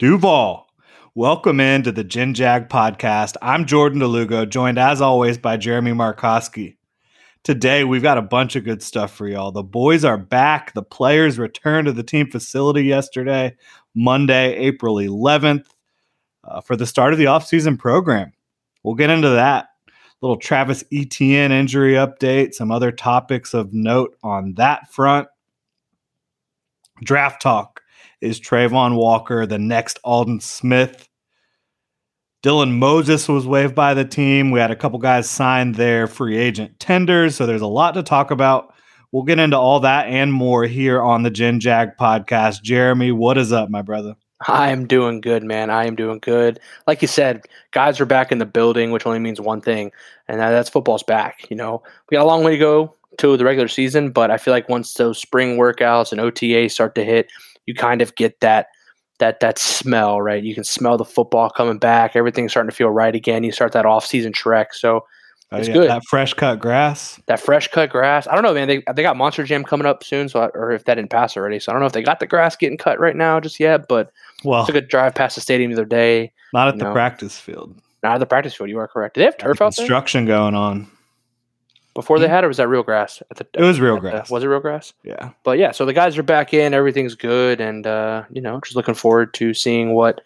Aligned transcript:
Duval, 0.00 0.66
welcome 1.14 1.60
into 1.60 1.92
the 1.92 2.02
Gen 2.02 2.32
Jag 2.32 2.70
podcast. 2.70 3.36
I'm 3.42 3.66
Jordan 3.66 3.98
de 3.98 4.06
Lugo, 4.06 4.46
joined 4.46 4.78
as 4.78 5.02
always 5.02 5.36
by 5.36 5.58
Jeremy 5.58 5.90
Markoski. 5.90 6.78
Today, 7.44 7.84
we've 7.84 8.00
got 8.00 8.16
a 8.16 8.22
bunch 8.22 8.56
of 8.56 8.64
good 8.64 8.82
stuff 8.82 9.12
for 9.14 9.28
y'all. 9.28 9.52
The 9.52 9.62
boys 9.62 10.02
are 10.02 10.16
back. 10.16 10.72
The 10.72 10.82
players 10.82 11.38
returned 11.38 11.84
to 11.84 11.92
the 11.92 12.02
team 12.02 12.30
facility 12.30 12.84
yesterday, 12.84 13.54
Monday, 13.94 14.56
April 14.56 14.94
11th, 14.94 15.66
uh, 16.44 16.62
for 16.62 16.76
the 16.76 16.86
start 16.86 17.12
of 17.12 17.18
the 17.18 17.26
offseason 17.26 17.78
program. 17.78 18.32
We'll 18.82 18.94
get 18.94 19.10
into 19.10 19.28
that. 19.28 19.66
Little 20.22 20.38
Travis 20.38 20.82
Etienne 20.90 21.52
injury 21.52 21.92
update, 21.92 22.54
some 22.54 22.70
other 22.70 22.90
topics 22.90 23.52
of 23.52 23.74
note 23.74 24.16
on 24.22 24.54
that 24.54 24.90
front. 24.90 25.28
Draft 27.04 27.42
talk. 27.42 27.79
Is 28.20 28.38
Travon 28.38 28.96
Walker 28.96 29.46
the 29.46 29.58
next 29.58 29.98
Aldon 30.04 30.40
Smith? 30.40 31.08
Dylan 32.42 32.72
Moses 32.78 33.28
was 33.28 33.46
waived 33.46 33.74
by 33.74 33.94
the 33.94 34.04
team. 34.04 34.50
We 34.50 34.60
had 34.60 34.70
a 34.70 34.76
couple 34.76 34.98
guys 34.98 35.28
signed 35.28 35.74
their 35.74 36.06
free 36.06 36.36
agent 36.36 36.78
tenders, 36.78 37.36
so 37.36 37.46
there's 37.46 37.60
a 37.62 37.66
lot 37.66 37.94
to 37.94 38.02
talk 38.02 38.30
about. 38.30 38.74
We'll 39.12 39.24
get 39.24 39.38
into 39.38 39.58
all 39.58 39.80
that 39.80 40.06
and 40.06 40.32
more 40.32 40.64
here 40.64 41.02
on 41.02 41.22
the 41.22 41.30
Gen 41.30 41.60
Jag 41.60 41.96
podcast. 41.98 42.62
Jeremy, 42.62 43.10
what 43.12 43.38
is 43.38 43.52
up, 43.52 43.70
my 43.70 43.82
brother? 43.82 44.16
I 44.46 44.70
am 44.70 44.86
doing 44.86 45.20
good, 45.20 45.42
man. 45.42 45.68
I 45.68 45.86
am 45.86 45.96
doing 45.96 46.18
good. 46.18 46.60
Like 46.86 47.02
you 47.02 47.08
said, 47.08 47.42
guys 47.72 48.00
are 48.00 48.06
back 48.06 48.32
in 48.32 48.38
the 48.38 48.46
building, 48.46 48.90
which 48.90 49.06
only 49.06 49.18
means 49.18 49.40
one 49.40 49.60
thing, 49.60 49.92
and 50.28 50.40
that's 50.40 50.70
football's 50.70 51.02
back. 51.02 51.50
You 51.50 51.56
know, 51.56 51.82
we 52.10 52.16
got 52.16 52.24
a 52.24 52.28
long 52.28 52.44
way 52.44 52.52
to 52.52 52.58
go 52.58 52.94
to 53.18 53.36
the 53.36 53.44
regular 53.44 53.68
season, 53.68 54.12
but 54.12 54.30
I 54.30 54.38
feel 54.38 54.52
like 54.52 54.68
once 54.68 54.94
those 54.94 55.18
spring 55.18 55.58
workouts 55.58 56.12
and 56.12 56.20
OTA 56.20 56.70
start 56.70 56.94
to 56.94 57.04
hit, 57.04 57.30
you 57.70 57.74
kind 57.74 58.02
of 58.02 58.14
get 58.16 58.40
that 58.40 58.66
that 59.18 59.38
that 59.40 59.58
smell, 59.58 60.20
right? 60.20 60.42
You 60.42 60.54
can 60.54 60.64
smell 60.64 60.98
the 60.98 61.04
football 61.04 61.48
coming 61.50 61.78
back. 61.78 62.16
Everything's 62.16 62.50
starting 62.50 62.68
to 62.68 62.74
feel 62.74 62.88
right 62.88 63.14
again. 63.14 63.44
You 63.44 63.52
start 63.52 63.72
that 63.72 63.86
off 63.86 64.04
season 64.04 64.32
trek. 64.32 64.74
So 64.74 65.06
oh, 65.52 65.56
it's 65.56 65.68
yeah, 65.68 65.74
good. 65.74 65.90
That 65.90 66.02
fresh 66.08 66.34
cut 66.34 66.58
grass. 66.58 67.20
That 67.26 67.38
fresh 67.38 67.68
cut 67.68 67.90
grass. 67.90 68.26
I 68.26 68.34
don't 68.34 68.42
know, 68.42 68.52
man. 68.52 68.66
They 68.66 68.82
they 68.92 69.02
got 69.02 69.16
Monster 69.16 69.44
Jam 69.44 69.62
coming 69.62 69.86
up 69.86 70.02
soon, 70.02 70.28
so 70.28 70.40
I, 70.40 70.46
or 70.48 70.72
if 70.72 70.84
that 70.86 70.96
didn't 70.96 71.10
pass 71.10 71.36
already. 71.36 71.60
So 71.60 71.70
I 71.70 71.72
don't 71.74 71.80
know 71.80 71.86
if 71.86 71.92
they 71.92 72.02
got 72.02 72.18
the 72.18 72.26
grass 72.26 72.56
getting 72.56 72.76
cut 72.76 72.98
right 72.98 73.14
now 73.14 73.38
just 73.38 73.60
yet. 73.60 73.86
But 73.88 74.10
well, 74.42 74.66
took 74.66 74.74
a 74.74 74.80
drive 74.80 75.14
past 75.14 75.36
the 75.36 75.40
stadium 75.40 75.70
the 75.70 75.76
other 75.76 75.84
day. 75.84 76.32
Not 76.52 76.66
at 76.66 76.78
the 76.78 76.84
know. 76.86 76.92
practice 76.92 77.38
field. 77.38 77.80
Not 78.02 78.14
at 78.14 78.18
the 78.18 78.26
practice 78.26 78.54
field. 78.54 78.68
You 78.68 78.78
are 78.80 78.88
correct. 78.88 79.14
Do 79.14 79.20
they 79.20 79.26
have 79.26 79.38
turf 79.38 79.60
out 79.62 79.76
there? 79.76 79.84
Construction 79.84 80.24
going 80.24 80.56
on 80.56 80.90
before 82.00 82.18
they 82.18 82.28
had, 82.28 82.44
or 82.44 82.48
was 82.48 82.56
that 82.56 82.68
real 82.68 82.82
grass? 82.82 83.22
At 83.30 83.36
the, 83.36 83.46
it 83.54 83.62
was 83.62 83.78
real 83.78 83.98
grass. 83.98 84.28
The, 84.28 84.34
was 84.34 84.42
it 84.42 84.46
real 84.46 84.60
grass? 84.60 84.92
Yeah. 85.04 85.30
But 85.44 85.58
yeah, 85.58 85.72
so 85.72 85.84
the 85.84 85.92
guys 85.92 86.16
are 86.16 86.22
back 86.22 86.54
in. 86.54 86.72
Everything's 86.72 87.14
good, 87.14 87.60
and 87.60 87.86
uh, 87.86 88.24
you 88.30 88.40
know, 88.40 88.58
just 88.60 88.76
looking 88.76 88.94
forward 88.94 89.34
to 89.34 89.52
seeing 89.52 89.92
what 89.92 90.22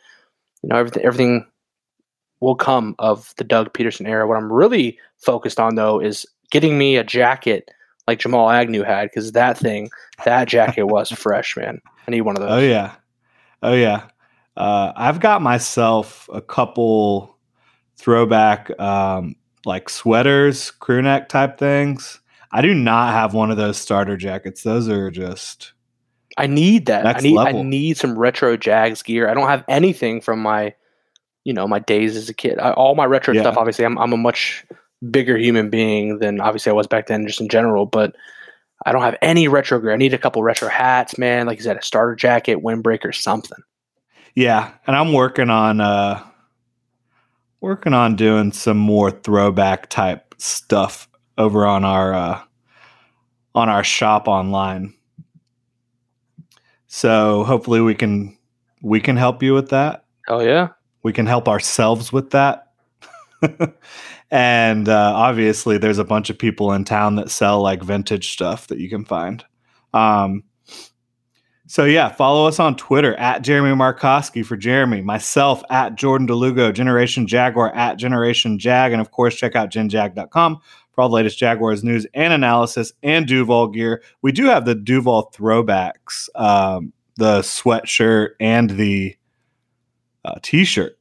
you 0.62 0.68
know 0.68 0.76
everything 0.76 1.04
everything 1.04 1.46
will 2.40 2.54
come 2.54 2.94
of 2.98 3.34
the 3.38 3.44
Doug 3.44 3.72
Pederson 3.72 4.06
era. 4.06 4.26
What 4.26 4.36
I'm 4.36 4.52
really 4.52 4.98
focused 5.18 5.58
on 5.58 5.74
though 5.74 6.00
is 6.00 6.24
getting 6.50 6.78
me 6.78 6.96
a 6.96 7.04
jacket 7.04 7.70
like 8.06 8.20
Jamal 8.20 8.50
Agnew 8.50 8.84
had 8.84 9.10
because 9.10 9.32
that 9.32 9.58
thing, 9.58 9.90
that 10.24 10.46
jacket 10.46 10.84
was 10.84 11.10
fresh, 11.12 11.56
man. 11.56 11.80
I 12.06 12.10
need 12.12 12.20
one 12.20 12.36
of 12.36 12.42
those. 12.42 12.52
Oh 12.52 12.60
yeah, 12.60 12.94
oh 13.62 13.74
yeah. 13.74 14.08
Uh, 14.56 14.92
I've 14.94 15.18
got 15.18 15.42
myself 15.42 16.28
a 16.32 16.40
couple 16.40 17.36
throwback 17.96 18.70
um, 18.78 19.34
like 19.66 19.88
sweaters, 19.88 20.70
crew 20.70 21.02
neck 21.02 21.28
type 21.28 21.58
things. 21.58 22.20
I 22.52 22.62
do 22.62 22.74
not 22.74 23.12
have 23.12 23.34
one 23.34 23.50
of 23.50 23.56
those 23.56 23.76
starter 23.76 24.16
jackets. 24.16 24.62
Those 24.62 24.88
are 24.88 25.10
just 25.10 25.72
I 26.36 26.46
need 26.46 26.86
that. 26.86 27.06
I 27.06 27.18
need 27.20 27.34
level. 27.34 27.60
I 27.60 27.62
need 27.62 27.96
some 27.96 28.18
retro 28.18 28.56
Jags 28.56 29.02
gear. 29.02 29.28
I 29.28 29.34
don't 29.34 29.48
have 29.48 29.64
anything 29.68 30.20
from 30.20 30.40
my 30.40 30.74
you 31.44 31.52
know, 31.52 31.68
my 31.68 31.78
days 31.78 32.16
as 32.16 32.30
a 32.30 32.34
kid. 32.34 32.58
I, 32.58 32.72
all 32.72 32.94
my 32.94 33.04
retro 33.04 33.34
yeah. 33.34 33.42
stuff 33.42 33.56
obviously 33.56 33.84
I'm 33.84 33.98
I'm 33.98 34.12
a 34.12 34.16
much 34.16 34.64
bigger 35.10 35.36
human 35.36 35.70
being 35.70 36.18
than 36.18 36.40
obviously 36.40 36.70
I 36.70 36.74
was 36.74 36.86
back 36.86 37.06
then 37.06 37.26
just 37.26 37.40
in 37.40 37.48
general, 37.48 37.86
but 37.86 38.14
I 38.86 38.92
don't 38.92 39.02
have 39.02 39.16
any 39.22 39.48
retro 39.48 39.78
gear. 39.80 39.92
I 39.92 39.96
need 39.96 40.14
a 40.14 40.18
couple 40.18 40.42
retro 40.42 40.68
hats, 40.68 41.18
man. 41.18 41.46
Like 41.46 41.58
you 41.58 41.64
said, 41.64 41.76
a 41.76 41.82
starter 41.82 42.14
jacket, 42.14 42.62
windbreaker, 42.62 43.14
something. 43.14 43.58
Yeah, 44.34 44.72
and 44.86 44.96
I'm 44.96 45.12
working 45.12 45.50
on 45.50 45.80
uh 45.80 46.22
working 47.64 47.94
on 47.94 48.14
doing 48.14 48.52
some 48.52 48.76
more 48.76 49.10
throwback 49.10 49.88
type 49.88 50.34
stuff 50.36 51.08
over 51.38 51.64
on 51.64 51.82
our 51.82 52.12
uh, 52.12 52.40
on 53.54 53.70
our 53.70 53.82
shop 53.82 54.28
online. 54.28 54.92
So 56.86 57.42
hopefully 57.44 57.80
we 57.80 57.94
can 57.94 58.36
we 58.82 59.00
can 59.00 59.16
help 59.16 59.42
you 59.42 59.54
with 59.54 59.70
that. 59.70 60.04
Oh 60.28 60.40
yeah, 60.40 60.68
we 61.02 61.14
can 61.14 61.24
help 61.24 61.48
ourselves 61.48 62.12
with 62.12 62.30
that. 62.32 62.70
and 64.30 64.86
uh, 64.86 65.12
obviously, 65.16 65.78
there's 65.78 65.98
a 65.98 66.04
bunch 66.04 66.28
of 66.28 66.38
people 66.38 66.70
in 66.70 66.84
town 66.84 67.16
that 67.16 67.30
sell 67.30 67.62
like 67.62 67.82
vintage 67.82 68.30
stuff 68.30 68.66
that 68.66 68.78
you 68.78 68.90
can 68.90 69.06
find. 69.06 69.42
Um, 69.94 70.44
so 71.74 71.86
yeah, 71.86 72.08
follow 72.08 72.46
us 72.46 72.60
on 72.60 72.76
Twitter 72.76 73.16
at 73.16 73.42
Jeremy 73.42 73.74
Markoski 73.74 74.46
for 74.46 74.56
Jeremy, 74.56 75.00
myself 75.00 75.60
at 75.70 75.96
Jordan 75.96 76.24
de 76.24 76.32
Lugo, 76.32 76.70
Generation 76.70 77.26
Jaguar 77.26 77.74
at 77.74 77.96
Generation 77.96 78.60
Jag, 78.60 78.92
and 78.92 79.00
of 79.00 79.10
course 79.10 79.34
check 79.34 79.56
out 79.56 79.70
genjag.com 79.70 80.60
for 80.92 81.00
all 81.00 81.08
the 81.08 81.16
latest 81.16 81.36
Jaguars 81.36 81.82
news 81.82 82.06
and 82.14 82.32
analysis 82.32 82.92
and 83.02 83.26
Duval 83.26 83.66
gear. 83.66 84.04
We 84.22 84.30
do 84.30 84.44
have 84.44 84.66
the 84.66 84.76
Duval 84.76 85.32
throwbacks, 85.34 86.28
um, 86.36 86.92
the 87.16 87.40
sweatshirt 87.40 88.34
and 88.38 88.70
the 88.70 89.16
uh, 90.24 90.38
t-shirt. 90.42 90.96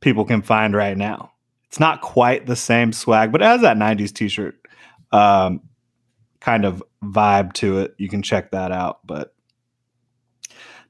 People 0.00 0.24
can 0.24 0.40
find 0.40 0.74
right 0.74 0.96
now. 0.96 1.32
It's 1.68 1.78
not 1.78 2.00
quite 2.00 2.46
the 2.46 2.56
same 2.56 2.94
swag, 2.94 3.30
but 3.30 3.42
it 3.42 3.44
has 3.44 3.60
that 3.60 3.76
'90s 3.76 4.14
t-shirt. 4.14 4.58
Um, 5.10 5.60
kind 6.42 6.64
of 6.64 6.82
vibe 7.04 7.52
to 7.54 7.78
it. 7.78 7.94
You 7.98 8.08
can 8.08 8.22
check 8.22 8.50
that 8.50 8.72
out, 8.72 8.98
but 9.06 9.34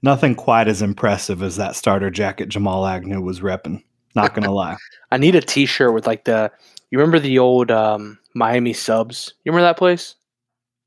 nothing 0.02 0.34
quite 0.34 0.66
as 0.66 0.80
impressive 0.80 1.42
as 1.42 1.56
that 1.56 1.76
starter 1.76 2.10
jacket 2.10 2.48
Jamal 2.48 2.86
Agnew 2.86 3.20
was 3.20 3.40
repping. 3.40 3.82
Not 4.14 4.34
gonna 4.34 4.50
lie. 4.52 4.76
I 5.10 5.18
need 5.18 5.34
a 5.34 5.40
T-shirt 5.40 5.94
with 5.94 6.06
like 6.06 6.24
the. 6.24 6.50
You 6.90 6.98
remember 6.98 7.18
the 7.18 7.38
old 7.38 7.70
um, 7.70 8.18
Miami 8.34 8.72
Subs? 8.72 9.34
You 9.44 9.52
remember 9.52 9.66
that 9.68 9.78
place? 9.78 10.14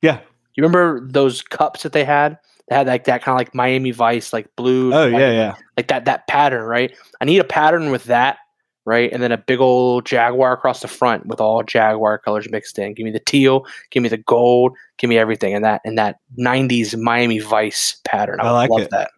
Yeah. 0.01 0.19
You 0.55 0.63
remember 0.63 1.07
those 1.07 1.41
cups 1.41 1.83
that 1.83 1.93
they 1.93 2.03
had? 2.03 2.37
They 2.67 2.75
had 2.75 2.87
like 2.87 3.05
that 3.05 3.23
kind 3.23 3.35
of 3.35 3.39
like 3.39 3.55
Miami 3.55 3.91
Vice, 3.91 4.33
like 4.33 4.55
blue. 4.55 4.93
Oh 4.93 5.07
like, 5.07 5.19
yeah, 5.19 5.31
yeah. 5.31 5.55
Like 5.77 5.87
that 5.87 6.05
that 6.05 6.27
pattern, 6.27 6.63
right? 6.63 6.95
I 7.21 7.25
need 7.25 7.39
a 7.39 7.43
pattern 7.43 7.91
with 7.91 8.05
that 8.05 8.37
right? 8.85 9.11
And 9.11 9.21
then 9.21 9.31
a 9.31 9.37
big 9.37 9.59
old 9.59 10.05
jaguar 10.05 10.53
across 10.53 10.81
the 10.81 10.87
front 10.87 11.25
with 11.25 11.41
all 11.41 11.63
jaguar 11.63 12.17
colors 12.19 12.49
mixed 12.49 12.79
in. 12.79 12.93
Give 12.93 13.03
me 13.03 13.11
the 13.11 13.19
teal, 13.19 13.65
give 13.91 14.03
me 14.03 14.09
the 14.09 14.17
gold, 14.17 14.75
give 14.97 15.09
me 15.09 15.17
everything 15.17 15.53
in 15.53 15.63
that 15.63 15.81
in 15.83 15.95
that 15.95 16.19
'90s 16.39 16.97
Miami 16.97 17.39
Vice 17.39 17.99
pattern. 18.05 18.39
I, 18.39 18.47
I 18.47 18.51
like 18.51 18.69
love 18.69 18.81
it. 18.81 18.91
that. 18.91 19.11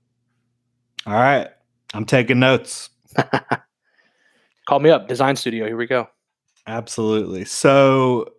All 1.05 1.13
right, 1.13 1.49
I'm 1.93 2.05
taking 2.05 2.39
notes. 2.39 2.89
Call 4.67 4.79
me 4.79 4.89
up, 4.89 5.07
Design 5.07 5.35
Studio. 5.35 5.65
Here 5.65 5.77
we 5.77 5.87
go. 5.87 6.09
Absolutely. 6.67 7.45
So 7.45 8.33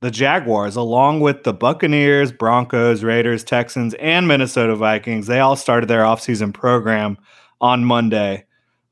the 0.00 0.10
Jaguars, 0.10 0.76
along 0.76 1.20
with 1.20 1.42
the 1.42 1.52
Buccaneers, 1.52 2.32
Broncos, 2.32 3.02
Raiders, 3.02 3.44
Texans, 3.44 3.94
and 3.94 4.26
Minnesota 4.26 4.76
Vikings, 4.76 5.26
they 5.26 5.40
all 5.40 5.56
started 5.56 5.88
their 5.88 6.02
offseason 6.02 6.54
program 6.54 7.18
on 7.60 7.84
Monday. 7.84 8.44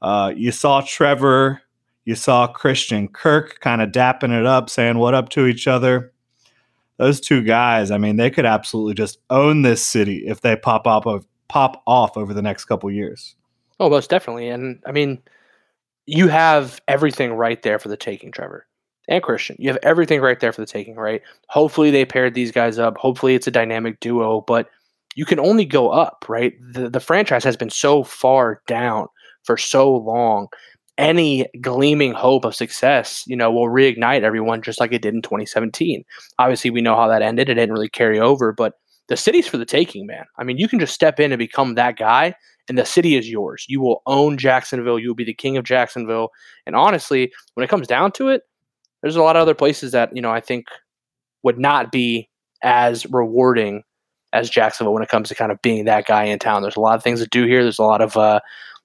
Uh, 0.03 0.33
you 0.37 0.53
saw 0.53 0.83
Trevor, 0.83 1.63
you 2.05 2.15
saw 2.15 2.47
Christian 2.47 3.09
Kirk 3.09 3.61
kind 3.61 3.83
of 3.83 3.91
dapping 3.91 4.39
it 4.39 4.47
up, 4.47 4.71
saying 4.71 4.99
what 4.99 5.15
up 5.15 5.29
to 5.31 5.47
each 5.47 5.67
other. 5.67 6.13
Those 6.99 7.21
two 7.21 7.43
guys, 7.43 7.91
I 7.91 7.99
mean, 7.99 8.17
they 8.17 8.31
could 8.31 8.47
absolutely 8.47 8.95
just 8.95 9.19
own 9.29 9.63
this 9.63 9.85
city 9.85 10.27
if 10.27 10.41
they 10.41 10.57
pop 10.57 10.87
up 10.87 11.07
of 11.07 11.27
pop 11.49 11.83
off 11.87 12.17
over 12.17 12.33
the 12.33 12.43
next 12.43 12.65
couple 12.65 12.91
years. 12.91 13.37
Oh, 13.79 13.91
most 13.91 14.09
definitely. 14.09 14.49
And 14.49 14.81
I 14.87 14.93
mean, 14.93 15.21
you 16.07 16.29
have 16.29 16.81
everything 16.89 17.33
right 17.35 17.63
there 17.63 17.79
for 17.79 17.89
the 17.89 17.97
taking, 17.97 18.33
Trevor 18.33 18.67
and 19.09 19.23
Christian. 19.23 19.57
You 19.59 19.69
have 19.69 19.79
everything 19.83 20.21
right 20.21 20.41
there 20.41 20.53
for 20.53 20.61
the 20.61 20.67
taking, 20.67 20.97
right? 20.97 21.23
Hopefully 21.49 21.91
they 21.91 22.05
paired 22.05 22.35
these 22.35 22.53
guys 22.53 22.79
up. 22.79 22.97
Hopefully 22.97 23.35
it's 23.35 23.47
a 23.47 23.53
dynamic 23.53 24.01
duo, 24.01 24.41
but 24.43 24.69
you 25.15 25.25
can 25.25 25.39
only 25.39 25.65
go 25.65 25.91
up, 25.91 26.25
right? 26.29 26.55
The, 26.73 26.91
the 26.91 27.01
franchise 27.01 27.45
has 27.45 27.57
been 27.57 27.71
so 27.71 28.03
far 28.03 28.63
down 28.67 29.09
for 29.47 29.57
so 29.57 29.95
long. 29.95 30.49
Any 30.99 31.47
gleaming 31.61 32.13
hope 32.13 32.45
of 32.45 32.55
success, 32.55 33.23
you 33.27 33.37
know, 33.37 33.51
will 33.51 33.69
reignite 33.69 34.23
everyone 34.23 34.63
just 34.63 34.81
like 34.81 34.93
it 34.93 35.03
did 35.03 35.15
in 35.15 35.23
2017. 35.23 36.03
Obviously, 36.39 36.71
we 36.71 36.81
know 36.81 36.97
how 36.97 37.09
that 37.09 37.23
ended. 37.23 37.49
It 37.49 37.55
didn't 37.55 37.75
really 37.75 37.89
carry 37.89 38.19
over, 38.19 38.53
but 38.53 38.75
the 39.09 39.17
city's 39.17 39.47
for 39.47 39.59
the 39.59 39.67
taking, 39.67 40.07
man. 40.07 40.25
I 40.39 40.45
mean, 40.45 40.59
you 40.59 40.69
can 40.69 40.81
just 40.81 40.95
step 40.95 41.21
in 41.21 41.33
and 41.33 41.39
become 41.39 41.75
that 41.75 41.97
guy, 41.97 42.35
and 42.69 42.79
the 42.79 42.87
city 42.87 43.15
is 43.15 43.31
yours. 43.31 43.65
You 43.69 43.81
will 43.81 44.03
own 44.07 44.39
Jacksonville. 44.39 44.99
You 44.99 45.09
will 45.09 45.15
be 45.15 45.25
the 45.25 45.35
king 45.35 45.57
of 45.57 45.65
Jacksonville. 45.65 46.31
And 46.67 46.75
honestly, 46.75 47.31
when 47.55 47.63
it 47.65 47.71
comes 47.71 47.87
down 47.87 48.13
to 48.13 48.29
it, 48.29 48.43
there's 49.03 49.17
a 49.17 49.23
lot 49.23 49.37
of 49.37 49.43
other 49.43 49.55
places 49.55 49.93
that, 49.93 50.11
you 50.15 50.23
know, 50.23 50.33
I 50.33 50.41
think 50.41 50.67
would 51.43 51.59
not 51.59 51.93
be 51.93 52.29
as 52.63 53.07
rewarding 53.07 53.83
as 54.33 54.51
Jacksonville 54.51 54.93
when 54.93 55.03
it 55.03 55.09
comes 55.09 55.29
to 55.29 55.35
kind 55.35 55.53
of 55.53 55.63
being 55.63 55.85
that 55.85 56.07
guy 56.07 56.25
in 56.25 56.39
town. 56.39 56.63
There's 56.63 56.77
a 56.77 56.81
lot 56.81 56.97
of 56.97 57.05
things 57.05 57.21
to 57.21 57.29
do 57.31 57.47
here. 57.47 57.63
There's 57.63 57.79
a 57.79 57.85
lot 57.85 58.03
of, 58.03 58.17
uh, 58.17 58.41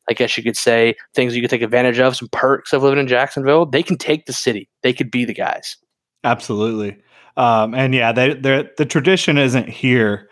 I 0.10 0.14
guess 0.14 0.36
you 0.38 0.44
could 0.44 0.58
say, 0.58 0.96
things 1.14 1.36
you 1.36 1.42
could 1.42 1.50
take 1.50 1.62
advantage 1.62 2.00
of, 2.00 2.16
some 2.16 2.30
perks 2.32 2.74
of 2.74 2.84
living 2.84 3.00
in 3.00 3.08
Jacksonville. 3.08 3.66
They 3.66 3.84
can 3.84 3.98
take 3.98 4.26
the 4.26 4.34
city. 4.34 4.70
They 4.84 4.94
could 4.94 5.12
be 5.12 5.26
the 5.26 5.34
guys. 5.34 5.78
Absolutely. 6.24 6.98
Um, 7.38 7.74
and 7.74 7.94
yeah, 7.94 8.12
they, 8.12 8.34
the 8.34 8.86
tradition 8.88 9.38
isn't 9.38 9.70
here, 9.70 10.30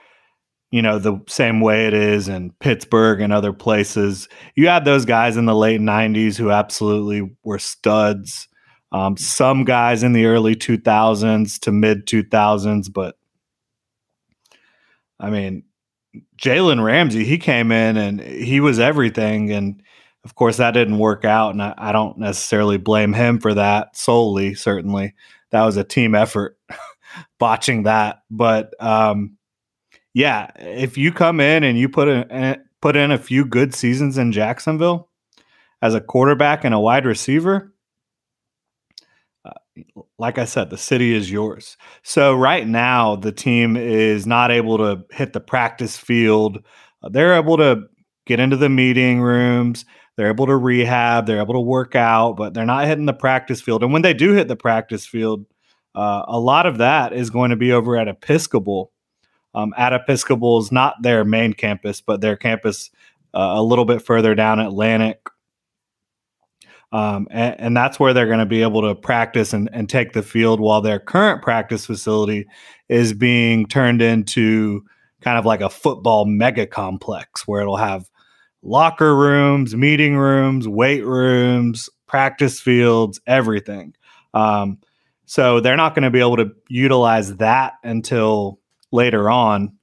you 0.71 0.81
know, 0.81 0.99
the 0.99 1.19
same 1.27 1.61
way 1.61 1.87
it 1.87 1.93
is 1.93 2.27
in 2.27 2.51
Pittsburgh 2.59 3.21
and 3.21 3.31
other 3.31 3.53
places. 3.53 4.27
You 4.55 4.67
had 4.67 4.85
those 4.85 5.05
guys 5.05 5.37
in 5.37 5.45
the 5.45 5.55
late 5.55 5.81
90s 5.81 6.37
who 6.37 6.51
absolutely 6.51 7.35
were 7.43 7.59
studs. 7.59 8.47
Um, 8.91 9.17
some 9.17 9.65
guys 9.65 10.03
in 10.03 10.13
the 10.13 10.25
early 10.25 10.55
2000s 10.55 11.59
to 11.59 11.71
mid 11.71 12.05
2000s, 12.05 12.91
but 12.91 13.15
I 15.19 15.29
mean, 15.29 15.63
Jalen 16.37 16.83
Ramsey, 16.83 17.23
he 17.23 17.37
came 17.37 17.71
in 17.71 17.97
and 17.97 18.21
he 18.21 18.59
was 18.59 18.79
everything. 18.79 19.51
And 19.51 19.81
of 20.23 20.35
course, 20.35 20.57
that 20.57 20.71
didn't 20.71 20.97
work 20.97 21.25
out. 21.25 21.51
And 21.51 21.61
I, 21.61 21.73
I 21.77 21.91
don't 21.91 22.17
necessarily 22.17 22.77
blame 22.77 23.13
him 23.13 23.39
for 23.39 23.53
that 23.53 23.95
solely, 23.95 24.53
certainly. 24.55 25.13
That 25.51 25.63
was 25.63 25.77
a 25.77 25.83
team 25.83 26.15
effort 26.15 26.57
botching 27.39 27.83
that. 27.83 28.23
But 28.29 28.73
um, 28.81 29.37
yeah, 30.13 30.51
if 30.57 30.97
you 30.97 31.11
come 31.11 31.39
in 31.39 31.63
and 31.63 31.77
you 31.77 31.89
put 31.89 32.07
in, 32.07 32.63
put 32.81 32.95
in 32.95 33.11
a 33.11 33.17
few 33.17 33.45
good 33.45 33.73
seasons 33.73 34.17
in 34.17 34.31
Jacksonville 34.31 35.09
as 35.81 35.93
a 35.93 36.01
quarterback 36.01 36.63
and 36.63 36.73
a 36.73 36.79
wide 36.79 37.05
receiver, 37.05 37.73
like 40.17 40.37
I 40.37 40.45
said, 40.45 40.69
the 40.69 40.77
city 40.77 41.13
is 41.13 41.31
yours. 41.31 41.77
So 42.03 42.35
right 42.35 42.67
now, 42.67 43.15
the 43.15 43.31
team 43.31 43.75
is 43.75 44.25
not 44.25 44.51
able 44.51 44.77
to 44.77 45.03
hit 45.11 45.33
the 45.33 45.39
practice 45.39 45.97
field. 45.97 46.63
Uh, 47.03 47.09
they're 47.09 47.35
able 47.35 47.57
to 47.57 47.83
get 48.25 48.39
into 48.39 48.57
the 48.57 48.69
meeting 48.69 49.21
rooms. 49.21 49.85
They're 50.15 50.29
able 50.29 50.47
to 50.47 50.55
rehab. 50.55 51.25
They're 51.25 51.41
able 51.41 51.53
to 51.53 51.59
work 51.59 51.95
out, 51.95 52.33
but 52.33 52.53
they're 52.53 52.65
not 52.65 52.85
hitting 52.85 53.05
the 53.05 53.13
practice 53.13 53.61
field. 53.61 53.83
And 53.83 53.93
when 53.93 54.01
they 54.01 54.13
do 54.13 54.33
hit 54.33 54.47
the 54.47 54.55
practice 54.55 55.05
field, 55.05 55.45
uh, 55.95 56.23
a 56.27 56.39
lot 56.39 56.65
of 56.65 56.77
that 56.77 57.13
is 57.13 57.29
going 57.29 57.49
to 57.51 57.55
be 57.55 57.71
over 57.71 57.97
at 57.97 58.07
Episcopal. 58.07 58.91
Um, 59.55 59.73
at 59.77 59.93
Episcopal 59.93 60.59
is 60.59 60.71
not 60.71 61.01
their 61.01 61.23
main 61.25 61.53
campus, 61.53 62.01
but 62.01 62.21
their 62.21 62.35
campus 62.35 62.91
uh, 63.33 63.53
a 63.55 63.63
little 63.63 63.85
bit 63.85 64.01
further 64.01 64.35
down 64.35 64.59
Atlantic 64.59 65.27
um, 66.91 67.27
and, 67.29 67.55
and, 67.59 67.77
that's 67.77 67.99
where 67.99 68.13
they're 68.13 68.25
going 68.25 68.39
to 68.39 68.47
be 68.47 68.63
able 68.63 68.81
to 68.81 68.95
practice 68.95 69.53
and, 69.53 69.69
and 69.71 69.87
take 69.87 70.13
the 70.13 70.23
field 70.23 70.59
while 70.59 70.81
their 70.81 70.99
current 70.99 71.43
practice 71.43 71.85
facility 71.85 72.47
is 72.87 73.13
being 73.13 73.67
turned 73.67 74.01
into 74.01 74.83
kind 75.21 75.37
of 75.37 75.45
like 75.45 75.61
a 75.61 75.69
football 75.69 76.25
mega 76.25 76.65
complex 76.65 77.47
where 77.47 77.61
it'll 77.61 77.77
have 77.77 78.09
locker 78.63 79.15
rooms, 79.15 79.75
meeting 79.75 80.17
rooms, 80.17 80.67
weight 80.67 81.05
rooms, 81.05 81.89
practice 82.07 82.59
fields, 82.59 83.21
everything. 83.27 83.93
Um, 84.33 84.79
so 85.25 85.59
they're 85.59 85.77
not 85.77 85.93
going 85.93 86.03
to 86.03 86.09
be 86.09 86.19
able 86.19 86.37
to 86.37 86.51
utilize 86.69 87.35
that 87.37 87.73
until 87.83 88.59
later 88.91 89.29
on, 89.29 89.77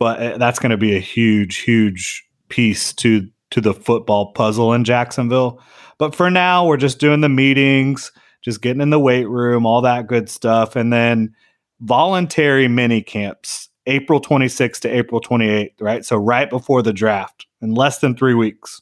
but 0.00 0.20
uh, 0.20 0.38
that's 0.38 0.58
going 0.58 0.70
to 0.70 0.76
be 0.76 0.96
a 0.96 1.00
huge, 1.00 1.58
huge 1.58 2.24
piece 2.48 2.92
to 2.94 3.28
to 3.50 3.60
the 3.60 3.72
football 3.72 4.32
puzzle 4.32 4.72
in 4.72 4.82
Jacksonville. 4.82 5.62
But 5.98 6.14
for 6.14 6.30
now, 6.30 6.66
we're 6.66 6.76
just 6.76 6.98
doing 6.98 7.20
the 7.20 7.28
meetings, 7.28 8.12
just 8.42 8.62
getting 8.62 8.80
in 8.80 8.90
the 8.90 8.98
weight 8.98 9.28
room, 9.28 9.66
all 9.66 9.82
that 9.82 10.06
good 10.06 10.28
stuff. 10.28 10.76
And 10.76 10.92
then 10.92 11.34
voluntary 11.80 12.68
mini 12.68 13.02
camps, 13.02 13.68
April 13.86 14.20
26th 14.20 14.80
to 14.80 14.88
April 14.88 15.20
28th, 15.20 15.74
right? 15.80 16.04
So 16.04 16.16
right 16.16 16.48
before 16.48 16.82
the 16.82 16.92
draft 16.92 17.46
in 17.60 17.74
less 17.74 17.98
than 17.98 18.16
three 18.16 18.34
weeks. 18.34 18.80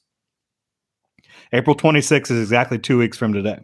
April 1.53 1.77
26th 1.77 2.31
is 2.31 2.41
exactly 2.41 2.79
two 2.79 2.99
weeks 2.99 3.19
from 3.19 3.33
today. 3.33 3.61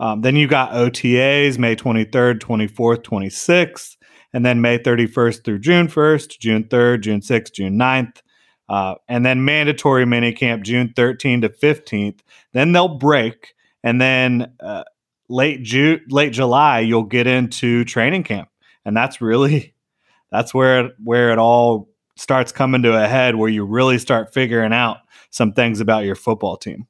Um, 0.00 0.20
then 0.20 0.36
you 0.36 0.46
got 0.46 0.72
OTAs 0.72 1.58
May 1.58 1.76
23rd, 1.76 2.40
24th, 2.40 3.02
26th, 3.02 3.96
and 4.32 4.44
then 4.44 4.60
May 4.60 4.78
31st 4.78 5.44
through 5.44 5.60
June 5.60 5.88
1st, 5.88 6.38
June 6.40 6.64
3rd, 6.64 7.00
June 7.00 7.20
6th, 7.20 7.52
June 7.52 7.78
9th. 7.78 8.20
Uh, 8.68 8.94
and 9.08 9.24
then 9.24 9.44
mandatory 9.44 10.04
minicamp 10.04 10.62
June 10.62 10.92
13 10.96 11.42
to 11.42 11.48
15th. 11.48 12.20
Then 12.52 12.72
they'll 12.72 12.98
break, 12.98 13.54
and 13.82 14.00
then 14.00 14.52
uh, 14.60 14.84
late 15.28 15.62
June, 15.62 16.00
late 16.08 16.32
July, 16.32 16.80
you'll 16.80 17.02
get 17.02 17.26
into 17.26 17.84
training 17.84 18.24
camp, 18.24 18.48
and 18.84 18.96
that's 18.96 19.20
really 19.20 19.74
that's 20.30 20.54
where 20.54 20.86
it, 20.86 20.94
where 21.02 21.30
it 21.30 21.38
all 21.38 21.88
starts 22.16 22.52
coming 22.52 22.82
to 22.82 23.02
a 23.02 23.06
head, 23.06 23.36
where 23.36 23.50
you 23.50 23.64
really 23.64 23.98
start 23.98 24.32
figuring 24.32 24.72
out 24.72 24.98
some 25.30 25.52
things 25.52 25.80
about 25.80 26.04
your 26.04 26.14
football 26.14 26.56
team. 26.56 26.86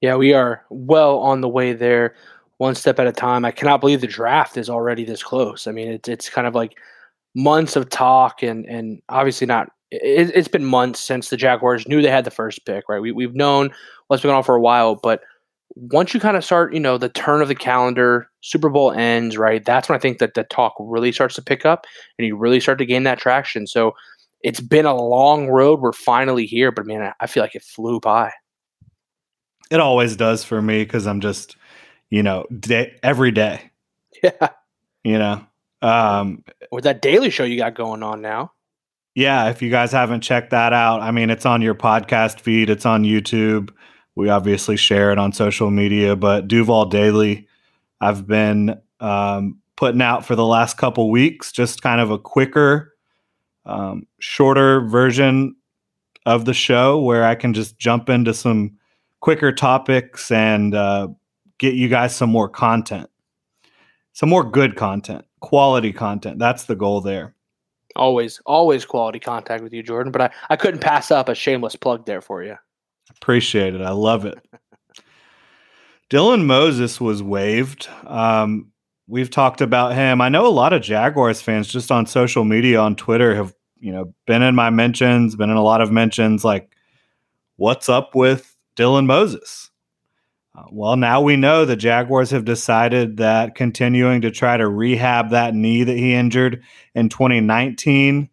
Yeah, 0.00 0.16
we 0.16 0.34
are 0.34 0.64
well 0.70 1.18
on 1.18 1.40
the 1.40 1.48
way 1.48 1.72
there, 1.72 2.14
one 2.58 2.74
step 2.74 2.98
at 2.98 3.06
a 3.06 3.12
time. 3.12 3.44
I 3.44 3.50
cannot 3.50 3.80
believe 3.80 4.00
the 4.00 4.06
draft 4.06 4.56
is 4.56 4.68
already 4.68 5.04
this 5.04 5.22
close. 5.22 5.66
I 5.66 5.72
mean, 5.72 5.88
it's 5.88 6.08
it's 6.08 6.28
kind 6.28 6.46
of 6.46 6.54
like 6.54 6.78
months 7.34 7.76
of 7.76 7.88
talk 7.88 8.42
and 8.42 8.66
and 8.66 9.00
obviously 9.08 9.46
not 9.46 9.68
it, 9.90 10.34
has 10.34 10.48
been 10.48 10.64
months 10.64 11.00
since 11.00 11.28
the 11.28 11.36
Jaguars 11.36 11.86
knew 11.86 12.02
they 12.02 12.10
had 12.10 12.24
the 12.24 12.30
first 12.30 12.64
pick, 12.66 12.88
right? 12.88 13.00
We, 13.00 13.12
we've 13.12 13.34
known 13.34 13.70
what's 14.06 14.22
been 14.22 14.28
going 14.28 14.38
on 14.38 14.44
for 14.44 14.56
a 14.56 14.60
while, 14.60 14.96
but 14.96 15.22
once 15.74 16.14
you 16.14 16.20
kind 16.20 16.36
of 16.36 16.44
start, 16.44 16.72
you 16.72 16.80
know, 16.80 16.96
the 16.96 17.08
turn 17.08 17.42
of 17.42 17.48
the 17.48 17.54
calendar, 17.54 18.30
Super 18.40 18.68
Bowl 18.68 18.92
ends, 18.92 19.36
right? 19.36 19.64
That's 19.64 19.88
when 19.88 19.96
I 19.96 20.00
think 20.00 20.18
that 20.18 20.34
the 20.34 20.44
talk 20.44 20.74
really 20.78 21.12
starts 21.12 21.34
to 21.34 21.42
pick 21.42 21.66
up 21.66 21.86
and 22.18 22.26
you 22.26 22.36
really 22.36 22.60
start 22.60 22.78
to 22.78 22.86
gain 22.86 23.02
that 23.02 23.18
traction. 23.18 23.66
So 23.66 23.92
it's 24.42 24.60
been 24.60 24.86
a 24.86 24.94
long 24.94 25.48
road. 25.48 25.80
We're 25.80 25.92
finally 25.92 26.46
here, 26.46 26.72
but 26.72 26.86
man, 26.86 27.12
I 27.20 27.26
feel 27.26 27.42
like 27.42 27.54
it 27.54 27.62
flew 27.62 28.00
by. 28.00 28.32
It 29.70 29.80
always 29.80 30.16
does 30.16 30.44
for 30.44 30.62
me 30.62 30.84
because 30.84 31.06
I'm 31.06 31.20
just, 31.20 31.56
you 32.10 32.22
know, 32.22 32.46
day, 32.58 32.98
every 33.02 33.30
day. 33.30 33.70
Yeah. 34.22 34.48
You 35.04 35.18
know, 35.18 35.46
um, 35.82 36.42
or 36.70 36.80
that 36.80 37.02
daily 37.02 37.28
show 37.28 37.44
you 37.44 37.58
got 37.58 37.74
going 37.74 38.02
on 38.02 38.22
now 38.22 38.50
yeah, 39.16 39.48
if 39.48 39.62
you 39.62 39.70
guys 39.70 39.92
haven't 39.92 40.20
checked 40.20 40.50
that 40.50 40.74
out, 40.74 41.00
I 41.00 41.10
mean, 41.10 41.30
it's 41.30 41.46
on 41.46 41.62
your 41.62 41.74
podcast 41.74 42.38
feed, 42.38 42.68
it's 42.68 42.84
on 42.84 43.02
YouTube. 43.02 43.70
We 44.14 44.28
obviously 44.28 44.76
share 44.76 45.10
it 45.10 45.18
on 45.18 45.32
social 45.32 45.70
media, 45.70 46.14
but 46.16 46.46
Duval 46.46 46.84
Daily, 46.84 47.48
I've 47.98 48.26
been 48.26 48.78
um, 49.00 49.58
putting 49.74 50.02
out 50.02 50.26
for 50.26 50.36
the 50.36 50.44
last 50.44 50.76
couple 50.76 51.10
weeks, 51.10 51.50
just 51.50 51.80
kind 51.80 51.98
of 51.98 52.10
a 52.10 52.18
quicker, 52.18 52.92
um, 53.64 54.06
shorter 54.18 54.82
version 54.82 55.56
of 56.26 56.44
the 56.44 56.54
show 56.54 57.00
where 57.00 57.24
I 57.24 57.36
can 57.36 57.54
just 57.54 57.78
jump 57.78 58.10
into 58.10 58.34
some 58.34 58.76
quicker 59.20 59.50
topics 59.50 60.30
and 60.30 60.74
uh, 60.74 61.08
get 61.56 61.72
you 61.72 61.88
guys 61.88 62.14
some 62.14 62.28
more 62.28 62.50
content, 62.50 63.08
some 64.12 64.28
more 64.28 64.44
good 64.44 64.76
content, 64.76 65.24
quality 65.40 65.94
content. 65.94 66.38
That's 66.38 66.64
the 66.64 66.76
goal 66.76 67.00
there. 67.00 67.35
Always, 67.96 68.40
always 68.46 68.84
quality 68.84 69.18
contact 69.18 69.62
with 69.62 69.72
you, 69.72 69.82
Jordan. 69.82 70.12
But 70.12 70.22
I, 70.22 70.30
I 70.50 70.56
couldn't 70.56 70.80
pass 70.80 71.10
up 71.10 71.28
a 71.28 71.34
shameless 71.34 71.76
plug 71.76 72.06
there 72.06 72.20
for 72.20 72.42
you. 72.42 72.56
Appreciate 73.10 73.74
it. 73.74 73.80
I 73.80 73.90
love 73.90 74.24
it. 74.24 74.38
Dylan 76.10 76.44
Moses 76.44 77.00
was 77.00 77.22
waived. 77.22 77.88
Um, 78.06 78.70
we've 79.08 79.30
talked 79.30 79.60
about 79.60 79.94
him. 79.94 80.20
I 80.20 80.28
know 80.28 80.46
a 80.46 80.48
lot 80.48 80.72
of 80.72 80.82
Jaguars 80.82 81.40
fans 81.40 81.68
just 81.68 81.90
on 81.90 82.06
social 82.06 82.44
media, 82.44 82.80
on 82.80 82.96
Twitter, 82.96 83.34
have 83.34 83.54
you 83.78 83.92
know 83.92 84.14
been 84.26 84.42
in 84.42 84.54
my 84.54 84.70
mentions, 84.70 85.36
been 85.36 85.50
in 85.50 85.56
a 85.56 85.62
lot 85.62 85.80
of 85.80 85.90
mentions. 85.90 86.44
Like, 86.44 86.70
what's 87.56 87.88
up 87.88 88.14
with 88.14 88.56
Dylan 88.76 89.06
Moses? 89.06 89.70
Uh, 90.56 90.64
well, 90.70 90.96
now 90.96 91.20
we 91.20 91.36
know 91.36 91.64
the 91.64 91.76
Jaguars 91.76 92.30
have 92.30 92.46
decided 92.46 93.18
that 93.18 93.54
continuing 93.54 94.22
to 94.22 94.30
try 94.30 94.56
to 94.56 94.66
rehab 94.66 95.30
that 95.30 95.54
knee 95.54 95.84
that 95.84 95.96
he 95.96 96.14
injured 96.14 96.62
in 96.94 97.10
2019, 97.10 98.30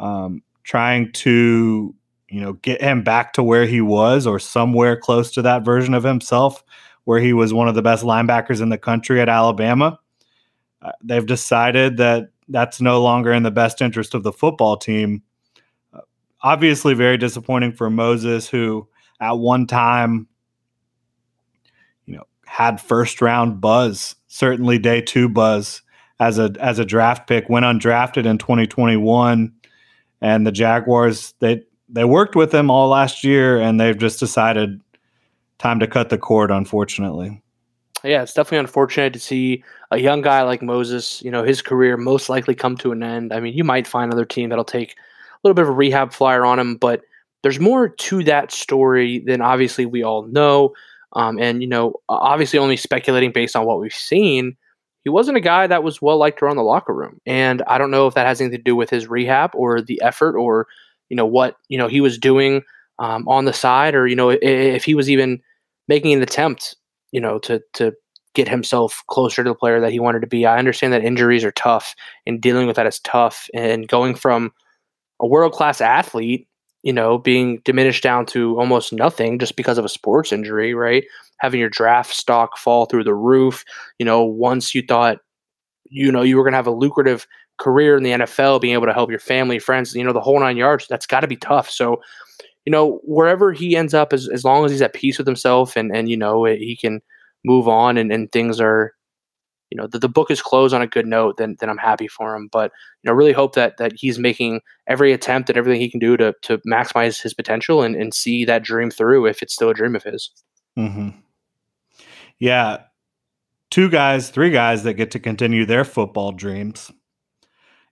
um, 0.00 0.42
trying 0.64 1.12
to 1.12 1.94
you 2.28 2.40
know 2.40 2.54
get 2.54 2.80
him 2.80 3.02
back 3.02 3.34
to 3.34 3.42
where 3.42 3.66
he 3.66 3.82
was 3.82 4.26
or 4.26 4.38
somewhere 4.38 4.96
close 4.96 5.30
to 5.32 5.42
that 5.42 5.62
version 5.62 5.92
of 5.92 6.04
himself, 6.04 6.64
where 7.04 7.20
he 7.20 7.34
was 7.34 7.52
one 7.52 7.68
of 7.68 7.74
the 7.74 7.82
best 7.82 8.02
linebackers 8.02 8.62
in 8.62 8.70
the 8.70 8.78
country 8.78 9.20
at 9.20 9.28
Alabama. 9.28 9.98
Uh, 10.80 10.92
they've 11.02 11.26
decided 11.26 11.98
that 11.98 12.30
that's 12.48 12.80
no 12.80 13.02
longer 13.02 13.32
in 13.32 13.42
the 13.42 13.50
best 13.50 13.82
interest 13.82 14.14
of 14.14 14.22
the 14.22 14.32
football 14.32 14.76
team. 14.76 15.22
obviously 16.40 16.94
very 16.94 17.18
disappointing 17.18 17.72
for 17.72 17.90
Moses, 17.90 18.48
who 18.48 18.88
at 19.20 19.32
one 19.32 19.66
time, 19.66 20.27
had 22.48 22.80
first 22.80 23.20
round 23.20 23.60
buzz, 23.60 24.16
certainly 24.26 24.78
day 24.78 25.00
two 25.00 25.28
buzz 25.28 25.82
as 26.18 26.38
a 26.38 26.52
as 26.58 26.78
a 26.78 26.84
draft 26.84 27.28
pick, 27.28 27.48
went 27.48 27.64
undrafted 27.64 28.24
in 28.26 28.38
2021, 28.38 29.52
and 30.20 30.46
the 30.46 30.52
Jaguars 30.52 31.34
they 31.40 31.62
they 31.88 32.04
worked 32.04 32.34
with 32.34 32.52
him 32.52 32.70
all 32.70 32.88
last 32.88 33.22
year, 33.22 33.60
and 33.60 33.78
they've 33.78 33.96
just 33.96 34.18
decided 34.18 34.80
time 35.58 35.78
to 35.80 35.86
cut 35.86 36.08
the 36.08 36.18
cord, 36.18 36.50
unfortunately. 36.50 37.40
Yeah, 38.02 38.22
it's 38.22 38.34
definitely 38.34 38.58
unfortunate 38.58 39.12
to 39.12 39.20
see 39.20 39.62
a 39.90 39.98
young 39.98 40.22
guy 40.22 40.42
like 40.42 40.62
Moses, 40.62 41.20
you 41.22 41.30
know, 41.30 41.42
his 41.42 41.60
career 41.60 41.96
most 41.96 42.28
likely 42.28 42.54
come 42.54 42.76
to 42.78 42.92
an 42.92 43.02
end. 43.02 43.32
I 43.32 43.40
mean, 43.40 43.54
you 43.54 43.64
might 43.64 43.86
find 43.86 44.10
another 44.10 44.24
team 44.24 44.48
that'll 44.48 44.64
take 44.64 44.92
a 44.92 45.38
little 45.42 45.54
bit 45.54 45.62
of 45.62 45.68
a 45.68 45.72
rehab 45.72 46.12
flyer 46.12 46.44
on 46.44 46.58
him, 46.58 46.76
but 46.76 47.02
there's 47.42 47.60
more 47.60 47.88
to 47.88 48.24
that 48.24 48.52
story 48.52 49.18
than 49.20 49.40
obviously 49.40 49.84
we 49.84 50.02
all 50.02 50.22
know. 50.26 50.74
Um, 51.14 51.38
and, 51.38 51.62
you 51.62 51.68
know, 51.68 51.94
obviously 52.08 52.58
only 52.58 52.76
speculating 52.76 53.32
based 53.32 53.56
on 53.56 53.64
what 53.64 53.80
we've 53.80 53.92
seen, 53.92 54.56
he 55.04 55.10
wasn't 55.10 55.38
a 55.38 55.40
guy 55.40 55.66
that 55.66 55.82
was 55.82 56.02
well 56.02 56.18
liked 56.18 56.42
around 56.42 56.56
the 56.56 56.62
locker 56.62 56.92
room. 56.92 57.20
And 57.24 57.62
I 57.62 57.78
don't 57.78 57.90
know 57.90 58.06
if 58.06 58.14
that 58.14 58.26
has 58.26 58.40
anything 58.40 58.58
to 58.58 58.62
do 58.62 58.76
with 58.76 58.90
his 58.90 59.08
rehab 59.08 59.52
or 59.54 59.80
the 59.80 60.00
effort 60.02 60.36
or, 60.36 60.66
you 61.08 61.16
know, 61.16 61.26
what, 61.26 61.56
you 61.68 61.78
know, 61.78 61.88
he 61.88 62.00
was 62.00 62.18
doing 62.18 62.62
um, 62.98 63.26
on 63.28 63.44
the 63.44 63.52
side 63.52 63.94
or, 63.94 64.06
you 64.06 64.16
know, 64.16 64.30
if 64.30 64.84
he 64.84 64.94
was 64.94 65.08
even 65.08 65.40
making 65.86 66.12
an 66.12 66.22
attempt, 66.22 66.76
you 67.12 67.20
know, 67.20 67.38
to, 67.38 67.62
to 67.74 67.92
get 68.34 68.48
himself 68.48 69.02
closer 69.06 69.42
to 69.42 69.50
the 69.50 69.54
player 69.54 69.80
that 69.80 69.92
he 69.92 70.00
wanted 70.00 70.20
to 70.20 70.26
be. 70.26 70.44
I 70.44 70.58
understand 70.58 70.92
that 70.92 71.04
injuries 71.04 71.44
are 71.44 71.52
tough 71.52 71.94
and 72.26 72.40
dealing 72.40 72.66
with 72.66 72.76
that 72.76 72.86
is 72.86 73.00
tough. 73.00 73.48
And 73.54 73.88
going 73.88 74.14
from 74.14 74.52
a 75.20 75.26
world 75.26 75.52
class 75.52 75.80
athlete, 75.80 76.47
you 76.82 76.92
know, 76.92 77.18
being 77.18 77.60
diminished 77.64 78.02
down 78.02 78.26
to 78.26 78.58
almost 78.58 78.92
nothing 78.92 79.38
just 79.38 79.56
because 79.56 79.78
of 79.78 79.84
a 79.84 79.88
sports 79.88 80.32
injury, 80.32 80.74
right? 80.74 81.04
Having 81.38 81.60
your 81.60 81.70
draft 81.70 82.14
stock 82.14 82.56
fall 82.56 82.86
through 82.86 83.04
the 83.04 83.14
roof. 83.14 83.64
You 83.98 84.06
know, 84.06 84.24
once 84.24 84.74
you 84.74 84.82
thought, 84.82 85.18
you 85.90 86.12
know, 86.12 86.22
you 86.22 86.36
were 86.36 86.44
going 86.44 86.52
to 86.52 86.58
have 86.58 86.66
a 86.66 86.72
lucrative 86.72 87.26
career 87.58 87.96
in 87.96 88.04
the 88.04 88.12
NFL, 88.12 88.60
being 88.60 88.74
able 88.74 88.86
to 88.86 88.92
help 88.92 89.10
your 89.10 89.18
family, 89.18 89.58
friends, 89.58 89.94
you 89.94 90.04
know, 90.04 90.12
the 90.12 90.20
whole 90.20 90.38
nine 90.38 90.56
yards, 90.56 90.86
that's 90.88 91.06
got 91.06 91.20
to 91.20 91.26
be 91.26 91.36
tough. 91.36 91.68
So, 91.68 92.00
you 92.64 92.70
know, 92.70 93.00
wherever 93.02 93.52
he 93.52 93.76
ends 93.76 93.94
up, 93.94 94.12
as, 94.12 94.28
as 94.28 94.44
long 94.44 94.64
as 94.64 94.70
he's 94.70 94.82
at 94.82 94.94
peace 94.94 95.18
with 95.18 95.26
himself 95.26 95.76
and, 95.76 95.94
and 95.94 96.08
you 96.08 96.16
know, 96.16 96.44
he 96.44 96.76
can 96.76 97.00
move 97.44 97.66
on 97.66 97.96
and, 97.96 98.12
and 98.12 98.30
things 98.30 98.60
are, 98.60 98.92
you 99.70 99.76
know 99.76 99.86
the, 99.86 99.98
the 99.98 100.08
book 100.08 100.30
is 100.30 100.40
closed 100.40 100.74
on 100.74 100.82
a 100.82 100.86
good 100.86 101.06
note, 101.06 101.36
then 101.36 101.56
then 101.60 101.68
I'm 101.68 101.78
happy 101.78 102.08
for 102.08 102.34
him. 102.34 102.48
But 102.50 102.72
you 103.02 103.08
know, 103.08 103.14
really 103.14 103.32
hope 103.32 103.54
that 103.54 103.76
that 103.78 103.92
he's 103.94 104.18
making 104.18 104.60
every 104.86 105.12
attempt 105.12 105.48
and 105.48 105.58
everything 105.58 105.80
he 105.80 105.90
can 105.90 106.00
do 106.00 106.16
to 106.16 106.34
to 106.42 106.58
maximize 106.58 107.20
his 107.20 107.34
potential 107.34 107.82
and, 107.82 107.94
and 107.94 108.14
see 108.14 108.44
that 108.44 108.62
dream 108.62 108.90
through 108.90 109.26
if 109.26 109.42
it's 109.42 109.54
still 109.54 109.70
a 109.70 109.74
dream 109.74 109.94
of 109.94 110.02
his. 110.02 110.30
Mm-hmm. 110.78 111.10
Yeah, 112.38 112.78
two 113.70 113.88
guys, 113.88 114.30
three 114.30 114.50
guys 114.50 114.82
that 114.84 114.94
get 114.94 115.10
to 115.12 115.18
continue 115.18 115.66
their 115.66 115.84
football 115.84 116.32
dreams. 116.32 116.90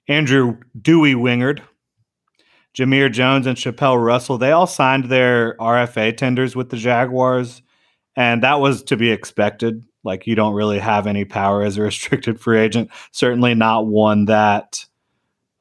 Andrew 0.09 0.59
Dewey 0.81 1.15
Wingard, 1.15 1.63
Jamir 2.77 3.11
Jones, 3.11 3.47
and 3.47 3.59
Chapelle 3.59 3.99
Russell, 3.99 4.39
they 4.39 4.53
all 4.53 4.67
signed 4.67 5.07
their 5.07 5.57
RFA 5.57 6.17
tenders 6.17 6.55
with 6.55 6.71
the 6.71 6.77
Jaguars, 6.77 7.63
and 8.15 8.43
that 8.43 8.61
was 8.61 8.83
to 8.85 8.97
be 8.97 9.11
expected. 9.11 9.85
Like 10.07 10.27
you 10.27 10.35
don't 10.35 10.55
really 10.55 10.79
have 10.79 11.07
any 11.07 11.25
power 11.25 11.63
as 11.63 11.77
a 11.77 11.83
restricted 11.83 12.41
free 12.41 12.61
agent. 12.61 12.91
Certainly 13.11 13.55
not 13.55 13.87
one 13.87 14.27
that, 14.27 14.87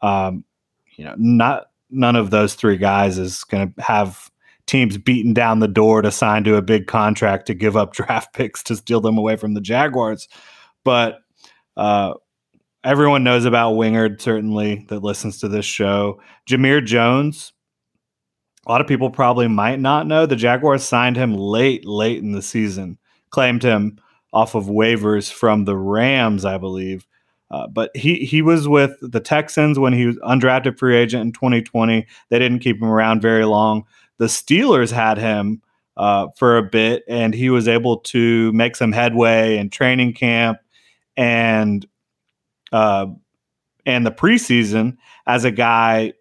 um, 0.02 0.46
you 0.96 1.04
know, 1.04 1.16
not 1.18 1.66
none 1.90 2.16
of 2.16 2.30
those 2.30 2.54
three 2.54 2.78
guys 2.78 3.18
is 3.18 3.44
going 3.44 3.74
to 3.74 3.82
have 3.82 4.32
teams 4.68 4.98
beating 4.98 5.34
down 5.34 5.60
the 5.60 5.68
door 5.68 6.02
to 6.02 6.12
sign 6.12 6.44
to 6.44 6.56
a 6.56 6.62
big 6.62 6.88
contract 6.88 7.48
to 7.48 7.54
give 7.54 7.76
up 7.76 7.94
draft 7.94 8.34
picks 8.34 8.64
to 8.64 8.76
steal 8.76 9.02
them 9.02 9.18
away 9.18 9.36
from 9.36 9.54
the 9.54 9.62
Jaguars. 9.62 10.28
But 10.84 11.20
uh, 11.76 12.14
everyone 12.84 13.24
knows 13.24 13.46
about 13.46 13.74
Wingard, 13.74 14.22
certainly 14.22 14.86
that 14.90 15.04
listens 15.04 15.40
to 15.40 15.48
this 15.48 15.66
show. 15.66 16.22
Jamir 16.50 16.86
Jones. 16.86 17.52
A 18.68 18.72
lot 18.72 18.82
of 18.82 18.88
people 18.88 19.12
probably 19.12 19.48
might 19.48 19.80
not 19.80 20.08
know 20.08 20.26
the 20.26 20.36
Jaguars 20.36 20.84
signed 20.84 21.18
him 21.18 21.36
late, 21.36 21.86
late 21.86 22.18
in 22.18 22.32
the 22.32 22.42
season, 22.42 22.98
claimed 23.30 23.62
him 23.62 24.00
off 24.36 24.54
of 24.54 24.66
waivers 24.66 25.32
from 25.32 25.64
the 25.64 25.78
Rams, 25.78 26.44
I 26.44 26.58
believe. 26.58 27.08
Uh, 27.50 27.68
but 27.68 27.96
he 27.96 28.26
he 28.26 28.42
was 28.42 28.68
with 28.68 28.92
the 29.02 29.22
Texans 29.22 29.80
when 29.80 29.94
he 29.94 30.06
was 30.06 30.18
undrafted 30.18 30.78
free 30.78 30.98
agent 30.98 31.22
in 31.22 31.32
2020. 31.32 32.06
They 32.30 32.40
didn't 32.40 32.60
keep 32.60 32.78
him 32.78 32.90
around 32.90 33.22
very 33.22 33.46
long. 33.46 33.86
The 34.18 34.26
Steelers 34.26 34.92
had 34.92 35.18
him 35.18 35.62
uh, 35.96 36.28
for 36.36 36.58
a 36.58 36.64
bit, 36.64 37.04
and 37.08 37.34
he 37.34 37.50
was 37.50 37.68
able 37.68 37.98
to 37.98 38.52
make 38.52 38.76
some 38.76 38.92
headway 38.92 39.58
in 39.58 39.70
training 39.70 40.14
camp 40.14 40.60
and 41.16 41.88
uh, 42.74 43.06
and 43.86 44.06
the 44.06 44.12
preseason 44.12 44.98
as 45.26 45.46
a 45.46 45.52
guy. 45.52 46.14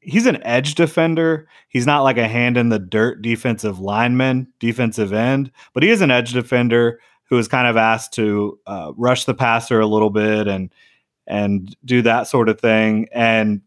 He's 0.00 0.26
an 0.26 0.40
edge 0.44 0.76
defender. 0.76 1.48
He's 1.68 1.86
not 1.86 2.02
like 2.02 2.16
a 2.16 2.28
hand 2.28 2.56
in 2.56 2.68
the 2.68 2.78
dirt 2.78 3.22
defensive 3.22 3.80
lineman, 3.80 4.46
defensive 4.60 5.12
end, 5.12 5.50
but 5.74 5.82
he 5.82 5.90
is 5.90 6.00
an 6.00 6.12
edge 6.12 6.32
defender 6.32 7.00
who 7.28 7.36
was 7.36 7.48
kind 7.48 7.66
of 7.66 7.76
asked 7.76 8.12
to 8.14 8.58
uh, 8.66 8.92
rush 8.96 9.24
the 9.24 9.34
passer 9.34 9.80
a 9.80 9.86
little 9.86 10.10
bit 10.10 10.48
and 10.48 10.72
and 11.26 11.76
do 11.84 12.02
that 12.02 12.28
sort 12.28 12.48
of 12.48 12.60
thing. 12.60 13.08
And 13.12 13.62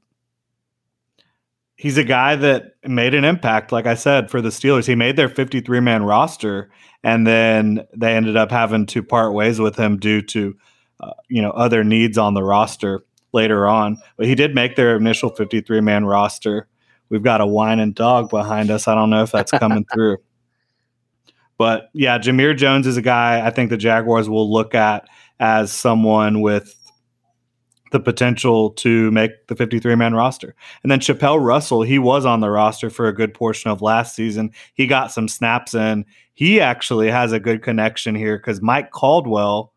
he's 1.76 1.98
a 1.98 2.04
guy 2.04 2.36
that 2.38 2.76
made 2.86 3.14
an 3.14 3.26
impact, 3.26 3.72
like 3.72 3.86
I 3.86 3.96
said, 3.96 4.30
for 4.30 4.42
the 4.42 4.50
Steelers. 4.50 4.86
He 4.86 4.96
made 4.96 5.16
their 5.16 5.30
53 5.30 5.80
man 5.80 6.04
roster, 6.04 6.70
and 7.04 7.28
then 7.28 7.86
they 7.96 8.16
ended 8.16 8.38
up 8.38 8.52
having 8.52 8.86
to 8.88 9.04
part 9.04 9.34
ways 9.34 9.60
with 9.60 9.78
him 9.78 9.98
due 9.98 10.22
to 10.24 10.56
uh, 11.00 11.14
you 11.28 11.42
know 11.42 11.52
other 11.52 11.84
needs 11.84 12.18
on 12.18 12.34
the 12.34 12.44
roster 12.44 13.04
later 13.34 13.68
on. 13.68 13.98
But 14.18 14.28
he 14.28 14.36
did 14.36 14.56
make 14.56 14.76
their 14.76 14.96
initial 14.96 15.30
53 15.30 15.82
man 15.82 16.06
roster. 16.06 16.68
We've 17.10 17.24
got 17.24 17.42
a 17.42 17.48
whining 17.48 17.94
dog 17.94 18.30
behind 18.30 18.70
us. 18.70 18.88
I 18.88 18.96
don't 18.96 19.10
know 19.10 19.24
if 19.24 19.32
that's 19.32 19.52
coming 19.52 19.86
through. 19.94 20.18
But 21.60 21.90
yeah, 21.94 22.18
Jamir 22.18 22.58
Jones 22.58 22.88
is 22.88 22.96
a 22.96 23.02
guy 23.02 23.46
I 23.46 23.52
think 23.52 23.70
the 23.70 23.78
Jaguars 23.78 24.30
will 24.30 24.52
look 24.52 24.74
at 24.74 25.08
as 25.42 25.72
someone 25.74 26.40
with 26.40 26.74
the 27.92 28.00
potential 28.00 28.70
to 28.70 29.12
make 29.12 29.48
the 29.48 29.58
53 29.58 29.96
man 29.96 30.14
roster. 30.14 30.56
And 30.84 30.92
then 30.92 31.02
Chapelle 31.02 31.40
Russell, 31.40 31.82
he 31.82 32.00
was 32.00 32.26
on 32.26 32.40
the 32.40 32.50
roster 32.50 32.90
for 32.90 33.08
a 33.08 33.14
good 33.14 33.34
portion 33.34 33.70
of 33.70 33.82
last 33.82 34.16
season. 34.16 34.52
He 34.74 34.88
got 34.88 35.12
some 35.12 35.28
snaps 35.28 35.74
in. 35.74 36.06
He 36.34 36.62
actually 36.62 37.12
has 37.12 37.34
a 37.34 37.42
good 37.42 37.62
connection 37.62 38.16
here 38.16 38.38
because 38.38 38.62
Mike 38.62 38.92
Caldwell, 38.92 39.74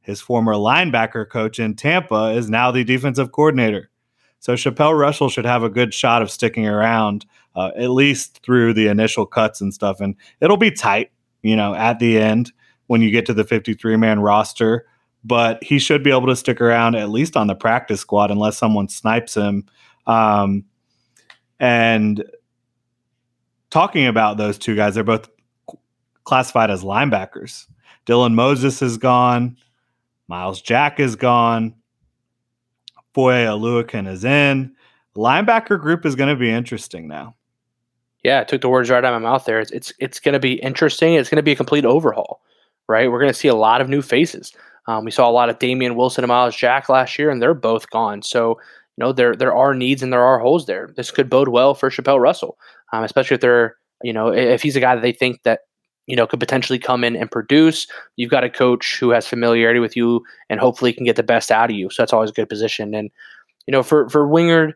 his 0.00 0.22
former 0.22 0.54
linebacker 0.54 1.28
coach 1.28 1.58
in 1.58 1.76
Tampa, 1.76 2.30
is 2.30 2.48
now 2.48 2.70
the 2.70 2.82
defensive 2.82 3.30
coordinator. 3.30 3.90
So 4.38 4.56
Chapelle 4.56 4.94
Russell 4.94 5.28
should 5.28 5.44
have 5.44 5.62
a 5.62 5.68
good 5.68 5.92
shot 5.92 6.22
of 6.22 6.30
sticking 6.30 6.66
around 6.66 7.26
uh, 7.54 7.70
at 7.76 7.90
least 7.90 8.42
through 8.42 8.74
the 8.74 8.88
initial 8.88 9.26
cuts 9.26 9.60
and 9.60 9.72
stuff. 9.72 10.00
And 10.00 10.14
it'll 10.40 10.56
be 10.56 10.70
tight, 10.70 11.10
you 11.42 11.56
know, 11.56 11.74
at 11.74 11.98
the 11.98 12.18
end 12.18 12.52
when 12.86 13.00
you 13.02 13.10
get 13.10 13.26
to 13.26 13.34
the 13.34 13.44
53 13.44 13.96
man 13.96 14.20
roster. 14.20 14.86
But 15.24 15.62
he 15.62 15.78
should 15.78 16.02
be 16.02 16.10
able 16.10 16.26
to 16.26 16.36
stick 16.36 16.60
around 16.60 16.96
at 16.96 17.10
least 17.10 17.36
on 17.36 17.46
the 17.46 17.54
practice 17.54 18.00
squad 18.00 18.30
unless 18.30 18.58
someone 18.58 18.88
snipes 18.88 19.36
him. 19.36 19.66
Um, 20.06 20.64
and 21.60 22.24
talking 23.70 24.06
about 24.06 24.36
those 24.36 24.58
two 24.58 24.74
guys, 24.74 24.94
they're 24.94 25.04
both 25.04 25.30
classified 26.24 26.70
as 26.70 26.82
linebackers. 26.82 27.66
Dylan 28.04 28.34
Moses 28.34 28.82
is 28.82 28.98
gone. 28.98 29.56
Myles 30.26 30.60
Jack 30.60 30.98
is 30.98 31.14
gone. 31.14 31.74
Foye 33.14 33.44
Oluokun 33.44 34.08
is 34.08 34.24
in. 34.24 34.74
Linebacker 35.16 35.80
group 35.80 36.06
is 36.06 36.16
going 36.16 36.30
to 36.30 36.38
be 36.38 36.50
interesting 36.50 37.06
now. 37.06 37.36
Yeah, 38.22 38.40
I 38.40 38.44
took 38.44 38.60
the 38.60 38.68
words 38.68 38.88
right 38.88 39.04
out 39.04 39.12
of 39.12 39.20
my 39.20 39.30
mouth 39.30 39.44
there. 39.44 39.60
It's 39.60 39.70
it's, 39.72 39.92
it's 39.98 40.20
going 40.20 40.34
to 40.34 40.40
be 40.40 40.54
interesting. 40.54 41.14
It's 41.14 41.28
going 41.28 41.36
to 41.36 41.42
be 41.42 41.52
a 41.52 41.56
complete 41.56 41.84
overhaul, 41.84 42.40
right? 42.88 43.10
We're 43.10 43.20
going 43.20 43.32
to 43.32 43.38
see 43.38 43.48
a 43.48 43.54
lot 43.54 43.80
of 43.80 43.88
new 43.88 44.02
faces. 44.02 44.52
Um, 44.86 45.04
we 45.04 45.10
saw 45.10 45.28
a 45.28 45.32
lot 45.32 45.48
of 45.48 45.58
Damien 45.58 45.96
Wilson 45.96 46.24
and 46.24 46.28
Myles 46.28 46.56
Jack 46.56 46.88
last 46.88 47.18
year, 47.18 47.30
and 47.30 47.40
they're 47.40 47.54
both 47.54 47.90
gone. 47.90 48.22
So 48.22 48.60
you 48.96 49.04
know 49.04 49.12
there 49.12 49.34
there 49.34 49.54
are 49.54 49.74
needs 49.74 50.02
and 50.02 50.12
there 50.12 50.24
are 50.24 50.38
holes 50.38 50.66
there. 50.66 50.90
This 50.96 51.10
could 51.10 51.30
bode 51.30 51.48
well 51.48 51.74
for 51.74 51.90
Chapelle 51.90 52.20
Russell, 52.20 52.58
um, 52.92 53.04
especially 53.04 53.36
if 53.36 53.40
they're 53.40 53.76
you 54.02 54.12
know 54.12 54.32
if 54.32 54.62
he's 54.62 54.76
a 54.76 54.80
guy 54.80 54.94
that 54.94 55.02
they 55.02 55.12
think 55.12 55.42
that 55.44 55.60
you 56.06 56.16
know 56.16 56.26
could 56.26 56.40
potentially 56.40 56.78
come 56.78 57.04
in 57.04 57.16
and 57.16 57.30
produce. 57.30 57.86
You've 58.16 58.30
got 58.30 58.44
a 58.44 58.50
coach 58.50 58.98
who 59.00 59.10
has 59.10 59.26
familiarity 59.26 59.80
with 59.80 59.96
you 59.96 60.22
and 60.50 60.60
hopefully 60.60 60.92
can 60.92 61.04
get 61.04 61.16
the 61.16 61.22
best 61.22 61.50
out 61.50 61.70
of 61.70 61.76
you. 61.76 61.90
So 61.90 62.02
that's 62.02 62.12
always 62.12 62.30
a 62.30 62.34
good 62.34 62.48
position. 62.48 62.94
And 62.94 63.10
you 63.66 63.72
know 63.72 63.82
for 63.82 64.08
for 64.08 64.26
Wingard, 64.26 64.74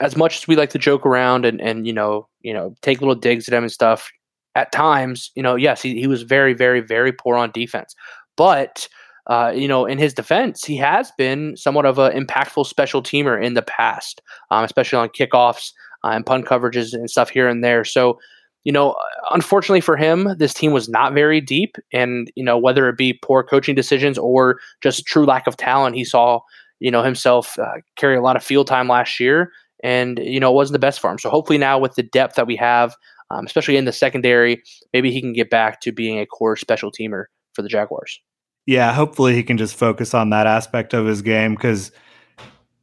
as 0.00 0.16
much 0.16 0.38
as 0.38 0.48
we 0.48 0.56
like 0.56 0.70
to 0.70 0.78
joke 0.78 1.06
around 1.06 1.44
and 1.44 1.60
and 1.60 1.86
you 1.86 1.92
know 1.92 2.28
you 2.42 2.52
know 2.52 2.74
take 2.82 3.00
little 3.00 3.14
digs 3.14 3.48
at 3.48 3.54
him 3.54 3.64
and 3.64 3.72
stuff, 3.72 4.10
at 4.54 4.72
times 4.72 5.30
you 5.34 5.42
know 5.42 5.54
yes 5.56 5.82
he, 5.82 5.98
he 5.98 6.06
was 6.06 6.22
very 6.22 6.54
very 6.54 6.80
very 6.80 7.12
poor 7.12 7.36
on 7.36 7.50
defense, 7.52 7.94
but 8.36 8.88
uh, 9.28 9.52
you 9.54 9.68
know 9.68 9.86
in 9.86 9.98
his 9.98 10.14
defense 10.14 10.64
he 10.64 10.76
has 10.76 11.12
been 11.18 11.56
somewhat 11.56 11.86
of 11.86 11.98
an 11.98 12.12
impactful 12.12 12.66
special 12.66 13.02
teamer 13.02 13.42
in 13.42 13.54
the 13.54 13.62
past, 13.62 14.22
um, 14.50 14.64
especially 14.64 14.98
on 14.98 15.08
kickoffs. 15.08 15.72
uh, 16.04 16.10
and 16.10 16.26
punt 16.26 16.46
coverages 16.46 16.92
and 16.92 17.10
stuff 17.10 17.30
here 17.30 17.48
and 17.48 17.62
there. 17.64 17.84
So, 17.84 18.18
you 18.64 18.72
know, 18.72 18.94
unfortunately 19.30 19.80
for 19.80 19.96
him, 19.96 20.34
this 20.38 20.54
team 20.54 20.72
was 20.72 20.88
not 20.88 21.14
very 21.14 21.40
deep. 21.40 21.76
And, 21.92 22.30
you 22.36 22.44
know, 22.44 22.58
whether 22.58 22.88
it 22.88 22.96
be 22.96 23.18
poor 23.22 23.42
coaching 23.42 23.74
decisions 23.74 24.18
or 24.18 24.60
just 24.80 25.06
true 25.06 25.24
lack 25.24 25.46
of 25.46 25.56
talent, 25.56 25.96
he 25.96 26.04
saw, 26.04 26.40
you 26.80 26.90
know, 26.90 27.02
himself 27.02 27.58
uh, 27.58 27.80
carry 27.96 28.16
a 28.16 28.22
lot 28.22 28.36
of 28.36 28.44
field 28.44 28.66
time 28.66 28.88
last 28.88 29.18
year. 29.20 29.50
And, 29.82 30.18
you 30.18 30.40
know, 30.40 30.50
it 30.50 30.54
wasn't 30.54 30.74
the 30.74 30.78
best 30.78 31.00
for 31.00 31.10
him. 31.10 31.18
So 31.18 31.30
hopefully 31.30 31.58
now 31.58 31.78
with 31.78 31.94
the 31.94 32.02
depth 32.02 32.36
that 32.36 32.46
we 32.46 32.56
have, 32.56 32.96
um, 33.30 33.44
especially 33.44 33.76
in 33.76 33.84
the 33.84 33.92
secondary, 33.92 34.62
maybe 34.92 35.10
he 35.10 35.20
can 35.20 35.32
get 35.32 35.50
back 35.50 35.80
to 35.82 35.92
being 35.92 36.18
a 36.18 36.26
core 36.26 36.56
special 36.56 36.90
teamer 36.90 37.24
for 37.52 37.62
the 37.62 37.68
Jaguars. 37.68 38.20
Yeah, 38.66 38.92
hopefully 38.92 39.34
he 39.34 39.42
can 39.42 39.58
just 39.58 39.76
focus 39.76 40.14
on 40.14 40.30
that 40.30 40.46
aspect 40.46 40.92
of 40.92 41.06
his 41.06 41.22
game 41.22 41.54
because 41.54 41.92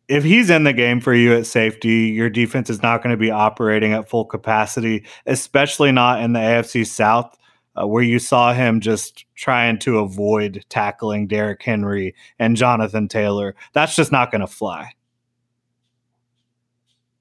if 0.08 0.24
he's 0.24 0.50
in 0.50 0.64
the 0.64 0.74
game 0.74 1.00
for 1.00 1.14
you 1.14 1.34
at 1.34 1.46
safety, 1.46 2.08
your 2.08 2.30
defense 2.30 2.70
is 2.70 2.82
not 2.82 3.02
going 3.02 3.12
to 3.12 3.20
be 3.20 3.32
operating 3.32 3.94
at 3.94 4.10
full 4.10 4.26
capacity, 4.26 5.06
especially 5.26 5.92
not 5.92 6.22
in 6.22 6.34
the 6.34 6.40
AFC 6.40 6.86
South, 6.86 7.38
uh, 7.76 7.88
where 7.88 8.04
you 8.04 8.20
saw 8.20 8.54
him 8.54 8.80
just 8.80 9.26
trying 9.36 9.80
to 9.80 10.00
avoid 10.00 10.64
tackling 10.70 11.28
Derrick 11.28 11.62
Henry 11.64 12.16
and 12.38 12.56
Jonathan 12.56 13.08
Taylor. 13.08 13.56
That's 13.74 13.96
just 13.96 14.12
not 14.12 14.32
going 14.32 14.42
to 14.42 14.48
fly. 14.48 14.92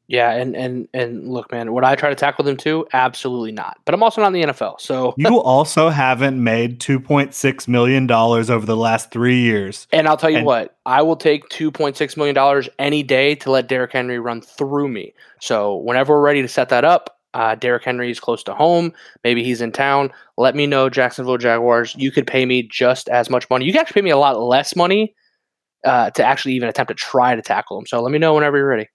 Yeah, 0.08 0.32
and 0.32 0.54
and 0.56 0.88
and 0.92 1.28
look, 1.32 1.50
man, 1.52 1.72
would 1.72 1.84
I 1.84 1.94
try 1.94 2.10
to 2.10 2.14
tackle 2.14 2.44
them 2.44 2.56
too? 2.56 2.86
Absolutely 2.92 3.52
not. 3.52 3.78
But 3.84 3.94
I'm 3.94 4.02
also 4.02 4.20
not 4.20 4.34
in 4.34 4.40
the 4.40 4.52
NFL, 4.52 4.80
so 4.80 5.14
you 5.18 5.40
also 5.40 5.88
haven't 5.88 6.42
made 6.42 6.80
two 6.80 7.00
point 7.00 7.34
six 7.34 7.66
million 7.66 8.06
dollars 8.06 8.50
over 8.50 8.66
the 8.66 8.76
last 8.76 9.10
three 9.10 9.40
years. 9.40 9.86
And 9.92 10.08
I'll 10.08 10.16
tell 10.16 10.30
you 10.30 10.38
and- 10.38 10.46
what, 10.46 10.76
I 10.84 11.02
will 11.02 11.16
take 11.16 11.48
two 11.48 11.70
point 11.70 11.96
six 11.96 12.16
million 12.16 12.34
dollars 12.34 12.68
any 12.78 13.02
day 13.02 13.34
to 13.36 13.50
let 13.50 13.68
Derrick 13.68 13.92
Henry 13.92 14.18
run 14.18 14.42
through 14.42 14.88
me. 14.88 15.14
So 15.40 15.76
whenever 15.76 16.14
we're 16.14 16.22
ready 16.24 16.42
to 16.42 16.48
set 16.48 16.68
that 16.70 16.84
up, 16.84 17.18
uh, 17.34 17.54
Derrick 17.54 17.84
Henry 17.84 18.10
is 18.10 18.20
close 18.20 18.42
to 18.44 18.54
home. 18.54 18.92
Maybe 19.24 19.42
he's 19.42 19.60
in 19.60 19.72
town. 19.72 20.12
Let 20.36 20.54
me 20.54 20.66
know, 20.66 20.90
Jacksonville 20.90 21.38
Jaguars. 21.38 21.94
You 21.96 22.10
could 22.10 22.26
pay 22.26 22.44
me 22.44 22.62
just 22.64 23.08
as 23.08 23.30
much 23.30 23.48
money. 23.48 23.64
You 23.64 23.72
can 23.72 23.80
actually 23.80 24.02
pay 24.02 24.04
me 24.04 24.10
a 24.10 24.18
lot 24.18 24.38
less 24.38 24.76
money 24.76 25.14
uh, 25.84 26.10
to 26.10 26.24
actually 26.24 26.54
even 26.54 26.68
attempt 26.68 26.90
to 26.90 26.94
try 26.94 27.34
to 27.34 27.42
tackle 27.42 27.78
him. 27.78 27.86
So 27.86 28.00
let 28.02 28.12
me 28.12 28.18
know 28.18 28.34
whenever 28.34 28.58
you're 28.58 28.66
ready. 28.68 28.88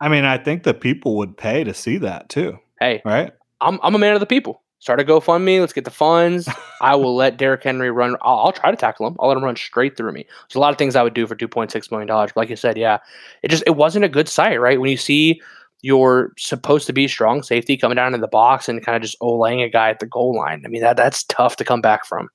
I 0.00 0.08
mean, 0.08 0.24
I 0.24 0.38
think 0.38 0.62
the 0.62 0.74
people 0.74 1.16
would 1.16 1.36
pay 1.36 1.64
to 1.64 1.74
see 1.74 1.98
that 1.98 2.28
too. 2.28 2.58
Hey, 2.78 3.02
right? 3.04 3.32
I'm 3.60 3.78
I'm 3.82 3.94
a 3.94 3.98
man 3.98 4.14
of 4.14 4.20
the 4.20 4.26
people. 4.26 4.62
Start 4.78 4.98
a 4.98 5.04
GoFundMe. 5.04 5.60
Let's 5.60 5.74
get 5.74 5.84
the 5.84 5.90
funds. 5.90 6.48
I 6.80 6.96
will 6.96 7.14
let 7.14 7.36
Derrick 7.36 7.62
Henry 7.62 7.90
run. 7.90 8.16
I'll, 8.22 8.38
I'll, 8.38 8.52
try 8.52 8.70
to 8.70 8.76
tackle 8.78 9.06
him. 9.06 9.14
I'll 9.20 9.28
let 9.28 9.36
him 9.36 9.44
run 9.44 9.56
straight 9.56 9.94
through 9.94 10.12
me. 10.12 10.24
There's 10.48 10.56
a 10.56 10.58
lot 10.58 10.72
of 10.72 10.78
things 10.78 10.96
I 10.96 11.02
would 11.02 11.12
do 11.12 11.26
for 11.26 11.36
2.6 11.36 11.90
million 11.90 12.08
dollars. 12.08 12.30
Like 12.34 12.48
you 12.48 12.56
said, 12.56 12.78
yeah, 12.78 12.98
it 13.42 13.50
just 13.50 13.62
it 13.66 13.76
wasn't 13.76 14.06
a 14.06 14.08
good 14.08 14.28
sight, 14.28 14.58
right? 14.58 14.80
When 14.80 14.90
you 14.90 14.96
see 14.96 15.42
your 15.82 16.32
supposed 16.38 16.86
to 16.86 16.92
be 16.92 17.08
strong 17.08 17.42
safety 17.42 17.76
coming 17.76 17.96
down 17.96 18.14
in 18.14 18.20
the 18.20 18.28
box 18.28 18.68
and 18.68 18.84
kind 18.84 18.96
of 18.96 19.02
just 19.02 19.18
olaying 19.20 19.64
a 19.64 19.68
guy 19.68 19.90
at 19.90 19.98
the 20.00 20.06
goal 20.06 20.34
line. 20.34 20.62
I 20.64 20.68
mean 20.68 20.82
that 20.82 20.96
that's 20.96 21.24
tough 21.24 21.56
to 21.56 21.64
come 21.64 21.82
back 21.82 22.06
from. 22.06 22.30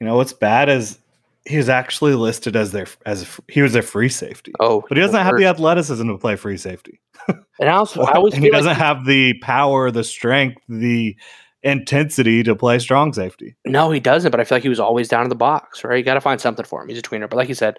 You 0.00 0.06
know 0.06 0.16
what's 0.16 0.32
bad 0.32 0.68
is 0.68 0.98
he 1.46 1.56
was 1.56 1.68
actually 1.68 2.14
listed 2.14 2.56
as 2.56 2.72
their 2.72 2.86
as 3.06 3.22
a, 3.22 3.26
he 3.52 3.60
was 3.62 3.72
their 3.72 3.82
free 3.82 4.08
safety. 4.08 4.52
Oh, 4.60 4.82
but 4.88 4.96
he 4.96 5.02
doesn't 5.02 5.20
have 5.20 5.36
the 5.36 5.46
athleticism 5.46 6.08
to 6.08 6.18
play 6.18 6.36
free 6.36 6.56
safety. 6.56 7.00
And 7.60 7.68
also, 7.68 8.02
I 8.02 8.18
and 8.18 8.34
he 8.34 8.50
doesn't 8.50 8.70
like 8.70 8.76
have 8.76 9.06
the 9.06 9.34
power, 9.34 9.92
the 9.92 10.02
strength, 10.02 10.60
the 10.68 11.16
intensity 11.62 12.42
to 12.42 12.56
play 12.56 12.80
strong 12.80 13.12
safety. 13.12 13.54
No, 13.64 13.92
he 13.92 14.00
doesn't. 14.00 14.32
But 14.32 14.40
I 14.40 14.44
feel 14.44 14.56
like 14.56 14.64
he 14.64 14.68
was 14.68 14.80
always 14.80 15.08
down 15.08 15.22
in 15.22 15.28
the 15.28 15.36
box. 15.36 15.84
Right, 15.84 15.96
you 15.96 16.02
got 16.02 16.14
to 16.14 16.20
find 16.20 16.40
something 16.40 16.64
for 16.64 16.82
him. 16.82 16.88
He's 16.88 16.98
a 16.98 17.02
tweener, 17.02 17.30
but 17.30 17.36
like 17.36 17.48
you 17.48 17.54
said, 17.54 17.78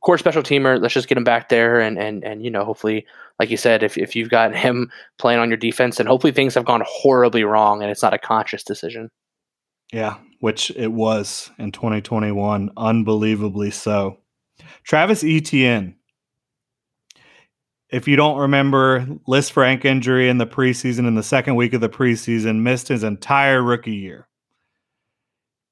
core 0.00 0.16
special 0.16 0.42
teamer. 0.42 0.80
Let's 0.80 0.94
just 0.94 1.08
get 1.08 1.18
him 1.18 1.24
back 1.24 1.50
there, 1.50 1.78
and 1.78 1.98
and 1.98 2.24
and 2.24 2.42
you 2.42 2.50
know, 2.50 2.64
hopefully, 2.64 3.06
like 3.38 3.50
you 3.50 3.58
said, 3.58 3.82
if 3.82 3.98
if 3.98 4.16
you've 4.16 4.30
got 4.30 4.56
him 4.56 4.90
playing 5.18 5.40
on 5.40 5.50
your 5.50 5.58
defense, 5.58 6.00
and 6.00 6.08
hopefully 6.08 6.32
things 6.32 6.54
have 6.54 6.64
gone 6.64 6.82
horribly 6.86 7.44
wrong, 7.44 7.82
and 7.82 7.90
it's 7.90 8.02
not 8.02 8.14
a 8.14 8.18
conscious 8.18 8.64
decision. 8.64 9.10
Yeah, 9.92 10.16
which 10.40 10.70
it 10.76 10.92
was 10.92 11.50
in 11.58 11.72
2021, 11.72 12.70
unbelievably 12.76 13.70
so. 13.70 14.18
Travis 14.84 15.24
Etienne. 15.24 15.96
If 17.88 18.08
you 18.08 18.16
don't 18.16 18.38
remember, 18.38 19.06
Lisfranc 19.28 19.84
injury 19.84 20.28
in 20.28 20.38
the 20.38 20.46
preseason, 20.46 21.06
in 21.06 21.14
the 21.14 21.22
second 21.22 21.54
week 21.54 21.72
of 21.72 21.80
the 21.80 21.88
preseason, 21.88 22.62
missed 22.62 22.88
his 22.88 23.04
entire 23.04 23.62
rookie 23.62 23.94
year. 23.94 24.28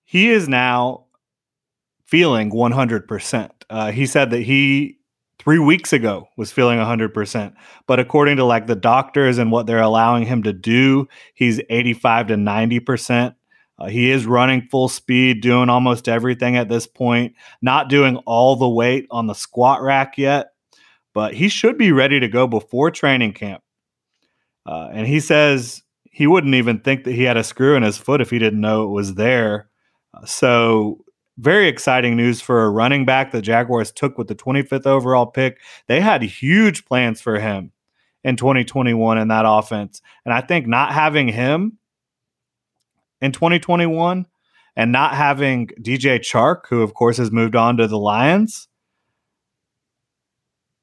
He 0.04 0.30
is 0.30 0.48
now 0.48 1.06
feeling 2.04 2.52
100%. 2.52 3.50
Uh, 3.68 3.90
he 3.90 4.06
said 4.06 4.30
that 4.30 4.42
he 4.42 4.98
three 5.38 5.58
weeks 5.58 5.92
ago 5.92 6.28
was 6.36 6.52
feeling 6.52 6.78
100% 6.78 7.54
but 7.86 7.98
according 7.98 8.36
to 8.36 8.44
like 8.44 8.66
the 8.66 8.76
doctors 8.76 9.36
and 9.38 9.50
what 9.50 9.66
they're 9.66 9.82
allowing 9.82 10.24
him 10.24 10.42
to 10.44 10.52
do 10.52 11.08
he's 11.34 11.60
85 11.68 12.28
to 12.28 12.34
90% 12.34 13.34
uh, 13.78 13.88
he 13.88 14.10
is 14.10 14.26
running 14.26 14.62
full 14.62 14.88
speed, 14.88 15.40
doing 15.40 15.68
almost 15.68 16.08
everything 16.08 16.56
at 16.56 16.68
this 16.68 16.86
point, 16.86 17.34
not 17.60 17.88
doing 17.88 18.16
all 18.18 18.56
the 18.56 18.68
weight 18.68 19.06
on 19.10 19.26
the 19.26 19.34
squat 19.34 19.82
rack 19.82 20.16
yet, 20.16 20.52
but 21.12 21.34
he 21.34 21.48
should 21.48 21.76
be 21.76 21.92
ready 21.92 22.20
to 22.20 22.28
go 22.28 22.46
before 22.46 22.90
training 22.90 23.32
camp. 23.32 23.62
Uh, 24.66 24.88
and 24.92 25.06
he 25.06 25.20
says 25.20 25.82
he 26.04 26.26
wouldn't 26.26 26.54
even 26.54 26.80
think 26.80 27.04
that 27.04 27.12
he 27.12 27.24
had 27.24 27.36
a 27.36 27.44
screw 27.44 27.74
in 27.74 27.82
his 27.82 27.98
foot 27.98 28.20
if 28.20 28.30
he 28.30 28.38
didn't 28.38 28.60
know 28.60 28.84
it 28.84 28.90
was 28.90 29.14
there. 29.14 29.68
Uh, 30.14 30.24
so, 30.24 31.04
very 31.38 31.66
exciting 31.66 32.16
news 32.16 32.40
for 32.40 32.62
a 32.62 32.70
running 32.70 33.04
back 33.04 33.32
the 33.32 33.42
Jaguars 33.42 33.90
took 33.90 34.16
with 34.16 34.28
the 34.28 34.36
25th 34.36 34.86
overall 34.86 35.26
pick. 35.26 35.58
They 35.88 36.00
had 36.00 36.22
huge 36.22 36.84
plans 36.84 37.20
for 37.20 37.40
him 37.40 37.72
in 38.22 38.36
2021 38.36 39.18
in 39.18 39.26
that 39.28 39.44
offense. 39.44 40.00
And 40.24 40.32
I 40.32 40.40
think 40.42 40.68
not 40.68 40.92
having 40.92 41.26
him 41.26 41.78
in 43.24 43.32
2021 43.32 44.26
and 44.76 44.92
not 44.92 45.14
having 45.14 45.68
DJ 45.80 46.20
Chark, 46.20 46.66
who 46.68 46.82
of 46.82 46.92
course 46.92 47.16
has 47.16 47.30
moved 47.30 47.56
on 47.56 47.78
to 47.78 47.86
the 47.86 47.98
Lions, 47.98 48.68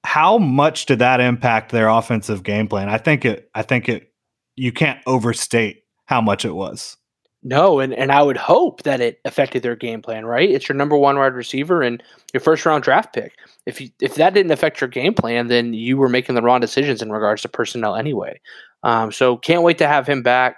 how 0.03 0.39
much 0.39 0.87
did 0.87 0.99
that 0.99 1.21
impact 1.21 1.71
their 1.71 1.87
offensive 1.87 2.41
game 2.41 2.67
plan? 2.67 2.89
I 2.89 2.97
think 2.97 3.25
it 3.25 3.49
I 3.53 3.61
think 3.61 3.87
it 3.87 4.11
you 4.55 4.71
can't 4.71 4.99
overstate 5.05 5.83
how 6.05 6.19
much 6.19 6.43
it 6.43 6.55
was. 6.55 6.97
No, 7.43 7.79
and, 7.79 7.93
and 7.93 8.11
I 8.11 8.21
would 8.21 8.37
hope 8.37 8.83
that 8.83 9.01
it 9.01 9.19
affected 9.25 9.63
their 9.63 9.75
game 9.75 10.01
plan, 10.01 10.25
right? 10.25 10.49
It's 10.49 10.69
your 10.69 10.75
number 10.75 10.95
one 10.95 11.17
wide 11.17 11.33
receiver 11.33 11.81
and 11.81 12.03
your 12.33 12.41
first 12.41 12.65
round 12.65 12.83
draft 12.83 13.13
pick. 13.13 13.35
If 13.65 13.79
you 13.81 13.89
if 13.99 14.15
that 14.15 14.33
didn't 14.33 14.51
affect 14.51 14.81
your 14.81 14.89
game 14.89 15.13
plan, 15.13 15.47
then 15.47 15.73
you 15.73 15.97
were 15.97 16.09
making 16.09 16.35
the 16.35 16.41
wrong 16.41 16.59
decisions 16.59 17.01
in 17.01 17.11
regards 17.11 17.43
to 17.43 17.49
personnel 17.49 17.95
anyway. 17.95 18.39
Um, 18.83 19.11
so 19.11 19.37
can't 19.37 19.63
wait 19.63 19.77
to 19.77 19.87
have 19.87 20.07
him 20.07 20.23
back. 20.23 20.57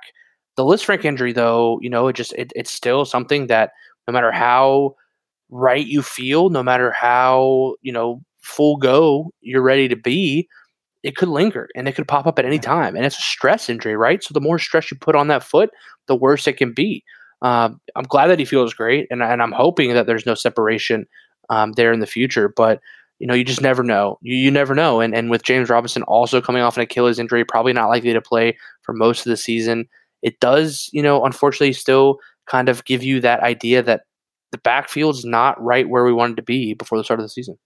The 0.55 0.63
Lisfranc 0.63 1.03
injury, 1.05 1.33
though, 1.33 1.79
you 1.81 1.89
know, 1.89 2.07
it 2.07 2.13
just 2.13 2.33
it, 2.33 2.51
it's 2.55 2.71
still 2.71 3.05
something 3.05 3.47
that 3.47 3.71
no 4.07 4.13
matter 4.13 4.31
how 4.31 4.95
right 5.49 5.85
you 5.85 6.01
feel, 6.01 6.49
no 6.49 6.63
matter 6.63 6.91
how 6.91 7.75
you 7.81 7.91
know 7.91 8.21
full 8.41 8.77
go 8.77 9.31
you're 9.41 9.61
ready 9.61 9.87
to 9.87 9.95
be, 9.95 10.47
it 11.03 11.15
could 11.15 11.29
linger 11.29 11.69
and 11.75 11.87
it 11.87 11.95
could 11.95 12.07
pop 12.07 12.25
up 12.27 12.39
at 12.39 12.45
any 12.45 12.59
time. 12.59 12.95
And 12.95 13.05
it's 13.05 13.17
a 13.17 13.21
stress 13.21 13.69
injury, 13.69 13.95
right? 13.95 14.23
So 14.23 14.33
the 14.33 14.41
more 14.41 14.59
stress 14.59 14.89
you 14.89 14.97
put 14.97 15.15
on 15.15 15.27
that 15.27 15.43
foot, 15.43 15.69
the 16.07 16.15
worse 16.15 16.47
it 16.47 16.57
can 16.57 16.73
be. 16.73 17.03
Um, 17.41 17.81
I'm 17.95 18.05
glad 18.05 18.27
that 18.27 18.39
he 18.39 18.45
feels 18.45 18.73
great, 18.73 19.07
and, 19.11 19.21
and 19.21 19.41
I'm 19.41 19.51
hoping 19.51 19.93
that 19.93 20.07
there's 20.07 20.25
no 20.25 20.33
separation 20.33 21.05
um, 21.49 21.73
there 21.73 21.91
in 21.91 21.99
the 21.99 22.07
future. 22.07 22.47
But 22.47 22.79
you 23.19 23.27
know, 23.27 23.33
you 23.33 23.43
just 23.43 23.61
never 23.61 23.83
know. 23.83 24.17
You, 24.21 24.35
you 24.35 24.49
never 24.51 24.73
know. 24.73 25.01
And 25.01 25.13
and 25.13 25.29
with 25.29 25.43
James 25.43 25.69
Robinson 25.69 26.03
also 26.03 26.41
coming 26.41 26.61
off 26.61 26.77
an 26.77 26.83
Achilles 26.83 27.19
injury, 27.19 27.43
probably 27.43 27.73
not 27.73 27.89
likely 27.89 28.13
to 28.13 28.21
play 28.21 28.57
for 28.81 28.93
most 28.93 29.25
of 29.25 29.29
the 29.29 29.37
season 29.37 29.87
it 30.23 30.39
does, 30.39 30.89
you 30.91 31.03
know, 31.03 31.23
unfortunately 31.23 31.73
still 31.73 32.17
kind 32.47 32.69
of 32.69 32.83
give 32.85 33.03
you 33.03 33.19
that 33.19 33.41
idea 33.41 33.83
that 33.83 34.01
the 34.51 34.57
backfield's 34.57 35.25
not 35.25 35.61
right 35.61 35.87
where 35.87 36.05
we 36.05 36.13
wanted 36.13 36.37
to 36.37 36.43
be 36.43 36.73
before 36.73 36.97
the 36.97 37.03
start 37.03 37.19
of 37.19 37.25
the 37.25 37.29
season. 37.29 37.57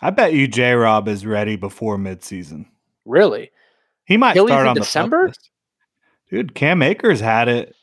I 0.00 0.10
bet 0.10 0.32
you 0.32 0.48
J 0.48 0.72
Rob 0.72 1.06
is 1.06 1.24
ready 1.24 1.56
before 1.56 1.96
midseason. 1.96 2.66
Really? 3.04 3.52
He 4.04 4.16
might 4.16 4.32
Achilles 4.32 4.50
start 4.50 4.66
on 4.66 4.74
December. 4.74 5.32
Dude, 6.30 6.54
Cam 6.54 6.82
Akers 6.82 7.20
had 7.20 7.48
it 7.48 7.76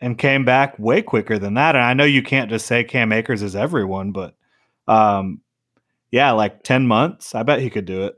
and 0.00 0.18
came 0.18 0.44
back 0.44 0.78
way 0.78 1.00
quicker 1.00 1.38
than 1.38 1.54
that. 1.54 1.76
And 1.76 1.84
I 1.84 1.94
know 1.94 2.04
you 2.04 2.22
can't 2.22 2.50
just 2.50 2.66
say 2.66 2.82
Cam 2.82 3.12
Akers 3.12 3.42
is 3.42 3.54
everyone, 3.54 4.12
but 4.12 4.34
um, 4.88 5.40
yeah, 6.10 6.32
like 6.32 6.64
10 6.64 6.86
months. 6.86 7.34
I 7.34 7.42
bet 7.42 7.60
he 7.60 7.70
could 7.70 7.84
do 7.84 8.04
it. 8.04 8.16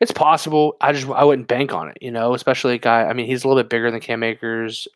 It's 0.00 0.12
possible. 0.12 0.76
I 0.80 0.92
just 0.92 1.08
I 1.08 1.24
wouldn't 1.24 1.48
bank 1.48 1.74
on 1.74 1.88
it, 1.88 1.98
you 2.00 2.10
know, 2.10 2.34
especially 2.34 2.74
a 2.74 2.78
guy. 2.78 3.04
I 3.04 3.12
mean, 3.12 3.26
he's 3.26 3.44
a 3.44 3.48
little 3.48 3.62
bit 3.62 3.68
bigger 3.68 3.90
than 3.90 4.00
Cam 4.00 4.22
Akers. 4.22 4.88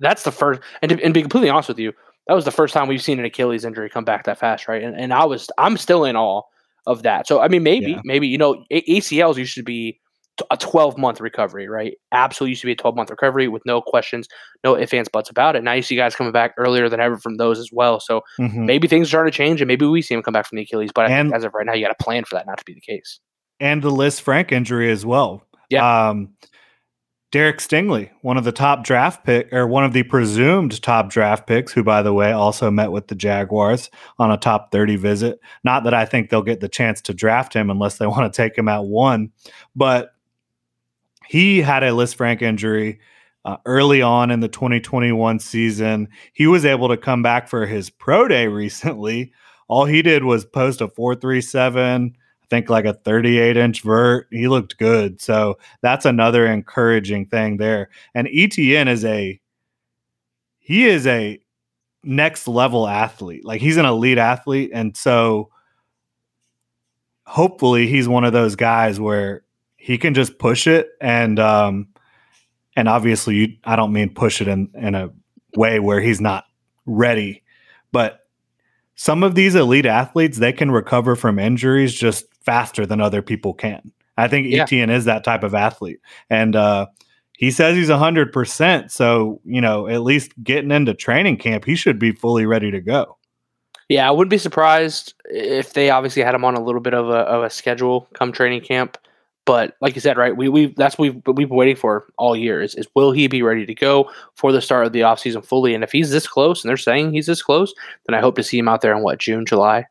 That's 0.00 0.24
the 0.24 0.32
first, 0.32 0.60
and 0.82 0.90
to 0.90 1.02
and 1.02 1.14
be 1.14 1.22
completely 1.22 1.48
honest 1.48 1.68
with 1.68 1.78
you, 1.78 1.92
that 2.26 2.34
was 2.34 2.44
the 2.44 2.50
first 2.50 2.74
time 2.74 2.88
we've 2.88 3.02
seen 3.02 3.18
an 3.18 3.24
Achilles 3.24 3.64
injury 3.64 3.88
come 3.88 4.04
back 4.04 4.24
that 4.24 4.38
fast, 4.38 4.66
right? 4.66 4.82
And 4.82 4.98
and 4.98 5.12
I 5.14 5.24
was 5.24 5.48
I'm 5.58 5.76
still 5.76 6.04
in 6.04 6.16
awe 6.16 6.42
of 6.86 7.02
that. 7.04 7.26
So 7.28 7.40
I 7.40 7.48
mean, 7.48 7.62
maybe 7.62 7.92
yeah. 7.92 8.00
maybe 8.04 8.26
you 8.26 8.38
know 8.38 8.64
ACLs 8.72 9.36
used 9.36 9.54
to 9.54 9.62
be 9.62 10.00
a 10.50 10.56
12 10.56 10.98
month 10.98 11.20
recovery, 11.20 11.68
right? 11.68 11.94
Absolutely 12.12 12.50
used 12.50 12.60
to 12.62 12.66
be 12.66 12.72
a 12.72 12.76
12 12.76 12.96
month 12.96 13.10
recovery 13.10 13.48
with 13.48 13.62
no 13.64 13.80
questions, 13.80 14.28
no 14.64 14.76
ifs, 14.76 14.92
ands, 14.92 15.08
buts 15.08 15.30
about 15.30 15.56
it. 15.56 15.62
Now 15.62 15.72
you 15.72 15.82
see 15.82 15.96
guys 15.96 16.16
coming 16.16 16.32
back 16.32 16.54
earlier 16.58 16.88
than 16.88 17.00
ever 17.00 17.16
from 17.16 17.36
those 17.36 17.58
as 17.58 17.70
well. 17.72 18.00
So 18.00 18.22
mm-hmm. 18.40 18.66
maybe 18.66 18.88
things 18.88 19.08
are 19.08 19.10
starting 19.10 19.32
to 19.32 19.36
change 19.36 19.60
and 19.60 19.68
maybe 19.68 19.86
we 19.86 20.02
see 20.02 20.14
him 20.14 20.22
come 20.22 20.32
back 20.32 20.46
from 20.46 20.56
the 20.56 20.62
Achilles. 20.62 20.90
But 20.94 21.10
and, 21.10 21.34
as 21.34 21.44
of 21.44 21.54
right 21.54 21.66
now, 21.66 21.74
you 21.74 21.84
got 21.84 21.96
to 21.96 22.04
plan 22.04 22.24
for 22.24 22.36
that 22.36 22.46
not 22.46 22.58
to 22.58 22.64
be 22.64 22.74
the 22.74 22.80
case 22.80 23.20
and 23.60 23.82
the 23.82 23.90
Lisfranc 23.90 24.52
injury 24.52 24.90
as 24.90 25.04
well. 25.04 25.44
Yeah. 25.70 26.08
Um, 26.08 26.30
Derek 27.30 27.58
Stingley, 27.58 28.10
one 28.22 28.38
of 28.38 28.44
the 28.44 28.52
top 28.52 28.84
draft 28.84 29.22
pick 29.22 29.52
or 29.52 29.66
one 29.66 29.84
of 29.84 29.92
the 29.92 30.02
presumed 30.04 30.80
top 30.80 31.10
draft 31.10 31.46
picks, 31.46 31.72
who 31.72 31.82
by 31.82 32.00
the 32.00 32.14
way 32.14 32.32
also 32.32 32.70
met 32.70 32.90
with 32.90 33.08
the 33.08 33.14
Jaguars 33.14 33.90
on 34.18 34.30
a 34.30 34.38
top 34.38 34.72
30 34.72 34.96
visit. 34.96 35.38
Not 35.62 35.84
that 35.84 35.92
I 35.92 36.06
think 36.06 36.30
they'll 36.30 36.40
get 36.40 36.60
the 36.60 36.70
chance 36.70 37.02
to 37.02 37.12
draft 37.12 37.52
him 37.52 37.68
unless 37.68 37.98
they 37.98 38.06
want 38.08 38.32
to 38.32 38.36
take 38.36 38.56
him 38.56 38.68
at 38.68 38.84
one, 38.84 39.30
but 39.76 40.14
he 41.26 41.60
had 41.60 41.82
a 41.82 41.90
Lisfranc 41.90 42.40
injury 42.40 42.98
uh, 43.44 43.58
early 43.66 44.00
on 44.00 44.30
in 44.30 44.40
the 44.40 44.48
2021 44.48 45.38
season. 45.38 46.08
He 46.32 46.46
was 46.46 46.64
able 46.64 46.88
to 46.88 46.96
come 46.96 47.22
back 47.22 47.48
for 47.48 47.66
his 47.66 47.90
pro 47.90 48.26
day 48.26 48.48
recently. 48.48 49.32
All 49.68 49.84
he 49.84 50.00
did 50.00 50.24
was 50.24 50.46
post 50.46 50.80
a 50.80 50.88
437 50.88 52.16
think 52.50 52.70
like 52.70 52.84
a 52.84 52.94
38 52.94 53.56
inch 53.56 53.82
vert. 53.82 54.26
He 54.30 54.48
looked 54.48 54.78
good. 54.78 55.20
So 55.20 55.58
that's 55.82 56.04
another 56.04 56.46
encouraging 56.46 57.26
thing 57.26 57.56
there. 57.56 57.90
And 58.14 58.28
Etienne 58.32 58.88
is 58.88 59.04
a 59.04 59.40
he 60.58 60.86
is 60.86 61.06
a 61.06 61.40
next 62.02 62.46
level 62.46 62.86
athlete. 62.86 63.44
Like 63.44 63.60
he's 63.60 63.76
an 63.76 63.86
elite 63.86 64.18
athlete. 64.18 64.70
And 64.72 64.96
so 64.96 65.50
hopefully 67.26 67.86
he's 67.86 68.08
one 68.08 68.24
of 68.24 68.32
those 68.32 68.56
guys 68.56 68.98
where 68.98 69.42
he 69.76 69.98
can 69.98 70.14
just 70.14 70.38
push 70.38 70.66
it 70.66 70.88
and 71.00 71.38
um 71.38 71.88
and 72.74 72.88
obviously 72.88 73.34
you, 73.34 73.56
I 73.64 73.76
don't 73.76 73.92
mean 73.92 74.14
push 74.14 74.40
it 74.40 74.48
in 74.48 74.70
in 74.74 74.94
a 74.94 75.10
way 75.56 75.80
where 75.80 76.00
he's 76.00 76.20
not 76.20 76.44
ready, 76.86 77.42
but 77.92 78.20
some 78.94 79.22
of 79.22 79.34
these 79.34 79.54
elite 79.54 79.86
athletes 79.86 80.38
they 80.38 80.52
can 80.52 80.70
recover 80.70 81.16
from 81.16 81.38
injuries 81.38 81.94
just 81.94 82.27
faster 82.48 82.86
than 82.86 82.98
other 82.98 83.20
people 83.20 83.52
can. 83.52 83.92
I 84.16 84.26
think 84.26 84.46
yeah. 84.48 84.62
Etienne 84.62 84.88
is 84.88 85.04
that 85.04 85.22
type 85.22 85.42
of 85.42 85.54
athlete, 85.54 86.00
and 86.30 86.56
uh, 86.56 86.86
he 87.36 87.50
says 87.50 87.76
he's 87.76 87.90
hundred 87.90 88.32
percent. 88.32 88.90
So 88.90 89.42
you 89.44 89.60
know, 89.60 89.86
at 89.86 90.00
least 90.00 90.32
getting 90.42 90.70
into 90.70 90.94
training 90.94 91.36
camp, 91.36 91.66
he 91.66 91.76
should 91.76 91.98
be 91.98 92.12
fully 92.12 92.46
ready 92.46 92.70
to 92.70 92.80
go. 92.80 93.18
Yeah, 93.90 94.08
I 94.08 94.10
wouldn't 94.10 94.30
be 94.30 94.38
surprised 94.38 95.12
if 95.26 95.74
they 95.74 95.90
obviously 95.90 96.22
had 96.22 96.34
him 96.34 96.44
on 96.44 96.54
a 96.54 96.62
little 96.62 96.80
bit 96.80 96.94
of 96.94 97.10
a, 97.10 97.18
of 97.18 97.44
a 97.44 97.50
schedule 97.50 98.08
come 98.14 98.32
training 98.32 98.62
camp. 98.62 98.96
But 99.44 99.76
like 99.82 99.94
you 99.94 100.00
said, 100.00 100.16
right, 100.16 100.34
we 100.34 100.48
we 100.48 100.72
that's 100.78 100.96
what 100.96 101.12
we've 101.12 101.36
we've 101.36 101.48
been 101.48 101.56
waiting 101.56 101.76
for 101.76 102.06
all 102.16 102.34
year 102.34 102.62
is, 102.62 102.74
is 102.76 102.88
will 102.94 103.12
he 103.12 103.28
be 103.28 103.42
ready 103.42 103.66
to 103.66 103.74
go 103.74 104.10
for 104.36 104.52
the 104.52 104.62
start 104.62 104.86
of 104.86 104.94
the 104.94 105.00
offseason 105.00 105.44
fully? 105.44 105.74
And 105.74 105.84
if 105.84 105.92
he's 105.92 106.10
this 106.10 106.26
close 106.26 106.64
and 106.64 106.70
they're 106.70 106.78
saying 106.78 107.12
he's 107.12 107.26
this 107.26 107.42
close, 107.42 107.74
then 108.06 108.14
I 108.14 108.20
hope 108.20 108.36
to 108.36 108.42
see 108.42 108.58
him 108.58 108.68
out 108.68 108.80
there 108.80 108.96
in 108.96 109.02
what, 109.02 109.18
June, 109.18 109.44
July. 109.44 109.84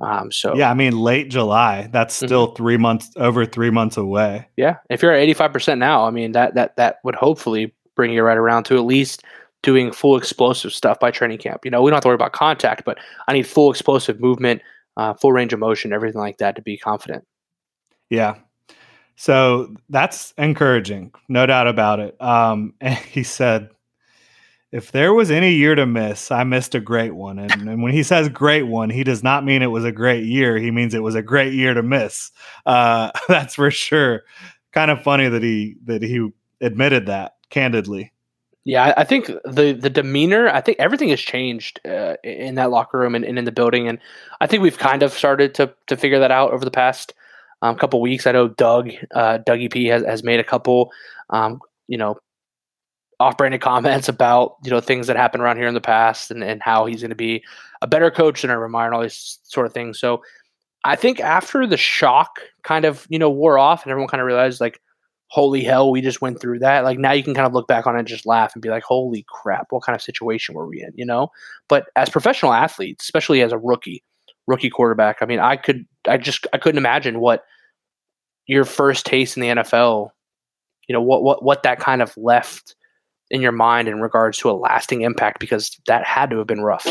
Um, 0.00 0.32
so 0.32 0.54
yeah, 0.54 0.70
I 0.70 0.74
mean 0.74 0.98
late 0.98 1.30
July. 1.30 1.88
That's 1.92 2.16
mm-hmm. 2.16 2.26
still 2.26 2.46
mm-hmm. 2.48 2.56
three 2.56 2.76
months 2.76 3.10
over 3.16 3.44
three 3.44 3.70
months 3.70 3.96
away. 3.96 4.48
Yeah, 4.56 4.76
if 4.88 5.02
you're 5.02 5.12
at 5.12 5.20
eighty 5.20 5.34
five 5.34 5.52
percent 5.52 5.78
now, 5.78 6.04
I 6.04 6.10
mean 6.10 6.32
that 6.32 6.54
that 6.54 6.76
that 6.76 6.98
would 7.04 7.14
hopefully 7.14 7.74
bring 7.96 8.12
you 8.12 8.22
right 8.22 8.38
around 8.38 8.64
to 8.64 8.76
at 8.76 8.84
least 8.84 9.24
doing 9.62 9.92
full 9.92 10.16
explosive 10.16 10.72
stuff 10.72 10.98
by 10.98 11.10
training 11.10 11.38
camp. 11.38 11.64
You 11.64 11.70
know, 11.70 11.82
we 11.82 11.90
don't 11.90 11.96
have 11.96 12.02
to 12.02 12.08
worry 12.08 12.14
about 12.14 12.32
contact, 12.32 12.84
but 12.84 12.98
I 13.28 13.34
need 13.34 13.46
full 13.46 13.70
explosive 13.70 14.18
movement, 14.18 14.62
uh, 14.96 15.12
full 15.12 15.32
range 15.32 15.52
of 15.52 15.58
motion, 15.58 15.92
everything 15.92 16.20
like 16.20 16.38
that 16.38 16.56
to 16.56 16.62
be 16.62 16.78
confident. 16.78 17.26
Yeah, 18.08 18.36
so 19.20 19.76
that's 19.90 20.32
encouraging, 20.38 21.12
no 21.28 21.44
doubt 21.44 21.66
about 21.66 22.00
it. 22.00 22.16
Um, 22.22 22.72
and 22.80 22.96
he 22.96 23.22
said, 23.22 23.68
if 24.72 24.92
there 24.92 25.12
was 25.12 25.30
any 25.30 25.52
year 25.52 25.74
to 25.74 25.86
miss, 25.86 26.30
I 26.30 26.44
missed 26.44 26.74
a 26.74 26.80
great 26.80 27.14
one. 27.14 27.38
And, 27.38 27.68
and, 27.68 27.82
when 27.82 27.92
he 27.92 28.02
says 28.02 28.28
great 28.28 28.62
one, 28.62 28.88
he 28.88 29.02
does 29.02 29.22
not 29.22 29.44
mean 29.44 29.62
it 29.62 29.66
was 29.66 29.84
a 29.84 29.92
great 29.92 30.24
year. 30.24 30.56
He 30.58 30.70
means 30.70 30.94
it 30.94 31.02
was 31.02 31.16
a 31.16 31.22
great 31.22 31.52
year 31.52 31.74
to 31.74 31.82
miss. 31.82 32.30
Uh, 32.66 33.10
that's 33.28 33.56
for 33.56 33.70
sure. 33.70 34.22
Kind 34.72 34.90
of 34.90 35.02
funny 35.02 35.28
that 35.28 35.42
he 35.42 35.76
that 35.84 36.02
he 36.02 36.30
admitted 36.60 37.06
that 37.06 37.36
candidly. 37.48 38.12
Yeah, 38.62 38.94
I 38.96 39.04
think 39.04 39.26
the 39.44 39.72
the 39.72 39.90
demeanor, 39.90 40.48
I 40.48 40.60
think 40.60 40.78
everything 40.78 41.08
has 41.08 41.20
changed 41.20 41.80
uh, 41.84 42.16
in 42.22 42.54
that 42.54 42.70
locker 42.70 42.98
room 42.98 43.14
and, 43.14 43.24
and, 43.24 43.38
in 43.38 43.46
the 43.46 43.52
building, 43.52 43.88
and 43.88 43.98
I 44.40 44.46
think 44.46 44.62
we've 44.62 44.78
kind 44.78 45.02
of 45.02 45.12
started 45.12 45.54
to 45.54 45.74
to 45.88 45.96
figure 45.96 46.20
that 46.20 46.30
out 46.30 46.52
over 46.52 46.64
the 46.64 46.70
past 46.70 47.14
um, 47.62 47.76
couple 47.76 48.00
weeks. 48.00 48.26
I 48.26 48.32
know 48.32 48.48
Doug, 48.48 48.90
uh, 49.12 49.38
Dougie 49.46 49.72
P 49.72 49.86
has, 49.86 50.04
has 50.04 50.22
made 50.22 50.40
a 50.40 50.44
couple, 50.44 50.92
um, 51.30 51.60
you 51.88 51.98
know, 51.98 52.18
off-branded 53.20 53.60
comments 53.60 54.08
about 54.08 54.56
you 54.64 54.70
know 54.70 54.80
things 54.80 55.06
that 55.06 55.16
happened 55.16 55.42
around 55.42 55.56
here 55.56 55.68
in 55.68 55.74
the 55.74 55.80
past 55.80 56.30
and, 56.30 56.42
and 56.42 56.62
how 56.62 56.86
he's 56.86 57.00
going 57.00 57.10
to 57.10 57.16
be 57.16 57.44
a 57.82 57.86
better 57.86 58.10
coach 58.10 58.42
than 58.42 58.50
Urban 58.50 58.70
Meyer 58.70 58.86
and 58.86 58.94
all 58.94 59.02
these 59.02 59.38
sort 59.44 59.66
of 59.66 59.72
things. 59.72 59.98
So 59.98 60.22
I 60.84 60.96
think 60.96 61.20
after 61.20 61.66
the 61.66 61.76
shock 61.76 62.40
kind 62.64 62.84
of 62.84 63.06
you 63.08 63.18
know 63.18 63.30
wore 63.30 63.58
off 63.58 63.84
and 63.84 63.90
everyone 63.90 64.08
kind 64.08 64.20
of 64.20 64.26
realized 64.26 64.60
like, 64.60 64.80
holy 65.28 65.62
hell, 65.62 65.90
we 65.90 66.00
just 66.00 66.20
went 66.20 66.40
through 66.40 66.58
that. 66.58 66.82
Like 66.82 66.98
now 66.98 67.12
you 67.12 67.22
can 67.22 67.34
kind 67.34 67.46
of 67.46 67.52
look 67.52 67.68
back 67.68 67.86
on 67.86 67.94
it 67.94 68.00
and 68.00 68.08
just 68.08 68.26
laugh 68.26 68.52
and 68.54 68.62
be 68.62 68.70
like, 68.70 68.82
holy 68.82 69.24
crap, 69.28 69.66
what 69.70 69.84
kind 69.84 69.94
of 69.94 70.02
situation 70.02 70.54
were 70.54 70.66
we 70.66 70.82
in? 70.82 70.90
You 70.96 71.06
know. 71.06 71.28
But 71.68 71.86
as 71.94 72.08
professional 72.08 72.52
athletes, 72.52 73.04
especially 73.04 73.42
as 73.42 73.52
a 73.52 73.58
rookie, 73.58 74.02
rookie 74.50 74.70
quarterback. 74.70 75.18
I 75.20 75.26
mean, 75.26 75.38
I 75.38 75.56
could, 75.56 75.86
I 76.06 76.16
just, 76.16 76.46
I 76.52 76.58
couldn't 76.58 76.78
imagine 76.78 77.20
what 77.20 77.44
your 78.46 78.64
first 78.64 79.06
taste 79.06 79.36
in 79.36 79.42
the 79.42 79.48
NFL, 79.48 80.10
you 80.88 80.92
know, 80.92 81.00
what, 81.00 81.22
what, 81.22 81.42
what 81.44 81.62
that 81.62 81.78
kind 81.78 82.02
of 82.02 82.16
left 82.16 82.74
in 83.30 83.40
your 83.40 83.52
mind 83.52 83.88
in 83.88 84.00
regards 84.00 84.38
to 84.38 84.50
a 84.50 84.52
lasting 84.52 85.02
impact 85.02 85.40
because 85.40 85.78
that 85.86 86.04
had 86.04 86.30
to 86.30 86.38
have 86.38 86.46
been 86.46 86.62
rough. 86.62 86.86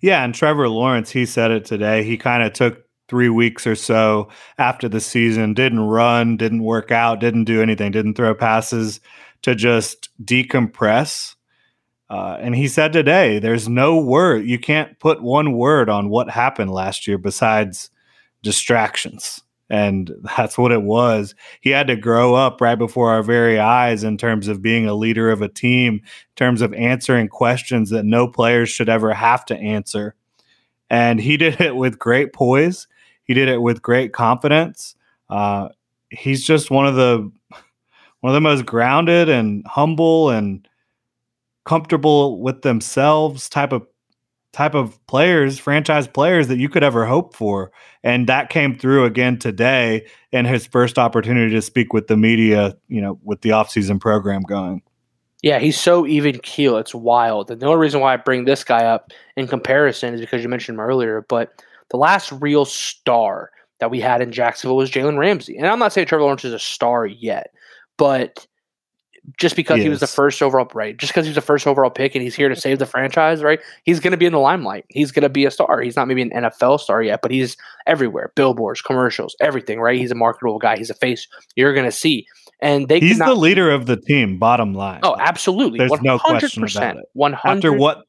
Yeah. 0.00 0.24
And 0.24 0.34
Trevor 0.34 0.68
Lawrence, 0.68 1.10
he 1.10 1.26
said 1.26 1.50
it 1.50 1.64
today. 1.64 2.02
He 2.02 2.16
kind 2.16 2.42
of 2.42 2.52
took 2.52 2.84
three 3.08 3.28
weeks 3.28 3.66
or 3.66 3.74
so 3.74 4.28
after 4.58 4.88
the 4.88 5.00
season, 5.00 5.54
didn't 5.54 5.80
run, 5.80 6.36
didn't 6.36 6.62
work 6.62 6.90
out, 6.90 7.20
didn't 7.20 7.44
do 7.44 7.60
anything, 7.60 7.92
didn't 7.92 8.14
throw 8.14 8.34
passes 8.34 9.00
to 9.42 9.54
just 9.54 10.08
decompress 10.24 11.34
uh, 12.12 12.36
and 12.42 12.54
he 12.54 12.68
said 12.68 12.92
today, 12.92 13.38
there's 13.38 13.70
no 13.70 13.96
word. 13.96 14.44
You 14.44 14.58
can't 14.58 14.98
put 14.98 15.22
one 15.22 15.52
word 15.52 15.88
on 15.88 16.10
what 16.10 16.28
happened 16.28 16.70
last 16.70 17.06
year 17.06 17.16
besides 17.16 17.88
distractions. 18.42 19.40
And 19.72 20.12
that's 20.36 20.58
what 20.58 20.70
it 20.70 20.82
was. 20.82 21.34
He 21.62 21.70
had 21.70 21.86
to 21.86 21.96
grow 21.96 22.34
up 22.34 22.60
right 22.60 22.74
before 22.74 23.10
our 23.10 23.22
very 23.22 23.58
eyes 23.58 24.04
in 24.04 24.18
terms 24.18 24.46
of 24.46 24.60
being 24.60 24.86
a 24.86 24.94
leader 24.94 25.30
of 25.30 25.40
a 25.40 25.48
team, 25.48 25.94
in 25.94 26.02
terms 26.36 26.60
of 26.60 26.74
answering 26.74 27.28
questions 27.28 27.88
that 27.88 28.04
no 28.04 28.28
players 28.28 28.68
should 28.68 28.90
ever 28.90 29.14
have 29.14 29.46
to 29.46 29.56
answer. 29.56 30.14
And 30.90 31.18
he 31.18 31.36
did 31.38 31.58
it 31.58 31.74
with 31.74 31.98
great 31.98 32.34
poise. 32.34 32.86
He 33.24 33.32
did 33.32 33.48
it 33.48 33.62
with 33.62 33.80
great 33.80 34.12
confidence. 34.12 34.94
Uh, 35.30 35.70
he's 36.10 36.44
just 36.44 36.70
one 36.70 36.86
of 36.86 36.94
the 36.94 37.32
one 38.20 38.30
of 38.30 38.34
the 38.34 38.42
most 38.42 38.66
grounded 38.66 39.30
and 39.30 39.66
humble 39.66 40.28
and 40.28 40.68
comfortable 41.64 42.42
with 42.42 42.60
themselves 42.60 43.48
type 43.48 43.72
of 43.72 43.86
type 44.52 44.74
of 44.74 45.04
players, 45.06 45.58
franchise 45.58 46.06
players 46.06 46.48
that 46.48 46.58
you 46.58 46.68
could 46.68 46.82
ever 46.82 47.06
hope 47.06 47.34
for. 47.34 47.72
And 48.04 48.28
that 48.28 48.50
came 48.50 48.76
through 48.76 49.04
again 49.04 49.38
today 49.38 50.06
in 50.30 50.44
his 50.44 50.66
first 50.66 50.98
opportunity 50.98 51.52
to 51.54 51.62
speak 51.62 51.92
with 51.92 52.06
the 52.06 52.16
media, 52.16 52.76
you 52.88 53.00
know, 53.00 53.18
with 53.22 53.40
the 53.40 53.50
offseason 53.50 54.00
program 54.00 54.42
going. 54.42 54.82
Yeah, 55.42 55.58
he's 55.58 55.80
so 55.80 56.06
even 56.06 56.38
keel. 56.38 56.76
It's 56.76 56.94
wild. 56.94 57.50
And 57.50 57.60
the 57.60 57.66
only 57.66 57.78
reason 57.78 58.00
why 58.00 58.14
I 58.14 58.16
bring 58.16 58.44
this 58.44 58.62
guy 58.62 58.84
up 58.84 59.10
in 59.36 59.48
comparison 59.48 60.14
is 60.14 60.20
because 60.20 60.42
you 60.42 60.48
mentioned 60.48 60.76
him 60.76 60.80
earlier. 60.80 61.24
But 61.28 61.64
the 61.90 61.96
last 61.96 62.30
real 62.32 62.64
star 62.64 63.50
that 63.80 63.90
we 63.90 64.00
had 64.00 64.20
in 64.20 64.30
Jacksonville 64.30 64.76
was 64.76 64.90
Jalen 64.90 65.18
Ramsey. 65.18 65.56
And 65.56 65.66
I'm 65.66 65.80
not 65.80 65.92
saying 65.92 66.06
Trevor 66.06 66.22
Lawrence 66.22 66.44
is 66.44 66.52
a 66.52 66.58
star 66.58 67.06
yet, 67.06 67.52
but 67.96 68.46
just 69.38 69.54
because 69.54 69.78
he, 69.78 69.84
he 69.84 69.88
was 69.88 70.00
the 70.00 70.06
first 70.06 70.42
overall 70.42 70.68
right 70.74 70.96
just 70.96 71.12
because 71.12 71.26
he's 71.26 71.36
the 71.36 71.40
first 71.40 71.66
overall 71.66 71.90
pick 71.90 72.14
and 72.14 72.22
he's 72.22 72.34
here 72.34 72.48
to 72.48 72.56
save 72.56 72.80
the 72.80 72.86
franchise 72.86 73.42
right 73.42 73.60
he's 73.84 74.00
going 74.00 74.10
to 74.10 74.16
be 74.16 74.26
in 74.26 74.32
the 74.32 74.38
limelight. 74.38 74.84
He's 74.88 75.12
going 75.12 75.22
to 75.22 75.28
be 75.28 75.44
a 75.44 75.50
star. 75.50 75.80
He's 75.80 75.96
not 75.96 76.08
maybe 76.08 76.22
an 76.22 76.30
nfl 76.30 76.80
star 76.80 77.02
yet 77.02 77.20
but 77.22 77.30
he's 77.30 77.56
everywhere. 77.86 78.32
Billboards 78.34 78.82
commercials 78.82 79.36
everything 79.40 79.80
right? 79.80 79.98
He's 79.98 80.10
a 80.10 80.16
marketable 80.16 80.58
guy. 80.58 80.76
He's 80.76 80.90
a 80.90 80.94
face 80.94 81.28
you're 81.54 81.74
going 81.74 81.86
to 81.86 81.92
see. 81.92 82.26
And 82.60 82.88
they 82.88 83.00
he's 83.00 83.18
the 83.18 83.34
leader 83.34 83.70
of 83.70 83.86
the 83.86 83.96
team 83.96 84.38
bottom 84.38 84.74
line. 84.74 85.00
Oh 85.02 85.16
absolutely. 85.18 85.78
There's 85.78 85.92
100%, 85.92 86.02
no 86.02 86.18
question 86.18 86.64
about 86.64 86.96
it. 86.96 87.04
100 87.12 87.56
after 87.56 87.72
what 87.72 88.02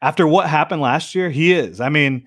after 0.00 0.26
what 0.26 0.48
happened 0.48 0.80
last 0.80 1.14
year 1.14 1.28
he 1.28 1.52
is. 1.52 1.80
I 1.80 1.90
mean 1.90 2.26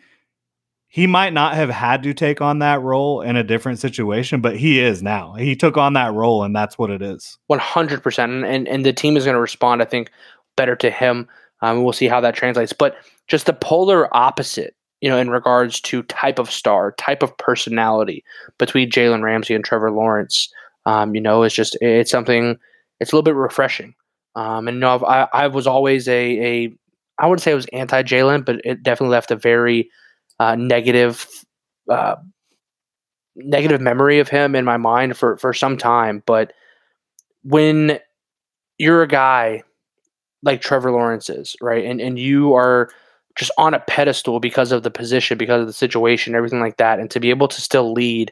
he 0.90 1.06
might 1.06 1.34
not 1.34 1.54
have 1.54 1.70
had 1.70 2.04
to 2.04 2.14
take 2.14 2.42
on 2.42 2.60
that 2.60 2.82
role 2.82 3.22
in 3.22 3.36
a 3.36 3.44
different 3.44 3.80
situation, 3.80 4.40
but 4.40 4.56
he 4.56 4.80
is 4.80 5.04
now. 5.04 5.34
He 5.34 5.56
took 5.56 5.78
on 5.78 5.94
that 5.94 6.14
role, 6.14 6.44
and 6.44 6.56
that's 6.56 6.78
what 6.78 6.90
it 6.90 7.02
is. 7.02 7.38
One 7.48 7.60
hundred 7.60 8.02
percent, 8.02 8.46
and 8.46 8.68
and 8.68 8.86
the 8.86 8.94
team 8.94 9.18
is 9.18 9.26
going 9.26 9.36
to 9.36 9.42
respond. 9.42 9.82
I 9.82 9.86
think 9.86 10.12
better 10.56 10.76
to 10.78 10.90
him. 10.90 11.28
Um, 11.62 11.84
we'll 11.84 11.94
see 11.94 12.08
how 12.08 12.22
that 12.22 12.36
translates. 12.36 12.74
But 12.74 12.96
just 13.28 13.48
the 13.48 13.54
polar 13.54 14.16
opposite, 14.16 14.76
you 15.02 15.10
know, 15.10 15.18
in 15.18 15.30
regards 15.30 15.82
to 15.82 16.04
type 16.04 16.40
of 16.40 16.50
star, 16.52 16.94
type 16.94 17.22
of 17.22 17.38
personality 17.38 18.24
between 18.58 18.90
Jalen 18.90 19.24
Ramsey 19.24 19.56
and 19.56 19.66
Trevor 19.66 19.92
Lawrence. 19.92 20.52
Um, 20.86 21.14
you 21.14 21.22
know, 21.22 21.44
it's 21.44 21.56
just 21.56 21.78
it's 21.82 22.12
something. 22.12 22.58
It's 23.00 23.12
a 23.12 23.16
little 23.16 23.24
bit 23.24 23.36
refreshing. 23.36 23.94
Um, 24.36 24.68
and 24.68 24.76
you 24.76 24.82
know, 24.82 25.04
I 25.06 25.28
I 25.34 25.48
was 25.48 25.68
always 25.68 26.08
a 26.08 26.14
a 26.66 26.74
I 27.20 27.28
wouldn't 27.28 27.42
say 27.42 27.52
it 27.52 27.56
was 27.56 27.68
anti 27.74 28.04
Jalen, 28.04 28.46
but 28.46 28.62
it 28.64 28.84
definitely 28.84 29.12
left 29.12 29.32
a 29.32 29.36
very 29.36 29.90
uh, 30.40 30.56
negative 30.56 31.28
uh, 31.90 32.16
negative 33.36 33.82
memory 33.82 34.20
of 34.20 34.30
him 34.30 34.56
in 34.56 34.66
my 34.66 34.78
mind 34.78 35.18
for 35.18 35.38
for 35.38 35.54
some 35.54 35.78
time. 35.78 36.24
But 36.26 36.54
when 37.44 38.00
you're 38.78 39.04
a 39.04 39.08
guy 39.08 39.64
like 40.44 40.62
Trevor 40.62 40.92
Lawrence 40.92 41.30
is, 41.30 41.56
right, 41.62 41.86
and 41.86 42.02
and 42.02 42.20
you 42.20 42.54
are 42.54 42.90
just 43.38 43.52
on 43.58 43.74
a 43.74 43.80
pedestal 43.80 44.40
because 44.40 44.72
of 44.72 44.84
the 44.84 44.92
position, 44.92 45.38
because 45.38 45.62
of 45.62 45.68
the 45.68 45.74
situation, 45.74 46.36
everything 46.36 46.60
like 46.60 46.78
that, 46.78 47.00
and 47.00 47.12
to 47.12 47.20
be 47.20 47.30
able 47.30 47.48
to 47.48 47.62
still 47.62 47.94
lead, 47.94 48.32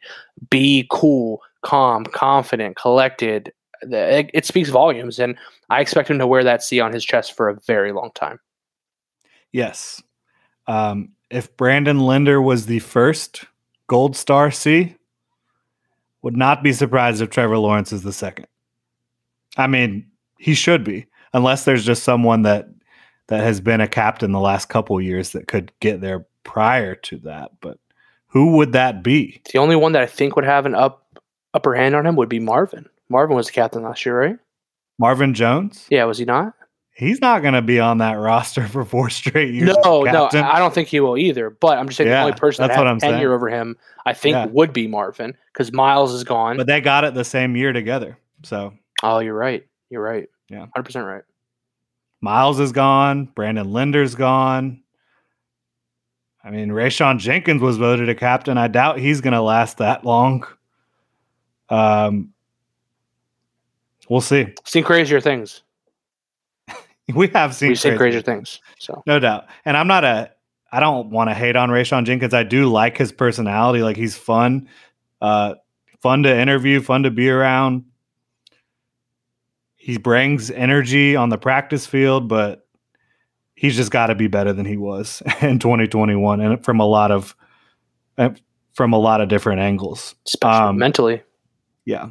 be 0.50 0.88
cool, 0.90 1.42
calm, 1.64 2.06
confident, 2.06 2.76
collected, 2.76 3.54
it, 3.84 4.46
speaks 4.46 4.70
volumes. 4.70 5.20
And 5.20 5.38
I 5.70 5.80
expect 5.82 6.10
him 6.10 6.18
to 6.20 6.28
wear 6.28 6.44
that 6.44 6.64
C 6.64 6.80
on 6.80 6.92
his 6.92 7.06
chest 7.06 7.36
for 7.36 7.50
a 7.50 7.60
very 7.68 7.92
long 7.92 8.10
time. 8.16 8.40
Yes. 9.52 10.02
Um, 10.68 11.10
if 11.30 11.56
Brandon 11.58 12.00
Linder 12.00 12.42
was 12.42 12.66
the 12.66 12.80
first 12.80 13.46
Gold 13.88 14.16
Star 14.16 14.52
C, 14.52 14.96
would 16.22 16.36
not 16.36 16.64
be 16.64 16.74
surprised 16.74 17.22
if 17.22 17.30
Trevor 17.30 17.58
Lawrence 17.58 17.94
is 17.94 18.04
the 18.04 18.14
second. 18.14 18.48
I 19.58 19.68
mean, 19.68 20.08
he 20.40 20.54
should 20.54 20.84
be, 20.84 21.06
unless 21.34 21.66
there's 21.66 21.86
just 21.86 22.04
someone 22.04 22.42
that 22.44 22.68
that 23.28 23.44
has 23.44 23.60
been 23.60 23.82
a 23.82 23.88
captain 23.88 24.32
the 24.32 24.40
last 24.40 24.70
couple 24.70 25.00
years 25.02 25.32
that 25.32 25.48
could 25.48 25.72
get 25.80 26.02
there 26.02 26.26
prior 26.44 26.96
to 26.96 27.18
that. 27.20 27.52
But 27.60 27.80
who 28.28 28.58
would 28.58 28.74
that 28.74 29.04
be? 29.04 29.42
The 29.52 29.60
only 29.60 29.76
one 29.76 29.94
that 29.94 30.02
I 30.02 30.08
think 30.08 30.36
would 30.36 30.46
have 30.46 30.66
an 30.66 30.76
up 30.76 31.20
upper 31.54 31.74
hand 31.74 31.96
on 31.96 32.06
him 32.06 32.16
would 32.16 32.30
be 32.30 32.40
Marvin. 32.40 32.88
Marvin 33.10 33.36
was 33.36 33.48
the 33.48 33.54
captain 33.54 33.84
last 33.84 34.06
year, 34.06 34.20
right? 34.20 34.38
Marvin 34.98 35.34
Jones? 35.34 35.86
Yeah, 35.90 36.06
was 36.06 36.18
he 36.18 36.26
not? 36.26 36.54
He's 36.96 37.20
not 37.20 37.42
going 37.42 37.56
to 37.56 37.62
be 37.62 37.80
on 37.82 37.98
that 37.98 38.14
roster 38.14 38.66
for 38.70 38.86
four 38.86 39.10
straight 39.10 39.54
years. 39.54 39.76
No, 39.84 40.04
no, 40.04 40.30
I 40.32 40.60
don't 40.60 40.74
think 40.74 40.88
he 40.88 41.02
will 41.02 41.18
either. 41.18 41.50
But 41.50 41.78
I'm 41.78 41.88
just 41.88 41.98
saying 41.98 42.10
Yeah, 42.10 42.22
the 42.22 42.28
only 42.28 42.40
person 42.40 42.64
that's 42.64 42.76
that 42.76 42.82
what 42.82 42.88
I'm 42.88 43.00
tenure 43.00 43.18
saying. 43.18 43.28
over 43.28 43.50
him, 43.50 43.78
I 44.06 44.14
think, 44.14 44.34
Yeah. 44.34 44.46
would 44.46 44.72
be 44.72 44.88
Marvin 44.88 45.36
because 45.54 45.74
Myles 45.74 46.14
is 46.14 46.24
gone. 46.24 46.56
But 46.58 46.68
they 46.68 46.80
got 46.80 47.04
it 47.04 47.14
the 47.14 47.26
same 47.26 47.56
year 47.58 47.74
together. 47.74 48.18
So 48.44 48.74
oh, 49.04 49.20
you're 49.20 49.36
right. 49.36 49.66
You're 49.90 50.02
right. 50.02 50.30
Yeah. 50.50 50.68
hundred 50.74 50.86
percent 50.86 51.06
right. 51.06 51.24
Myles 52.22 52.60
is 52.62 52.72
gone. 52.72 53.26
Brandon 53.26 53.72
Linder's 53.72 54.16
gone. 54.16 54.82
I 56.46 56.50
mean, 56.52 56.70
Rayshawn 56.70 57.20
Jenkins 57.20 57.62
was 57.62 57.78
voted 57.78 58.08
a 58.08 58.16
captain. 58.16 58.58
I 58.58 58.68
doubt 58.68 59.00
he's 59.00 59.20
going 59.20 59.34
to 59.34 59.42
last 59.42 59.80
that 59.80 60.06
long. 60.06 60.46
Um, 61.70 62.34
we'll 64.08 64.22
see. 64.22 64.54
Seen 64.64 64.84
crazier 64.84 65.20
things. 65.20 65.64
We 67.16 67.28
have 67.30 67.54
seen, 67.54 67.70
We've 67.70 67.80
seen 67.80 67.98
crazy 67.98 68.20
crazier 68.20 68.22
things. 68.22 68.60
So 68.80 69.04
No 69.06 69.20
doubt. 69.20 69.46
And 69.64 69.78
I'm 69.78 69.88
not 69.88 70.04
a 70.04 70.32
I 70.72 70.80
don't 70.80 71.12
want 71.12 71.30
to 71.30 71.34
hate 71.34 71.56
on 71.56 71.70
Rayshawn 71.70 72.06
Jenkins. 72.06 72.34
I 72.34 72.44
do 72.44 72.70
like 72.70 72.98
his 72.98 73.12
personality. 73.12 73.84
Like 73.84 73.96
he's 73.96 74.18
fun. 74.18 74.68
Uh 75.22 75.56
fun 76.02 76.24
to 76.24 76.36
interview, 76.36 76.82
fun 76.82 77.04
to 77.04 77.12
be 77.12 77.30
around. 77.30 77.86
He 79.76 79.98
brings 79.98 80.50
energy 80.50 81.16
on 81.16 81.30
the 81.30 81.38
practice 81.38 81.86
field, 81.86 82.28
but 82.28 82.68
he's 83.56 83.76
just 83.76 83.92
got 83.92 84.08
to 84.08 84.16
be 84.16 84.28
better 84.28 84.52
than 84.52 84.66
he 84.66 84.78
was 84.78 85.22
in 85.42 85.60
2021 85.60 86.42
and 86.42 86.64
from 86.64 86.80
a 86.80 86.86
lot 86.86 87.12
of 87.12 87.36
uh, 88.18 88.30
from 88.74 88.94
a 88.94 89.00
lot 89.00 89.22
of 89.22 89.30
different 89.30 89.62
angles. 89.62 90.16
especially 90.28 90.70
Um, 90.70 90.78
mentally. 90.78 91.24
Yeah. 91.86 92.10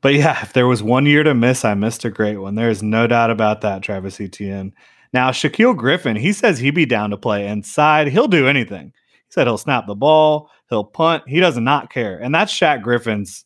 But 0.00 0.14
yeah, 0.14 0.42
if 0.42 0.52
there 0.52 0.66
was 0.66 0.82
one 0.82 1.06
year 1.06 1.24
to 1.24 1.34
miss, 1.34 1.64
I 1.64 1.74
missed 1.74 2.04
a 2.04 2.10
great 2.10 2.36
one. 2.36 2.54
There 2.54 2.70
is 2.70 2.82
no 2.82 3.06
doubt 3.06 3.30
about 3.30 3.62
that, 3.62 3.82
Travis 3.82 4.20
Etienne. 4.20 4.72
Now, 5.12 5.30
Shaquille 5.30 5.76
Griffin, 5.76 6.16
he 6.16 6.32
says 6.32 6.58
he'd 6.58 6.74
be 6.74 6.86
down 6.86 7.10
to 7.10 7.16
play 7.16 7.46
inside. 7.46 8.08
He'll 8.08 8.28
do 8.28 8.46
anything. 8.46 8.92
He 9.12 9.30
said 9.30 9.46
he'll 9.46 9.58
snap 9.58 9.86
the 9.86 9.94
ball, 9.94 10.50
he'll 10.68 10.84
punt. 10.84 11.24
He 11.26 11.40
does 11.40 11.58
not 11.58 11.90
care. 11.90 12.18
And 12.18 12.34
that's 12.34 12.52
Shaq 12.52 12.82
Griffin's 12.82 13.44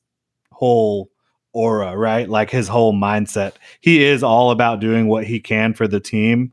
whole 0.50 1.10
aura, 1.52 1.96
right? 1.96 2.28
Like 2.28 2.50
his 2.50 2.68
whole 2.68 2.92
mindset. 2.92 3.54
He 3.80 4.04
is 4.04 4.22
all 4.22 4.50
about 4.50 4.80
doing 4.80 5.08
what 5.08 5.24
he 5.24 5.40
can 5.40 5.74
for 5.74 5.88
the 5.88 6.00
team. 6.00 6.52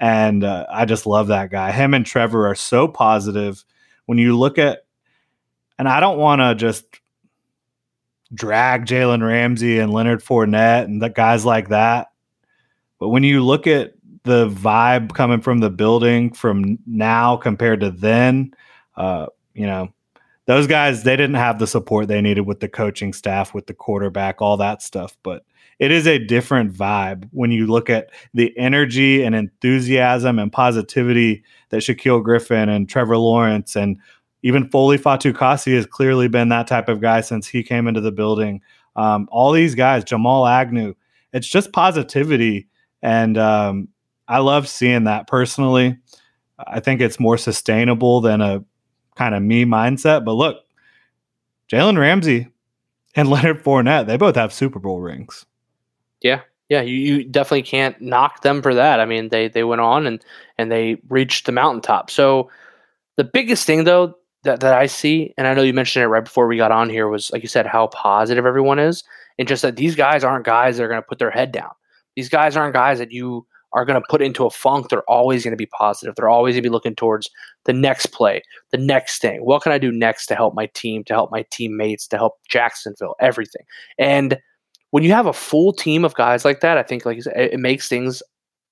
And 0.00 0.44
uh, 0.44 0.66
I 0.70 0.84
just 0.84 1.06
love 1.06 1.28
that 1.28 1.50
guy. 1.50 1.72
Him 1.72 1.94
and 1.94 2.06
Trevor 2.06 2.46
are 2.46 2.54
so 2.54 2.86
positive. 2.86 3.64
When 4.06 4.18
you 4.18 4.38
look 4.38 4.58
at, 4.58 4.86
and 5.78 5.88
I 5.88 6.00
don't 6.00 6.18
want 6.18 6.40
to 6.40 6.54
just 6.54 6.84
drag 8.34 8.86
Jalen 8.86 9.26
Ramsey 9.26 9.78
and 9.78 9.92
Leonard 9.92 10.22
Fournette 10.22 10.84
and 10.84 11.00
the 11.02 11.08
guys 11.08 11.44
like 11.44 11.68
that. 11.68 12.08
But 12.98 13.08
when 13.08 13.24
you 13.24 13.44
look 13.44 13.66
at 13.66 13.94
the 14.24 14.48
vibe 14.50 15.14
coming 15.14 15.40
from 15.40 15.58
the 15.58 15.70
building 15.70 16.32
from 16.32 16.78
now 16.86 17.36
compared 17.36 17.80
to 17.80 17.90
then, 17.90 18.52
uh, 18.96 19.26
you 19.54 19.66
know, 19.66 19.92
those 20.46 20.66
guys 20.66 21.02
they 21.02 21.16
didn't 21.16 21.36
have 21.36 21.58
the 21.58 21.66
support 21.66 22.08
they 22.08 22.20
needed 22.20 22.46
with 22.46 22.60
the 22.60 22.68
coaching 22.68 23.12
staff, 23.12 23.54
with 23.54 23.66
the 23.66 23.74
quarterback, 23.74 24.40
all 24.40 24.56
that 24.56 24.82
stuff. 24.82 25.16
But 25.22 25.44
it 25.78 25.92
is 25.92 26.06
a 26.06 26.18
different 26.18 26.72
vibe 26.72 27.28
when 27.32 27.52
you 27.52 27.66
look 27.66 27.88
at 27.88 28.10
the 28.34 28.56
energy 28.58 29.22
and 29.22 29.34
enthusiasm 29.34 30.38
and 30.38 30.50
positivity 30.50 31.44
that 31.68 31.82
Shaquille 31.82 32.24
Griffin 32.24 32.68
and 32.68 32.88
Trevor 32.88 33.16
Lawrence 33.16 33.76
and 33.76 33.98
even 34.42 34.68
Foley 34.70 34.98
Fatu 34.98 35.32
Fatukasi 35.32 35.74
has 35.74 35.86
clearly 35.86 36.28
been 36.28 36.48
that 36.50 36.66
type 36.66 36.88
of 36.88 37.00
guy 37.00 37.20
since 37.20 37.46
he 37.46 37.62
came 37.62 37.88
into 37.88 38.00
the 38.00 38.12
building. 38.12 38.60
Um, 38.96 39.28
all 39.30 39.52
these 39.52 39.74
guys, 39.74 40.04
Jamal 40.04 40.46
Agnew, 40.46 40.94
it's 41.32 41.48
just 41.48 41.72
positivity. 41.72 42.68
And 43.02 43.36
um, 43.36 43.88
I 44.26 44.38
love 44.38 44.68
seeing 44.68 45.04
that 45.04 45.26
personally. 45.26 45.98
I 46.58 46.80
think 46.80 47.00
it's 47.00 47.20
more 47.20 47.38
sustainable 47.38 48.20
than 48.20 48.40
a 48.40 48.64
kind 49.16 49.34
of 49.34 49.42
me 49.42 49.64
mindset. 49.64 50.24
But 50.24 50.32
look, 50.32 50.64
Jalen 51.70 51.98
Ramsey 51.98 52.48
and 53.14 53.28
Leonard 53.30 53.62
Fournette, 53.62 54.06
they 54.06 54.16
both 54.16 54.36
have 54.36 54.52
Super 54.52 54.78
Bowl 54.78 55.00
rings. 55.00 55.46
Yeah, 56.20 56.40
yeah, 56.68 56.82
you, 56.82 56.96
you 56.96 57.24
definitely 57.24 57.62
can't 57.62 58.00
knock 58.00 58.42
them 58.42 58.62
for 58.62 58.74
that. 58.74 58.98
I 59.00 59.04
mean, 59.04 59.28
they 59.28 59.48
they 59.48 59.62
went 59.62 59.80
on 59.80 60.06
and 60.06 60.24
and 60.58 60.70
they 60.70 61.00
reached 61.08 61.46
the 61.46 61.52
mountaintop. 61.52 62.10
So 62.10 62.50
the 63.16 63.24
biggest 63.24 63.66
thing 63.66 63.84
though 63.84 64.16
that, 64.44 64.60
that 64.60 64.74
I 64.74 64.86
see, 64.86 65.34
and 65.36 65.46
I 65.46 65.54
know 65.54 65.62
you 65.62 65.72
mentioned 65.72 66.04
it 66.04 66.08
right 66.08 66.24
before 66.24 66.46
we 66.46 66.56
got 66.56 66.72
on 66.72 66.88
here, 66.88 67.08
was 67.08 67.30
like 67.32 67.42
you 67.42 67.48
said, 67.48 67.66
how 67.66 67.88
positive 67.88 68.46
everyone 68.46 68.78
is, 68.78 69.02
and 69.38 69.48
just 69.48 69.62
that 69.62 69.76
these 69.76 69.94
guys 69.94 70.24
aren't 70.24 70.46
guys 70.46 70.76
that 70.76 70.84
are 70.84 70.88
going 70.88 71.02
to 71.02 71.06
put 71.06 71.18
their 71.18 71.30
head 71.30 71.52
down. 71.52 71.70
These 72.16 72.28
guys 72.28 72.56
aren't 72.56 72.74
guys 72.74 72.98
that 72.98 73.12
you 73.12 73.46
are 73.72 73.84
going 73.84 74.00
to 74.00 74.06
put 74.08 74.22
into 74.22 74.46
a 74.46 74.50
funk. 74.50 74.88
They're 74.88 75.08
always 75.10 75.44
going 75.44 75.52
to 75.52 75.56
be 75.56 75.66
positive. 75.66 76.14
They're 76.14 76.28
always 76.28 76.54
going 76.54 76.62
to 76.62 76.68
be 76.68 76.72
looking 76.72 76.94
towards 76.94 77.28
the 77.64 77.72
next 77.72 78.06
play, 78.06 78.42
the 78.70 78.78
next 78.78 79.20
thing. 79.20 79.40
What 79.44 79.62
can 79.62 79.72
I 79.72 79.78
do 79.78 79.92
next 79.92 80.26
to 80.26 80.34
help 80.34 80.54
my 80.54 80.66
team, 80.74 81.04
to 81.04 81.12
help 81.12 81.30
my 81.30 81.44
teammates, 81.50 82.06
to 82.08 82.16
help 82.16 82.34
Jacksonville, 82.48 83.14
everything. 83.20 83.62
And 83.98 84.38
when 84.90 85.04
you 85.04 85.12
have 85.12 85.26
a 85.26 85.34
full 85.34 85.72
team 85.72 86.04
of 86.04 86.14
guys 86.14 86.44
like 86.44 86.60
that, 86.60 86.78
I 86.78 86.82
think 86.82 87.04
like 87.04 87.22
said, 87.22 87.36
it 87.36 87.60
makes 87.60 87.88
things 87.88 88.22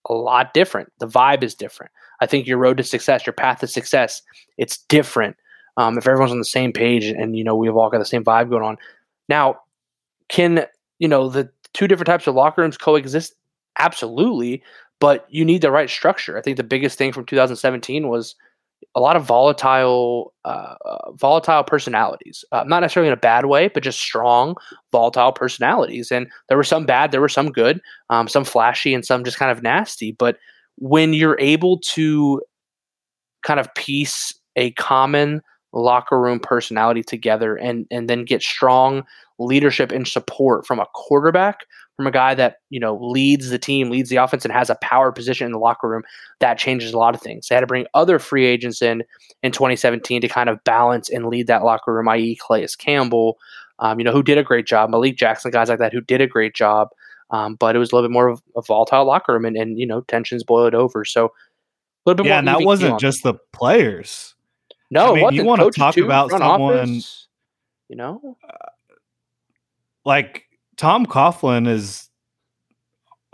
a 0.08 0.14
lot 0.14 0.54
different. 0.54 0.88
The 0.98 1.08
vibe 1.08 1.42
is 1.42 1.54
different. 1.54 1.92
I 2.20 2.26
think 2.26 2.46
your 2.46 2.58
road 2.58 2.78
to 2.78 2.82
success, 2.82 3.26
your 3.26 3.34
path 3.34 3.60
to 3.60 3.66
success, 3.66 4.22
it's 4.56 4.78
different. 4.88 5.36
Um, 5.76 5.98
if 5.98 6.06
everyone's 6.06 6.32
on 6.32 6.38
the 6.38 6.44
same 6.44 6.72
page 6.72 7.04
and 7.04 7.36
you 7.36 7.44
know 7.44 7.54
we've 7.54 7.76
all 7.76 7.90
got 7.90 7.98
the 7.98 8.04
same 8.04 8.24
vibe 8.24 8.50
going 8.50 8.62
on. 8.62 8.76
Now, 9.28 9.60
can 10.28 10.66
you 10.98 11.08
know 11.08 11.28
the 11.28 11.50
two 11.72 11.86
different 11.88 12.06
types 12.06 12.26
of 12.26 12.34
locker 12.34 12.62
rooms 12.62 12.78
coexist? 12.78 13.34
Absolutely, 13.78 14.62
but 15.00 15.26
you 15.28 15.44
need 15.44 15.62
the 15.62 15.70
right 15.70 15.90
structure. 15.90 16.38
I 16.38 16.42
think 16.42 16.56
the 16.56 16.64
biggest 16.64 16.96
thing 16.96 17.12
from 17.12 17.26
2017 17.26 18.08
was 18.08 18.34
a 18.94 19.00
lot 19.00 19.16
of 19.16 19.24
volatile, 19.24 20.32
uh, 20.44 20.74
uh, 20.84 21.12
volatile 21.12 21.62
personalities. 21.62 22.44
Uh, 22.52 22.64
not 22.66 22.80
necessarily 22.80 23.08
in 23.08 23.12
a 23.12 23.18
bad 23.18 23.46
way, 23.46 23.68
but 23.68 23.82
just 23.82 24.00
strong, 24.00 24.54
volatile 24.92 25.32
personalities. 25.32 26.10
And 26.10 26.28
there 26.48 26.56
were 26.56 26.64
some 26.64 26.86
bad, 26.86 27.10
there 27.10 27.20
were 27.20 27.28
some 27.28 27.50
good, 27.50 27.80
um, 28.08 28.28
some 28.28 28.44
flashy, 28.44 28.94
and 28.94 29.04
some 29.04 29.24
just 29.24 29.38
kind 29.38 29.50
of 29.50 29.62
nasty. 29.62 30.12
But 30.12 30.38
when 30.76 31.12
you're 31.12 31.38
able 31.38 31.78
to 31.80 32.42
kind 33.42 33.60
of 33.60 33.72
piece 33.74 34.34
a 34.56 34.70
common 34.72 35.42
locker 35.80 36.20
room 36.20 36.40
personality 36.40 37.02
together 37.02 37.56
and 37.56 37.86
and 37.90 38.08
then 38.08 38.24
get 38.24 38.42
strong 38.42 39.04
leadership 39.38 39.92
and 39.92 40.08
support 40.08 40.66
from 40.66 40.78
a 40.78 40.86
quarterback 40.94 41.60
from 41.96 42.06
a 42.06 42.10
guy 42.10 42.34
that 42.34 42.56
you 42.70 42.78
know 42.78 42.96
leads 43.00 43.50
the 43.50 43.58
team 43.58 43.90
leads 43.90 44.10
the 44.10 44.16
offense 44.16 44.44
and 44.44 44.52
has 44.52 44.70
a 44.70 44.76
power 44.76 45.10
position 45.12 45.46
in 45.46 45.52
the 45.52 45.58
locker 45.58 45.88
room 45.88 46.02
that 46.40 46.58
changes 46.58 46.92
a 46.92 46.98
lot 46.98 47.14
of 47.14 47.20
things. 47.20 47.48
They 47.48 47.54
had 47.54 47.62
to 47.62 47.66
bring 47.66 47.86
other 47.94 48.18
free 48.18 48.46
agents 48.46 48.82
in 48.82 49.02
in 49.42 49.52
2017 49.52 50.20
to 50.20 50.28
kind 50.28 50.48
of 50.48 50.62
balance 50.64 51.08
and 51.08 51.26
lead 51.26 51.46
that 51.46 51.64
locker 51.64 51.94
room 51.94 52.08
i.e 52.08 52.36
Calais 52.36 52.68
campbell. 52.78 53.38
Um, 53.78 53.98
you 53.98 54.04
know 54.04 54.12
who 54.12 54.22
did 54.22 54.38
a 54.38 54.42
great 54.42 54.66
job 54.66 54.88
malik 54.90 55.16
jackson 55.16 55.50
guys 55.50 55.68
like 55.68 55.78
that 55.78 55.92
who 55.92 56.00
did 56.00 56.20
a 56.20 56.26
great 56.26 56.54
job. 56.54 56.88
Um, 57.30 57.56
but 57.56 57.74
it 57.74 57.80
was 57.80 57.90
a 57.90 57.94
little 57.96 58.08
bit 58.08 58.12
more 58.12 58.28
of 58.28 58.40
a 58.56 58.62
volatile 58.62 59.04
locker 59.04 59.32
room 59.32 59.44
and, 59.44 59.56
and 59.56 59.78
you 59.78 59.86
know 59.86 60.02
tensions 60.02 60.44
boiled 60.44 60.74
over. 60.74 61.04
So 61.04 61.26
a 61.26 61.30
little 62.06 62.22
bit 62.22 62.28
Yeah, 62.28 62.34
more 62.34 62.38
and 62.38 62.48
that 62.48 62.64
wasn't 62.64 63.00
just 63.00 63.24
the 63.24 63.34
players. 63.52 64.35
No, 64.90 65.12
I 65.12 65.14
mean, 65.14 65.32
you 65.34 65.44
wanna 65.44 65.70
talk 65.70 65.94
too, 65.94 66.04
about 66.04 66.30
someone- 66.30 66.78
office, 66.78 67.28
you 67.88 67.96
know, 67.96 68.36
uh, 68.48 68.52
Like 70.04 70.44
Tom 70.76 71.06
Coughlin 71.06 71.66
is 71.66 72.10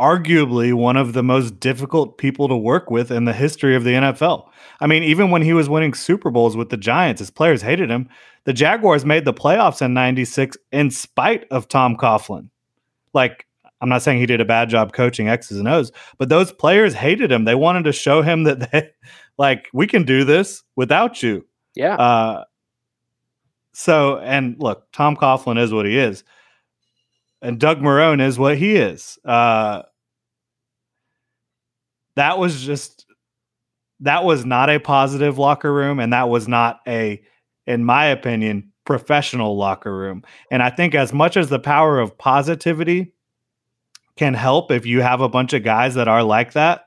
arguably 0.00 0.72
one 0.74 0.96
of 0.96 1.12
the 1.12 1.22
most 1.22 1.60
difficult 1.60 2.18
people 2.18 2.48
to 2.48 2.56
work 2.56 2.90
with 2.90 3.10
in 3.10 3.24
the 3.24 3.32
history 3.32 3.76
of 3.76 3.84
the 3.84 3.92
NFL. 3.94 4.48
I 4.80 4.86
mean, 4.86 5.02
even 5.04 5.30
when 5.30 5.42
he 5.42 5.52
was 5.52 5.68
winning 5.68 5.94
Super 5.94 6.30
Bowls 6.30 6.56
with 6.56 6.70
the 6.70 6.76
Giants, 6.76 7.20
his 7.20 7.30
players 7.30 7.62
hated 7.62 7.90
him. 7.90 8.08
The 8.44 8.52
Jaguars 8.52 9.04
made 9.04 9.24
the 9.24 9.34
playoffs 9.34 9.80
in 9.80 9.94
96 9.94 10.56
in 10.72 10.90
spite 10.90 11.44
of 11.50 11.68
Tom 11.68 11.96
Coughlin. 11.96 12.48
Like, 13.14 13.46
I'm 13.80 13.88
not 13.88 14.02
saying 14.02 14.18
he 14.18 14.26
did 14.26 14.40
a 14.40 14.44
bad 14.44 14.68
job 14.70 14.92
coaching 14.92 15.28
X's 15.28 15.58
and 15.58 15.68
O's, 15.68 15.92
but 16.18 16.28
those 16.28 16.52
players 16.52 16.94
hated 16.94 17.30
him. 17.30 17.44
They 17.44 17.54
wanted 17.54 17.84
to 17.84 17.92
show 17.92 18.22
him 18.22 18.44
that 18.44 18.70
they, 18.72 18.90
like, 19.38 19.68
we 19.72 19.86
can 19.86 20.04
do 20.04 20.24
this 20.24 20.62
without 20.76 21.22
you. 21.22 21.46
Yeah. 21.74 21.94
Uh, 21.94 22.44
so, 23.72 24.18
and 24.18 24.56
look, 24.58 24.86
Tom 24.92 25.16
Coughlin 25.16 25.58
is 25.58 25.72
what 25.72 25.86
he 25.86 25.98
is, 25.98 26.24
and 27.40 27.58
Doug 27.58 27.80
Marrone 27.80 28.20
is 28.20 28.38
what 28.38 28.58
he 28.58 28.76
is. 28.76 29.18
Uh, 29.24 29.82
that 32.14 32.38
was 32.38 32.62
just 32.62 33.06
that 34.00 34.24
was 34.24 34.44
not 34.44 34.68
a 34.68 34.78
positive 34.78 35.38
locker 35.38 35.72
room, 35.72 35.98
and 36.00 36.12
that 36.12 36.28
was 36.28 36.48
not 36.48 36.80
a, 36.86 37.22
in 37.66 37.84
my 37.84 38.06
opinion, 38.06 38.72
professional 38.84 39.56
locker 39.56 39.96
room. 39.96 40.22
And 40.50 40.62
I 40.62 40.70
think 40.70 40.94
as 40.94 41.12
much 41.12 41.36
as 41.36 41.48
the 41.48 41.58
power 41.58 42.00
of 42.00 42.18
positivity 42.18 43.12
can 44.16 44.34
help 44.34 44.70
if 44.70 44.84
you 44.84 45.00
have 45.00 45.20
a 45.20 45.28
bunch 45.28 45.52
of 45.52 45.62
guys 45.62 45.94
that 45.94 46.08
are 46.08 46.22
like 46.22 46.52
that. 46.52 46.86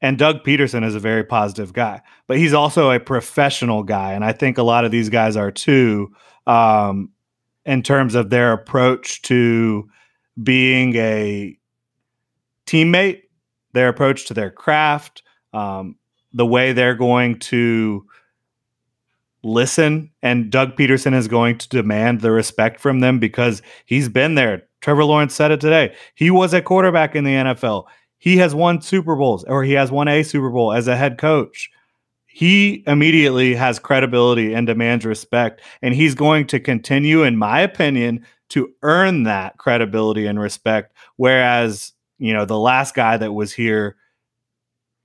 And 0.00 0.18
Doug 0.18 0.44
Pederson 0.44 0.84
is 0.84 0.94
a 0.94 1.00
very 1.00 1.24
positive 1.24 1.72
guy, 1.72 2.02
but 2.26 2.36
he's 2.36 2.52
also 2.52 2.90
a 2.90 3.00
professional 3.00 3.82
guy. 3.82 4.12
And 4.12 4.24
I 4.24 4.32
think 4.32 4.58
a 4.58 4.62
lot 4.62 4.84
of 4.84 4.90
these 4.90 5.08
guys 5.08 5.36
are 5.36 5.50
too, 5.50 6.12
um, 6.46 7.10
in 7.64 7.82
terms 7.82 8.14
of 8.14 8.30
their 8.30 8.52
approach 8.52 9.22
to 9.22 9.88
being 10.42 10.94
a 10.96 11.58
teammate, 12.66 13.22
their 13.72 13.88
approach 13.88 14.26
to 14.26 14.34
their 14.34 14.50
craft, 14.50 15.22
um, 15.52 15.96
the 16.32 16.46
way 16.46 16.72
they're 16.72 16.94
going 16.94 17.38
to 17.38 18.04
listen. 19.42 20.10
And 20.22 20.50
Doug 20.50 20.76
Pederson 20.76 21.14
is 21.14 21.28
going 21.28 21.58
to 21.58 21.68
demand 21.68 22.20
the 22.20 22.30
respect 22.30 22.80
from 22.80 23.00
them 23.00 23.18
because 23.18 23.62
he's 23.86 24.08
been 24.08 24.34
there. 24.34 24.64
Trevor 24.80 25.04
Lawrence 25.04 25.34
said 25.34 25.50
it 25.50 25.60
today. 25.60 25.94
He 26.14 26.30
was 26.30 26.52
a 26.52 26.60
quarterback 26.60 27.16
in 27.16 27.24
the 27.24 27.32
NFL. 27.32 27.86
He 28.18 28.38
has 28.38 28.54
won 28.54 28.80
Super 28.80 29.16
Bowls 29.16 29.44
or 29.44 29.64
he 29.64 29.72
has 29.72 29.90
won 29.90 30.08
a 30.08 30.22
Super 30.22 30.50
Bowl 30.50 30.72
as 30.72 30.88
a 30.88 30.96
head 30.96 31.18
coach. 31.18 31.70
He 32.26 32.84
immediately 32.86 33.54
has 33.54 33.78
credibility 33.78 34.52
and 34.52 34.66
demands 34.66 35.06
respect. 35.06 35.62
And 35.80 35.94
he's 35.94 36.14
going 36.14 36.46
to 36.48 36.60
continue, 36.60 37.22
in 37.22 37.36
my 37.36 37.60
opinion, 37.60 38.26
to 38.50 38.72
earn 38.82 39.22
that 39.22 39.56
credibility 39.58 40.26
and 40.26 40.38
respect. 40.38 40.94
Whereas, 41.16 41.92
you 42.18 42.32
know, 42.32 42.44
the 42.44 42.58
last 42.58 42.94
guy 42.94 43.16
that 43.16 43.32
was 43.32 43.52
here 43.52 43.96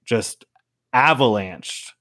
just 0.04 0.46
avalanched 0.94 1.92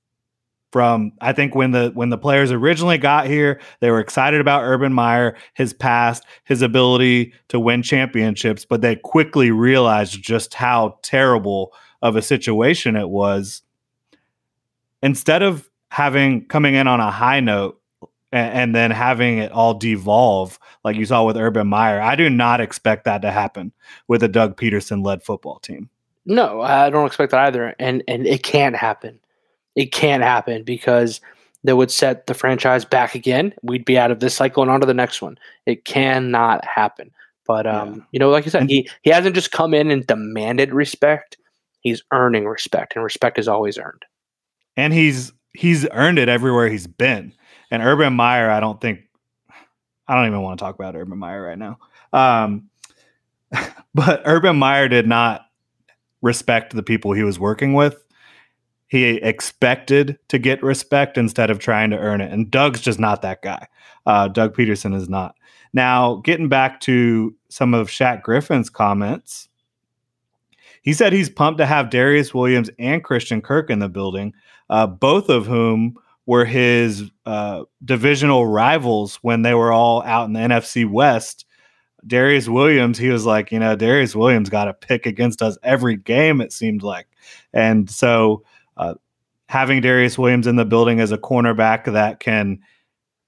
from 0.71 1.13
I 1.21 1.33
think 1.33 1.55
when 1.55 1.73
the 1.73 1.91
when 1.95 2.11
the 2.11 2.19
players 2.19 2.53
originally 2.53 2.99
got 2.99 3.27
here, 3.27 3.61
they 3.81 3.91
were 3.91 4.01
excited 4.01 4.41
about 4.41 4.63
Urban 4.63 4.93
Meyer, 4.93 5.37
his 5.55 5.73
past, 5.73 6.25
his 6.45 6.63
ability 6.63 7.33
to 7.49 7.59
win 7.59 7.83
championships, 7.83 8.65
but 8.65 8.81
they 8.81 8.97
quickly 8.97 9.51
realized 9.51 10.23
just 10.23 10.55
how 10.55 10.99
terrible 11.03 11.73
of 12.03 12.17
a 12.17 12.23
situation 12.23 12.97
it 12.97 13.09
was. 13.09 13.63
Instead 15.03 15.43
of 15.43 15.69
having 15.91 16.47
coming 16.47 16.75
in 16.75 16.87
on 16.87 17.01
a 17.01 17.11
high 17.11 17.41
note 17.41 17.81
and, 18.33 18.53
and 18.53 18.75
then 18.75 18.91
having 18.91 19.39
it 19.39 19.51
all 19.51 19.75
devolve 19.75 20.59
like 20.85 20.97
you 20.97 21.05
saw 21.05 21.25
with 21.25 21.37
Urban 21.37 21.67
Meyer, 21.67 22.01
I 22.01 22.15
do 22.15 22.31
not 22.31 22.61
expect 22.61 23.05
that 23.05 23.23
to 23.23 23.33
happen 23.33 23.73
with 24.07 24.23
a 24.23 24.29
Doug 24.29 24.57
Pederson 24.57 25.05
led 25.05 25.23
football 25.23 25.59
team. 25.59 25.91
No, 26.27 26.61
I 26.61 26.91
don't 26.91 27.07
expect 27.07 27.33
that 27.33 27.47
either, 27.47 27.75
and 27.79 28.05
and 28.07 28.27
it 28.27 28.43
can't 28.43 28.77
happen. 28.77 29.19
It 29.77 29.93
can't 29.93 30.23
happen 30.23 30.63
because 30.65 31.21
that 31.65 31.77
would 31.77 31.91
set 31.91 32.27
the 32.27 32.35
franchise 32.35 32.85
back 32.85 33.15
again. 33.15 33.55
We'd 33.63 33.85
be 33.85 33.99
out 33.99 34.11
of 34.11 34.21
this 34.21 34.35
cycle 34.35 34.63
and 34.63 34.71
on 34.71 34.81
to 34.81 34.87
the 34.87 34.95
next 34.95 35.21
one. 35.23 35.39
It 35.67 35.85
cannot 35.85 36.65
happen. 36.65 37.11
But 37.47 37.67
um, 37.67 37.95
yeah. 37.95 38.03
you 38.13 38.19
know, 38.19 38.31
like 38.31 38.45
you 38.45 38.51
said, 38.51 38.69
he 38.69 38.89
he 39.03 39.11
hasn't 39.11 39.35
just 39.35 39.51
come 39.51 39.75
in 39.75 39.91
and 39.91 40.07
demanded 40.07 40.73
respect. 40.73 41.37
He's 41.81 42.03
earning 42.13 42.47
respect, 42.47 42.95
and 42.95 43.05
respect 43.05 43.39
is 43.39 43.49
always 43.49 43.79
earned. 43.79 44.05
And 44.77 44.93
he's 44.93 45.33
he's 45.53 45.87
earned 45.93 46.19
it 46.19 46.29
everywhere 46.29 46.69
he's 46.69 46.87
been. 46.87 47.33
And 47.71 47.83
Urban 47.83 48.15
Meyer, 48.15 48.51
I 48.51 48.61
don't 48.61 48.81
think 48.81 49.01
I 50.07 50.15
don't 50.15 50.27
even 50.27 50.43
want 50.43 50.59
to 50.59 50.65
talk 50.65 50.75
about 50.75 50.97
Urban 50.97 51.19
Meyer 51.19 51.43
right 51.43 51.59
now. 51.59 51.79
Um, 52.13 52.69
but 53.95 54.23
Urban 54.25 54.57
Meyer 54.57 54.89
did 54.89 55.07
not 55.07 55.47
respect 56.23 56.75
the 56.75 56.83
people 56.83 57.13
he 57.13 57.23
was 57.23 57.39
working 57.39 57.75
with. 57.75 58.05
He 58.91 59.05
expected 59.05 60.19
to 60.29 60.39
get 60.39 60.63
respect 60.63 61.17
instead 61.17 61.49
of 61.49 61.59
trying 61.59 61.91
to 61.91 61.99
earn 61.99 62.21
it. 62.21 62.33
And 62.33 62.51
Doug's 62.51 62.81
just 62.81 62.99
not 62.99 63.23
that 63.23 63.41
guy. 63.41 63.67
Uh, 64.05 64.29
Doug 64.29 64.55
Pederson 64.55 64.95
is 64.95 65.09
not. 65.09 65.37
Now, 65.73 66.17
getting 66.17 66.49
back 66.49 66.81
to 66.81 67.35
some 67.49 67.73
of 67.73 67.89
Shaq 67.89 68.23
Griffin's 68.23 68.69
comments, 68.69 69.49
he 70.83 70.93
said 70.93 71.13
he's 71.13 71.31
pumped 71.31 71.59
to 71.59 71.67
have 71.67 71.87
Darious 71.87 72.35
Williams 72.35 72.71
and 72.79 73.05
Christian 73.05 73.41
Kirk 73.41 73.71
in 73.71 73.79
the 73.79 73.89
building, 73.89 74.35
uh, 74.69 74.87
both 74.87 75.29
of 75.29 75.47
whom 75.47 75.97
were 76.27 76.45
his 76.45 77.11
uh, 77.27 77.63
divisional 77.85 78.47
rivals 78.47 79.17
when 79.23 79.43
they 79.43 79.55
were 79.55 79.73
all 79.73 80.03
out 80.03 80.27
in 80.27 80.33
the 80.33 80.41
NFC 80.41 80.89
West 80.89 81.47
Darious 82.07 82.49
Williams, 82.49 82.99
he 82.99 83.09
was 83.09 83.27
like, 83.27 83.53
you 83.53 83.59
know, 83.59 83.77
Darious 83.77 84.15
Williams 84.15 84.49
got 84.49 84.69
a 84.69 84.75
pick 84.75 85.07
against 85.07 85.43
us 85.43 85.59
every 85.63 85.97
game, 85.97 86.41
it 86.41 86.53
seemed 86.53 86.83
like. 86.83 87.07
And 87.53 87.91
so 87.91 88.43
having 89.51 89.83
Darious 89.83 90.17
Williams 90.17 90.47
in 90.47 90.55
the 90.55 90.65
building 90.65 91.01
as 91.01 91.11
a 91.11 91.19
cornerback 91.19 91.93
that 91.93 92.21
can 92.21 92.61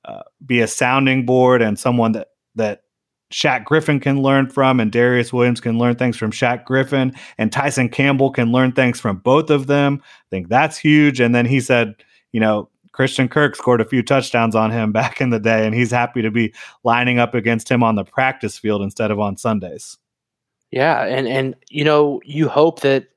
uh, 0.05 0.23
be 0.47 0.61
a 0.61 0.69
sounding 0.69 1.27
board 1.27 1.61
and 1.61 1.77
someone 1.77 2.13
that, 2.13 2.29
that 2.55 2.85
Shaq 3.33 3.65
Griffin 3.65 3.99
can 3.99 4.23
learn 4.23 4.49
from, 4.49 4.79
and 4.79 4.93
Darious 4.93 5.33
Williams 5.33 5.61
can 5.61 5.79
learn 5.79 5.97
things 5.97 6.17
from 6.17 6.31
Shaq 6.31 6.65
Griffin, 6.65 7.13
and 7.39 7.51
Tyson 7.51 7.89
Campbell 7.89 8.31
can 8.31 8.53
learn 8.53 8.71
things 8.71 9.01
from 9.01 9.17
both 9.17 9.51
of 9.51 9.67
them. 9.67 10.01
I 10.01 10.29
think 10.31 10.49
that's 10.49 10.79
huge. 10.79 11.19
And 11.19 11.35
then 11.35 11.45
he 11.45 11.59
said, 11.59 11.97
you 12.31 12.39
know, 12.39 12.69
Christian 12.93 13.29
Kirk 13.29 13.57
scored 13.57 13.81
a 13.81 13.85
few 13.85 14.05
touchdowns 14.05 14.55
on 14.55 14.71
him 14.71 14.93
back 14.93 15.21
in 15.21 15.31
the 15.31 15.41
day, 15.41 15.67
and 15.67 15.75
he's 15.75 15.91
happy 15.91 16.23
to 16.23 16.31
be 16.31 16.55
lining 16.85 17.19
up 17.19 17.35
against 17.35 17.69
him 17.69 17.83
on 17.83 17.97
the 17.97 18.05
practice 18.05 18.57
field 18.57 18.81
instead 18.81 19.11
of 19.11 19.19
on 19.19 19.37
Sundays. 19.37 19.99
Yeah, 20.71 21.05
and 21.05 21.27
and 21.27 21.57
you 21.69 21.85
know 21.85 22.21
you 22.25 22.49
hope 22.49 22.81
that 22.83 23.09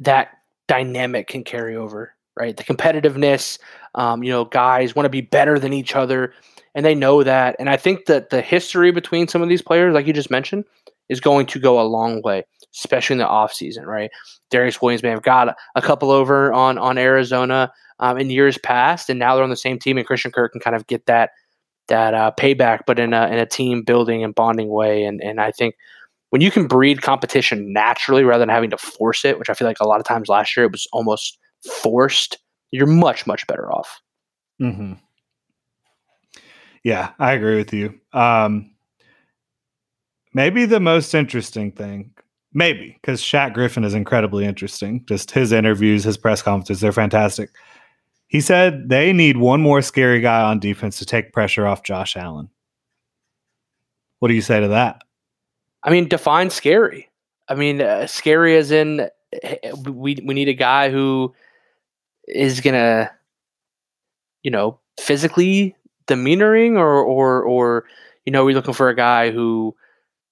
that 0.00 0.37
dynamic 0.68 1.26
can 1.26 1.42
carry 1.42 1.74
over, 1.74 2.14
right? 2.36 2.56
The 2.56 2.64
competitiveness, 2.64 3.58
um, 3.94 4.22
you 4.22 4.30
know, 4.30 4.44
guys 4.44 4.94
want 4.94 5.06
to 5.06 5.10
be 5.10 5.22
better 5.22 5.58
than 5.58 5.72
each 5.72 5.96
other, 5.96 6.32
and 6.74 6.86
they 6.86 6.94
know 6.94 7.24
that. 7.24 7.56
And 7.58 7.68
I 7.68 7.76
think 7.76 8.06
that 8.06 8.30
the 8.30 8.40
history 8.40 8.92
between 8.92 9.26
some 9.26 9.42
of 9.42 9.48
these 9.48 9.62
players, 9.62 9.94
like 9.94 10.06
you 10.06 10.12
just 10.12 10.30
mentioned, 10.30 10.64
is 11.08 11.20
going 11.20 11.46
to 11.46 11.58
go 11.58 11.80
a 11.80 11.82
long 11.82 12.22
way, 12.22 12.44
especially 12.74 13.14
in 13.14 13.18
the 13.18 13.26
offseason, 13.26 13.86
right? 13.86 14.10
Darious 14.50 14.80
Williams 14.80 15.02
may 15.02 15.10
have 15.10 15.22
got 15.22 15.56
a, 15.74 15.82
couple 15.82 16.10
over 16.10 16.52
on 16.52 16.78
on 16.78 16.98
Arizona 16.98 17.72
um, 17.98 18.18
in 18.18 18.30
years 18.30 18.58
past, 18.58 19.10
and 19.10 19.18
now 19.18 19.34
they're 19.34 19.44
on 19.44 19.50
the 19.50 19.56
same 19.56 19.78
team, 19.78 19.98
and 19.98 20.06
Christian 20.06 20.30
Kirk 20.30 20.52
can 20.52 20.60
kind 20.60 20.76
of 20.76 20.86
get 20.86 21.06
that 21.06 21.30
that 21.88 22.12
uh, 22.14 22.30
payback, 22.38 22.80
but 22.86 22.98
in 22.98 23.14
a 23.14 23.26
in 23.28 23.38
a 23.38 23.46
team 23.46 23.82
building 23.82 24.22
and 24.22 24.34
bonding 24.34 24.68
way. 24.68 25.04
And 25.04 25.22
and 25.22 25.40
I 25.40 25.50
think 25.50 25.74
when 26.30 26.42
you 26.42 26.50
can 26.50 26.66
breed 26.66 27.02
competition 27.02 27.72
naturally 27.72 28.24
rather 28.24 28.40
than 28.40 28.48
having 28.48 28.70
to 28.70 28.78
force 28.78 29.24
it, 29.24 29.38
which 29.38 29.48
I 29.48 29.54
feel 29.54 29.66
like 29.66 29.80
a 29.80 29.86
lot 29.88 30.00
of 30.00 30.06
times 30.06 30.28
last 30.28 30.56
year 30.56 30.66
it 30.66 30.72
was 30.72 30.86
almost 30.92 31.38
forced, 31.82 32.38
you're 32.70 32.86
much 32.86 33.26
much 33.26 33.46
better 33.46 33.72
off. 33.72 34.00
Mm-hmm. 34.60 34.94
Yeah, 36.84 37.10
I 37.18 37.32
agree 37.32 37.56
with 37.56 37.72
you. 37.72 37.98
Um, 38.12 38.70
maybe 40.34 40.64
the 40.64 40.80
most 40.80 41.14
interesting 41.14 41.72
thing, 41.72 42.12
maybe 42.52 42.96
because 43.00 43.20
Shaq 43.20 43.54
Griffin 43.54 43.84
is 43.84 43.94
incredibly 43.94 44.44
interesting. 44.44 45.04
Just 45.06 45.30
his 45.30 45.52
interviews, 45.52 46.04
his 46.04 46.16
press 46.16 46.42
conferences, 46.42 46.80
they're 46.80 46.92
fantastic. 46.92 47.50
He 48.28 48.40
said 48.40 48.90
they 48.90 49.12
need 49.12 49.38
one 49.38 49.62
more 49.62 49.80
scary 49.80 50.20
guy 50.20 50.42
on 50.42 50.60
defense 50.60 50.98
to 50.98 51.06
take 51.06 51.32
pressure 51.32 51.66
off 51.66 51.82
Josh 51.82 52.16
Allen. 52.16 52.50
What 54.18 54.28
do 54.28 54.34
you 54.34 54.42
say 54.42 54.60
to 54.60 54.68
that? 54.68 55.02
I 55.82 55.90
mean, 55.90 56.08
define 56.08 56.50
scary. 56.50 57.08
I 57.48 57.54
mean, 57.54 57.80
uh, 57.80 58.06
scary 58.06 58.56
as 58.56 58.70
in 58.70 59.08
we 59.86 60.16
we 60.24 60.34
need 60.34 60.48
a 60.48 60.54
guy 60.54 60.90
who 60.90 61.34
is 62.28 62.60
gonna, 62.60 63.10
you 64.42 64.50
know, 64.50 64.78
physically 65.00 65.76
demeanoring, 66.06 66.76
or 66.76 67.02
or 67.02 67.42
or 67.42 67.84
you 68.24 68.32
know, 68.32 68.44
we're 68.44 68.54
looking 68.54 68.74
for 68.74 68.88
a 68.88 68.96
guy 68.96 69.30
who 69.30 69.74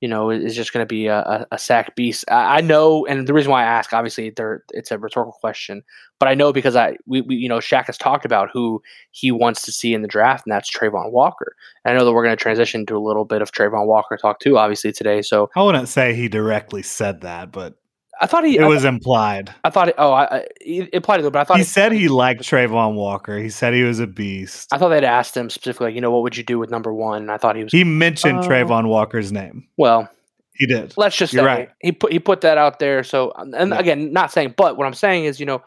you 0.00 0.08
know, 0.08 0.30
is 0.30 0.54
just 0.54 0.72
going 0.72 0.82
to 0.82 0.86
be 0.86 1.06
a, 1.06 1.46
a, 1.50 1.58
sack 1.58 1.96
beast. 1.96 2.24
I, 2.28 2.60
know, 2.60 3.06
and 3.06 3.26
the 3.26 3.32
reason 3.32 3.50
why 3.50 3.62
I 3.62 3.66
ask, 3.66 3.94
obviously, 3.94 4.30
there 4.30 4.62
it's 4.74 4.90
a 4.90 4.98
rhetorical 4.98 5.32
question, 5.32 5.82
but 6.18 6.28
I 6.28 6.34
know 6.34 6.52
because 6.52 6.76
I, 6.76 6.96
we, 7.06 7.22
we, 7.22 7.36
you 7.36 7.48
know, 7.48 7.58
Shaq 7.58 7.86
has 7.86 7.96
talked 7.96 8.26
about 8.26 8.50
who 8.52 8.82
he 9.10 9.32
wants 9.32 9.62
to 9.62 9.72
see 9.72 9.94
in 9.94 10.02
the 10.02 10.08
draft, 10.08 10.44
and 10.46 10.52
that's 10.52 10.70
Travon 10.70 11.12
Walker. 11.12 11.56
And 11.84 11.94
I 11.94 11.98
know 11.98 12.04
that 12.04 12.12
we're 12.12 12.24
going 12.24 12.36
to 12.36 12.42
transition 12.42 12.84
to 12.86 12.96
a 12.96 13.00
little 13.00 13.24
bit 13.24 13.40
of 13.40 13.52
Travon 13.52 13.86
Walker 13.86 14.18
talk 14.18 14.38
too, 14.40 14.58
obviously 14.58 14.92
today. 14.92 15.22
So 15.22 15.50
I 15.56 15.62
wouldn't 15.62 15.88
say 15.88 16.14
he 16.14 16.28
directly 16.28 16.82
said 16.82 17.22
that, 17.22 17.50
but 17.50 17.76
I 18.20 18.26
thought 18.26 18.44
he. 18.44 18.56
It 18.56 18.62
I 18.62 18.66
was 18.66 18.84
implied. 18.84 19.54
I 19.64 19.70
thought. 19.70 19.88
It, 19.88 19.94
oh, 19.98 20.12
I, 20.12 20.24
I 20.24 20.46
it 20.60 20.90
implied 20.92 21.16
a 21.16 21.18
little, 21.18 21.30
but 21.30 21.40
I 21.40 21.44
thought 21.44 21.58
he 21.58 21.64
said 21.64 21.92
he 21.92 22.08
liked 22.08 22.42
Travon 22.42 22.94
Walker. 22.94 23.38
He 23.38 23.50
said 23.50 23.74
he 23.74 23.82
was 23.82 24.00
a 24.00 24.06
beast. 24.06 24.72
I 24.72 24.78
thought 24.78 24.88
they'd 24.88 25.04
asked 25.04 25.36
him 25.36 25.50
specifically, 25.50 25.94
you 25.94 26.00
know, 26.00 26.10
what 26.10 26.22
would 26.22 26.36
you 26.36 26.42
do 26.42 26.58
with 26.58 26.70
number 26.70 26.94
one? 26.94 27.22
And 27.22 27.30
I 27.30 27.36
thought 27.36 27.56
he 27.56 27.64
was. 27.64 27.72
He 27.72 27.84
mentioned 27.84 28.40
uh, 28.40 28.42
Travon 28.42 28.88
Walker's 28.88 29.32
name. 29.32 29.66
Well, 29.76 30.08
he 30.54 30.66
did. 30.66 30.94
Let's 30.96 31.16
just 31.16 31.32
You're 31.32 31.42
say 31.42 31.46
right. 31.46 31.68
he 31.80 31.92
put 31.92 32.12
he 32.12 32.18
put 32.18 32.40
that 32.40 32.58
out 32.58 32.78
there. 32.78 33.04
So, 33.04 33.32
and 33.36 33.70
yeah. 33.70 33.78
again, 33.78 34.12
not 34.12 34.32
saying, 34.32 34.54
but 34.56 34.76
what 34.76 34.86
I'm 34.86 34.94
saying 34.94 35.24
is, 35.24 35.38
you 35.38 35.46
know, 35.46 35.62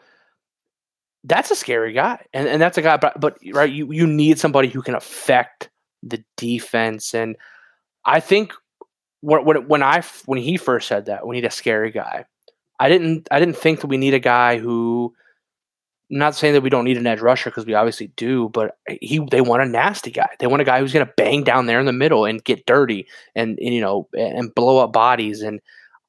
that's 1.24 1.50
a 1.50 1.56
scary 1.56 1.92
guy, 1.92 2.24
and 2.32 2.48
and 2.48 2.60
that's 2.60 2.78
a 2.78 2.82
guy. 2.82 2.96
But 2.96 3.20
but 3.20 3.38
right, 3.52 3.70
you 3.70 3.92
you 3.92 4.06
need 4.06 4.38
somebody 4.38 4.68
who 4.68 4.82
can 4.82 4.94
affect 4.94 5.70
the 6.02 6.22
defense, 6.36 7.14
and 7.14 7.36
I 8.04 8.20
think 8.20 8.52
when 9.20 9.44
when 9.44 9.68
when 9.68 9.82
I 9.82 10.02
when 10.26 10.38
he 10.38 10.56
first 10.56 10.88
said 10.88 11.06
that 11.06 11.26
we 11.26 11.36
need 11.36 11.44
a 11.44 11.50
scary 11.50 11.90
guy, 11.90 12.24
I 12.80 12.88
didn't 12.88 13.28
I 13.30 13.38
didn't 13.38 13.56
think 13.56 13.80
that 13.80 13.86
we 13.86 13.98
need 13.98 14.14
a 14.14 14.18
guy 14.18 14.58
who 14.58 15.14
not 16.08 16.34
saying 16.34 16.54
that 16.54 16.62
we 16.62 16.70
don't 16.70 16.84
need 16.84 16.96
an 16.96 17.06
edge 17.06 17.20
rusher 17.20 17.50
because 17.50 17.66
we 17.66 17.74
obviously 17.74 18.08
do, 18.16 18.48
but 18.48 18.76
he 19.00 19.20
they 19.30 19.42
want 19.42 19.62
a 19.62 19.66
nasty 19.66 20.10
guy. 20.10 20.28
They 20.40 20.48
want 20.48 20.62
a 20.62 20.64
guy 20.64 20.80
who's 20.80 20.92
going 20.92 21.06
to 21.06 21.12
bang 21.16 21.44
down 21.44 21.66
there 21.66 21.78
in 21.78 21.86
the 21.86 21.92
middle 21.92 22.24
and 22.24 22.42
get 22.42 22.66
dirty 22.66 23.06
and, 23.36 23.58
and, 23.60 23.74
you 23.74 23.80
know 23.80 24.08
and 24.14 24.52
blow 24.54 24.78
up 24.78 24.92
bodies. 24.92 25.42
And 25.42 25.60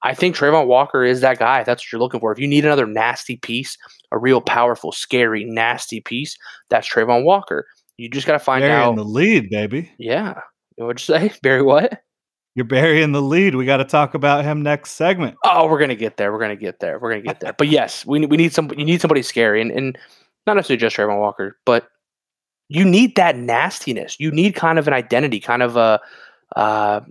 I 0.02 0.16
think 0.16 0.36
Travon 0.36 0.66
Walker 0.66 1.04
is 1.04 1.22
that 1.22 1.38
guy. 1.38 1.60
If 1.60 1.68
that's 1.68 1.84
what 1.84 1.92
you're 1.92 2.02
looking 2.02 2.20
for. 2.20 2.32
If 2.32 2.40
you 2.40 2.48
need 2.48 2.66
another 2.66 2.88
nasty 2.88 3.38
piece, 3.38 3.78
a 4.12 4.18
real 4.18 4.42
powerful, 4.42 4.92
scary, 4.92 5.44
nasty 5.44 6.02
piece, 6.02 6.38
that's 6.70 6.90
Travon 6.90 7.24
Walker. 7.24 7.68
You 7.98 8.10
just 8.10 8.26
got 8.26 8.34
to 8.34 8.40
find 8.40 8.62
Barry 8.62 8.74
out. 8.74 8.92
in 8.92 8.96
the 8.96 9.04
lead, 9.04 9.50
baby. 9.52 9.92
Yeah. 10.00 10.40
What'd 10.78 11.08
you 11.08 11.16
say, 11.16 11.32
Barry? 11.44 11.62
What? 11.62 12.02
You're 12.56 12.66
burying 12.66 13.14
the 13.14 13.22
lead. 13.22 13.56
We 13.56 13.66
got 13.66 13.78
to 13.78 13.86
talk 13.86 14.14
about 14.14 14.44
him 14.44 14.62
next 14.62 14.92
segment. 14.92 15.38
Oh, 15.46 15.68
we're 15.68 15.80
gonna 15.80 15.96
get 15.96 16.18
there. 16.18 16.34
We're 16.34 16.40
gonna 16.40 16.58
get 16.58 16.80
there. 16.80 17.00
We're 17.00 17.12
gonna 17.12 17.22
get 17.22 17.40
there. 17.40 17.54
but 17.54 17.70
yes, 17.70 18.06
we 18.06 18.26
we 18.26 18.36
need 18.36 18.54
some. 18.54 18.70
You 18.78 18.84
need 18.84 19.00
somebody 19.00 19.22
scary, 19.22 19.62
and, 19.62 19.72
and 19.72 19.98
not 20.46 20.56
necessarily 20.56 20.80
just 20.80 20.96
Travon 20.96 21.20
Walker, 21.20 21.58
but 21.66 21.88
you 22.68 22.84
need 22.84 23.16
that 23.16 23.38
nastiness. 23.38 24.18
You 24.20 24.32
need 24.32 24.56
kind 24.56 24.80
of 24.80 24.88
an 24.88 24.94
identity, 24.94 25.40
kind 25.40 25.64
of 25.64 25.78
a. 25.78 26.02
Uh, 26.56 27.02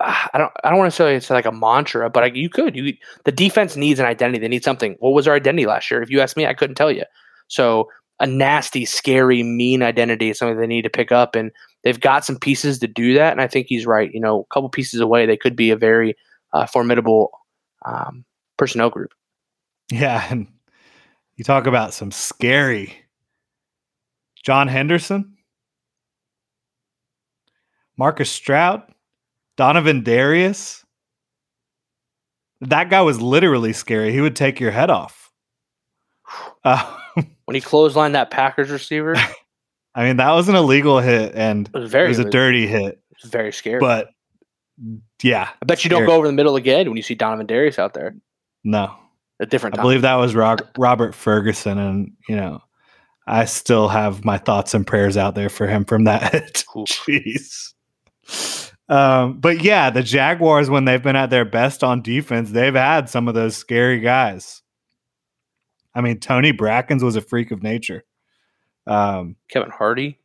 I 0.00 0.36
don't. 0.36 0.52
I 0.62 0.68
don't 0.68 0.78
want 0.78 0.92
to 0.92 0.96
say 0.96 1.16
it's 1.16 1.30
like 1.30 1.46
a 1.46 1.52
mantra, 1.52 2.10
but 2.10 2.24
I, 2.24 2.26
you 2.26 2.50
could. 2.50 2.76
You 2.76 2.94
the 3.24 3.32
defense 3.32 3.76
needs 3.76 3.98
an 3.98 4.06
identity. 4.06 4.40
They 4.40 4.48
need 4.48 4.64
something. 4.64 4.96
What 4.98 5.14
was 5.14 5.26
our 5.26 5.34
identity 5.34 5.64
last 5.64 5.90
year? 5.90 6.02
If 6.02 6.10
you 6.10 6.20
ask 6.20 6.36
me, 6.36 6.46
I 6.46 6.54
couldn't 6.54 6.76
tell 6.76 6.92
you. 6.92 7.04
So 7.48 7.88
a 8.22 8.26
nasty, 8.26 8.84
scary, 8.84 9.42
mean 9.42 9.82
identity 9.82 10.30
is 10.30 10.38
something 10.38 10.56
they 10.56 10.66
need 10.66 10.82
to 10.82 10.90
pick 10.90 11.10
up, 11.10 11.34
and 11.34 11.50
they've 11.82 11.98
got 11.98 12.24
some 12.24 12.38
pieces 12.38 12.78
to 12.78 12.86
do 12.86 13.14
that. 13.14 13.32
And 13.32 13.40
I 13.40 13.48
think 13.48 13.66
he's 13.66 13.84
right. 13.84 14.14
You 14.14 14.20
know, 14.20 14.40
a 14.40 14.54
couple 14.54 14.68
pieces 14.68 15.00
away, 15.00 15.26
they 15.26 15.36
could 15.36 15.56
be 15.56 15.70
a 15.70 15.76
very 15.76 16.16
uh, 16.52 16.64
formidable 16.64 17.32
um, 17.84 18.24
personnel 18.56 18.90
group. 18.90 19.12
Yeah, 19.90 20.24
and 20.30 20.46
you 21.36 21.44
talk 21.44 21.66
about 21.66 21.92
some 21.92 22.12
scary. 22.12 22.94
John 24.44 24.68
Henderson, 24.68 25.36
Marcus 27.96 28.30
Stroud, 28.30 28.82
Donovan 29.56 30.02
Darius. 30.02 30.84
That 32.60 32.90
guy 32.90 33.02
was 33.02 33.20
literally 33.20 33.72
scary. 33.72 34.12
He 34.12 34.20
would 34.20 34.36
take 34.36 34.60
your 34.60 34.70
head 34.70 34.90
off. 34.90 35.32
Uh, 36.64 36.96
when 37.52 37.60
he 37.60 37.68
clotheslined 37.68 38.12
that 38.12 38.30
Packers 38.30 38.70
receiver. 38.70 39.14
I 39.94 40.04
mean, 40.04 40.16
that 40.16 40.30
was 40.30 40.48
an 40.48 40.54
illegal 40.54 41.00
hit, 41.00 41.34
and 41.34 41.68
it 41.68 41.78
was 41.78 41.90
very. 41.90 42.06
It 42.06 42.08
was 42.08 42.18
a 42.18 42.30
dirty 42.30 42.66
hit. 42.66 42.98
It 43.10 43.16
was 43.22 43.30
very 43.30 43.52
scary. 43.52 43.78
But 43.78 44.08
yeah, 45.22 45.50
I 45.60 45.64
bet 45.66 45.84
you 45.84 45.90
scary. 45.90 46.00
don't 46.00 46.06
go 46.06 46.16
over 46.16 46.26
the 46.26 46.32
middle 46.32 46.56
again 46.56 46.88
when 46.88 46.96
you 46.96 47.02
see 47.02 47.14
Donovan 47.14 47.44
Darius 47.44 47.78
out 47.78 47.92
there. 47.92 48.14
No, 48.64 48.94
a 49.38 49.44
different. 49.44 49.74
Time. 49.74 49.80
I 49.80 49.84
believe 49.84 50.00
that 50.00 50.14
was 50.14 50.34
Robert 50.34 51.14
Ferguson, 51.14 51.76
and 51.76 52.12
you 52.26 52.36
know, 52.36 52.62
I 53.26 53.44
still 53.44 53.88
have 53.88 54.24
my 54.24 54.38
thoughts 54.38 54.72
and 54.72 54.86
prayers 54.86 55.18
out 55.18 55.34
there 55.34 55.50
for 55.50 55.66
him 55.66 55.84
from 55.84 56.04
that 56.04 56.32
hit. 56.32 56.64
Jeez. 56.74 57.74
Um, 58.88 59.40
but 59.40 59.60
yeah, 59.60 59.90
the 59.90 60.02
Jaguars, 60.02 60.70
when 60.70 60.86
they've 60.86 61.02
been 61.02 61.16
at 61.16 61.28
their 61.28 61.44
best 61.44 61.84
on 61.84 62.00
defense, 62.00 62.50
they've 62.50 62.74
had 62.74 63.10
some 63.10 63.28
of 63.28 63.34
those 63.34 63.56
scary 63.56 64.00
guys. 64.00 64.62
I 65.94 66.00
mean, 66.00 66.18
Tony 66.18 66.52
Brackens 66.52 67.02
was 67.02 67.16
a 67.16 67.20
freak 67.20 67.50
of 67.50 67.62
nature. 67.62 68.04
Um, 68.86 69.36
Kevin 69.48 69.70
Hardy. 69.70 70.18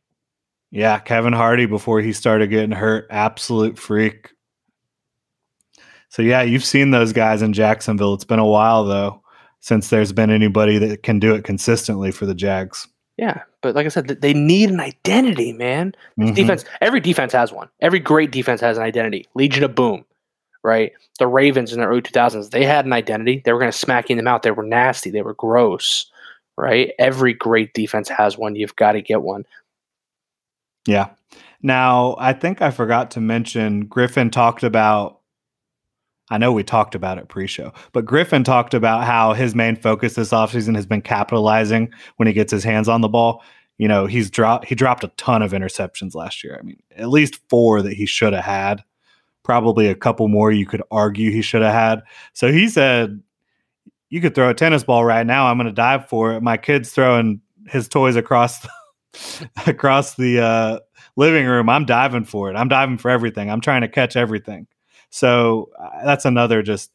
Yeah, 0.70 0.98
Kevin 0.98 1.32
Hardy 1.32 1.66
before 1.66 2.00
he 2.00 2.12
started 2.12 2.48
getting 2.48 2.72
hurt, 2.72 3.06
absolute 3.10 3.78
freak. 3.78 4.30
So 6.10 6.22
yeah, 6.22 6.42
you've 6.42 6.64
seen 6.64 6.90
those 6.90 7.12
guys 7.12 7.42
in 7.42 7.52
Jacksonville. 7.52 8.14
It's 8.14 8.24
been 8.24 8.38
a 8.38 8.46
while 8.46 8.84
though 8.84 9.22
since 9.60 9.90
there's 9.90 10.12
been 10.12 10.30
anybody 10.30 10.78
that 10.78 11.02
can 11.02 11.18
do 11.18 11.34
it 11.34 11.44
consistently 11.44 12.10
for 12.10 12.26
the 12.26 12.34
Jags. 12.34 12.88
Yeah, 13.16 13.42
but 13.62 13.74
like 13.74 13.84
I 13.84 13.88
said, 13.88 14.06
they 14.06 14.32
need 14.32 14.70
an 14.70 14.80
identity, 14.80 15.52
man. 15.52 15.92
Mm-hmm. 16.18 16.34
Defense, 16.34 16.64
every 16.80 17.00
defense 17.00 17.32
has 17.32 17.52
one. 17.52 17.68
Every 17.80 17.98
great 17.98 18.30
defense 18.30 18.60
has 18.60 18.76
an 18.76 18.84
identity. 18.84 19.26
Legion 19.34 19.64
of 19.64 19.74
Boom, 19.74 20.04
right? 20.62 20.92
The 21.18 21.26
Ravens 21.26 21.72
in 21.72 21.80
the 21.80 21.86
early 21.86 22.02
2000s, 22.02 22.50
they 22.50 22.64
had 22.64 22.86
an 22.86 22.92
identity. 22.92 23.42
They 23.44 23.52
were 23.52 23.58
going 23.58 23.72
to 23.72 23.76
smack 23.78 24.08
them 24.08 24.26
out. 24.26 24.42
They 24.42 24.50
were 24.50 24.62
nasty. 24.62 25.10
They 25.10 25.22
were 25.22 25.34
gross 25.34 26.10
right? 26.58 26.90
Every 26.98 27.32
great 27.32 27.72
defense 27.72 28.08
has 28.08 28.36
one. 28.36 28.56
You've 28.56 28.76
got 28.76 28.92
to 28.92 29.00
get 29.00 29.22
one. 29.22 29.46
Yeah. 30.86 31.10
Now, 31.62 32.16
I 32.18 32.32
think 32.32 32.60
I 32.60 32.70
forgot 32.70 33.12
to 33.12 33.20
mention 33.20 33.86
Griffin 33.86 34.30
talked 34.30 34.62
about 34.62 35.14
I 36.30 36.36
know 36.36 36.52
we 36.52 36.62
talked 36.62 36.94
about 36.94 37.16
it 37.16 37.28
pre-show, 37.28 37.72
but 37.92 38.04
Griffin 38.04 38.44
talked 38.44 38.74
about 38.74 39.04
how 39.04 39.32
his 39.32 39.54
main 39.54 39.76
focus 39.76 40.12
this 40.12 40.28
offseason 40.28 40.76
has 40.76 40.84
been 40.84 41.00
capitalizing 41.00 41.90
when 42.16 42.28
he 42.28 42.34
gets 42.34 42.52
his 42.52 42.62
hands 42.62 42.86
on 42.86 43.00
the 43.00 43.08
ball. 43.08 43.42
You 43.78 43.88
know, 43.88 44.04
he's 44.04 44.30
dropped 44.30 44.66
he 44.66 44.74
dropped 44.74 45.04
a 45.04 45.12
ton 45.16 45.40
of 45.40 45.52
interceptions 45.52 46.14
last 46.14 46.44
year. 46.44 46.58
I 46.58 46.62
mean, 46.62 46.82
at 46.96 47.08
least 47.08 47.40
four 47.48 47.80
that 47.80 47.94
he 47.94 48.04
should 48.04 48.34
have 48.34 48.44
had. 48.44 48.84
Probably 49.48 49.86
a 49.88 49.94
couple 49.94 50.28
more 50.28 50.52
you 50.52 50.66
could 50.66 50.82
argue 50.90 51.30
he 51.30 51.40
should 51.40 51.62
have 51.62 51.72
had. 51.72 52.02
So 52.34 52.52
he 52.52 52.68
said 52.68 53.22
you 54.10 54.20
could 54.20 54.34
throw 54.34 54.50
a 54.50 54.54
tennis 54.54 54.84
ball 54.84 55.06
right 55.06 55.24
now. 55.24 55.46
I'm 55.46 55.56
going 55.56 55.68
to 55.68 55.72
dive 55.72 56.06
for 56.06 56.34
it. 56.34 56.42
My 56.42 56.58
kid's 56.58 56.92
throwing 56.92 57.40
his 57.66 57.88
toys 57.88 58.14
across 58.14 58.60
the, 58.60 59.50
across 59.66 60.16
the 60.16 60.40
uh, 60.40 60.78
living 61.16 61.46
room. 61.46 61.70
I'm 61.70 61.86
diving 61.86 62.24
for 62.24 62.50
it. 62.50 62.56
I'm 62.56 62.68
diving 62.68 62.98
for 62.98 63.10
everything. 63.10 63.50
I'm 63.50 63.62
trying 63.62 63.80
to 63.80 63.88
catch 63.88 64.16
everything. 64.16 64.66
So 65.08 65.70
uh, 65.82 66.04
that's 66.04 66.26
another 66.26 66.62
just 66.62 66.90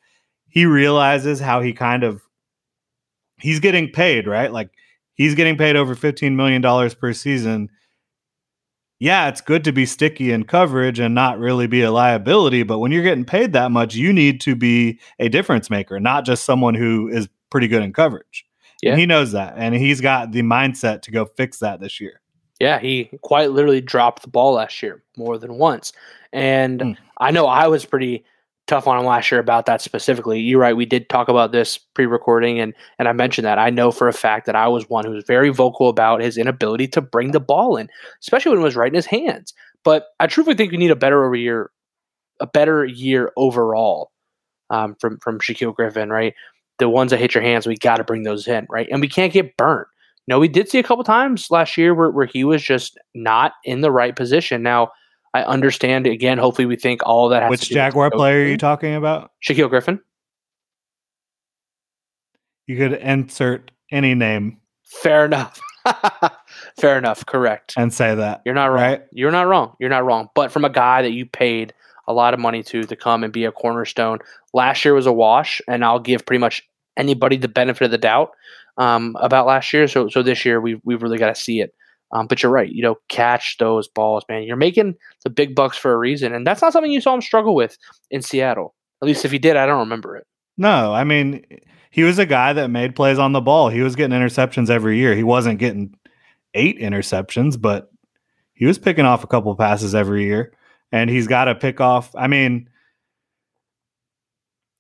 he 0.47 0.68
realizes 0.68 1.39
how 1.39 1.60
he 1.60 1.74
kind 1.74 2.04
of 2.04 2.22
he's 3.39 3.60
getting 3.60 3.89
paid, 3.89 4.28
right? 4.28 4.54
Like 4.54 4.70
he's 5.16 5.34
getting 5.34 5.58
paid 5.58 5.76
over 5.76 5.95
15 5.95 6.36
million 6.36 6.62
dollars 6.62 6.93
per 6.93 7.14
season 7.14 7.72
yeah, 9.04 9.28
it's 9.28 9.41
good 9.41 9.66
to 9.66 9.74
be 9.74 9.86
sticky 9.86 10.32
in 10.32 10.45
coverage 10.45 10.97
and 10.97 11.14
not 11.14 11.38
really 11.38 11.68
be 11.68 11.82
a 11.82 11.91
liability. 11.91 12.64
But 12.64 12.80
when 12.80 12.93
you're 12.93 13.04
getting 13.04 13.26
paid 13.26 13.51
that 13.51 13.70
much, 13.70 13.95
you 13.95 14.14
need 14.14 14.39
to 14.41 14.56
be 14.56 14.97
a 15.20 15.28
difference 15.28 15.70
maker, 15.70 15.99
not 15.99 16.24
just 16.24 16.45
someone 16.45 16.74
who 16.74 17.10
is 17.10 17.28
pretty 17.49 17.68
good 17.68 17.84
in 17.84 17.91
coverage. 17.91 18.45
Yeah. 18.82 18.91
And 18.91 18.99
he 19.01 19.06
knows 19.06 19.34
that. 19.34 19.56
And 19.58 19.76
he's 19.76 19.99
got 19.99 20.32
the 20.32 20.41
mindset 20.41 21.01
to 21.01 21.12
go 21.12 21.26
fix 21.26 21.60
that 21.60 21.82
this 21.82 21.99
year. 21.99 22.22
Yeah, 22.62 22.80
he 22.80 23.10
quite 23.22 23.51
literally 23.51 23.82
dropped 23.82 24.22
the 24.22 24.30
ball 24.30 24.54
last 24.54 24.82
year 24.82 25.04
more 25.18 25.38
than 25.38 25.56
once. 25.56 25.91
And 26.32 26.80
mm. 26.80 26.97
I 27.18 27.32
know 27.32 27.45
I 27.45 27.68
was 27.68 27.84
pretty 27.84 28.24
tough 28.68 28.88
on 28.88 28.99
him 28.99 29.05
last 29.05 29.32
year 29.32 29.39
about 29.39 29.66
that 29.66 29.82
specifically. 29.82 30.39
You're 30.39 30.59
right. 30.59 30.76
We 30.76 30.86
did 30.86 31.09
talk 31.09 31.28
about 31.28 31.51
this 31.51 31.78
pre-recording, 31.78 32.59
and 32.59 32.74
and 32.99 33.07
I 33.07 33.14
mentioned 33.14 33.45
that. 33.45 33.59
I 33.59 33.70
know 33.70 33.91
for 33.91 34.07
a 34.07 34.14
fact 34.14 34.45
that 34.45 34.55
I 34.55 34.68
was 34.68 34.89
one 34.89 35.05
who 35.05 35.11
was 35.11 35.26
very 35.26 35.49
vocal 35.49 35.89
about 35.89 36.22
his 36.22 36.38
inability 36.38 36.88
to 36.89 37.01
bring 37.01 37.32
the 37.32 37.39
ball 37.39 37.78
in, 37.78 37.89
especially 38.22 38.51
when 38.51 38.59
it 38.59 38.64
was 38.64 38.76
right 38.76 38.91
in 38.91 38.95
his 38.95 39.05
hands. 39.05 39.53
But 39.84 40.07
I 40.20 40.28
truly 40.28 40.55
think 40.55 40.72
we 40.72 40.78
need 40.78 40.91
a 40.91 40.95
better 40.95 41.34
year, 41.36 41.72
a 42.39 42.47
better 42.47 42.86
year 42.86 43.32
overall 43.36 44.11
um, 44.70 44.95
from 44.99 45.20
from 45.20 45.39
Shaquill 45.39 45.76
Griffin. 45.76 46.09
Right, 46.09 46.34
the 46.80 46.89
ones 46.89 47.11
that 47.11 47.20
hit 47.20 47.34
your 47.34 47.43
hands, 47.43 47.68
we 47.68 47.76
got 47.78 47.97
to 47.97 48.03
bring 48.03 48.24
those 48.24 48.47
in. 48.47 48.66
Right, 48.70 48.88
and 48.89 49.01
we 49.01 49.09
can't 49.09 49.34
get 49.34 49.57
burnt. 49.57 49.88
You 50.26 50.34
know, 50.34 50.39
we 50.39 50.47
did 50.47 50.70
see 50.70 50.80
a 50.80 50.84
couple 50.84 51.03
times 51.03 51.51
last 51.51 51.78
year 51.78 51.93
where, 51.93 52.09
where 52.09 52.26
he 52.26 52.45
was 52.45 52.64
just 52.64 52.97
not 53.14 53.53
in 53.66 53.82
the 53.82 53.91
right 53.91 54.16
position. 54.16 54.64
Now, 54.64 54.89
I 55.34 55.44
understand 55.44 56.08
again. 56.08 56.38
Hopefully, 56.38 56.66
we 56.66 56.76
think 56.76 57.02
all 57.06 57.30
that. 57.30 57.50
Which 57.50 57.70
Jaguar 57.70 58.12
player 58.12 58.44
are 58.44 58.48
you 58.48 58.58
talking 58.58 58.96
about? 58.96 59.32
Shaquill 59.44 59.70
Griffin. 59.70 60.00
You 62.68 62.78
could 62.78 62.94
insert 62.94 63.72
any 63.92 64.16
name. 64.16 64.60
Fair 64.86 65.26
enough. 65.26 65.60
Fair 66.80 66.98
enough. 66.98 67.26
Correct. 67.26 67.74
And 67.76 67.94
say 67.94 68.16
that 68.16 68.42
you're 68.46 68.56
not 68.56 68.68
wrong. 68.68 68.82
Right? 68.82 69.02
You're 69.12 69.32
not 69.32 69.48
wrong. 69.48 69.76
You're 69.80 69.90
not 69.90 70.06
wrong. 70.06 70.30
But 70.36 70.52
from 70.52 70.66
a 70.66 70.70
guy 70.70 71.02
that 71.02 71.12
you 71.12 71.26
paid 71.26 71.74
a 72.08 72.14
lot 72.14 72.34
of 72.34 72.40
money 72.40 72.64
to 72.64 72.84
to 72.84 72.96
come 72.96 73.24
and 73.24 73.34
be 73.34 73.46
a 73.46 73.52
cornerstone. 73.52 74.20
Last 74.54 74.84
year 74.86 74.94
was 74.94 75.06
a 75.06 75.14
wash, 75.14 75.62
and 75.68 75.84
I'll 75.84 76.00
give 76.00 76.26
pretty 76.26 76.40
much 76.40 76.64
anybody 76.98 77.38
the 77.38 77.48
benefit 77.48 77.86
of 77.86 77.92
the 77.92 77.98
doubt 77.98 78.32
um, 78.78 79.16
about 79.20 79.46
last 79.46 79.74
year. 79.74 79.88
So 79.88 80.10
so 80.10 80.22
this 80.22 80.46
year 80.46 80.62
we 80.62 80.80
we've 80.84 81.02
really 81.02 81.18
got 81.18 81.34
to 81.34 81.42
see 81.42 81.62
it. 81.62 81.74
Um, 82.14 82.28
but 82.28 82.41
you're 82.41 82.51
right. 82.51 82.72
You 82.72 82.84
know, 82.84 82.95
catch 83.09 83.57
those 83.57 83.88
balls, 83.88 84.24
man. 84.30 84.43
You're 84.43 84.55
making 84.55 84.95
the 85.24 85.32
big 85.32 85.55
bucks 85.55 85.78
for 85.78 85.91
a 85.91 85.97
reason, 85.97 86.34
and 86.34 86.45
that's 86.45 86.61
not 86.61 86.72
something 86.72 86.91
you 86.91 87.01
saw 87.01 87.16
him 87.16 87.22
struggle 87.22 87.55
with 87.55 87.78
in 88.11 88.22
Seattle. 88.22 88.76
At 89.01 89.07
least 89.07 89.26
if 89.26 89.32
he 89.32 89.39
did, 89.39 89.57
I 89.57 89.66
don't 89.66 89.80
remember 89.80 90.16
it. 90.16 90.26
No, 90.55 90.93
I 90.93 91.03
mean, 91.03 91.43
he 91.89 92.03
was 92.03 92.20
a 92.20 92.26
guy 92.26 92.53
that 92.53 92.70
made 92.70 92.95
plays 92.95 93.18
on 93.18 93.34
the 93.34 93.41
ball. 93.41 93.70
He 93.70 93.82
was 93.82 93.95
getting 93.95 94.18
interceptions 94.18 94.70
every 94.70 94.97
year. 94.97 95.16
He 95.16 95.24
wasn't 95.24 95.59
getting 95.59 95.95
eight 96.53 96.80
interceptions, 96.80 97.59
but 97.59 97.91
he 98.53 98.66
was 98.66 98.78
picking 98.78 99.05
off 99.05 99.24
a 99.24 99.28
couple 99.28 99.55
passes 99.55 99.95
every 99.95 100.24
year. 100.24 100.53
And 100.91 101.09
he's 101.09 101.26
got 101.26 101.45
to 101.45 101.55
pick 101.55 101.82
off. 101.82 102.16
I 102.16 102.28
mean, 102.28 102.70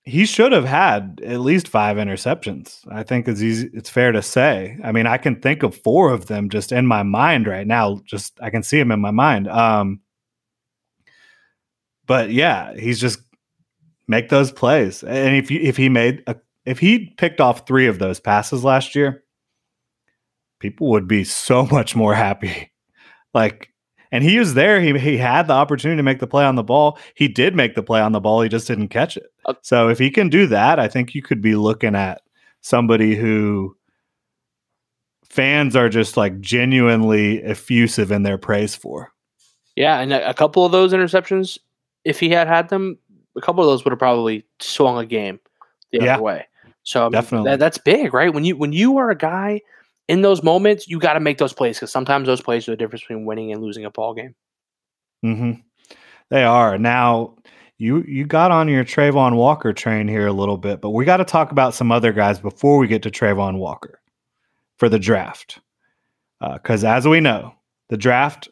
he 0.05 0.25
should 0.25 0.51
have 0.51 0.65
had 0.65 1.21
at 1.23 1.39
least 1.39 1.67
five 1.67 1.95
interceptions. 1.97 2.85
I 2.91 3.03
think 3.03 3.27
it's 3.27 3.41
easy, 3.41 3.69
it's 3.73 3.89
fair 3.89 4.11
to 4.11 4.21
say. 4.21 4.77
I 4.83 4.91
mean, 4.91 5.07
I 5.07 5.17
can 5.17 5.39
think 5.39 5.63
of 5.63 5.75
four 5.75 6.11
of 6.11 6.25
them 6.25 6.49
just 6.49 6.71
in 6.71 6.85
my 6.85 7.03
mind 7.03 7.47
right 7.47 7.65
now. 7.65 8.01
Just 8.05 8.37
I 8.41 8.49
can 8.49 8.63
see 8.63 8.77
them 8.77 8.91
in 8.91 8.99
my 8.99 9.11
mind. 9.11 9.47
Um, 9.47 10.01
but 12.05 12.31
yeah, 12.31 12.73
he's 12.75 12.99
just 12.99 13.19
make 14.07 14.27
those 14.27 14.51
plays. 14.51 15.03
And 15.03 15.35
if 15.35 15.49
you 15.49 15.59
if 15.61 15.77
he 15.77 15.87
made 15.87 16.23
a, 16.27 16.35
if 16.65 16.79
he 16.79 17.13
picked 17.17 17.39
off 17.39 17.65
three 17.65 17.87
of 17.87 17.99
those 17.99 18.19
passes 18.19 18.63
last 18.63 18.95
year, 18.95 19.23
people 20.59 20.89
would 20.89 21.07
be 21.07 21.23
so 21.23 21.65
much 21.71 21.95
more 21.95 22.13
happy. 22.13 22.71
Like 23.33 23.72
and 24.13 24.23
he 24.23 24.37
was 24.37 24.53
there. 24.53 24.79
He 24.79 24.97
he 24.99 25.17
had 25.17 25.47
the 25.47 25.53
opportunity 25.53 25.97
to 25.97 26.03
make 26.03 26.19
the 26.19 26.27
play 26.27 26.45
on 26.45 26.53
the 26.55 26.63
ball. 26.63 26.99
He 27.15 27.27
did 27.27 27.55
make 27.55 27.73
the 27.73 27.81
play 27.81 27.99
on 27.99 28.11
the 28.11 28.19
ball. 28.19 28.41
He 28.41 28.47
just 28.47 28.67
didn't 28.67 28.89
catch 28.89 29.17
it. 29.17 29.33
Uh, 29.45 29.55
so 29.63 29.89
if 29.89 29.97
he 29.97 30.11
can 30.11 30.29
do 30.29 30.45
that, 30.47 30.79
I 30.79 30.87
think 30.87 31.15
you 31.15 31.23
could 31.23 31.41
be 31.41 31.55
looking 31.55 31.95
at 31.95 32.21
somebody 32.61 33.15
who 33.15 33.75
fans 35.27 35.75
are 35.75 35.89
just 35.89 36.15
like 36.15 36.39
genuinely 36.39 37.41
effusive 37.43 38.11
in 38.11 38.21
their 38.21 38.37
praise 38.37 38.75
for. 38.75 39.11
Yeah, 39.75 39.99
and 39.99 40.13
a, 40.13 40.29
a 40.29 40.33
couple 40.35 40.63
of 40.63 40.71
those 40.71 40.93
interceptions, 40.93 41.57
if 42.05 42.19
he 42.19 42.29
had 42.29 42.47
had 42.47 42.69
them, 42.69 42.99
a 43.35 43.41
couple 43.41 43.63
of 43.63 43.67
those 43.67 43.83
would 43.83 43.91
have 43.91 43.99
probably 43.99 44.45
swung 44.59 44.99
a 44.99 45.07
game 45.07 45.39
the 45.91 46.03
yeah, 46.03 46.13
other 46.13 46.23
way. 46.23 46.47
So 46.83 47.01
I 47.01 47.03
mean, 47.05 47.11
definitely, 47.13 47.49
that, 47.49 47.59
that's 47.59 47.79
big, 47.79 48.13
right? 48.13 48.31
When 48.31 48.45
you 48.45 48.57
when 48.57 48.73
you 48.73 48.97
are 48.99 49.09
a 49.09 49.17
guy 49.17 49.61
in 50.07 50.21
those 50.21 50.43
moments, 50.43 50.87
you 50.87 50.99
got 50.99 51.13
to 51.13 51.19
make 51.19 51.37
those 51.37 51.53
plays 51.53 51.77
because 51.77 51.91
sometimes 51.91 52.27
those 52.27 52.41
plays 52.41 52.67
are 52.67 52.71
the 52.71 52.77
difference 52.77 53.03
between 53.03 53.25
winning 53.25 53.51
and 53.51 53.61
losing 53.61 53.85
a 53.85 53.91
ball 53.91 54.13
game. 54.13 54.35
Mm-hmm. 55.25 55.61
They 56.29 56.43
are 56.43 56.77
now. 56.77 57.35
You 57.79 58.03
you 58.07 58.25
got 58.25 58.51
on 58.51 58.69
your 58.69 58.85
Travon 58.85 59.35
Walker 59.35 59.73
train 59.73 60.07
here 60.07 60.27
a 60.27 60.33
little 60.33 60.57
bit, 60.57 60.79
but 60.79 60.91
we 60.91 61.05
got 61.05 61.17
to 61.17 61.25
talk 61.25 61.51
about 61.51 61.73
some 61.73 61.91
other 61.91 62.13
guys 62.13 62.39
before 62.39 62.77
we 62.77 62.87
get 62.87 63.03
to 63.03 63.11
Travon 63.11 63.57
Walker 63.57 63.99
for 64.77 64.89
the 64.89 64.99
draft. 64.99 65.59
Because 66.39 66.83
uh, 66.83 66.89
as 66.89 67.07
we 67.07 67.19
know, 67.19 67.55
the 67.89 67.97
draft 67.97 68.49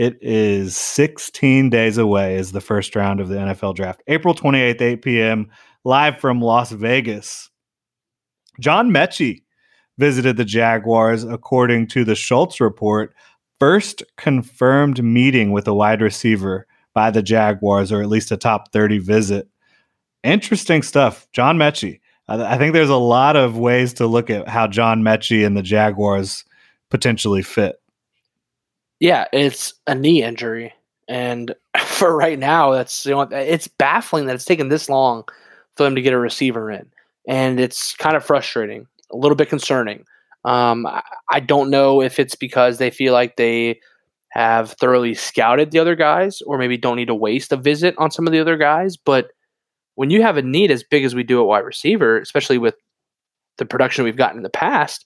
it 0.00 0.16
is 0.22 0.78
16 0.78 1.68
days 1.68 1.98
away 1.98 2.36
is 2.36 2.52
the 2.52 2.60
first 2.62 2.96
round 2.96 3.20
of 3.20 3.28
the 3.28 3.36
NFL 3.36 3.74
draft. 3.74 4.02
April 4.06 4.34
28th, 4.34 4.80
8 4.80 5.02
p.m., 5.02 5.50
live 5.84 6.18
from 6.18 6.40
Las 6.40 6.72
Vegas. 6.72 7.50
John 8.60 8.90
Metchie 8.90 9.42
visited 10.00 10.36
the 10.36 10.44
Jaguars, 10.44 11.22
according 11.22 11.86
to 11.88 12.04
the 12.04 12.16
Schultz 12.16 12.60
report. 12.60 13.14
First 13.60 14.02
confirmed 14.16 15.04
meeting 15.04 15.52
with 15.52 15.68
a 15.68 15.74
wide 15.74 16.00
receiver 16.00 16.66
by 16.94 17.10
the 17.10 17.22
Jaguars, 17.22 17.92
or 17.92 18.02
at 18.02 18.08
least 18.08 18.32
a 18.32 18.36
top 18.36 18.72
30 18.72 18.98
visit. 18.98 19.48
Interesting 20.24 20.82
stuff. 20.82 21.28
John 21.32 21.58
Metchie. 21.58 22.00
I, 22.26 22.58
think 22.58 22.74
there's 22.74 22.88
a 22.88 22.96
lot 22.96 23.34
of 23.34 23.58
ways 23.58 23.92
to 23.94 24.06
look 24.06 24.30
at 24.30 24.48
how 24.48 24.68
John 24.68 25.02
Metchie 25.02 25.44
and 25.44 25.56
the 25.56 25.62
Jaguars 25.62 26.44
potentially 26.88 27.42
fit. 27.42 27.80
Yeah, 29.00 29.26
it's 29.32 29.74
a 29.88 29.96
knee 29.96 30.22
injury. 30.22 30.72
And 31.08 31.54
for 31.84 32.16
right 32.16 32.38
now, 32.38 32.70
that's 32.70 33.04
you 33.04 33.12
know, 33.12 33.22
it's 33.22 33.66
baffling 33.66 34.26
that 34.26 34.36
it's 34.36 34.44
taken 34.44 34.68
this 34.68 34.88
long 34.88 35.24
for 35.76 35.82
them 35.82 35.96
to 35.96 36.02
get 36.02 36.12
a 36.12 36.18
receiver 36.18 36.70
in. 36.70 36.88
And 37.26 37.58
it's 37.58 37.94
kind 37.96 38.16
of 38.16 38.24
frustrating 38.24 38.86
a 39.12 39.16
little 39.16 39.36
bit 39.36 39.48
concerning. 39.48 40.04
Um, 40.44 40.86
I, 41.30 41.40
don't 41.40 41.68
know 41.68 42.00
if 42.00 42.18
it's 42.18 42.34
because 42.34 42.78
they 42.78 42.90
feel 42.90 43.12
like 43.12 43.36
they 43.36 43.78
have 44.30 44.72
thoroughly 44.72 45.12
scouted 45.14 45.70
the 45.70 45.78
other 45.78 45.94
guys, 45.94 46.40
or 46.42 46.56
maybe 46.56 46.78
don't 46.78 46.96
need 46.96 47.08
to 47.08 47.14
waste 47.14 47.52
a 47.52 47.56
visit 47.56 47.94
on 47.98 48.10
some 48.10 48.26
of 48.26 48.32
the 48.32 48.40
other 48.40 48.56
guys. 48.56 48.96
But 48.96 49.32
when 49.96 50.08
you 50.08 50.22
have 50.22 50.38
a 50.38 50.42
need 50.42 50.70
as 50.70 50.82
big 50.82 51.04
as 51.04 51.14
we 51.14 51.24
do 51.24 51.40
at 51.40 51.46
wide 51.46 51.58
receiver, 51.64 52.18
especially 52.18 52.56
with 52.56 52.74
the 53.58 53.66
production 53.66 54.04
we've 54.04 54.16
gotten 54.16 54.38
in 54.38 54.42
the 54.42 54.48
past, 54.48 55.04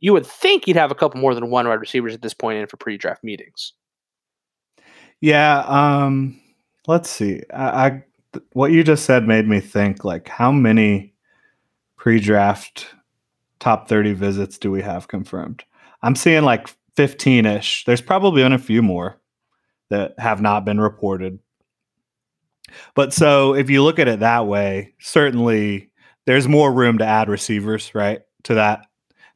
you 0.00 0.14
would 0.14 0.24
think 0.24 0.66
you'd 0.66 0.78
have 0.78 0.90
a 0.90 0.94
couple 0.94 1.20
more 1.20 1.34
than 1.34 1.50
one 1.50 1.68
wide 1.68 1.74
receivers 1.74 2.14
at 2.14 2.22
this 2.22 2.32
point 2.32 2.58
in 2.58 2.66
for 2.66 2.78
pre-draft 2.78 3.22
meetings. 3.22 3.74
Yeah, 5.20 5.58
um, 5.66 6.40
let's 6.86 7.10
see. 7.10 7.42
I, 7.52 7.86
I 7.86 8.04
what 8.52 8.72
you 8.72 8.82
just 8.82 9.04
said 9.04 9.26
made 9.26 9.46
me 9.46 9.60
think 9.60 10.04
like 10.04 10.28
how 10.28 10.52
many 10.52 11.12
pre-draft 11.96 12.86
top 13.60 13.88
30 13.88 14.14
visits 14.14 14.58
do 14.58 14.70
we 14.70 14.82
have 14.82 15.08
confirmed? 15.08 15.64
I'm 16.02 16.16
seeing 16.16 16.42
like 16.42 16.68
15 16.96 17.46
ish. 17.46 17.84
There's 17.84 18.00
probably 18.00 18.42
been 18.42 18.52
a 18.52 18.58
few 18.58 18.82
more 18.82 19.20
that 19.90 20.14
have 20.18 20.40
not 20.40 20.64
been 20.64 20.80
reported. 20.80 21.38
But 22.94 23.12
so 23.12 23.54
if 23.54 23.70
you 23.70 23.82
look 23.82 23.98
at 23.98 24.08
it 24.08 24.20
that 24.20 24.46
way, 24.46 24.94
certainly 25.00 25.90
there's 26.26 26.48
more 26.48 26.72
room 26.72 26.98
to 26.98 27.06
add 27.06 27.28
receivers, 27.28 27.94
right? 27.94 28.20
To 28.44 28.54
that 28.54 28.86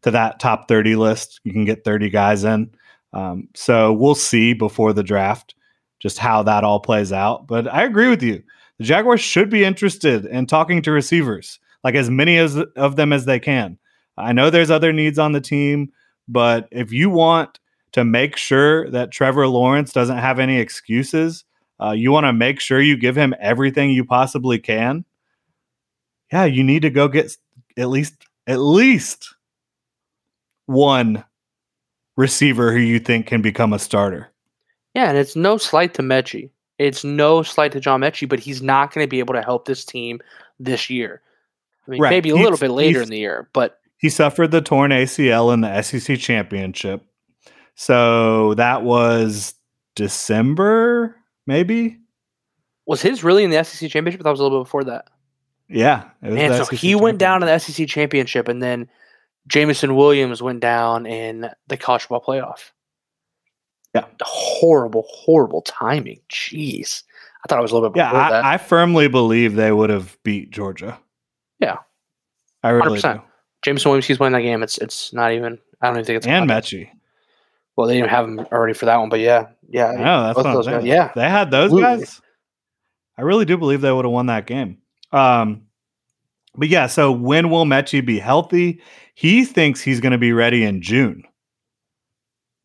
to 0.03 0.11
that 0.11 0.39
top 0.39 0.68
30 0.68 0.97
list. 0.97 1.41
You 1.45 1.53
can 1.53 1.64
get 1.64 1.85
30 1.85 2.11
guys 2.11 2.45
in. 2.45 2.70
Um, 3.14 3.49
so 3.55 3.93
we'll 3.93 4.14
see 4.14 4.53
before 4.53 4.93
the 4.93 5.03
draft 5.03 5.55
just 5.99 6.18
how 6.18 6.43
that 6.43 6.64
all 6.64 6.81
plays 6.81 7.12
out. 7.12 7.47
But 7.47 7.72
I 7.72 7.85
agree 7.85 8.09
with 8.09 8.22
you. 8.22 8.43
The 8.79 8.85
Jaguars 8.85 9.22
should 9.22 9.49
be 9.49 9.64
interested 9.64 10.27
in 10.27 10.47
talking 10.47 10.83
to 10.83 10.93
receivers, 10.93 11.59
like 11.83 11.95
as 11.95 12.11
many 12.11 12.37
as 12.37 12.57
of 12.77 12.97
them 12.97 13.12
as 13.12 13.25
they 13.25 13.41
can. 13.41 13.79
I 14.17 14.33
know 14.33 14.51
there's 14.51 14.71
other 14.71 14.93
needs 14.93 15.19
on 15.19 15.33
the 15.33 15.41
team, 15.41 15.93
but 16.29 16.69
if 16.71 16.93
you 16.93 17.11
want 17.11 17.59
to 17.93 18.05
make 18.05 18.37
sure 18.37 18.91
that 18.91 19.11
Trevor 19.11 19.47
Lawrence 19.47 19.93
doesn't 19.93 20.19
have 20.19 20.39
any 20.39 20.59
excuses, 20.59 21.45
uh, 21.81 21.93
you 21.93 22.12
want 22.12 22.25
to 22.25 22.33
make 22.33 22.61
sure 22.61 22.81
you 22.81 22.97
give 22.97 23.17
him 23.17 23.35
everything 23.41 23.91
you 23.91 24.05
possibly 24.05 24.59
can. 24.59 25.05
Yeah, 26.33 26.45
you 26.45 26.65
need 26.65 26.83
to 26.83 26.91
go 26.91 27.09
get 27.09 27.37
at 27.77 27.89
least 27.89 28.15
at 28.47 28.59
least 28.59 29.35
one 30.67 31.25
receiver 32.17 32.73
who 32.73 32.79
you 32.79 32.99
think 32.99 33.27
can 33.27 33.43
become 33.43 33.73
a 33.73 33.79
starter. 33.79 34.31
Yeah, 34.95 35.09
and 35.09 35.19
it's 35.19 35.37
no 35.37 35.57
slight 35.57 35.95
to 35.95 36.03
Metchie. 36.03 36.51
It's 36.79 37.05
no 37.05 37.43
slight 37.43 37.73
to 37.73 37.81
John 37.81 38.01
Metchie, 38.01 38.29
but 38.29 38.41
he's 38.41 38.62
not 38.62 38.93
going 38.93 39.05
to 39.05 39.09
be 39.09 39.19
able 39.19 39.35
to 39.35 39.43
help 39.43 39.67
this 39.67 39.85
team 39.85 40.21
this 40.59 40.91
year. 40.91 41.21
I 41.87 41.91
mean, 41.91 42.01
right. 42.01 42.11
maybe 42.11 42.31
a 42.31 42.37
he's, 42.37 42.43
little 42.43 42.59
bit 42.59 42.71
later 42.71 43.03
in 43.03 43.09
the 43.09 43.19
year, 43.19 43.49
but 43.53 43.81
he 44.05 44.11
suffered 44.11 44.50
the 44.50 44.61
torn 44.61 44.90
ACL 44.90 45.55
in 45.55 45.62
the 45.62 45.80
SEC 45.80 46.18
championship. 46.18 47.07
So 47.74 48.52
that 48.52 48.82
was 48.82 49.55
December, 49.94 51.16
maybe. 51.46 51.96
Was 52.84 53.00
his 53.00 53.24
really 53.24 53.44
in 53.44 53.50
the 53.50 53.64
SEC 53.64 53.90
championship? 53.90 54.22
That 54.22 54.30
was 54.30 54.40
a 54.40 54.42
little 54.42 54.61
bit 54.61 54.66
before 54.66 54.84
that. 54.84 55.09
Yeah. 55.70 56.11
And 56.20 56.55
so 56.55 56.66
he 56.66 56.94
went 56.94 57.16
down 57.16 57.40
to 57.40 57.46
the 57.46 57.59
SEC 57.59 57.88
championship, 57.88 58.46
and 58.46 58.62
then 58.62 58.90
Jameson 59.46 59.96
Williams 59.96 60.42
went 60.42 60.61
down 60.61 61.07
in 61.07 61.48
the 61.68 61.78
college 61.78 62.02
football 62.02 62.20
playoff. 62.20 62.72
Yeah. 63.94 64.05
Horrible, 64.20 65.07
horrible 65.09 65.62
timing. 65.62 66.20
Jeez. 66.28 67.05
I 67.42 67.48
thought 67.48 67.59
it 67.59 67.62
was 67.62 67.70
a 67.70 67.74
little 67.74 67.88
bit 67.88 68.00
Yeah, 68.00 68.12
I, 68.12 68.52
I, 68.52 68.59
firmly 68.59 69.09
believe 69.09 69.55
they 69.55 69.72
would 69.72 69.88
have 69.88 70.18
beat 70.24 70.50
Georgia. 70.50 70.98
Yeah. 71.59 71.78
I 72.62 72.68
really 72.68 73.00
100%. 73.00 73.14
do. 73.14 73.22
Jameson 73.65 73.91
Williams, 73.91 74.07
he's 74.07 74.19
playing 74.19 74.35
that 74.35 74.43
game. 74.43 74.62
It's 74.62 74.79
it's 74.79 75.12
not 75.12 75.33
even. 75.33 75.59
I 75.81 75.87
don't 75.87 75.97
even 75.97 76.05
think 76.05 76.17
it's 76.19 76.27
and 76.27 76.49
Metchie. 76.49 76.91
Well, 77.77 77.89
they 77.89 77.95
didn't 77.95 78.11
have 78.11 78.27
him 78.27 78.39
already 78.53 78.75
for 78.75 78.85
that 78.87 78.97
one, 78.99 79.09
but 79.09 79.21
yeah, 79.21 79.49
yeah. 79.69 79.93
No, 79.93 80.23
that's 80.23 80.37
what 80.37 80.45
those 80.45 80.67
guys, 80.67 80.85
Yeah, 80.85 81.11
they 81.15 81.29
had 81.29 81.51
those 81.51 81.73
guys. 81.73 82.21
I 83.17 83.23
really 83.23 83.45
do 83.45 83.57
believe 83.57 83.81
they 83.81 83.91
would 83.91 84.05
have 84.05 84.12
won 84.12 84.27
that 84.27 84.47
game. 84.47 84.79
Um, 85.12 85.62
but 86.57 86.69
yeah, 86.69 86.87
so 86.87 87.11
when 87.11 87.51
will 87.51 87.65
Metchie 87.65 88.05
be 88.05 88.19
healthy? 88.19 88.81
He 89.15 89.45
thinks 89.45 89.81
he's 89.81 90.01
going 90.01 90.12
to 90.12 90.19
be 90.19 90.33
ready 90.33 90.65
in 90.65 90.83
June 90.83 91.25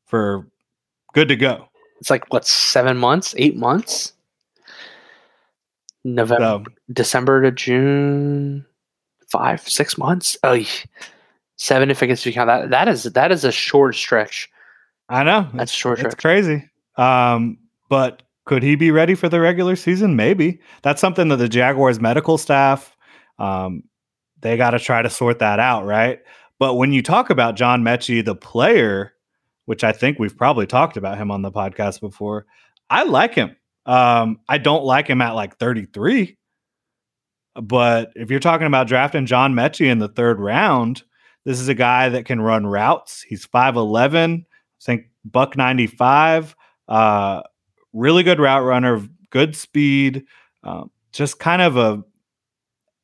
for 0.06 0.48
good 1.14 1.30
to 1.30 1.36
go. 1.36 1.70
It's 2.00 2.10
like 2.10 2.32
what 2.32 2.46
seven 2.46 2.98
months, 2.98 3.34
eight 3.38 3.56
months, 3.56 4.14
November, 6.04 6.64
so, 6.70 6.94
December 6.94 7.42
to 7.44 7.52
June 7.52 8.66
five, 9.32 9.68
six 9.68 9.98
months. 9.98 10.38
Oh, 10.44 10.60
seven 11.58 11.92
if 11.92 12.02
I 12.02 12.08
guess 12.08 12.26
you 12.26 12.34
count 12.34 12.48
that. 12.48 12.70
That 12.70 12.88
is 12.88 13.04
that 13.04 13.32
is 13.32 13.44
a 13.44 13.52
short 13.52 13.96
stretch. 13.96 14.50
I 15.10 15.24
know 15.24 15.48
that's 15.54 15.72
short. 15.72 16.00
It's 16.00 16.16
crazy. 16.16 16.70
Um, 16.98 17.58
but 17.90 18.24
could 18.46 18.64
he 18.64 18.76
be 18.76 18.92
ready 18.92 19.16
for 19.16 19.30
the 19.30 19.40
regular 19.40 19.76
season? 19.76 20.16
Maybe. 20.16 20.60
That's 20.82 21.00
something 21.02 21.28
that 21.28 21.36
the 21.36 21.50
Jaguars 21.50 22.00
medical 22.00 22.38
staff, 22.38 22.96
um, 23.38 23.84
they 24.42 24.58
got 24.58 24.72
to 24.72 24.80
try 24.80 25.02
to 25.02 25.10
sort 25.10 25.40
that 25.40 25.60
out, 25.60 25.86
right? 25.86 26.20
But 26.58 26.74
when 26.74 26.92
you 26.92 27.02
talk 27.04 27.30
about 27.30 27.56
John 27.56 27.84
Metchie, 27.84 28.26
the 28.26 28.36
player, 28.36 29.14
which 29.66 29.84
I 29.84 29.92
think 29.92 30.18
we've 30.18 30.36
probably 30.36 30.66
talked 30.66 30.98
about 30.98 31.20
him 31.20 31.30
on 31.30 31.44
the 31.44 31.52
podcast 31.52 32.02
before, 32.02 32.48
I 32.90 33.04
like 33.04 33.36
him. 33.36 33.56
Um, 33.86 34.40
I 34.50 34.58
don't 34.58 34.84
like 34.84 35.08
him 35.08 35.22
at 35.22 35.36
like 35.36 35.58
33. 35.58 36.38
But 37.56 38.12
if 38.16 38.30
you're 38.30 38.40
talking 38.40 38.68
about 38.68 38.88
drafting 38.88 39.26
John 39.26 39.54
Metchie 39.54 39.92
in 39.92 40.00
the 40.00 40.08
third 40.08 40.40
round, 40.40 41.04
this 41.46 41.60
is 41.60 41.68
a 41.68 41.74
guy 41.74 42.10
that 42.10 42.26
can 42.26 42.42
run 42.42 42.68
routes. 42.68 43.22
He's 43.22 43.48
5'11, 43.48 44.42
I 44.42 44.46
think 44.82 45.06
buck 45.26 45.58
95. 45.58 46.56
Uh, 46.88 47.42
really 47.94 48.24
good 48.24 48.40
route 48.40 48.64
runner, 48.64 49.02
good 49.30 49.56
speed, 49.56 50.26
um, 50.64 50.92
just 51.12 51.40
kind 51.40 51.62
of 51.62 51.78
a 51.78 52.04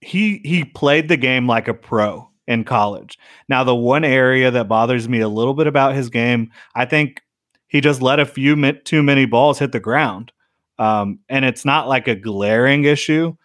he 0.02 0.40
he 0.44 0.64
played 0.64 1.08
the 1.08 1.18
game 1.18 1.48
like 1.48 1.68
a 1.68 1.74
pro 1.74 2.30
in 2.48 2.64
college. 2.64 3.18
Now 3.50 3.64
the 3.64 3.76
one 3.76 4.04
area 4.04 4.52
that 4.52 4.68
bothers 4.68 5.10
me 5.10 5.20
a 5.20 5.28
little 5.28 5.54
bit 5.54 5.68
about 5.68 5.96
his 5.96 6.10
game, 6.10 6.52
I 6.76 6.86
think 6.86 7.22
he 7.68 7.82
just 7.82 8.02
let 8.02 8.20
a 8.20 8.26
few 8.26 8.74
too 8.84 9.02
many 9.02 9.26
balls 9.26 9.60
hit 9.60 9.72
the 9.72 9.80
ground. 9.80 10.32
Um, 10.78 11.20
and 11.30 11.46
it's 11.46 11.66
not 11.66 11.88
like 11.88 12.08
a 12.08 12.16
glaring 12.16 12.84
issue. 12.84 13.36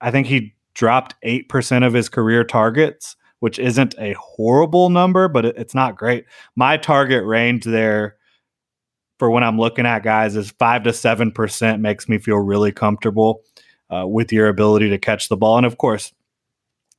I 0.00 0.10
think 0.10 0.26
he 0.26 0.54
dropped 0.74 1.14
8% 1.24 1.86
of 1.86 1.92
his 1.92 2.08
career 2.08 2.44
targets, 2.44 3.16
which 3.40 3.58
isn't 3.58 3.94
a 3.98 4.14
horrible 4.14 4.90
number, 4.90 5.28
but 5.28 5.44
it, 5.44 5.56
it's 5.56 5.74
not 5.74 5.96
great. 5.96 6.24
My 6.56 6.76
target 6.76 7.24
range 7.24 7.64
there 7.64 8.16
for 9.18 9.30
when 9.30 9.42
I'm 9.42 9.58
looking 9.58 9.86
at 9.86 10.02
guys 10.02 10.36
is 10.36 10.52
five 10.52 10.84
to 10.84 10.92
seven 10.92 11.32
percent 11.32 11.82
makes 11.82 12.08
me 12.08 12.18
feel 12.18 12.36
really 12.36 12.72
comfortable 12.72 13.42
uh, 13.90 14.06
with 14.06 14.32
your 14.32 14.48
ability 14.48 14.90
to 14.90 14.98
catch 14.98 15.28
the 15.28 15.36
ball. 15.36 15.56
And 15.56 15.66
of 15.66 15.78
course, 15.78 16.12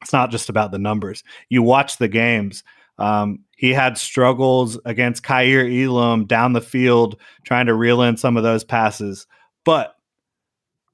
it's 0.02 0.14
not 0.14 0.32
just 0.32 0.50
about 0.50 0.72
the 0.72 0.80
numbers. 0.80 1.24
You 1.50 1.64
watch 1.64 1.98
the 1.98 2.08
games. 2.08 2.64
Um, 2.98 3.40
he 3.56 3.74
had 3.74 3.98
struggles 3.98 4.78
against 4.86 5.24
Kaiir 5.24 5.66
Elam 5.70 6.26
down 6.26 6.54
the 6.54 6.62
field, 6.62 7.20
trying 7.46 7.68
to 7.68 7.74
reel 7.74 8.02
in 8.02 8.18
some 8.18 8.38
of 8.38 8.44
those 8.44 8.64
passes. 8.64 9.26
But 9.64 9.96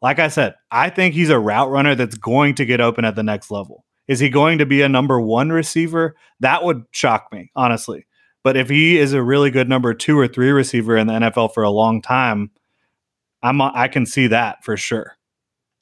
like 0.01 0.19
I 0.19 0.27
said, 0.27 0.55
I 0.71 0.89
think 0.89 1.13
he's 1.13 1.29
a 1.29 1.39
route 1.39 1.69
runner 1.69 1.95
that's 1.95 2.17
going 2.17 2.55
to 2.55 2.65
get 2.65 2.81
open 2.81 3.05
at 3.05 3.15
the 3.15 3.23
next 3.23 3.51
level. 3.51 3.85
Is 4.07 4.19
he 4.19 4.29
going 4.29 4.59
to 4.59 4.65
be 4.65 4.81
a 4.81 4.89
number 4.89 5.19
one 5.19 5.51
receiver? 5.51 6.15
That 6.39 6.63
would 6.63 6.83
shock 6.91 7.27
me, 7.31 7.51
honestly. 7.55 8.05
But 8.43 8.55
if 8.55 8.69
he 8.69 8.97
is 8.97 9.13
a 9.13 9.23
really 9.23 9.49
good 9.49 9.67
number 9.67 9.93
two 9.93 10.19
or 10.19 10.27
three 10.27 10.51
receiver 10.51 10.95
in 10.95 11.07
the 11.07 11.13
NFL 11.13 11.53
for 11.53 11.63
a 11.63 11.71
long 11.71 12.01
time, 12.01 12.51
I'm 13.41 13.61
I 13.61 13.87
can 13.87 14.05
see 14.05 14.27
that 14.27 14.63
for 14.63 14.77
sure. 14.77 15.17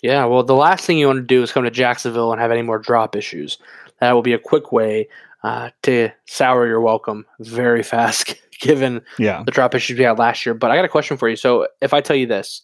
Yeah, 0.01 0.25
well, 0.25 0.43
the 0.43 0.55
last 0.55 0.85
thing 0.85 0.97
you 0.97 1.07
want 1.07 1.17
to 1.17 1.23
do 1.23 1.43
is 1.43 1.51
come 1.51 1.63
to 1.63 1.71
Jacksonville 1.71 2.31
and 2.31 2.41
have 2.41 2.51
any 2.51 2.61
more 2.61 2.79
drop 2.79 3.15
issues. 3.15 3.57
That 3.99 4.11
will 4.11 4.21
be 4.21 4.33
a 4.33 4.39
quick 4.39 4.71
way 4.71 5.07
uh, 5.43 5.69
to 5.83 6.09
sour 6.25 6.67
your 6.67 6.81
welcome 6.81 7.25
very 7.39 7.83
fast, 7.83 8.35
given 8.59 9.01
yeah. 9.17 9.43
the 9.43 9.51
drop 9.51 9.75
issues 9.75 9.97
we 9.97 10.03
had 10.03 10.19
last 10.19 10.45
year. 10.45 10.55
But 10.55 10.71
I 10.71 10.75
got 10.75 10.85
a 10.85 10.89
question 10.89 11.17
for 11.17 11.29
you. 11.29 11.35
So 11.35 11.67
if 11.81 11.93
I 11.93 12.01
tell 12.01 12.15
you 12.15 12.27
this, 12.27 12.63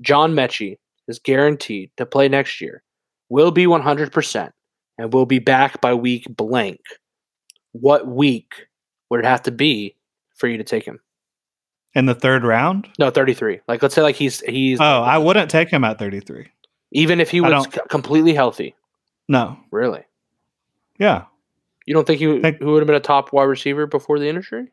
John 0.00 0.32
Metchie 0.32 0.78
is 1.08 1.18
guaranteed 1.18 1.90
to 1.96 2.06
play 2.06 2.28
next 2.28 2.60
year, 2.60 2.82
will 3.28 3.50
be 3.50 3.66
100%, 3.66 4.50
and 4.98 5.12
will 5.12 5.26
be 5.26 5.38
back 5.38 5.80
by 5.80 5.94
week 5.94 6.26
blank. 6.36 6.80
What 7.72 8.06
week 8.06 8.52
would 9.10 9.20
it 9.20 9.26
have 9.26 9.42
to 9.42 9.50
be 9.50 9.96
for 10.36 10.48
you 10.48 10.56
to 10.56 10.64
take 10.64 10.84
him? 10.84 11.00
In 11.94 12.06
the 12.06 12.14
third 12.14 12.44
round? 12.44 12.88
No, 12.98 13.10
33. 13.10 13.60
Like 13.66 13.82
let's 13.82 13.94
say 13.94 14.02
like 14.02 14.14
he's 14.14 14.40
he's 14.40 14.80
Oh, 14.80 15.02
I 15.02 15.18
wouldn't 15.18 15.50
take 15.50 15.68
him 15.68 15.82
at 15.82 15.98
33. 15.98 16.46
Even 16.92 17.20
if 17.20 17.30
he 17.30 17.40
was 17.40 17.64
c- 17.64 17.80
completely 17.88 18.32
healthy. 18.32 18.74
No. 19.28 19.56
Really? 19.72 20.02
Yeah. 20.98 21.24
You 21.86 21.94
don't 21.94 22.06
think 22.06 22.20
he, 22.20 22.40
think, 22.40 22.58
he 22.58 22.64
would 22.64 22.80
have 22.80 22.86
been 22.86 22.96
a 22.96 23.00
top 23.00 23.32
wide 23.32 23.44
receiver 23.44 23.86
before 23.86 24.18
the 24.20 24.28
injury? 24.28 24.70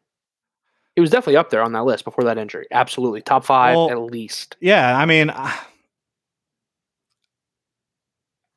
He 0.98 1.02
was 1.02 1.12
definitely 1.12 1.38
up 1.38 1.52
there 1.52 1.62
on 1.62 1.74
that 1.74 1.86
list 1.86 2.06
before 2.06 2.24
that 2.24 2.40
injury. 2.40 2.66
Absolutely. 2.72 3.22
Top 3.22 3.46
5 3.46 3.76
well, 3.76 3.92
at 3.92 4.00
least. 4.00 4.58
Yeah, 4.60 4.98
I 4.98 5.06
mean 5.06 5.32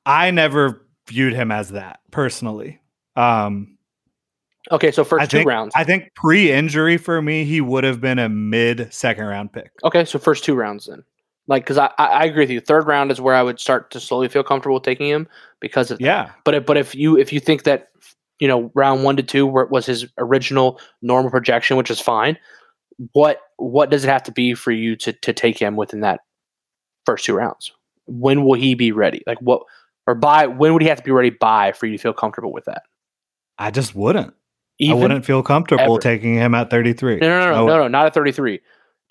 I 0.07 0.31
never 0.31 0.87
viewed 1.07 1.35
him 1.35 1.53
as 1.53 1.73
that 1.73 2.01
personally. 2.11 2.81
Um 3.15 3.77
Okay, 4.73 4.91
so 4.91 5.05
first 5.05 5.23
I 5.23 5.27
two 5.27 5.37
think, 5.37 5.49
rounds. 5.51 5.75
I 5.77 5.85
think 5.85 6.15
pre-injury 6.15 6.97
for 6.97 7.21
me, 7.21 7.45
he 7.45 7.61
would 7.61 7.85
have 7.85 8.01
been 8.01 8.19
a 8.19 8.31
mid 8.31 8.91
second 8.91 9.27
round 9.27 9.53
pick. 9.53 9.71
Okay, 9.85 10.07
so 10.07 10.19
first 10.19 10.43
two 10.43 10.55
rounds 10.55 10.87
then. 10.87 11.05
Like, 11.47 11.65
because 11.65 11.77
I, 11.77 11.91
I 11.99 12.25
agree 12.25 12.45
with 12.45 12.51
you. 12.51 12.61
Third 12.61 12.87
round 12.87 13.11
is 13.11 13.21
where 13.21 13.35
I 13.35 13.43
would 13.43 13.61
start 13.61 13.91
to 13.91 14.01
slowly 14.01 14.29
feel 14.29 14.45
comfortable 14.45 14.81
taking 14.81 15.11
him 15.11 15.29
because 15.61 15.91
of 15.91 16.01
yeah. 16.01 16.31
But 16.45 16.55
if, 16.55 16.65
but 16.65 16.79
if 16.79 16.95
you 16.95 17.19
if 17.19 17.35
you 17.35 17.41
think 17.41 17.65
that 17.65 17.91
you 18.41 18.49
know 18.49 18.73
round 18.75 19.05
one 19.05 19.17
to 19.17 19.23
two 19.23 19.47
was 19.47 19.87
his 19.87 20.07
original 20.19 20.81
normal 21.03 21.31
projection, 21.31 21.77
which 21.77 21.91
is 21.91 22.01
fine, 22.01 22.37
what 23.13 23.41
what 23.57 23.91
does 23.91 24.05
it 24.05 24.09
have 24.09 24.23
to 24.25 24.33
be 24.33 24.55
for 24.55 24.73
you 24.73 24.97
to 24.97 25.13
to 25.13 25.33
take 25.33 25.59
him 25.59 25.77
within 25.77 26.01
that 26.01 26.21
first 27.07 27.25
two 27.25 27.35
rounds? 27.35 27.73
When 28.07 28.45
will 28.45 28.59
he 28.59 28.75
be 28.75 28.93
ready? 28.93 29.23
Like 29.27 29.39
what 29.41 29.63
or 30.07 30.15
by 30.15 30.47
when 30.47 30.73
would 30.73 30.83
he 30.83 30.89
have 30.89 30.99
to 30.99 31.05
be 31.05 31.11
ready 31.11 31.31
by 31.31 31.73
for 31.73 31.87
you 31.87 31.97
to 31.97 32.03
feel 32.03 32.13
comfortable 32.13 32.53
with 32.53 32.65
that? 32.65 32.83
I 33.59 33.71
just 33.71 33.95
wouldn't. 33.95 34.35
Even 34.79 34.97
I 34.97 35.01
wouldn't 35.03 35.27
feel 35.27 35.43
comfortable 35.43 35.95
ever. 35.95 36.01
taking 36.01 36.35
him 36.35 36.55
at 36.55 36.71
33. 36.71 37.19
No, 37.19 37.29
no, 37.29 37.39
no, 37.39 37.51
no, 37.51 37.67
no, 37.67 37.77
no, 37.83 37.89
not 37.89 38.07
at 38.07 38.15
33. 38.15 38.61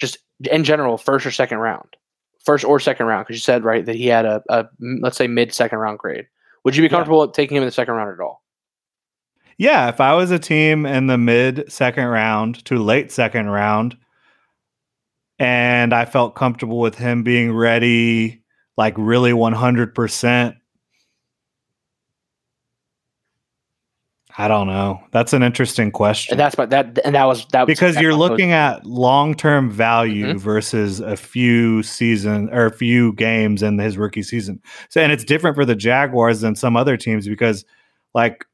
Just 0.01 0.17
in 0.49 0.63
general, 0.63 0.97
first 0.97 1.27
or 1.27 1.31
second 1.31 1.59
round, 1.59 1.95
first 2.43 2.65
or 2.65 2.79
second 2.79 3.05
round, 3.05 3.25
because 3.25 3.35
you 3.35 3.41
said 3.41 3.63
right 3.63 3.85
that 3.85 3.95
he 3.95 4.07
had 4.07 4.25
a, 4.25 4.41
a 4.49 4.65
let's 5.01 5.17
say 5.17 5.27
mid 5.27 5.53
second 5.53 5.77
round 5.77 5.99
grade. 5.99 6.25
Would 6.65 6.75
you 6.75 6.81
be 6.81 6.89
comfortable 6.89 7.23
yeah. 7.25 7.31
taking 7.33 7.57
him 7.57 7.63
in 7.63 7.67
the 7.67 7.71
second 7.71 7.93
round 7.93 8.11
at 8.11 8.19
all? 8.19 8.41
Yeah, 9.59 9.89
if 9.89 9.99
I 9.99 10.13
was 10.13 10.31
a 10.31 10.39
team 10.39 10.85
in 10.85 11.07
the 11.07 11.17
mid 11.17 11.69
second 11.69 12.05
round 12.05 12.63
to 12.65 12.81
late 12.81 13.11
second 13.11 13.49
round, 13.49 13.97
and 15.37 15.93
I 15.93 16.05
felt 16.05 16.35
comfortable 16.35 16.79
with 16.79 16.95
him 16.95 17.23
being 17.23 17.51
ready, 17.51 18.41
like 18.77 18.93
really 18.97 19.33
100%, 19.33 20.55
I 24.37 24.47
don't 24.47 24.67
know. 24.67 25.01
That's 25.11 25.33
an 25.33 25.43
interesting 25.43 25.91
question. 25.91 26.35
And 26.35 26.39
that's 26.39 26.55
what 26.57 26.69
that 26.69 26.97
and 27.03 27.13
that 27.13 27.25
was 27.25 27.45
that 27.47 27.67
was, 27.67 27.75
because 27.77 27.99
you're 27.99 28.15
looking 28.15 28.53
at 28.53 28.85
long 28.85 29.35
term 29.35 29.69
value 29.69 30.27
mm-hmm. 30.27 30.37
versus 30.37 31.01
a 31.01 31.17
few 31.17 31.83
season 31.83 32.49
or 32.53 32.67
a 32.67 32.71
few 32.71 33.11
games 33.11 33.61
in 33.61 33.77
his 33.77 33.97
rookie 33.97 34.23
season. 34.23 34.61
So 34.87 35.01
and 35.01 35.11
it's 35.11 35.25
different 35.25 35.57
for 35.57 35.65
the 35.65 35.75
Jaguars 35.75 36.39
than 36.39 36.55
some 36.55 36.77
other 36.77 36.95
teams 36.95 37.27
because 37.27 37.65
like 38.13 38.45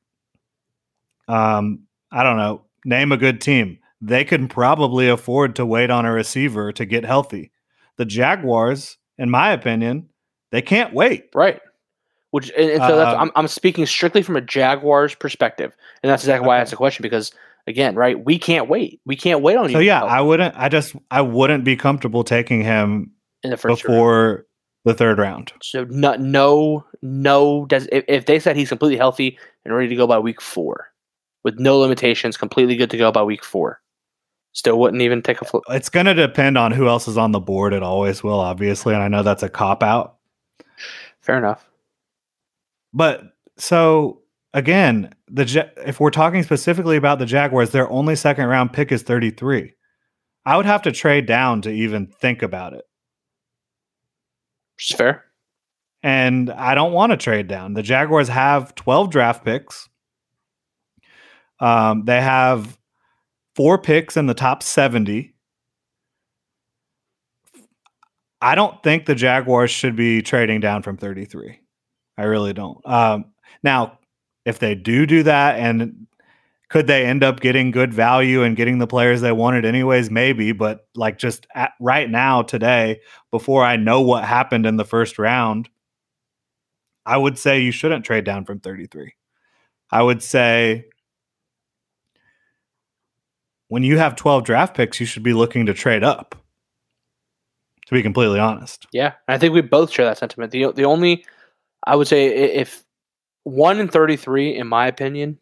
um 1.27 1.83
I 2.11 2.23
don't 2.23 2.37
know, 2.37 2.63
name 2.85 3.11
a 3.11 3.17
good 3.17 3.41
team. 3.41 3.79
They 4.01 4.23
can 4.23 4.47
probably 4.47 5.09
afford 5.09 5.55
to 5.55 5.65
wait 5.65 5.89
on 5.89 6.05
a 6.05 6.11
receiver 6.11 6.71
to 6.73 6.85
get 6.85 7.05
healthy. 7.05 7.51
The 7.97 8.05
Jaguars, 8.05 8.97
in 9.17 9.29
my 9.29 9.51
opinion, 9.51 10.09
they 10.51 10.61
can't 10.61 10.93
wait. 10.93 11.29
Right. 11.33 11.59
Which 12.31 12.51
and, 12.51 12.69
and 12.69 12.81
so 12.81 12.97
that's, 12.97 13.15
uh, 13.15 13.17
I'm 13.17 13.31
I'm 13.35 13.47
speaking 13.47 13.85
strictly 13.85 14.21
from 14.21 14.35
a 14.35 14.41
Jaguars 14.41 15.15
perspective, 15.15 15.75
and 16.03 16.11
that's 16.11 16.23
exactly 16.23 16.47
why 16.47 16.57
I 16.57 16.59
asked 16.59 16.71
the 16.71 16.77
question 16.77 17.03
because 17.03 17.31
again, 17.67 17.95
right? 17.95 18.23
We 18.23 18.37
can't 18.37 18.67
wait. 18.67 18.99
We 19.05 19.15
can't 19.15 19.41
wait 19.41 19.55
on 19.55 19.69
you. 19.69 19.75
So 19.75 19.79
yeah, 19.79 20.03
I 20.03 20.21
wouldn't. 20.21 20.55
I 20.57 20.69
just 20.69 20.95
I 21.09 21.21
wouldn't 21.21 21.63
be 21.63 21.75
comfortable 21.75 22.23
taking 22.23 22.61
him 22.61 23.11
in 23.43 23.51
the 23.51 23.57
first 23.57 23.83
before 23.83 24.27
round. 24.27 24.43
the 24.83 24.93
third 24.93 25.17
round. 25.17 25.53
So 25.61 25.85
no, 25.89 26.15
no, 26.15 26.85
no. 27.01 27.65
Does 27.67 27.87
if, 27.91 28.03
if 28.07 28.25
they 28.25 28.39
said 28.39 28.55
he's 28.55 28.69
completely 28.69 28.97
healthy 28.97 29.37
and 29.63 29.73
ready 29.73 29.87
to 29.87 29.95
go 29.95 30.05
by 30.05 30.19
week 30.19 30.41
four, 30.41 30.89
with 31.45 31.59
no 31.59 31.77
limitations, 31.77 32.35
completely 32.35 32.75
good 32.75 32.89
to 32.89 32.97
go 32.97 33.11
by 33.11 33.21
week 33.21 33.45
four, 33.45 33.79
still 34.51 34.79
wouldn't 34.79 35.03
even 35.03 35.21
take 35.21 35.41
a 35.41 35.45
flip. 35.45 35.63
It's 35.69 35.89
going 35.89 36.07
to 36.07 36.15
depend 36.15 36.57
on 36.57 36.71
who 36.71 36.87
else 36.87 37.07
is 37.07 37.19
on 37.19 37.31
the 37.31 37.39
board. 37.39 37.71
It 37.71 37.83
always 37.83 38.23
will, 38.23 38.39
obviously, 38.39 38.95
and 38.95 39.03
I 39.03 39.07
know 39.07 39.21
that's 39.21 39.43
a 39.43 39.49
cop 39.49 39.83
out. 39.83 40.17
Fair 41.21 41.37
enough. 41.37 41.69
But 42.93 43.35
so 43.57 44.23
again, 44.53 45.13
the 45.27 45.69
if 45.85 45.99
we're 45.99 46.09
talking 46.09 46.41
specifically 46.41 46.97
about 46.97 47.19
the 47.19 47.25
Jaguars, 47.27 47.69
their 47.69 47.89
only 47.91 48.15
second 48.15 48.47
round 48.47 48.73
pick 48.73 48.91
is 48.91 49.03
33. 49.03 49.73
I 50.47 50.57
would 50.57 50.65
have 50.65 50.81
to 50.83 50.91
trade 50.91 51.27
down 51.27 51.61
to 51.61 51.69
even 51.69 52.07
think 52.07 52.41
about 52.41 52.73
it. 52.73 52.85
It's 54.79 54.93
fair. 54.93 55.25
And 56.01 56.51
I 56.51 56.75
don't 56.75 56.93
want 56.93 57.11
to 57.11 57.17
trade 57.17 57.47
down. 57.47 57.73
The 57.73 57.83
Jaguars 57.83 58.29
have 58.29 58.75
12 58.75 59.09
draft 59.09 59.45
picks. 59.45 59.89
Um, 61.59 62.05
they 62.05 62.21
have 62.21 62.77
four 63.55 63.77
picks 63.77 64.17
in 64.17 64.27
the 64.27 64.33
top 64.33 64.63
70. 64.63 65.33
I 68.41 68.55
don't 68.55 68.81
think 68.83 69.05
the 69.05 69.15
Jaguars 69.15 69.71
should 69.71 69.95
be 69.95 70.21
trading 70.21 70.59
down 70.59 70.83
from 70.83 70.97
33. 70.97 71.59
I 72.17 72.23
really 72.23 72.53
don't. 72.53 72.85
Um, 72.87 73.25
now, 73.63 73.99
if 74.45 74.59
they 74.59 74.75
do 74.75 75.05
do 75.05 75.23
that 75.23 75.57
and 75.59 76.07
Could 76.69 76.87
they 76.87 77.05
end 77.05 77.23
up 77.23 77.41
getting 77.41 77.71
good 77.71 77.93
value 77.93 78.43
and 78.43 78.55
getting 78.57 78.79
the 78.79 78.87
players 78.87 79.21
they 79.21 79.31
wanted 79.33 79.65
anyways? 79.65 80.11
Maybe, 80.11 80.51
but 80.53 80.87
like 80.95 81.17
just 81.19 81.47
at, 81.55 81.73
right 81.81 82.09
now, 82.09 82.43
today, 82.43 83.01
before 83.31 83.63
I 83.63 83.77
know 83.77 84.01
what 84.01 84.25
happened 84.25 84.65
in 84.65 84.77
the 84.77 84.85
first 84.85 85.19
round, 85.19 85.69
I 87.05 87.17
would 87.17 87.37
say 87.37 87.59
you 87.59 87.71
shouldn't 87.71 88.05
trade 88.05 88.25
down 88.25 88.45
from 88.45 88.59
33. 88.59 89.13
I 89.91 90.01
would 90.03 90.23
say 90.23 90.85
when 93.67 93.83
you 93.83 93.97
have 93.97 94.15
12 94.15 94.43
draft 94.43 94.75
picks, 94.75 94.99
you 94.99 95.05
should 95.05 95.23
be 95.23 95.33
looking 95.33 95.65
to 95.65 95.73
trade 95.73 96.03
up. 96.03 96.35
To 97.87 97.93
be 97.93 98.01
completely 98.01 98.39
honest. 98.39 98.87
Yeah, 98.91 99.13
I 99.27 99.37
think 99.37 99.53
we 99.53 99.61
both 99.61 99.91
share 99.91 100.05
that 100.05 100.17
sentiment. 100.17 100.51
The 100.51 100.71
the 100.71 100.85
only 100.85 101.23
I 101.85 101.95
would 101.95 102.07
say 102.07 102.27
if 102.27 102.83
one 103.43 103.79
and 103.79 103.91
33 103.91 104.55
in 104.55 104.65
my 104.67 104.87
opinion, 104.87 105.37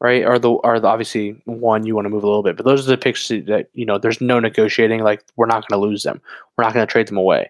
right, 0.00 0.24
are 0.24 0.40
the 0.40 0.56
are 0.64 0.80
the 0.80 0.88
obviously 0.88 1.40
one 1.44 1.86
you 1.86 1.94
want 1.94 2.06
to 2.06 2.10
move 2.10 2.24
a 2.24 2.26
little 2.26 2.42
bit, 2.42 2.56
but 2.56 2.66
those 2.66 2.84
are 2.84 2.90
the 2.90 2.98
picks 2.98 3.28
that 3.28 3.68
you 3.74 3.86
know 3.86 3.96
there's 3.96 4.20
no 4.20 4.40
negotiating 4.40 5.04
like 5.04 5.22
we're 5.36 5.46
not 5.46 5.68
going 5.68 5.80
to 5.80 5.86
lose 5.86 6.02
them. 6.02 6.20
We're 6.56 6.64
not 6.64 6.74
going 6.74 6.84
to 6.84 6.90
trade 6.90 7.06
them 7.06 7.16
away. 7.16 7.48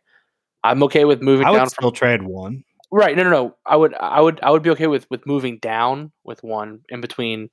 I'm 0.62 0.82
okay 0.82 1.06
with 1.06 1.22
moving 1.22 1.46
I 1.46 1.54
down 1.54 1.70
still 1.70 1.90
from 1.90 1.96
trade 1.96 2.22
one. 2.22 2.64
Right. 2.90 3.16
No, 3.16 3.22
no, 3.22 3.30
no. 3.30 3.56
I 3.66 3.76
would, 3.76 3.94
I 3.94 4.20
would, 4.20 4.40
I 4.42 4.50
would 4.50 4.62
be 4.62 4.70
okay 4.70 4.86
with 4.86 5.08
with 5.10 5.26
moving 5.26 5.58
down 5.58 6.12
with 6.24 6.42
one 6.42 6.80
in 6.88 7.00
between 7.00 7.50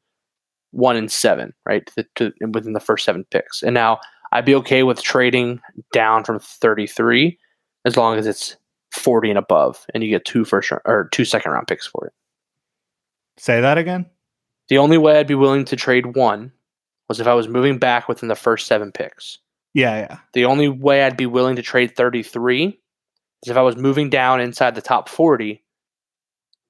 one 0.76 0.96
and 0.96 1.12
seven, 1.12 1.54
right? 1.66 1.90
To, 1.96 2.06
to 2.16 2.34
within 2.52 2.74
the 2.74 2.80
first 2.80 3.06
seven 3.06 3.26
picks, 3.32 3.64
and 3.64 3.74
now 3.74 4.00
I'd 4.32 4.46
be 4.46 4.56
okay 4.56 4.84
with 4.84 5.02
trading 5.02 5.62
down 5.94 6.24
from 6.24 6.40
thirty 6.40 6.88
three 6.88 7.40
as 7.86 7.98
long 7.98 8.18
as 8.18 8.28
it's 8.28 8.58
forty 8.92 9.30
and 9.30 9.40
above, 9.40 9.86
and 9.94 10.04
you 10.04 10.10
get 10.10 10.26
two 10.26 10.46
first 10.46 10.72
or 10.72 11.10
two 11.12 11.26
second 11.26 11.52
round 11.52 11.68
picks 11.68 11.88
for 11.88 12.08
it. 12.08 12.14
Say 13.38 13.62
that 13.62 13.78
again. 13.78 14.06
The 14.68 14.78
only 14.78 14.98
way 14.98 15.20
I'd 15.20 15.28
be 15.28 15.36
willing 15.36 15.66
to 15.66 15.76
trade 15.76 16.16
one 16.16 16.52
was 17.08 17.20
if 17.20 17.28
I 17.28 17.34
was 17.34 17.48
moving 17.48 17.78
back 17.78 18.08
within 18.08 18.30
the 18.30 18.36
first 18.36 18.68
seven 18.68 18.92
picks. 18.92 19.38
Yeah, 19.74 19.98
yeah. 19.98 20.18
The 20.34 20.46
only 20.46 20.70
way 20.70 21.04
I'd 21.04 21.18
be 21.18 21.26
willing 21.26 21.58
to 21.58 21.62
trade 21.62 21.96
33 21.96 22.68
is 22.68 23.52
if 23.52 23.58
I 23.58 23.62
was 23.62 23.76
moving 23.76 24.10
down 24.10 24.42
inside 24.42 24.74
the 24.74 24.82
top 24.82 25.10
40 25.10 25.62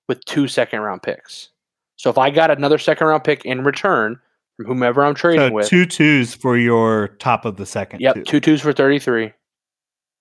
with 0.07 0.25
two 0.25 0.47
second 0.47 0.81
round 0.81 1.03
picks. 1.03 1.49
So 1.97 2.09
if 2.09 2.17
I 2.17 2.29
got 2.29 2.51
another 2.51 2.77
second 2.77 3.07
round 3.07 3.23
pick 3.23 3.45
in 3.45 3.63
return 3.63 4.19
from 4.57 4.65
whomever 4.65 5.03
I'm 5.03 5.15
trading 5.15 5.49
So 5.49 5.53
with, 5.53 5.67
two 5.67 5.85
twos 5.85 6.33
for 6.33 6.57
your 6.57 7.09
top 7.19 7.45
of 7.45 7.57
the 7.57 7.65
second. 7.65 8.01
yep, 8.01 8.15
two. 8.15 8.23
two 8.23 8.39
twos 8.39 8.61
for 8.61 8.73
33. 8.73 9.31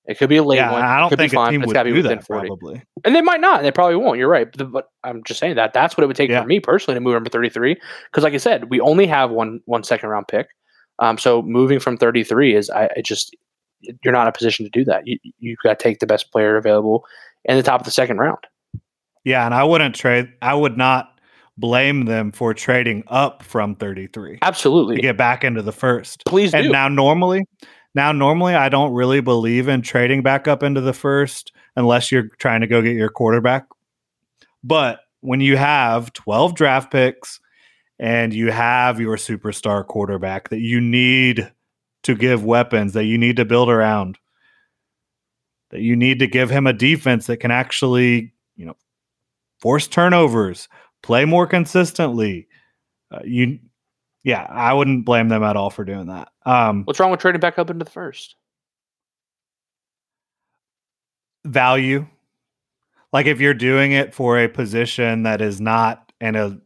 It 0.07 0.19
could 0.19 0.29
be 0.29 0.37
a 0.37 0.43
late 0.43 0.57
yeah, 0.57 0.71
one. 0.71 0.83
I 0.83 0.99
don't 1.01 1.09
could 1.09 1.19
think 1.19 1.31
be 1.33 1.37
fine, 1.37 1.49
a 1.49 1.51
team 1.53 1.63
it's 1.63 1.73
would 1.73 1.83
do 1.85 1.95
within 1.95 2.19
that 2.19 2.27
40. 2.27 2.47
probably. 2.49 2.83
And 3.05 3.15
they 3.15 3.23
might 3.23 3.41
not. 3.41 3.63
They 3.63 3.71
probably 3.71 3.97
won't. 3.97 4.19
You're 4.19 4.29
right. 4.29 4.47
But, 4.55 4.71
but 4.71 4.89
I'm 5.03 5.25
just 5.25 5.41
saying 5.41 5.55
that 5.57 5.73
that's 5.73 5.97
what 5.97 6.05
it 6.05 6.07
would 6.09 6.17
take 6.17 6.29
Yeah. 6.31 6.43
for 6.43 6.47
me 6.47 6.61
personally 6.61 6.95
to 6.97 7.01
move 7.01 7.15
number 7.15 7.31
33. 7.31 7.77
Because, 8.11 8.23
like 8.23 8.35
I 8.35 8.39
said, 8.39 8.69
we 8.69 8.81
only 8.81 9.07
have 9.07 9.31
one 9.31 9.61
one 9.65 9.83
second 9.83 10.11
round 10.11 10.29
pick. 10.29 10.49
Um, 10.99 11.17
so 11.17 11.41
moving 11.43 11.81
from 11.81 11.97
33 11.97 12.55
is 12.55 12.69
I, 12.69 12.91
I 12.97 13.01
just 13.03 13.35
you're 13.81 14.13
not 14.13 14.23
in 14.23 14.29
a 14.29 14.33
position 14.33 14.67
to 14.67 14.71
do 14.71 14.85
that. 14.85 15.07
You 15.07 15.19
you 15.39 15.57
got 15.65 15.79
to 15.79 15.83
take 15.83 16.01
the 16.01 16.07
best 16.07 16.31
player 16.31 16.59
available 16.59 17.05
in 17.47 17.57
the 17.57 17.63
top 17.63 17.81
of 17.81 17.87
the 17.87 17.91
second 17.91 18.19
round. 18.19 18.39
Yeah, 19.25 19.47
and 19.47 19.55
I 19.55 19.65
wouldn't 19.65 19.95
trade. 19.95 20.31
I 20.43 20.55
would 20.55 20.77
not 20.77 21.14
blame 21.57 22.05
them 22.07 22.33
for 22.33 22.53
trading 22.55 23.05
up 23.07 23.43
from 23.43 23.77
33 23.77 24.39
Absolutely. 24.43 24.97
to 24.97 25.03
get 25.03 25.17
back 25.17 25.45
into 25.45 25.63
the 25.63 25.73
first. 25.73 26.25
Please 26.27 26.53
do. 26.53 26.59
And 26.59 26.73
now 26.73 26.89
normally, 26.89 27.45
now 27.95 28.13
normally 28.13 28.55
I 28.55 28.69
don't 28.69 28.93
really 28.93 29.21
believe 29.21 29.69
in 29.69 29.83
trading 29.83 30.23
back 30.23 30.49
up 30.49 30.63
into 30.63 30.81
the 30.81 30.93
first 30.93 31.53
unless 31.77 32.11
you're 32.11 32.29
trying 32.39 32.61
to 32.61 32.67
go 32.67 32.83
get 32.83 32.97
your 32.97 33.09
quarterback. 33.09 33.67
But 34.63 35.01
when 35.21 35.41
you 35.41 35.57
have 35.57 36.13
12 36.13 36.55
draft 36.55 36.91
picks 36.91 37.41
and 37.99 38.35
you 38.35 38.51
have 38.51 39.01
your 39.01 39.17
superstar 39.17 39.87
quarterback 39.87 40.49
that 40.49 40.61
you 40.61 40.81
need 40.81 41.51
to 42.03 42.15
give 42.15 42.45
weapons 42.45 42.93
that 42.93 43.05
you 43.05 43.17
need 43.17 43.37
to 43.37 43.45
build 43.45 43.71
around 43.71 44.19
that 45.75 45.81
you 45.81 45.97
need 45.97 46.21
to 46.21 46.29
give 46.29 46.51
him 46.51 46.69
a 46.69 46.73
defense 46.73 47.27
that 47.27 47.39
can 47.39 47.51
actually, 47.51 48.33
you 48.57 48.65
know, 48.65 48.77
force 49.59 49.89
turnovers, 49.89 50.69
play 51.05 51.25
more 51.25 51.47
consistently. 51.47 52.49
Uh, 53.11 53.21
you 53.25 53.61
yeah, 54.25 54.47
I 54.49 54.73
wouldn't 54.73 55.05
blame 55.05 55.29
them 55.29 55.43
at 55.43 55.57
all 55.57 55.71
for 55.71 55.85
doing 55.85 56.07
that. 56.07 56.31
Um, 56.47 56.85
What's 56.85 56.99
wrong 56.99 57.11
with 57.11 57.21
trading 57.21 57.41
back 57.41 57.59
up 57.59 57.71
into 57.71 57.85
the 57.85 57.91
first? 57.91 58.37
value, 61.45 62.07
like 63.13 63.27
if 63.27 63.41
you're 63.41 63.55
doing 63.55 63.93
it 63.93 64.15
for 64.15 64.39
a 64.39 64.49
position 64.49 65.25
that 65.25 65.41
is 65.41 65.61
not 65.61 66.13
in 66.21 66.37
a 66.37 66.59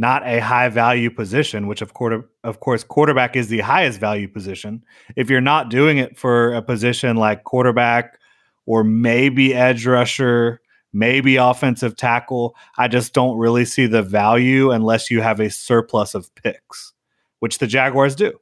not 0.00 0.24
a 0.24 0.38
high 0.38 0.68
value 0.68 1.10
position, 1.10 1.66
which 1.66 1.82
of 1.82 1.92
course, 1.92 2.24
of 2.44 2.60
course, 2.60 2.84
quarterback 2.84 3.34
is 3.34 3.48
the 3.48 3.60
highest 3.60 3.98
value 3.98 4.28
position. 4.28 4.84
If 5.16 5.28
you're 5.28 5.40
not 5.40 5.70
doing 5.70 5.98
it 5.98 6.16
for 6.16 6.54
a 6.54 6.62
position 6.62 7.16
like 7.16 7.44
quarterback 7.44 8.18
or 8.66 8.84
maybe 8.84 9.54
edge 9.54 9.86
rusher, 9.86 10.60
maybe 10.98 11.36
offensive 11.36 11.96
tackle, 11.96 12.56
I 12.76 12.88
just 12.88 13.12
don't 13.14 13.38
really 13.38 13.64
see 13.64 13.86
the 13.86 14.02
value 14.02 14.70
unless 14.70 15.10
you 15.10 15.20
have 15.20 15.40
a 15.40 15.48
surplus 15.50 16.14
of 16.14 16.34
picks, 16.34 16.92
which 17.38 17.58
the 17.58 17.66
Jaguars 17.66 18.14
do. 18.14 18.32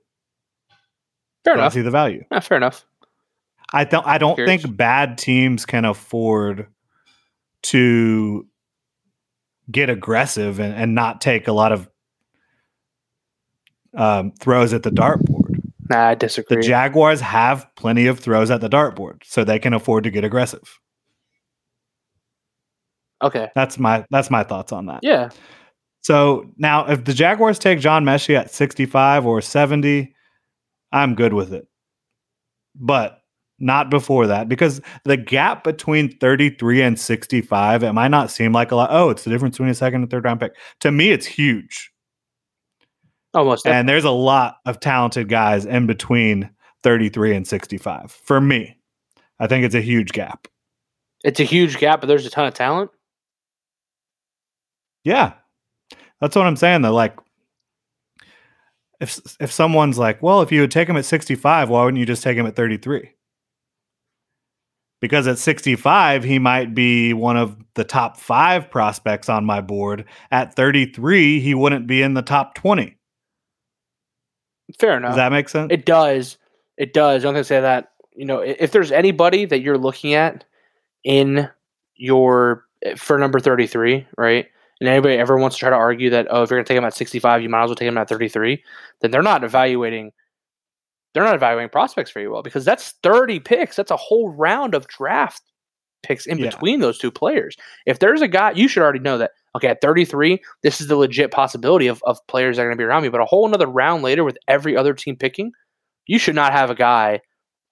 Fair 1.45 1.55
don't 1.55 1.59
enough. 1.59 1.75
see 1.75 1.83
the 1.83 1.91
value. 1.91 2.25
Yeah, 2.33 2.41
fair 2.41 2.57
enough. 2.57 2.85
I 3.73 3.85
don't. 3.85 4.07
I 4.07 4.19
don't 4.19 4.37
Curious. 4.37 4.63
think 4.63 4.77
bad 4.77 5.19
teams 5.19 5.67
can 5.67 5.85
afford 5.85 6.69
to 7.65 8.47
get 9.71 9.91
aggressive 9.91 10.61
and, 10.61 10.75
and 10.75 10.95
not 10.95 11.21
take 11.21 11.49
a 11.49 11.53
lot 11.53 11.73
of 11.73 11.89
um, 13.97 14.33
throws 14.41 14.73
at 14.73 14.83
the 14.85 14.91
dartboard. 14.91 15.61
Nah, 15.91 16.09
I 16.09 16.15
disagree. 16.15 16.59
The. 16.59 16.63
Jaguars 16.63 17.21
have 17.21 17.67
plenty 17.77 18.07
of 18.07 18.19
throws 18.21 18.51
at 18.51 18.61
the 18.61 18.69
dartboard, 18.69 19.23
so 19.25 19.45
they 19.45 19.59
can 19.59 19.73
afford 19.75 20.05
to 20.05 20.11
get 20.11 20.25
aggressive. 20.25 20.81
Okay. 23.23 23.49
That's 23.55 23.79
my 23.79 24.05
that's 24.11 24.31
my 24.31 24.43
thoughts 24.43 24.73
on 24.73 24.87
that. 24.87 25.01
Yeah. 25.03 25.31
So 26.03 26.53
now, 26.57 26.87
if 26.87 27.05
the 27.05 27.15
Jaguars 27.15 27.59
take 27.59 27.81
John 27.81 28.05
Metchie 28.05 28.37
at 28.39 28.53
65 28.53 29.27
or 29.27 29.41
70, 29.41 30.15
I'm 30.93 31.15
good 31.17 31.33
with 31.33 31.53
it. 31.53 31.67
But 32.77 33.21
not 33.59 33.91
before 33.91 34.27
that, 34.29 34.49
because 34.49 34.81
the 35.05 35.17
gap 35.17 35.65
between 35.65 36.17
33 36.19 36.83
and 36.83 37.01
65, 37.01 37.83
it 37.83 37.93
might 37.93 38.09
not 38.09 38.31
seem 38.31 38.53
like 38.53 38.71
a 38.71 38.77
lot. 38.77 38.91
Oh, 38.93 39.11
it's 39.11 39.25
the 39.25 39.31
difference 39.31 39.57
between 39.57 39.71
a 39.71 39.75
second 39.75 40.03
and 40.03 40.11
third 40.11 40.25
round 40.25 40.39
pick. 40.41 40.53
To 40.81 40.93
me, 40.93 41.11
it's 41.11 41.27
huge. 41.27 41.91
Almost. 43.35 43.67
And 43.67 43.89
there's 43.89 44.05
a 44.05 44.11
lot 44.11 44.59
of 44.65 44.79
talented 44.79 45.29
guys 45.29 45.65
in 45.67 45.87
between 45.87 46.51
33 46.85 47.35
and 47.35 47.49
65. 47.49 48.13
For 48.13 48.41
me, 48.41 48.77
I 49.41 49.47
think 49.47 49.65
it's 49.65 49.75
a 49.75 49.81
huge 49.81 50.13
gap. 50.13 50.47
it's 51.25 51.41
a 51.41 51.45
huge 51.45 51.79
gap, 51.79 52.01
but 52.01 52.07
there's 52.07 52.27
a 52.27 52.31
ton 52.31 52.47
of 52.47 52.55
talent. 52.55 52.91
Yeah. 55.07 55.35
That's 56.21 56.35
what 56.35 56.47
I'm 56.47 56.57
saying 56.57 56.83
though. 56.83 56.93
Like 56.93 57.17
if 59.01 59.21
if 59.39 59.53
someone's 59.53 59.99
like, 59.99 60.21
well, 60.21 60.43
if 60.43 60.51
you 60.51 60.63
would 60.63 60.73
take 60.73 60.89
him 60.89 60.97
at 60.97 61.05
65, 61.05 61.69
why 61.69 61.85
wouldn't 61.85 62.01
you 62.01 62.07
just 62.07 62.25
take 62.25 62.37
him 62.37 62.45
at 62.45 62.57
33? 62.57 63.13
Because 65.01 65.29
at 65.29 65.39
65, 65.39 66.25
he 66.25 66.41
might 66.41 66.75
be 66.75 67.13
one 67.13 67.37
of 67.37 67.57
the 67.75 67.85
top 67.85 68.17
five 68.17 68.69
prospects 68.69 69.29
on 69.29 69.45
my 69.45 69.61
board. 69.61 70.07
At 70.33 70.57
33, 70.57 71.39
he 71.39 71.55
wouldn't 71.55 71.87
be 71.87 72.03
in 72.03 72.15
the 72.15 72.23
top 72.23 72.55
20. 72.55 72.97
Fair 74.81 74.97
enough. 74.97 75.11
Does 75.11 75.17
that 75.17 75.31
make 75.31 75.49
sense? 75.49 75.71
It 75.71 75.85
does. 75.85 76.37
It 76.79 76.93
does. 76.93 77.25
I'm 77.25 77.33
gonna 77.33 77.45
say 77.45 77.61
that. 77.61 77.93
You 78.17 78.25
know, 78.25 78.41
if 78.41 78.73
there's 78.73 78.91
anybody 78.91 79.45
that 79.45 79.61
you're 79.61 79.79
looking 79.79 80.15
at 80.15 80.45
in 81.05 81.49
your 81.95 82.65
eh, 82.83 82.97
for 82.97 83.19
number 83.19 83.39
33, 83.39 84.05
right? 84.19 84.47
And 84.81 84.89
anybody 84.89 85.15
ever 85.17 85.39
wants 85.39 85.57
to 85.57 85.61
try 85.61 85.71
to 85.71 85.77
argue 85.77 86.11
that 86.11 86.27
oh, 86.31 86.43
if 86.43 86.51
you're 86.51 86.59
gonna 86.59 86.67
take 86.67 86.77
him 86.79 86.85
at 86.85 86.95
65, 86.95 87.43
you 87.43 87.49
might 87.49 87.65
as 87.65 87.69
well 87.69 87.77
take 87.77 87.89
him 87.89 87.99
at 87.99 88.09
33, 88.09 88.63
then 89.01 89.11
they're 89.11 89.23
not 89.23 89.45
evaluating. 89.45 90.13
They're 91.15 91.25
not 91.25 91.35
evaluating 91.35 91.71
prospects 91.71 92.11
very 92.11 92.29
well 92.29 92.43
because 92.43 92.65
that's 92.65 92.93
30 93.03 93.41
picks. 93.41 93.77
That's 93.77 93.91
a 93.91 93.97
whole 93.97 94.29
round 94.31 94.75
of 94.75 94.87
draft 94.87 95.43
picks 96.03 96.27
in 96.27 96.39
Yeah. 96.39 96.51
between 96.51 96.81
those 96.81 96.99
two 96.99 97.11
players. 97.11 97.57
If 97.87 98.01
there's 98.01 98.21
a 98.21 98.29
guy, 98.29 98.51
you 98.53 98.69
should 98.69 98.83
already 98.83 98.99
know 98.99 99.17
that. 99.19 99.31
Okay, 99.57 99.69
at 99.69 99.81
33, 99.81 100.39
this 100.63 100.83
is 100.83 100.89
the 100.89 100.97
legit 100.97 101.31
possibility 101.31 101.87
of, 101.87 102.03
of 102.05 102.19
players 102.27 102.57
that 102.57 102.63
are 102.63 102.67
going 102.67 102.77
to 102.77 102.81
be 102.81 102.85
around 102.85 103.03
me. 103.03 103.09
But 103.09 103.23
a 103.23 103.25
whole 103.25 103.47
another 103.47 103.67
round 103.67 104.03
later, 104.03 104.23
with 104.23 104.37
every 104.47 104.77
other 104.77 104.93
team 104.93 105.17
picking, 105.17 105.53
you 106.07 106.19
should 106.19 106.35
not 106.35 106.53
have 106.53 106.69
a 106.69 106.75
guy 106.75 107.23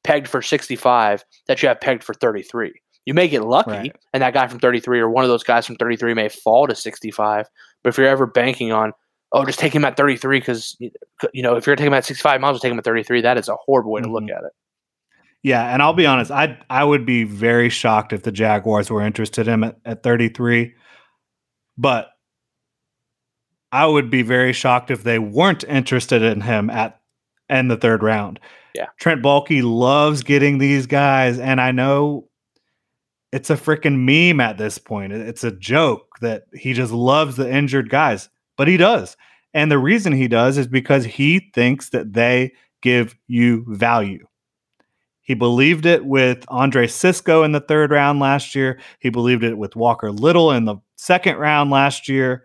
pegged 0.02 0.26
for 0.28 0.40
65 0.40 1.22
that 1.46 1.62
you 1.62 1.68
have 1.68 1.82
pegged 1.82 2.02
for 2.02 2.14
33. 2.14 2.72
You 3.06 3.14
may 3.14 3.28
get 3.28 3.42
lucky, 3.44 3.70
Right. 3.70 3.96
and 4.12 4.22
that 4.22 4.32
guy 4.34 4.46
from 4.46 4.58
33 4.60 5.00
or 5.00 5.08
one 5.10 5.24
of 5.24 5.28
those 5.28 5.42
guys 5.44 5.66
from 5.66 5.76
33 5.76 6.14
may 6.14 6.28
fall 6.28 6.66
to 6.66 6.74
65. 6.74 7.46
But 7.82 7.88
if 7.90 7.98
you're 7.98 8.06
ever 8.08 8.26
banking 8.26 8.72
on, 8.72 8.92
oh, 9.32 9.44
just 9.44 9.58
take 9.58 9.74
him 9.74 9.84
at 9.84 9.96
33 9.96 10.38
because, 10.38 10.76
you 11.32 11.42
know, 11.42 11.54
if 11.56 11.66
you're 11.66 11.76
taking 11.76 11.88
him 11.88 11.94
at 11.94 12.04
65, 12.06 12.40
might 12.40 12.48
as 12.48 12.52
well 12.54 12.60
take 12.60 12.72
him 12.72 12.78
at 12.78 12.84
33, 12.84 13.20
that 13.22 13.36
is 13.36 13.48
a 13.48 13.56
horrible 13.66 13.92
way 13.92 14.00
to 14.00 14.10
look 14.10 14.24
Mhm. 14.24 14.36
at 14.36 14.44
it. 14.44 14.52
Yeah, 15.42 15.72
and 15.74 15.82
I'll 15.82 15.92
be 15.92 16.06
honest, 16.06 16.30
I 16.30 16.56
I 16.70 16.84
would 16.84 17.04
be 17.04 17.24
very 17.24 17.68
shocked 17.68 18.14
if 18.14 18.22
the 18.22 18.32
Jaguars 18.32 18.90
were 18.90 19.02
interested 19.02 19.46
in 19.48 19.54
him 19.54 19.64
at, 19.64 19.76
at 19.84 20.02
33. 20.02 20.74
But 21.76 22.08
I 23.72 23.86
would 23.86 24.08
be 24.08 24.22
very 24.22 24.52
shocked 24.54 24.90
if 24.90 25.02
they 25.02 25.18
weren't 25.18 25.64
interested 25.64 26.22
in 26.22 26.40
him 26.42 26.70
at 26.70 27.00
in 27.50 27.68
the 27.68 27.76
third 27.76 28.02
round. 28.02 28.40
Yeah. 28.74 28.86
Trent 28.98 29.22
Baalke 29.22 29.62
loves 29.62 30.22
getting 30.22 30.56
these 30.58 30.86
guys, 30.86 31.38
and 31.38 31.60
I 31.60 31.72
know 31.72 32.28
it's 33.34 33.50
a 33.50 33.56
freaking 33.56 33.98
meme 33.98 34.38
at 34.38 34.58
this 34.58 34.78
point. 34.78 35.12
It's 35.12 35.42
a 35.42 35.50
joke 35.50 36.18
that 36.20 36.44
he 36.52 36.72
just 36.72 36.92
loves 36.92 37.34
the 37.34 37.52
injured 37.52 37.90
guys, 37.90 38.28
but 38.56 38.68
he 38.68 38.76
does. 38.76 39.16
And 39.52 39.72
the 39.72 39.78
reason 39.78 40.12
he 40.12 40.28
does 40.28 40.56
is 40.56 40.68
because 40.68 41.04
he 41.04 41.50
thinks 41.52 41.88
that 41.88 42.12
they 42.12 42.52
give 42.80 43.16
you 43.26 43.64
value. 43.66 44.24
He 45.20 45.34
believed 45.34 45.84
it 45.84 46.04
with 46.04 46.44
Andre 46.46 46.86
Cisco 46.86 47.42
in 47.42 47.50
the 47.50 47.58
third 47.58 47.90
round 47.90 48.20
last 48.20 48.54
year. 48.54 48.78
He 49.00 49.10
believed 49.10 49.42
it 49.42 49.58
with 49.58 49.74
Walker 49.74 50.12
Little 50.12 50.52
in 50.52 50.64
the 50.64 50.76
second 50.94 51.38
round 51.38 51.72
last 51.72 52.08
year. 52.08 52.44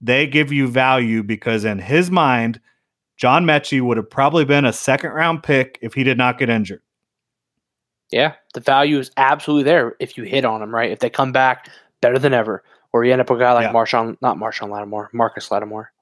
They 0.00 0.28
give 0.28 0.52
you 0.52 0.68
value 0.68 1.24
because, 1.24 1.64
in 1.64 1.80
his 1.80 2.12
mind, 2.12 2.60
John 3.16 3.44
Metchie 3.44 3.82
would 3.82 3.96
have 3.96 4.10
probably 4.10 4.44
been 4.44 4.66
a 4.66 4.72
second 4.72 5.10
round 5.10 5.42
pick 5.42 5.80
if 5.82 5.94
he 5.94 6.04
did 6.04 6.16
not 6.16 6.38
get 6.38 6.48
injured. 6.48 6.82
Yeah, 8.12 8.34
the 8.54 8.60
value 8.60 8.98
is 8.98 9.10
absolutely 9.16 9.64
there 9.64 9.96
if 10.00 10.16
you 10.16 10.24
hit 10.24 10.44
on 10.44 10.60
them, 10.60 10.74
right? 10.74 10.90
If 10.90 10.98
they 10.98 11.10
come 11.10 11.32
back 11.32 11.68
better 12.00 12.18
than 12.18 12.34
ever, 12.34 12.62
or 12.92 13.04
you 13.04 13.12
end 13.12 13.20
up 13.20 13.30
with 13.30 13.40
a 13.40 13.42
guy 13.42 13.52
like 13.52 13.64
yeah. 13.64 13.72
Marshon, 13.72 14.16
not 14.20 14.36
Marshon 14.36 14.70
Lattimore, 14.70 15.10
Marcus 15.12 15.50
Lattimore, 15.50 15.92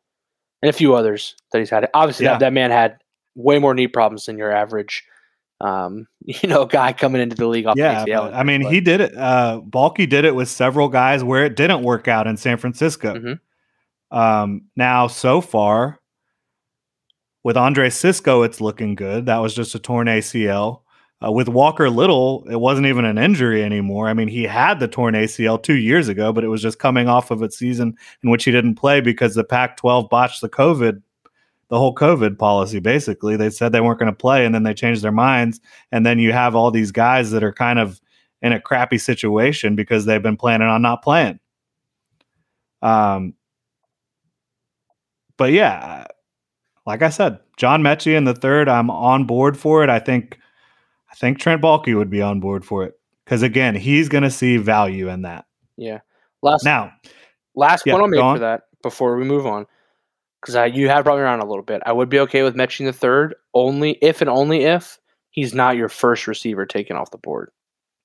and 0.62 0.70
a 0.70 0.72
few 0.72 0.94
others 0.94 1.36
that 1.52 1.58
he's 1.58 1.70
had. 1.70 1.88
Obviously, 1.94 2.24
yeah. 2.24 2.32
that, 2.32 2.40
that 2.40 2.52
man 2.52 2.70
had 2.70 2.98
way 3.34 3.58
more 3.58 3.74
knee 3.74 3.86
problems 3.86 4.26
than 4.26 4.36
your 4.36 4.50
average 4.50 5.04
um, 5.60 6.06
you 6.24 6.48
know, 6.48 6.64
guy 6.64 6.92
coming 6.92 7.20
into 7.20 7.36
the 7.36 7.46
league 7.46 7.66
off 7.66 7.76
yeah, 7.76 8.04
ACL. 8.04 8.32
I 8.32 8.42
mean, 8.42 8.62
but. 8.62 8.72
he 8.72 8.80
did 8.80 9.00
it. 9.00 9.16
Uh, 9.16 9.60
Baalke 9.64 10.08
did 10.08 10.24
it 10.24 10.34
with 10.34 10.48
several 10.48 10.88
guys 10.88 11.22
where 11.22 11.44
it 11.44 11.56
didn't 11.56 11.82
work 11.82 12.08
out 12.08 12.26
in 12.26 12.36
San 12.36 12.56
Francisco. 12.56 13.14
Mm-hmm. 13.14 14.16
Um, 14.16 14.62
now, 14.76 15.06
so 15.06 15.40
far, 15.40 16.00
with 17.44 17.56
Andre 17.56 17.90
Cisco, 17.90 18.42
it's 18.42 18.60
looking 18.60 18.94
good. 18.94 19.26
That 19.26 19.38
was 19.38 19.54
just 19.54 19.74
a 19.74 19.78
torn 19.78 20.08
ACL. 20.08 20.82
Uh, 21.22 21.30
with 21.30 21.48
Walker 21.48 21.90
Little, 21.90 22.46
it 22.50 22.56
wasn't 22.56 22.86
even 22.86 23.04
an 23.04 23.18
injury 23.18 23.62
anymore. 23.62 24.08
I 24.08 24.14
mean, 24.14 24.28
he 24.28 24.44
had 24.44 24.80
the 24.80 24.88
torn 24.88 25.14
ACL 25.14 25.62
two 25.62 25.76
years 25.76 26.08
ago, 26.08 26.32
but 26.32 26.44
it 26.44 26.48
was 26.48 26.62
just 26.62 26.78
coming 26.78 27.08
off 27.08 27.30
of 27.30 27.42
a 27.42 27.50
season 27.50 27.94
in 28.22 28.30
which 28.30 28.44
he 28.44 28.50
didn't 28.50 28.76
play 28.76 29.02
because 29.02 29.34
the 29.34 29.44
Pac 29.44 29.76
12 29.76 30.08
botched 30.08 30.40
the 30.40 30.48
COVID 30.48 31.02
the 31.70 31.78
whole 31.78 31.94
COVID 31.94 32.36
policy. 32.36 32.80
Basically, 32.80 33.36
they 33.36 33.48
said 33.48 33.72
they 33.72 33.80
weren't 33.80 33.98
going 33.98 34.12
to 34.12 34.16
play, 34.16 34.44
and 34.44 34.54
then 34.54 34.64
they 34.64 34.74
changed 34.74 35.02
their 35.02 35.12
minds. 35.12 35.60
And 35.90 36.04
then 36.04 36.18
you 36.18 36.32
have 36.32 36.54
all 36.54 36.70
these 36.70 36.92
guys 36.92 37.30
that 37.30 37.42
are 37.42 37.52
kind 37.52 37.78
of 37.78 38.00
in 38.42 38.52
a 38.52 38.60
crappy 38.60 38.98
situation 38.98 39.76
because 39.76 40.04
they've 40.04 40.22
been 40.22 40.36
planning 40.36 40.68
on 40.68 40.82
not 40.82 41.02
playing. 41.02 41.38
Um, 42.82 43.34
but 45.36 45.52
yeah, 45.52 46.06
like 46.86 47.02
I 47.02 47.08
said, 47.08 47.38
John 47.56 47.82
Metchie 47.82 48.16
in 48.16 48.24
the 48.24 48.34
third, 48.34 48.68
I'm 48.68 48.90
on 48.90 49.24
board 49.24 49.56
for 49.56 49.84
it. 49.84 49.90
I 49.90 50.00
think, 50.00 50.38
I 51.10 51.14
think 51.14 51.38
Trent 51.38 51.62
Baalke 51.62 51.96
would 51.96 52.10
be 52.10 52.22
on 52.22 52.40
board 52.40 52.64
for 52.64 52.84
it 52.84 52.98
because 53.24 53.42
again, 53.42 53.74
he's 53.74 54.08
going 54.08 54.24
to 54.24 54.30
see 54.30 54.56
value 54.56 55.08
in 55.08 55.22
that. 55.22 55.46
Yeah. 55.76 56.00
Last 56.42 56.64
now, 56.64 56.92
last 57.54 57.84
yeah, 57.84 57.94
point 57.94 58.02
I'll 58.02 58.08
make 58.08 58.20
for 58.20 58.38
that 58.40 58.62
before 58.82 59.16
we 59.16 59.24
move 59.24 59.46
on 59.46 59.66
because 60.40 60.74
you 60.74 60.88
have 60.88 61.04
brought 61.04 61.16
me 61.16 61.22
around 61.22 61.40
a 61.40 61.46
little 61.46 61.62
bit. 61.62 61.82
I 61.84 61.92
would 61.92 62.08
be 62.08 62.18
okay 62.20 62.42
with 62.42 62.54
Metchie 62.54 62.84
the 62.84 62.92
third, 62.92 63.34
only 63.54 63.98
if 64.02 64.20
and 64.20 64.30
only 64.30 64.64
if 64.64 64.98
he's 65.30 65.54
not 65.54 65.76
your 65.76 65.88
first 65.88 66.26
receiver 66.26 66.66
taken 66.66 66.96
off 66.96 67.10
the 67.10 67.18
board. 67.18 67.50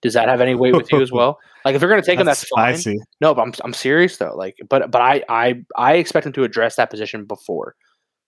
Does 0.01 0.13
that 0.13 0.27
have 0.27 0.41
any 0.41 0.53
weight 0.53 0.75
with 0.75 0.91
you 0.91 1.01
as 1.01 1.11
well? 1.13 1.39
Like 1.63 1.75
if 1.75 1.79
they're 1.79 1.89
going 1.89 2.01
to 2.01 2.05
take 2.05 2.23
that's 2.23 2.43
him, 2.43 2.55
that's 2.55 2.83
fine. 2.83 2.99
No, 3.21 3.33
but 3.33 3.41
I'm 3.41 3.53
I'm 3.63 3.73
serious 3.73 4.17
though. 4.17 4.35
Like, 4.35 4.57
but 4.69 4.91
but 4.91 5.01
I 5.01 5.23
I 5.29 5.63
I 5.75 5.93
expect 5.95 6.25
him 6.25 6.33
to 6.33 6.43
address 6.43 6.75
that 6.75 6.89
position 6.89 7.25
before. 7.25 7.75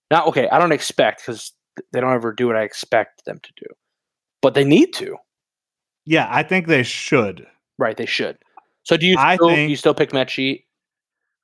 Not 0.09 0.27
okay, 0.27 0.47
I 0.49 0.57
don't 0.57 0.71
expect 0.71 1.21
because 1.21 1.51
they 1.91 1.99
don't 1.99 2.13
ever 2.13 2.31
do 2.31 2.47
what 2.47 2.55
I 2.55 2.63
expect 2.63 3.25
them 3.25 3.39
to 3.43 3.51
do, 3.57 3.65
but 4.41 4.53
they 4.53 4.63
need 4.63 4.93
to. 4.93 5.17
Yeah, 6.05 6.27
I 6.29 6.43
think 6.43 6.67
they 6.67 6.83
should. 6.83 7.45
Right, 7.77 7.97
they 7.97 8.05
should. 8.05 8.37
So 8.83 8.95
do 8.95 9.05
you 9.05 9.17
still, 9.17 9.49
think, 9.49 9.69
you 9.69 9.75
still 9.75 9.93
pick 9.93 10.11
Metchie? 10.11 10.63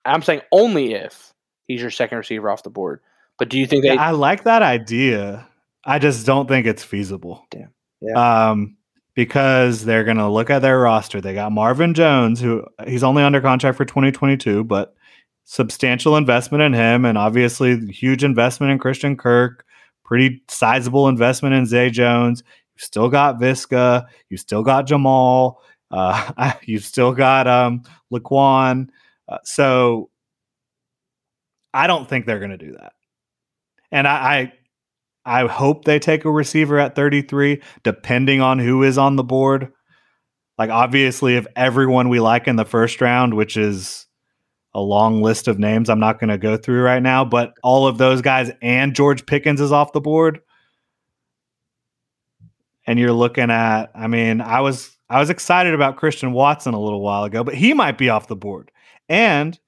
I'm 0.05 0.21
saying 0.21 0.41
only 0.51 0.93
if 0.93 1.33
he's 1.67 1.81
your 1.81 1.91
second 1.91 2.17
receiver 2.17 2.49
off 2.49 2.63
the 2.63 2.69
board. 2.69 3.01
But 3.37 3.49
do 3.49 3.59
you 3.59 3.67
think 3.67 3.83
they? 3.83 3.93
Yeah, 3.93 4.01
I 4.01 4.11
like 4.11 4.43
that 4.43 4.61
idea. 4.61 5.47
I 5.83 5.99
just 5.99 6.25
don't 6.25 6.47
think 6.47 6.65
it's 6.65 6.83
feasible. 6.83 7.45
Damn. 7.51 7.73
Yeah. 8.01 8.49
Um, 8.51 8.77
because 9.15 9.85
they're 9.85 10.03
going 10.03 10.17
to 10.17 10.29
look 10.29 10.49
at 10.49 10.61
their 10.61 10.79
roster. 10.79 11.21
They 11.21 11.33
got 11.33 11.51
Marvin 11.51 11.93
Jones, 11.93 12.39
who 12.39 12.65
he's 12.87 13.03
only 13.03 13.21
under 13.21 13.41
contract 13.41 13.77
for 13.77 13.85
2022, 13.85 14.63
but 14.63 14.95
substantial 15.43 16.17
investment 16.17 16.63
in 16.63 16.73
him, 16.73 17.05
and 17.05 17.17
obviously 17.17 17.85
huge 17.87 18.23
investment 18.23 18.71
in 18.71 18.79
Christian 18.79 19.17
Kirk. 19.17 19.65
Pretty 20.05 20.41
sizable 20.47 21.07
investment 21.07 21.55
in 21.55 21.65
Zay 21.65 21.89
Jones. 21.89 22.43
You 22.75 22.79
still 22.79 23.09
got 23.09 23.39
Viska. 23.39 24.05
You 24.29 24.37
still 24.37 24.63
got 24.63 24.87
Jamal. 24.87 25.61
Uh, 25.91 26.53
you 26.63 26.79
still 26.79 27.13
got 27.13 27.47
um, 27.47 27.83
Laquon. 28.11 28.87
Uh, 29.27 29.37
so 29.43 30.09
I 31.73 31.87
don't 31.87 32.07
think 32.07 32.25
they're 32.25 32.39
going 32.39 32.51
to 32.51 32.57
do 32.57 32.73
that. 32.73 32.93
And 33.91 34.07
I, 34.07 34.51
I, 35.25 35.43
I 35.43 35.47
hope 35.47 35.85
they 35.85 35.99
take 35.99 36.25
a 36.25 36.31
receiver 36.31 36.79
at 36.79 36.95
33, 36.95 37.61
depending 37.83 38.41
on 38.41 38.59
who 38.59 38.83
is 38.83 38.97
on 38.97 39.15
the 39.15 39.23
board. 39.23 39.71
Like 40.57 40.69
obviously, 40.69 41.35
if 41.35 41.47
everyone 41.55 42.09
we 42.09 42.19
like 42.19 42.47
in 42.47 42.55
the 42.55 42.65
first 42.65 43.01
round, 43.01 43.35
which 43.35 43.57
is 43.57 44.07
a 44.73 44.81
long 44.81 45.21
list 45.21 45.47
of 45.47 45.59
names, 45.59 45.89
I'm 45.89 45.99
not 45.99 46.19
going 46.19 46.29
to 46.29 46.37
go 46.37 46.57
through 46.57 46.81
right 46.81 47.01
now, 47.01 47.25
but 47.25 47.53
all 47.63 47.87
of 47.87 47.97
those 47.97 48.21
guys 48.21 48.51
and 48.61 48.95
George 48.95 49.25
Pickens 49.25 49.61
is 49.61 49.71
off 49.71 49.93
the 49.93 50.01
board. 50.01 50.41
And 52.85 52.99
you're 52.99 53.13
looking 53.13 53.49
at, 53.49 53.91
I 53.95 54.07
mean, 54.07 54.41
I 54.41 54.59
was 54.59 54.97
I 55.09 55.19
was 55.19 55.29
excited 55.29 55.73
about 55.73 55.97
Christian 55.97 56.31
Watson 56.33 56.73
a 56.73 56.79
little 56.81 57.01
while 57.01 57.23
ago, 57.23 57.43
but 57.43 57.55
he 57.55 57.73
might 57.73 57.97
be 57.97 58.09
off 58.09 58.27
the 58.27 58.35
board. 58.35 58.71
And 59.07 59.59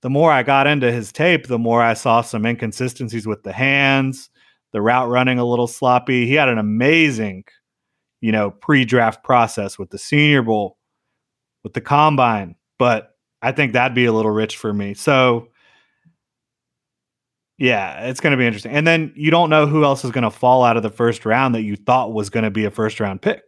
the 0.00 0.10
more 0.10 0.32
I 0.32 0.42
got 0.42 0.66
into 0.66 0.90
his 0.90 1.12
tape, 1.12 1.46
the 1.46 1.58
more 1.58 1.82
I 1.82 1.94
saw 1.94 2.22
some 2.22 2.46
inconsistencies 2.46 3.26
with 3.26 3.42
the 3.42 3.52
hands, 3.52 4.30
the 4.72 4.80
route 4.80 5.08
running 5.08 5.38
a 5.38 5.44
little 5.44 5.66
sloppy. 5.66 6.26
He 6.26 6.34
had 6.34 6.48
an 6.48 6.58
amazing, 6.58 7.44
you 8.20 8.32
know, 8.32 8.50
pre-draft 8.50 9.22
process 9.22 9.78
with 9.78 9.90
the 9.90 9.98
Senior 9.98 10.42
Bowl, 10.42 10.78
with 11.62 11.74
the 11.74 11.80
combine, 11.80 12.56
but 12.78 13.10
I 13.42 13.52
think 13.52 13.72
that'd 13.72 13.94
be 13.94 14.06
a 14.06 14.12
little 14.12 14.30
rich 14.30 14.56
for 14.56 14.72
me. 14.72 14.94
So 14.94 15.48
yeah, 17.62 18.06
it's 18.06 18.20
going 18.20 18.32
to 18.32 18.36
be 18.36 18.46
interesting. 18.46 18.72
And 18.72 18.86
then 18.86 19.12
you 19.14 19.30
don't 19.30 19.50
know 19.50 19.66
who 19.66 19.84
else 19.84 20.04
is 20.04 20.10
going 20.10 20.24
to 20.24 20.30
fall 20.30 20.64
out 20.64 20.76
of 20.76 20.82
the 20.82 20.90
first 20.90 21.24
round 21.24 21.54
that 21.54 21.62
you 21.62 21.76
thought 21.76 22.12
was 22.12 22.30
going 22.30 22.44
to 22.44 22.50
be 22.50 22.64
a 22.64 22.70
first 22.70 23.00
round 23.00 23.22
pick 23.22 23.42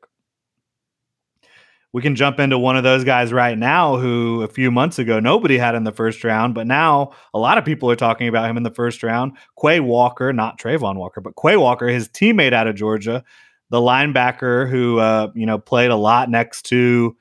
we 1.95 2.03
can 2.03 2.17
jump 2.17 2.41
into 2.41 2.59
one 2.59 2.77
of 2.77 2.83
those 2.83 3.05
guys 3.05 3.33
right 3.33 3.57
now 3.57 3.97
who 3.97 4.43
a 4.43 4.49
few 4.49 4.73
months 4.73 4.99
ago 4.99 5.21
nobody 5.21 5.57
had 5.57 5.77
in 5.77 5.85
the 5.85 5.93
first 5.93 6.25
round, 6.25 6.53
but 6.53 6.67
now 6.67 7.13
a 7.33 7.39
lot 7.39 7.57
of 7.57 7.65
people 7.65 7.89
are 7.89 7.95
talking 7.95 8.27
about 8.27 8.51
him 8.51 8.57
in 8.57 8.65
the 8.65 8.71
first 8.73 9.05
round. 9.05 9.31
Quay 9.63 9.79
Walker, 9.79 10.33
not 10.33 10.59
Travon 10.59 10.97
Walker, 10.97 11.21
but 11.21 11.35
Quay 11.41 11.57
Walker, 11.57 11.87
his 11.87 12.09
teammate 12.09 12.53
out 12.53 12.67
of 12.67 12.75
Georgia, 12.75 13.23
the 13.71 13.79
linebacker 13.79 14.69
who 14.69 14.99
uh, 14.99 15.31
you 15.37 15.47
know 15.47 15.57
played 15.57 15.93
a 15.93 15.97
lot 15.97 16.29
next 16.29 16.63
to 16.63 17.17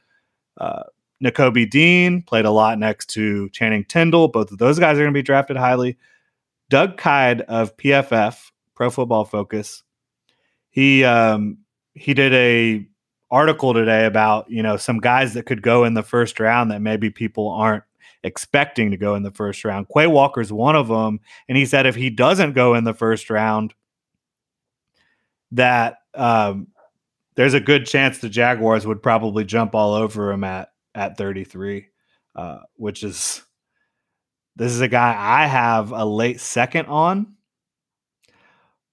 uh, 0.59 0.81
Nakobe 1.23 1.69
Dean, 1.69 2.23
played 2.23 2.45
a 2.45 2.51
lot 2.51 2.79
next 2.79 3.11
to 3.11 3.49
Channing 3.49 3.85
Tindall. 3.85 4.29
Both 4.29 4.51
of 4.51 4.57
those 4.57 4.79
guys 4.79 4.97
are 4.97 5.01
going 5.01 5.13
to 5.13 5.17
be 5.17 5.21
drafted 5.21 5.55
highly. 5.55 5.99
Doug 6.73 6.97
Kyed 6.97 7.41
of 7.41 7.77
PFF, 7.77 8.49
Pro 8.73 8.89
Football 8.89 9.25
Focus, 9.25 9.83
he 10.71 11.03
um, 11.03 11.59
he 11.93 12.15
did 12.15 12.33
a 12.33 12.87
article 13.29 13.75
today 13.75 14.07
about 14.07 14.49
you 14.49 14.63
know 14.63 14.75
some 14.75 14.97
guys 14.97 15.35
that 15.35 15.45
could 15.45 15.61
go 15.61 15.83
in 15.83 15.93
the 15.93 16.01
first 16.01 16.39
round 16.39 16.71
that 16.71 16.81
maybe 16.81 17.11
people 17.11 17.47
aren't 17.47 17.83
expecting 18.23 18.89
to 18.89 18.97
go 18.97 19.13
in 19.13 19.21
the 19.21 19.29
first 19.29 19.63
round. 19.63 19.85
Quay 19.95 20.07
Walker's 20.07 20.51
one 20.51 20.75
of 20.75 20.87
them, 20.87 21.19
and 21.47 21.59
he 21.59 21.67
said 21.67 21.85
if 21.85 21.93
he 21.93 22.09
doesn't 22.09 22.53
go 22.53 22.73
in 22.73 22.85
the 22.85 22.95
first 22.95 23.29
round, 23.29 23.75
that 25.51 25.97
um, 26.15 26.69
there's 27.35 27.53
a 27.53 27.59
good 27.59 27.85
chance 27.85 28.17
the 28.17 28.29
Jaguars 28.29 28.87
would 28.87 29.03
probably 29.03 29.45
jump 29.45 29.75
all 29.75 29.93
over 29.93 30.31
him 30.31 30.43
at 30.43 30.69
at 30.95 31.19
33, 31.19 31.85
uh, 32.35 32.61
which 32.77 33.03
is 33.03 33.43
this 34.55 34.71
is 34.71 34.81
a 34.81 34.87
guy 34.87 35.15
I 35.17 35.47
have 35.47 35.91
a 35.91 36.05
late 36.05 36.39
second 36.39 36.87
on, 36.87 37.35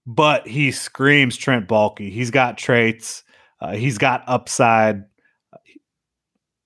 but 0.07 0.47
he 0.47 0.71
screams 0.71 1.37
Trent 1.37 1.69
Baalke. 1.69 2.11
He's 2.11 2.31
got 2.31 2.59
traits 2.59 3.25
uh, 3.61 3.73
he's 3.75 3.99
got 3.99 4.25
upside. 4.27 5.05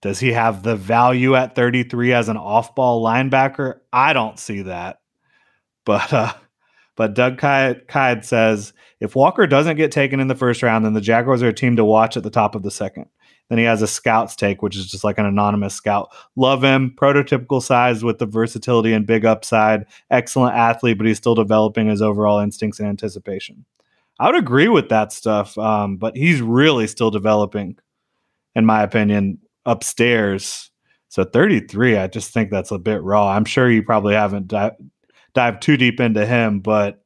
Does 0.00 0.20
he 0.20 0.32
have 0.32 0.62
the 0.62 0.76
value 0.76 1.34
at 1.34 1.54
33 1.54 2.12
as 2.12 2.28
an 2.28 2.36
off-ball 2.36 3.02
linebacker? 3.04 3.80
I 3.92 4.12
don't 4.12 4.38
see 4.38 4.62
that. 4.62 5.00
But 5.84 6.12
uh, 6.12 6.32
but 6.96 7.14
Doug 7.14 7.38
Kyed 7.38 8.24
says 8.24 8.72
if 9.00 9.16
Walker 9.16 9.46
doesn't 9.46 9.76
get 9.76 9.92
taken 9.92 10.20
in 10.20 10.28
the 10.28 10.34
first 10.34 10.62
round, 10.62 10.84
then 10.84 10.94
the 10.94 11.00
Jaguars 11.00 11.42
are 11.42 11.48
a 11.48 11.54
team 11.54 11.76
to 11.76 11.84
watch 11.84 12.16
at 12.16 12.22
the 12.22 12.30
top 12.30 12.54
of 12.54 12.62
the 12.62 12.70
second. 12.70 13.06
Then 13.48 13.58
he 13.58 13.64
has 13.64 13.82
a 13.82 13.86
scout's 13.86 14.34
take, 14.34 14.62
which 14.62 14.76
is 14.76 14.86
just 14.86 15.04
like 15.04 15.18
an 15.18 15.26
anonymous 15.26 15.74
scout. 15.74 16.10
Love 16.34 16.64
him, 16.64 16.94
prototypical 16.96 17.62
size 17.62 18.02
with 18.02 18.18
the 18.18 18.26
versatility 18.26 18.92
and 18.92 19.06
big 19.06 19.24
upside. 19.24 19.84
Excellent 20.10 20.56
athlete, 20.56 20.96
but 20.96 21.06
he's 21.06 21.18
still 21.18 21.34
developing 21.34 21.88
his 21.88 22.00
overall 22.00 22.38
instincts 22.38 22.80
and 22.80 22.88
anticipation. 22.88 23.64
I 24.18 24.26
would 24.26 24.36
agree 24.36 24.68
with 24.68 24.88
that 24.88 25.12
stuff, 25.12 25.58
um, 25.58 25.96
but 25.96 26.16
he's 26.16 26.40
really 26.40 26.86
still 26.86 27.10
developing, 27.10 27.76
in 28.54 28.64
my 28.64 28.82
opinion, 28.82 29.38
upstairs. 29.66 30.70
So 31.08 31.24
33, 31.24 31.96
I 31.96 32.06
just 32.06 32.32
think 32.32 32.50
that's 32.50 32.70
a 32.70 32.78
bit 32.78 33.02
raw. 33.02 33.28
I'm 33.28 33.44
sure 33.44 33.70
you 33.70 33.82
probably 33.82 34.14
haven't 34.14 34.48
di- 34.48 34.76
dived 35.34 35.62
too 35.62 35.76
deep 35.76 36.00
into 36.00 36.24
him, 36.24 36.60
but 36.60 37.04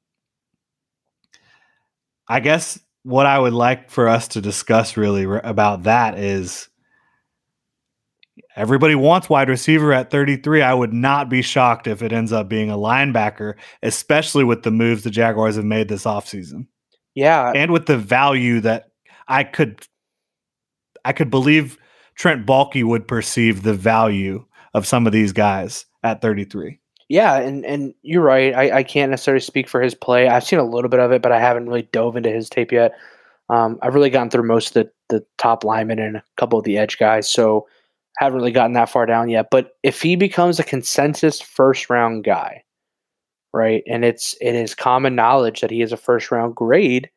I 2.29 2.41
guess 2.41 2.79
what 3.09 3.25
I 3.25 3.39
would 3.39 3.55
like 3.55 3.91
for 3.91 4.07
us 4.07 4.29
to 4.29 4.43
discuss 4.43 4.99
really 4.99 5.25
about 5.43 5.85
that 5.85 6.19
is 6.19 6.69
everybody 8.55 8.95
wants 8.95 9.31
wide 9.31 9.49
receiver 9.49 9.95
at 9.95 10.11
33. 10.11 10.61
I 10.61 10.75
would 10.75 10.93
not 10.93 11.31
be 11.31 11.41
shocked 11.41 11.87
if 11.87 12.03
it 12.03 12.13
ends 12.13 12.33
up 12.35 12.51
being 12.51 12.71
a 12.71 12.77
linebacker, 12.77 13.55
especially 13.83 14.45
with 14.45 14.63
the 14.63 14.71
moves 14.71 15.05
the 15.05 15.11
Jaguars 15.11 15.57
have 15.57 15.65
made 15.65 15.89
this 15.89 16.05
offseason. 16.05 16.67
Yeah. 17.15 17.51
And 17.55 17.73
with 17.73 17.87
the 17.87 17.97
value 17.97 18.61
that 18.61 18.91
I 19.27 19.43
could 19.43 19.87
I 21.03 21.15
could 21.15 21.31
believe 21.31 21.79
Trent 22.15 22.45
Baalke 22.45 22.85
would 22.85 23.09
perceive 23.09 23.63
the 23.63 23.73
value 23.73 24.45
of 24.75 24.87
some 24.87 25.07
of 25.07 25.15
these 25.15 25.33
guys 25.33 25.87
at 26.03 26.21
33. 26.21 26.79
Yeah, 27.09 27.37
and, 27.39 27.65
and 27.65 27.95
you're 28.03 28.23
right. 28.23 28.55
I, 28.55 28.79
I 28.79 28.83
can't 28.83 29.11
necessarily 29.11 29.41
speak 29.41 29.69
for 29.69 29.81
his 29.81 29.95
play. 29.95 30.29
I've 30.29 30.45
seen 30.45 30.59
a 30.59 30.65
little 30.65 30.91
bit 30.91 31.01
of 31.01 31.11
it, 31.11 31.23
but 31.23 31.33
I 31.33 31.41
haven't 31.41 31.67
really 31.67 31.89
dove 31.91 32.17
into 32.17 32.31
his 32.31 32.51
tape 32.51 32.71
yet. 32.71 32.93
Um, 33.49 33.79
I've 33.83 33.95
really 33.95 34.11
gotten 34.11 34.29
through 34.29 34.47
most 34.47 34.69
of 34.69 34.75
the, 34.75 34.91
the 35.09 35.27
top 35.39 35.65
linemen 35.65 35.99
and 35.99 36.17
a 36.17 36.25
couple 36.37 36.59
of 36.59 36.65
the 36.67 36.77
edge 36.77 36.99
guys, 36.99 37.31
so 37.31 37.67
haven't 38.19 38.39
really 38.39 38.53
gotten 38.53 38.75
that 38.75 38.91
far 38.91 39.07
down 39.07 39.31
yet. 39.31 39.47
But 39.51 39.73
if 39.83 40.03
he 40.03 40.17
becomes 40.17 40.59
a 40.59 40.65
consensus 40.65 41.41
first 41.41 41.89
round 41.89 42.25
guy, 42.25 42.63
right, 43.55 43.83
and 43.87 44.05
it's 44.05 44.37
it 44.43 44.55
is 44.55 44.75
common 44.75 45.15
knowledge 45.15 45.61
that 45.63 45.71
he 45.71 45.81
is 45.81 45.93
a 45.93 45.97
first 45.97 46.31
round 46.31 46.55
grade, 46.55 47.09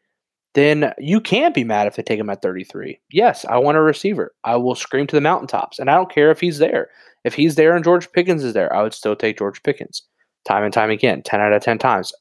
then 0.53 0.93
you 0.99 1.19
can't 1.19 1.53
be 1.55 1.65
mad 1.65 1.87
if 1.87 1.95
they 1.97 2.03
take 2.03 2.19
him 2.19 2.29
at 2.29 2.41
33. 2.41 2.99
Yes, 3.11 3.43
I 3.45 3.57
want 3.57 3.77
a 3.77 3.81
receiver. 3.81 4.33
I 4.45 4.55
will 4.55 4.75
scream 4.75 5.07
to 5.07 5.15
the 5.15 5.21
mountaintops, 5.21 5.79
and 5.79 5.89
I 5.89 5.95
don't 5.95 6.11
care 6.11 6.31
if 6.31 6.39
he's 6.39 6.59
there. 6.59 6.89
If 7.23 7.33
he's 7.33 7.55
there 7.55 7.75
and 7.75 7.83
George 7.83 8.11
Pickens 8.11 8.43
is 8.43 8.53
there, 8.53 8.73
I 8.75 8.81
would 8.81 8.93
still 8.93 9.15
take 9.15 9.37
George 9.37 9.61
Pickens 9.63 10.03
time 10.45 10.63
and 10.63 10.73
time 10.73 10.89
again, 10.89 11.21
10 11.21 11.39
out 11.39 11.53
of 11.53 11.61
10 11.61 11.77
times. 11.77 12.13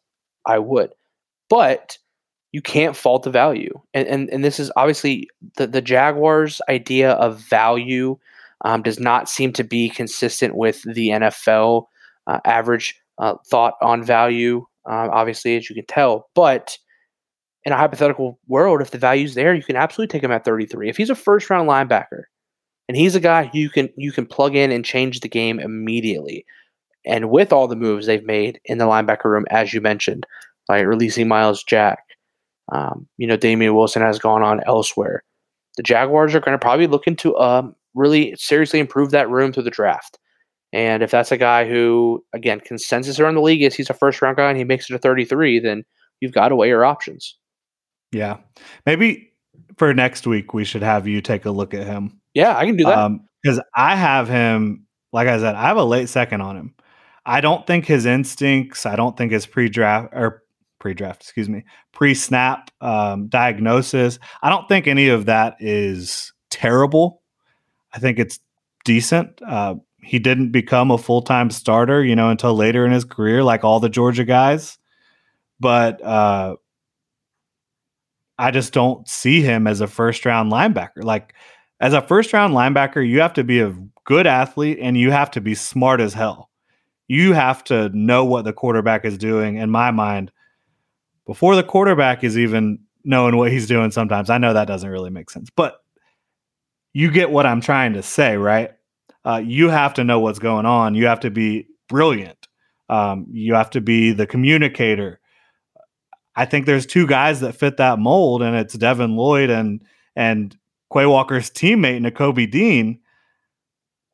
I 0.46 0.58
would. 0.58 0.92
But 1.48 1.98
you 2.52 2.60
can't 2.60 2.96
fault 2.96 3.22
the 3.22 3.30
value. 3.30 3.80
And, 3.94 4.08
and, 4.08 4.28
and 4.30 4.44
this 4.44 4.58
is 4.58 4.72
obviously 4.76 5.28
the, 5.56 5.66
the 5.66 5.82
Jaguars' 5.82 6.60
idea 6.68 7.12
of 7.12 7.38
value 7.38 8.18
um, 8.64 8.82
does 8.82 8.98
not 8.98 9.28
seem 9.28 9.52
to 9.54 9.64
be 9.64 9.88
consistent 9.88 10.56
with 10.56 10.82
the 10.82 11.08
NFL 11.10 11.86
uh, 12.26 12.40
average 12.44 13.00
uh, 13.18 13.34
thought 13.46 13.74
on 13.80 14.02
value, 14.02 14.66
uh, 14.88 15.08
obviously, 15.10 15.56
as 15.56 15.68
you 15.68 15.74
can 15.74 15.86
tell. 15.86 16.28
But 16.34 16.76
in 17.64 17.72
a 17.72 17.76
hypothetical 17.76 18.38
world, 18.48 18.80
if 18.80 18.90
the 18.90 18.98
value's 18.98 19.34
there, 19.34 19.54
you 19.54 19.62
can 19.62 19.76
absolutely 19.76 20.12
take 20.12 20.24
him 20.24 20.32
at 20.32 20.44
33. 20.44 20.88
If 20.88 20.96
he's 20.96 21.10
a 21.10 21.14
first 21.14 21.50
round 21.50 21.68
linebacker, 21.68 22.24
and 22.90 22.96
he's 22.96 23.14
a 23.14 23.20
guy 23.20 23.48
you 23.54 23.70
can 23.70 23.88
you 23.96 24.10
can 24.10 24.26
plug 24.26 24.56
in 24.56 24.72
and 24.72 24.84
change 24.84 25.20
the 25.20 25.28
game 25.28 25.60
immediately. 25.60 26.44
And 27.06 27.30
with 27.30 27.52
all 27.52 27.68
the 27.68 27.76
moves 27.76 28.04
they've 28.04 28.24
made 28.24 28.60
in 28.64 28.78
the 28.78 28.84
linebacker 28.84 29.26
room, 29.26 29.44
as 29.48 29.72
you 29.72 29.80
mentioned, 29.80 30.26
like 30.68 30.84
releasing 30.84 31.28
Myles 31.28 31.62
Jack, 31.62 32.00
um, 32.72 33.06
you 33.16 33.28
know 33.28 33.36
Damien 33.36 33.76
Wilson 33.76 34.02
has 34.02 34.18
gone 34.18 34.42
on 34.42 34.60
elsewhere. 34.66 35.22
The 35.76 35.84
Jaguars 35.84 36.34
are 36.34 36.40
going 36.40 36.58
to 36.58 36.58
probably 36.58 36.88
look 36.88 37.06
into 37.06 37.38
um, 37.38 37.76
really 37.94 38.34
seriously 38.36 38.80
improve 38.80 39.12
that 39.12 39.30
room 39.30 39.52
through 39.52 39.62
the 39.62 39.70
draft. 39.70 40.18
And 40.72 41.04
if 41.04 41.12
that's 41.12 41.30
a 41.30 41.36
guy 41.36 41.68
who, 41.68 42.24
again, 42.34 42.58
consensus 42.58 43.20
around 43.20 43.36
the 43.36 43.40
league 43.40 43.62
is 43.62 43.76
he's 43.76 43.90
a 43.90 43.94
first 43.94 44.20
round 44.20 44.36
guy 44.36 44.48
and 44.48 44.58
he 44.58 44.64
makes 44.64 44.90
it 44.90 44.94
to 44.94 44.98
33, 44.98 45.60
then 45.60 45.84
you've 46.18 46.32
got 46.32 46.48
to 46.48 46.56
weigh 46.56 46.70
your 46.70 46.84
options. 46.84 47.36
Yeah. 48.10 48.38
Maybe 48.84 49.32
for 49.78 49.94
next 49.94 50.26
week, 50.26 50.54
we 50.54 50.64
should 50.64 50.82
have 50.82 51.06
you 51.06 51.20
take 51.20 51.44
a 51.44 51.52
look 51.52 51.72
at 51.72 51.86
him 51.86 52.19
yeah, 52.34 52.56
I 52.56 52.66
can 52.66 52.76
do 52.76 52.84
that. 52.84 53.18
Because 53.42 53.58
um, 53.58 53.64
I 53.74 53.96
have 53.96 54.28
him, 54.28 54.86
like 55.12 55.28
I 55.28 55.38
said, 55.38 55.54
I 55.54 55.62
have 55.68 55.76
a 55.76 55.84
late 55.84 56.08
second 56.08 56.40
on 56.40 56.56
him. 56.56 56.74
I 57.26 57.40
don't 57.40 57.66
think 57.66 57.86
his 57.86 58.06
instincts, 58.06 58.86
I 58.86 58.96
don't 58.96 59.16
think 59.16 59.32
his 59.32 59.46
pre 59.46 59.68
draft 59.68 60.12
or 60.12 60.42
pre 60.78 60.94
draft, 60.94 61.22
excuse 61.22 61.48
me, 61.48 61.64
pre 61.92 62.14
snap 62.14 62.70
um, 62.80 63.28
diagnosis, 63.28 64.18
I 64.42 64.50
don't 64.50 64.68
think 64.68 64.86
any 64.86 65.08
of 65.08 65.26
that 65.26 65.56
is 65.60 66.32
terrible. 66.50 67.22
I 67.92 67.98
think 67.98 68.18
it's 68.18 68.38
decent. 68.84 69.40
Uh, 69.46 69.76
he 70.02 70.18
didn't 70.18 70.50
become 70.50 70.90
a 70.90 70.98
full 70.98 71.22
time 71.22 71.50
starter, 71.50 72.02
you 72.02 72.16
know, 72.16 72.30
until 72.30 72.54
later 72.54 72.86
in 72.86 72.92
his 72.92 73.04
career, 73.04 73.44
like 73.44 73.64
all 73.64 73.80
the 73.80 73.88
Georgia 73.88 74.24
guys. 74.24 74.78
But 75.60 76.02
uh, 76.02 76.56
I 78.38 78.50
just 78.50 78.72
don't 78.72 79.06
see 79.06 79.42
him 79.42 79.66
as 79.66 79.80
a 79.80 79.86
first 79.86 80.24
round 80.24 80.50
linebacker. 80.50 81.04
Like 81.04 81.34
as 81.80 81.94
a 81.94 82.02
first 82.02 82.32
round 82.32 82.54
linebacker, 82.54 83.06
you 83.06 83.20
have 83.20 83.32
to 83.34 83.44
be 83.44 83.60
a 83.60 83.74
good 84.04 84.26
athlete 84.26 84.78
and 84.80 84.96
you 84.96 85.10
have 85.10 85.30
to 85.32 85.40
be 85.40 85.54
smart 85.54 86.00
as 86.00 86.14
hell. 86.14 86.50
You 87.08 87.32
have 87.32 87.64
to 87.64 87.88
know 87.90 88.24
what 88.24 88.44
the 88.44 88.52
quarterback 88.52 89.04
is 89.04 89.18
doing. 89.18 89.56
In 89.56 89.70
my 89.70 89.90
mind, 89.90 90.30
before 91.26 91.56
the 91.56 91.64
quarterback 91.64 92.22
is 92.22 92.38
even 92.38 92.80
knowing 93.02 93.36
what 93.36 93.50
he's 93.50 93.66
doing, 93.66 93.90
sometimes 93.90 94.30
I 94.30 94.38
know 94.38 94.52
that 94.52 94.66
doesn't 94.66 94.88
really 94.88 95.10
make 95.10 95.30
sense, 95.30 95.48
but 95.50 95.82
you 96.92 97.10
get 97.10 97.30
what 97.30 97.46
I'm 97.46 97.60
trying 97.60 97.94
to 97.94 98.02
say, 98.02 98.36
right? 98.36 98.72
Uh, 99.24 99.42
you 99.44 99.68
have 99.68 99.94
to 99.94 100.04
know 100.04 100.20
what's 100.20 100.38
going 100.38 100.66
on. 100.66 100.94
You 100.94 101.06
have 101.06 101.20
to 101.20 101.30
be 101.30 101.66
brilliant. 101.88 102.48
Um, 102.88 103.26
you 103.30 103.54
have 103.54 103.70
to 103.70 103.80
be 103.80 104.12
the 104.12 104.26
communicator. 104.26 105.20
I 106.34 106.44
think 106.44 106.66
there's 106.66 106.86
two 106.86 107.06
guys 107.06 107.40
that 107.40 107.54
fit 107.54 107.76
that 107.76 107.98
mold, 107.98 108.42
and 108.42 108.56
it's 108.56 108.74
Devin 108.74 109.16
Lloyd 109.16 109.50
and 109.50 109.82
and 110.16 110.56
Quay 110.92 111.06
Walker's 111.06 111.50
teammate, 111.50 112.04
Nakobe 112.04 112.50
Dean, 112.50 113.00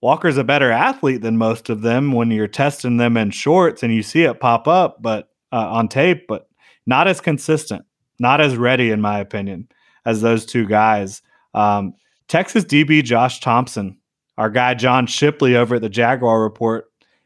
Walker's 0.03 0.37
a 0.37 0.45
better 0.45 0.71
athlete 0.71 1.23
than 1.23 1.39
most 1.39 1.71
of 1.71 1.83
them 1.83 2.13
when 2.13 2.31
you're 2.31 2.47
testing 2.47 2.97
them 2.97 3.17
in 3.17 3.31
shorts 3.31 3.83
and 3.83 3.95
you 3.95 4.03
see 4.03 4.23
it 4.23 4.41
pop 4.41 4.69
up, 4.69 5.01
but 5.01 5.31
uh, 5.53 5.69
on 5.71 5.89
tape, 5.89 6.27
but 6.29 6.49
not 6.87 7.09
as 7.09 7.21
consistent, 7.21 7.85
not 8.19 8.41
as 8.41 8.57
ready, 8.57 8.91
in 8.91 9.01
my 9.01 9.19
opinion, 9.19 9.69
as 10.05 10.21
those 10.21 10.45
two 10.45 10.67
guys. 10.67 11.23
Um, 11.55 11.95
Texas 12.29 12.65
DB 12.65 13.03
Josh 13.03 13.41
Thompson, 13.41 13.99
our 14.37 14.51
guy 14.51 14.75
John 14.75 15.07
Shipley 15.07 15.57
over 15.57 15.77
at 15.77 15.83
the 15.83 15.89
Jaguar 15.89 16.43
Report, 16.43 16.85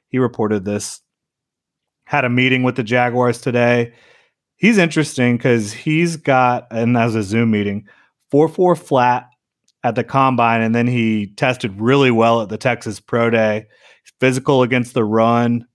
he 0.08 0.18
reported 0.18 0.64
this. 0.64 1.00
Had 2.04 2.24
a 2.24 2.30
meeting 2.30 2.62
with 2.62 2.76
the 2.76 2.82
Jaguars 2.82 3.40
today. 3.40 3.92
He's 4.56 4.78
interesting 4.78 5.36
because 5.36 5.72
he's 5.72 6.16
got, 6.16 6.66
and 6.70 6.96
that 6.96 7.06
was 7.06 7.14
a 7.14 7.22
Zoom 7.22 7.50
meeting, 7.50 7.86
4 8.30 8.48
4 8.48 8.76
flat, 8.76 9.29
at 9.82 9.94
the 9.94 10.04
combine, 10.04 10.60
and 10.60 10.74
then 10.74 10.86
he 10.86 11.28
tested 11.36 11.80
really 11.80 12.10
well 12.10 12.42
at 12.42 12.48
the 12.48 12.58
Texas 12.58 13.00
Pro 13.00 13.30
Day. 13.30 13.66
Physical 14.18 14.62
against 14.62 14.92
the 14.94 15.04
run, 15.04 15.66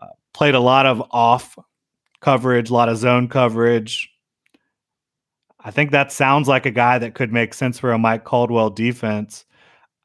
uh, 0.00 0.06
played 0.32 0.54
a 0.54 0.60
lot 0.60 0.86
of 0.86 1.02
off 1.10 1.58
coverage, 2.20 2.70
a 2.70 2.74
lot 2.74 2.88
of 2.88 2.96
zone 2.96 3.28
coverage. 3.28 4.08
I 5.62 5.70
think 5.70 5.90
that 5.90 6.12
sounds 6.12 6.48
like 6.48 6.66
a 6.66 6.70
guy 6.70 6.98
that 6.98 7.14
could 7.14 7.32
make 7.32 7.54
sense 7.54 7.78
for 7.78 7.92
a 7.92 7.98
Mike 7.98 8.24
Caldwell 8.24 8.70
defense. 8.70 9.44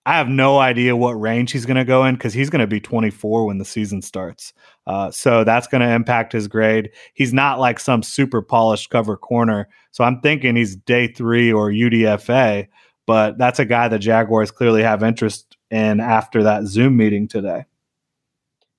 I 0.07 0.17
have 0.17 0.29
no 0.29 0.59
idea 0.59 0.95
what 0.95 1.13
range 1.13 1.51
he's 1.51 1.65
going 1.65 1.77
to 1.77 1.85
go 1.85 2.05
in 2.05 2.15
because 2.15 2.33
he's 2.33 2.49
going 2.49 2.59
to 2.59 2.67
be 2.67 2.79
24 2.79 3.45
when 3.45 3.57
the 3.57 3.65
season 3.65 4.03
starts. 4.03 4.53
Uh, 4.85 5.09
so 5.09 5.43
that's 5.43 5.67
going 5.67 5.81
to 5.81 5.89
impact 5.89 6.31
his 6.31 6.47
grade. 6.47 6.91
He's 7.15 7.33
not 7.33 7.59
like 7.59 7.79
some 7.79 8.03
super 8.03 8.41
polished 8.41 8.91
cover 8.91 9.17
corner. 9.17 9.67
So 9.91 10.03
I'm 10.03 10.21
thinking 10.21 10.55
he's 10.55 10.75
day 10.75 11.07
three 11.07 11.51
or 11.51 11.71
UDFA 11.71 12.67
but 13.05 13.37
that's 13.37 13.59
a 13.59 13.65
guy 13.65 13.87
the 13.87 13.99
Jaguars 13.99 14.51
clearly 14.51 14.83
have 14.83 15.03
interest 15.03 15.57
in 15.69 15.99
after 15.99 16.43
that 16.43 16.65
Zoom 16.65 16.97
meeting 16.97 17.27
today. 17.27 17.65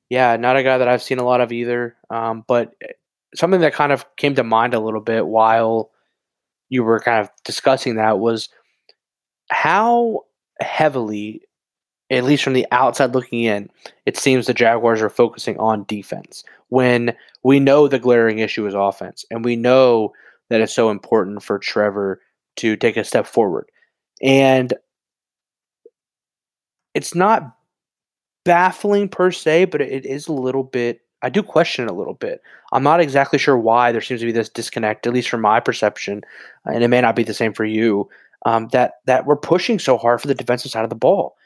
Yeah, 0.09 0.37
not 0.37 0.57
a 0.57 0.63
guy 0.63 0.79
that 0.79 0.89
I've 0.89 1.03
seen 1.03 1.19
a 1.19 1.25
lot 1.25 1.41
of 1.41 1.53
either. 1.53 1.97
Um, 2.11 2.45
but 2.47 2.75
something 3.35 3.61
that 3.61 3.75
kind 3.75 3.93
of 3.93 4.05
came 4.17 4.35
to 4.37 4.45
mind 4.45 4.75
a 4.75 4.81
little 4.81 5.01
bit 5.01 5.27
while 5.27 5.91
you 6.69 6.85
were 6.85 7.01
kind 7.01 7.21
of 7.21 7.31
discussing 7.45 7.97
that 7.97 8.19
was 8.19 8.49
how 9.51 10.23
heavily, 10.61 11.43
at 12.11 12.25
least 12.25 12.43
from 12.43 12.53
the 12.53 12.67
outside 12.71 13.15
looking 13.15 13.43
in, 13.43 13.71
it 14.05 14.17
seems 14.17 14.47
the 14.47 14.55
Jaguars 14.55 15.03
are 15.03 15.11
focusing 15.11 15.59
on 15.59 15.85
defense 15.85 16.45
when 16.69 17.15
we 17.43 17.61
know 17.61 17.87
the 17.87 17.99
glaring 17.99 18.39
issue 18.39 18.67
is 18.67 18.75
offense 18.75 19.25
and 19.31 19.45
we 19.45 19.55
know 19.55 20.13
that 20.49 20.61
it's 20.61 20.75
so 20.75 20.91
important 20.91 21.43
for 21.43 21.59
Trevor 21.59 22.21
to 22.57 22.77
take 22.77 22.97
a 22.97 23.05
step 23.05 23.27
forward. 23.27 23.71
And 24.23 24.73
it's 26.95 27.15
not 27.15 27.57
baffling 28.45 29.09
per 29.09 29.31
se, 29.31 29.67
but 29.67 29.81
it 29.83 30.07
is 30.07 30.29
a 30.29 30.33
little 30.33 30.65
bit. 30.65 31.01
I 31.23 31.29
do 31.31 31.43
question 31.43 31.85
it 31.87 31.91
a 31.91 31.95
little 31.95 32.15
bit. 32.15 32.41
I'm 32.73 32.83
not 32.83 33.01
exactly 33.01 33.39
sure 33.39 33.59
why 33.59 33.93
there 33.93 34.01
seems 34.01 34.21
to 34.21 34.27
be 34.27 34.33
this 34.33 34.49
disconnect, 34.49 35.07
at 35.07 35.13
least 35.13 35.29
from 35.29 35.41
my 35.41 35.61
perception, 35.61 36.23
and 36.65 36.85
it 36.85 36.89
may 36.89 37.01
not 37.01 37.17
be 37.17 37.25
the 37.25 37.35
same 37.35 37.53
for 37.53 37.65
you. 37.65 38.09
um, 38.45 38.69
that 38.73 38.95
that 39.07 39.27
we're 39.27 39.37
pushing 39.37 39.79
so 39.79 39.97
hard 39.99 40.21
for 40.21 40.29
the 40.29 40.35
defensive 40.35 40.71
side 40.71 40.85
of 40.85 40.91
the 40.91 40.97
ball. 40.97 41.37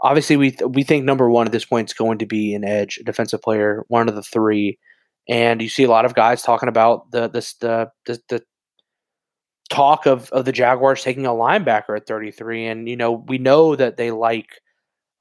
Obviously, 0.00 0.36
we 0.36 0.50
th- 0.52 0.70
we 0.70 0.82
think 0.82 1.04
number 1.04 1.30
one 1.30 1.46
at 1.46 1.52
this 1.52 1.64
point 1.64 1.90
is 1.90 1.94
going 1.94 2.18
to 2.18 2.26
be 2.26 2.54
an 2.54 2.64
edge, 2.64 3.00
defensive 3.04 3.42
player, 3.42 3.84
one 3.88 4.08
of 4.08 4.14
the 4.14 4.22
three, 4.22 4.78
and 5.28 5.60
you 5.62 5.68
see 5.68 5.84
a 5.84 5.90
lot 5.90 6.04
of 6.04 6.14
guys 6.14 6.42
talking 6.42 6.68
about 6.68 7.10
the 7.12 7.28
this 7.28 7.54
the 7.54 7.90
the, 8.06 8.20
the 8.28 8.42
talk 9.68 10.06
of, 10.06 10.30
of 10.30 10.44
the 10.44 10.52
Jaguars 10.52 11.02
taking 11.02 11.26
a 11.26 11.30
linebacker 11.30 11.96
at 11.96 12.06
33. 12.06 12.66
And, 12.66 12.88
you 12.88 12.96
know, 12.96 13.12
we 13.12 13.38
know 13.38 13.76
that 13.76 13.96
they 13.96 14.10
like 14.10 14.60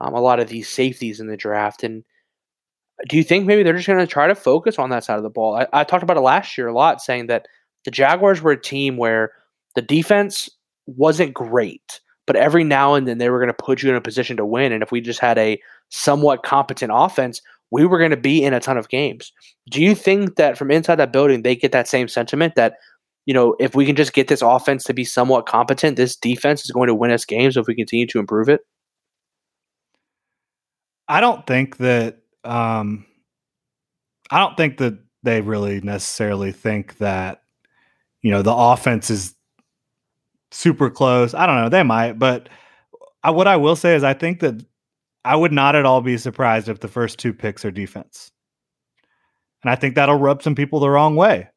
um, 0.02 0.14
a 0.14 0.22
lot 0.22 0.40
of 0.40 0.50
these 0.50 0.70
safeties 0.70 1.20
in 1.20 1.28
the 1.28 1.38
draft. 1.38 1.84
And 1.84 2.04
do 3.08 3.18
you 3.18 3.24
think 3.24 3.46
maybe 3.46 3.64
they're 3.64 3.76
just 3.76 3.88
going 3.88 4.00
to 4.00 4.08
try 4.08 4.28
to 4.28 4.36
focus 4.36 4.80
on 4.80 4.90
that 4.90 5.04
side 5.04 5.18
of 5.18 5.24
the 5.24 5.30
ball? 5.30 5.56
I, 5.56 5.68
I 5.74 5.84
talked 5.84 6.04
about 6.04 6.18
it 6.18 6.22
last 6.22 6.58
year 6.58 6.68
a 6.68 6.74
lot, 6.74 7.02
saying 7.02 7.28
that 7.28 7.48
the 7.84 7.92
Jaguars 7.92 8.42
were 8.42 8.52
a 8.52 8.62
team 8.62 8.98
where 8.98 9.32
the 9.76 9.82
defense 9.82 10.50
wasn't 10.88 11.34
great, 11.34 12.00
but 12.26 12.36
every 12.36 12.64
now 12.64 12.94
and 12.94 13.08
then 13.08 13.18
they 13.18 13.30
were 13.30 13.40
going 13.40 13.48
to 13.48 13.64
put 13.64 13.84
you 13.84 13.90
in 13.90 13.96
a 13.96 14.02
position 14.02 14.38
to 14.38 14.46
win. 14.46 14.72
And 14.72 14.84
if 14.84 14.92
we 14.92 15.02
just 15.02 15.20
had 15.20 15.38
a 15.38 15.60
somewhat 15.90 16.44
competent 16.44 16.92
offense, 16.94 17.42
we 17.72 17.86
were 17.86 17.98
going 17.98 18.12
to 18.12 18.18
be 18.18 18.44
in 18.44 18.54
a 18.54 18.60
ton 18.60 18.78
of 18.78 18.90
games. 18.90 19.34
Do 19.70 19.82
you 19.82 19.96
think 19.96 20.36
that 20.36 20.58
from 20.58 20.72
inside 20.72 20.96
that 20.96 21.12
building, 21.12 21.42
they 21.42 21.56
get 21.56 21.72
that 21.72 21.88
same 21.88 22.08
sentiment 22.08 22.56
that 22.56 22.78
you 23.26 23.34
know, 23.34 23.56
if 23.60 23.76
we 23.76 23.86
can 23.86 23.96
just 23.96 24.14
get 24.14 24.28
this 24.28 24.42
offense 24.42 24.84
to 24.86 24.94
be 24.94 25.04
somewhat 25.04 25.48
competent, 25.48 25.98
this 25.98 26.16
defense 26.16 26.64
is 26.64 26.72
going 26.72 26.88
to 26.88 26.96
win 26.96 27.12
us 27.12 27.26
games 27.26 27.58
if 27.58 27.68
we 27.68 27.76
continue 27.76 28.08
to 28.08 28.20
improve 28.20 28.50
it. 28.50 28.62
I 31.08 31.22
don't 31.22 31.46
think 31.46 31.78
that 31.78 32.20
um 32.44 33.06
I 34.32 34.40
don't 34.40 34.58
think 34.58 34.78
that 34.78 34.98
they 35.24 35.42
really 35.42 35.82
necessarily 35.82 36.52
think 36.52 36.98
that 37.00 37.42
you 38.22 38.32
know 38.32 38.42
the 38.42 38.54
offense 38.54 39.10
is 39.10 39.36
super 40.52 40.90
close. 40.90 41.34
I 41.34 41.46
don't 41.46 41.58
know, 41.58 41.70
they 41.70 41.84
might, 41.84 42.14
but 42.14 42.50
I, 43.24 43.32
what 43.32 43.48
I 43.48 43.58
will 43.58 43.76
say 43.76 43.96
is 43.96 44.04
I 44.04 44.14
think 44.14 44.40
that 44.40 44.64
I 45.24 45.36
would 45.36 45.52
not 45.52 45.76
at 45.76 45.86
all 45.86 46.02
be 46.02 46.18
surprised 46.18 46.70
if 46.70 46.80
the 46.80 46.88
first 46.88 47.18
two 47.18 47.34
picks 47.34 47.66
are 47.66 47.72
defense. 47.72 48.32
And 49.64 49.72
I 49.72 49.76
think 49.76 49.96
that'll 49.96 50.20
rub 50.20 50.44
some 50.44 50.54
people 50.54 50.80
the 50.80 50.90
wrong 50.90 51.16
way 51.16 51.50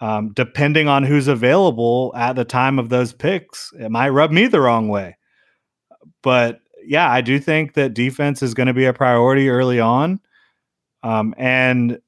um, 0.00 0.32
depending 0.32 0.88
on 0.88 1.02
who's 1.02 1.28
available 1.28 2.12
at 2.16 2.36
the 2.36 2.44
time 2.44 2.78
of 2.78 2.88
those 2.88 3.12
picks, 3.12 3.72
it 3.78 3.90
might 3.90 4.10
rub 4.10 4.30
me 4.30 4.46
the 4.46 4.60
wrong 4.60 4.88
way. 4.88 5.16
But 6.22 6.60
yeah, 6.84 7.10
I 7.10 7.20
do 7.20 7.38
think 7.38 7.74
that 7.74 7.94
defense 7.94 8.42
is 8.42 8.54
going 8.54 8.68
to 8.68 8.74
be 8.74 8.86
a 8.86 8.92
priority 8.92 9.48
early 9.48 9.80
on. 9.80 10.20
Um, 11.02 11.34
and 11.36 12.00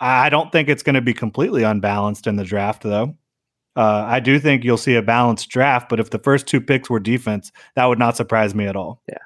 I 0.00 0.28
don't 0.28 0.52
think 0.52 0.68
it's 0.68 0.82
going 0.82 0.94
to 0.94 1.00
be 1.00 1.14
completely 1.14 1.62
unbalanced 1.62 2.26
in 2.26 2.36
the 2.36 2.44
draft, 2.44 2.82
though. 2.82 3.16
Uh, 3.76 4.04
I 4.08 4.20
do 4.20 4.40
think 4.40 4.64
you'll 4.64 4.76
see 4.76 4.96
a 4.96 5.02
balanced 5.02 5.48
draft, 5.50 5.88
but 5.88 6.00
if 6.00 6.10
the 6.10 6.18
first 6.18 6.46
two 6.46 6.60
picks 6.60 6.90
were 6.90 6.98
defense, 6.98 7.52
that 7.76 7.86
would 7.86 7.98
not 7.98 8.16
surprise 8.16 8.54
me 8.54 8.66
at 8.66 8.74
all. 8.74 9.02
Yeah, 9.08 9.18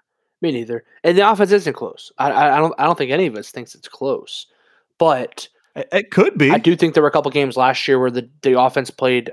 me 0.42 0.52
neither. 0.52 0.84
And 1.04 1.16
the 1.16 1.30
offense 1.30 1.52
isn't 1.52 1.72
close. 1.72 2.12
I, 2.18 2.30
I, 2.30 2.56
I 2.56 2.58
don't. 2.58 2.74
I 2.78 2.84
don't 2.84 2.98
think 2.98 3.10
any 3.10 3.26
of 3.26 3.36
us 3.36 3.50
thinks 3.50 3.74
it's 3.74 3.88
close. 3.88 4.46
But 4.98 5.48
it 5.74 6.10
could 6.10 6.36
be. 6.36 6.50
I 6.50 6.58
do 6.58 6.76
think 6.76 6.94
there 6.94 7.02
were 7.02 7.08
a 7.08 7.12
couple 7.12 7.30
games 7.30 7.56
last 7.56 7.86
year 7.88 7.98
where 7.98 8.10
the, 8.10 8.28
the 8.42 8.60
offense 8.60 8.90
played 8.90 9.32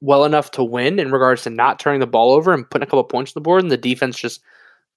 well 0.00 0.24
enough 0.24 0.52
to 0.52 0.62
win 0.62 0.98
in 0.98 1.10
regards 1.10 1.42
to 1.42 1.50
not 1.50 1.78
turning 1.80 2.00
the 2.00 2.06
ball 2.06 2.32
over 2.32 2.52
and 2.52 2.68
putting 2.70 2.86
a 2.86 2.86
couple 2.86 3.04
points 3.04 3.32
on 3.32 3.34
the 3.34 3.44
board, 3.44 3.62
and 3.62 3.70
the 3.70 3.76
defense 3.76 4.18
just 4.18 4.40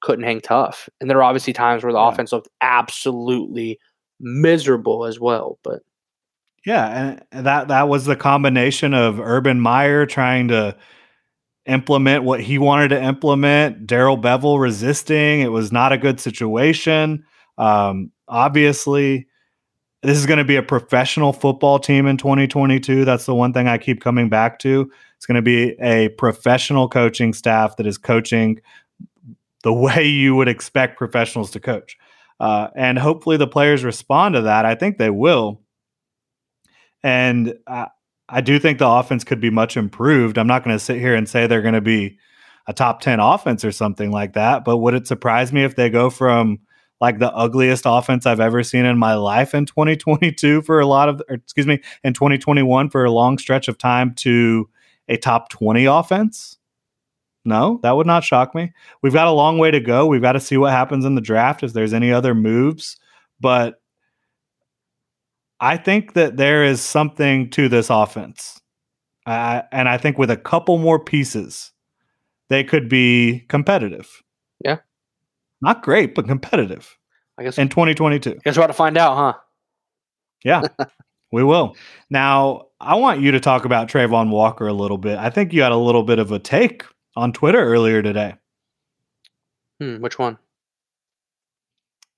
couldn't 0.01 0.25
hang 0.25 0.41
tough. 0.41 0.89
And 0.99 1.09
there 1.09 1.17
are 1.17 1.23
obviously 1.23 1.53
times 1.53 1.83
where 1.83 1.93
the 1.93 1.99
yeah. 1.99 2.09
offense 2.09 2.31
looked 2.31 2.49
absolutely 2.61 3.79
miserable 4.19 5.05
as 5.05 5.19
well. 5.19 5.57
But 5.63 5.81
yeah, 6.65 7.19
and 7.31 7.45
that 7.45 7.69
that 7.69 7.89
was 7.89 8.05
the 8.05 8.15
combination 8.15 8.93
of 8.93 9.19
Urban 9.19 9.59
Meyer 9.59 10.05
trying 10.05 10.49
to 10.49 10.75
implement 11.65 12.23
what 12.23 12.41
he 12.41 12.57
wanted 12.57 12.89
to 12.89 13.01
implement, 13.01 13.87
Darrell 13.87 14.17
Bevell 14.17 14.59
resisting. 14.59 15.41
It 15.41 15.51
was 15.51 15.71
not 15.71 15.91
a 15.91 15.97
good 15.97 16.19
situation. 16.19 17.23
Um, 17.57 18.11
obviously, 18.27 19.27
this 20.01 20.17
is 20.17 20.25
going 20.25 20.39
to 20.39 20.43
be 20.43 20.55
a 20.55 20.63
professional 20.63 21.31
football 21.31 21.77
team 21.77 22.07
in 22.07 22.17
2022. 22.17 23.05
That's 23.05 23.25
the 23.25 23.35
one 23.35 23.53
thing 23.53 23.67
I 23.67 23.77
keep 23.77 24.01
coming 24.01 24.29
back 24.29 24.57
to. 24.59 24.91
It's 25.15 25.27
going 25.27 25.35
to 25.35 25.41
be 25.43 25.79
a 25.79 26.09
professional 26.09 26.89
coaching 26.89 27.33
staff 27.33 27.77
that 27.77 27.85
is 27.85 27.97
coaching 27.97 28.61
the 29.63 29.73
way 29.73 30.07
you 30.07 30.35
would 30.35 30.47
expect 30.47 30.97
professionals 30.97 31.51
to 31.51 31.59
coach. 31.59 31.97
Uh, 32.39 32.69
and 32.75 32.97
hopefully 32.97 33.37
the 33.37 33.47
players 33.47 33.83
respond 33.83 34.33
to 34.33 34.41
that. 34.41 34.65
I 34.65 34.73
think 34.73 34.97
they 34.97 35.11
will. 35.11 35.61
And 37.03 37.53
I, 37.67 37.87
I 38.27 38.41
do 38.41 38.57
think 38.57 38.79
the 38.79 38.87
offense 38.87 39.23
could 39.23 39.39
be 39.39 39.51
much 39.51 39.77
improved. 39.77 40.39
I'm 40.39 40.47
not 40.47 40.63
going 40.63 40.75
to 40.75 40.83
sit 40.83 40.97
here 40.97 41.13
and 41.13 41.29
say 41.29 41.45
they're 41.45 41.61
going 41.61 41.75
to 41.75 41.81
be 41.81 42.17
a 42.65 42.73
top 42.73 43.01
10 43.01 43.19
offense 43.19 43.63
or 43.63 43.71
something 43.71 44.09
like 44.09 44.33
that. 44.33 44.65
But 44.65 44.77
would 44.77 44.95
it 44.95 45.05
surprise 45.05 45.53
me 45.53 45.63
if 45.63 45.75
they 45.75 45.91
go 45.91 46.09
from 46.09 46.59
like 47.01 47.19
the 47.19 47.33
ugliest 47.33 47.83
offense 47.85 48.25
I've 48.25 48.39
ever 48.39 48.63
seen 48.63 48.85
in 48.85 48.97
my 48.97 49.15
life 49.15 49.53
in 49.53 49.65
2022 49.65 50.61
for 50.61 50.79
a 50.79 50.85
lot 50.85 51.09
of, 51.09 51.21
excuse 51.27 51.67
me, 51.67 51.81
in 52.03 52.13
2021 52.13 52.89
for 52.89 53.03
a 53.03 53.11
long 53.11 53.37
stretch 53.37 53.67
of 53.67 53.77
time 53.77 54.13
to 54.15 54.69
a 55.09 55.17
top 55.17 55.49
20 55.49 55.85
offense? 55.85 56.59
No, 57.43 57.79
that 57.81 57.95
would 57.95 58.05
not 58.05 58.23
shock 58.23 58.53
me. 58.53 58.71
We've 59.01 59.13
got 59.13 59.25
a 59.25 59.31
long 59.31 59.57
way 59.57 59.71
to 59.71 59.79
go. 59.79 60.05
We've 60.05 60.21
got 60.21 60.33
to 60.33 60.39
see 60.39 60.57
what 60.57 60.71
happens 60.71 61.03
in 61.03 61.15
the 61.15 61.21
draft 61.21 61.63
if 61.63 61.73
there's 61.73 61.91
any 61.91 62.13
other 62.13 62.35
moves. 62.35 62.97
But 63.39 63.81
I 65.59 65.77
think 65.77 66.13
that 66.13 66.37
there 66.37 66.63
is 66.63 66.81
something 66.81 67.49
to 67.49 67.67
this 67.67 67.89
offense. 67.89 68.61
And 69.25 69.89
I 69.89 69.97
think 69.97 70.19
with 70.19 70.29
a 70.29 70.37
couple 70.37 70.77
more 70.77 71.03
pieces, 71.03 71.71
they 72.49 72.63
could 72.63 72.87
be 72.87 73.45
competitive. 73.49 74.21
Not 75.61 75.83
great, 75.83 76.15
but 76.15 76.27
competitive. 76.27 76.97
I 77.37 77.43
guess 77.43 77.57
in 77.57 77.69
2022. 77.69 78.39
Guess 78.43 78.57
we're 78.57 78.61
about 78.61 78.67
to 78.67 78.73
find 78.73 78.97
out, 78.97 79.15
huh? 79.15 79.33
Yeah, 80.43 80.61
we 81.31 81.43
will. 81.43 81.75
Now, 82.09 82.67
I 82.79 82.95
want 82.95 83.21
you 83.21 83.31
to 83.31 83.39
talk 83.39 83.65
about 83.65 83.87
Travon 83.87 84.29
Walker 84.29 84.67
a 84.67 84.73
little 84.73 84.97
bit. 84.97 85.17
I 85.17 85.29
think 85.29 85.53
you 85.53 85.61
had 85.61 85.71
a 85.71 85.77
little 85.77 86.03
bit 86.03 86.19
of 86.19 86.31
a 86.31 86.39
take 86.39 86.83
on 87.15 87.31
Twitter 87.31 87.63
earlier 87.63 88.01
today. 88.01 88.35
Hmm, 89.79 89.97
which 90.01 90.19
one? 90.19 90.37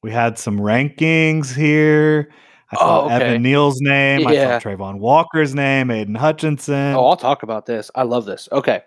We 0.02 0.12
had 0.12 0.38
some 0.38 0.60
rankings 0.60 1.54
here. 1.54 2.30
I 2.72 2.76
saw 2.78 3.02
oh, 3.02 3.06
okay. 3.06 3.16
Evan 3.16 3.44
Neal's 3.44 3.80
name. 3.80 4.22
Yeah. 4.22 4.56
I 4.56 4.60
saw 4.60 4.70
Travon 4.70 5.00
Walker's 5.00 5.54
name, 5.54 5.92
Aidan 5.92 6.16
Hutchinson. 6.16 6.96
Oh, 6.96 7.06
I'll 7.06 7.16
talk 7.16 7.44
about 7.44 7.66
this. 7.66 7.92
I 7.96 8.04
love 8.04 8.26
this. 8.26 8.50
Okay. 8.52 8.82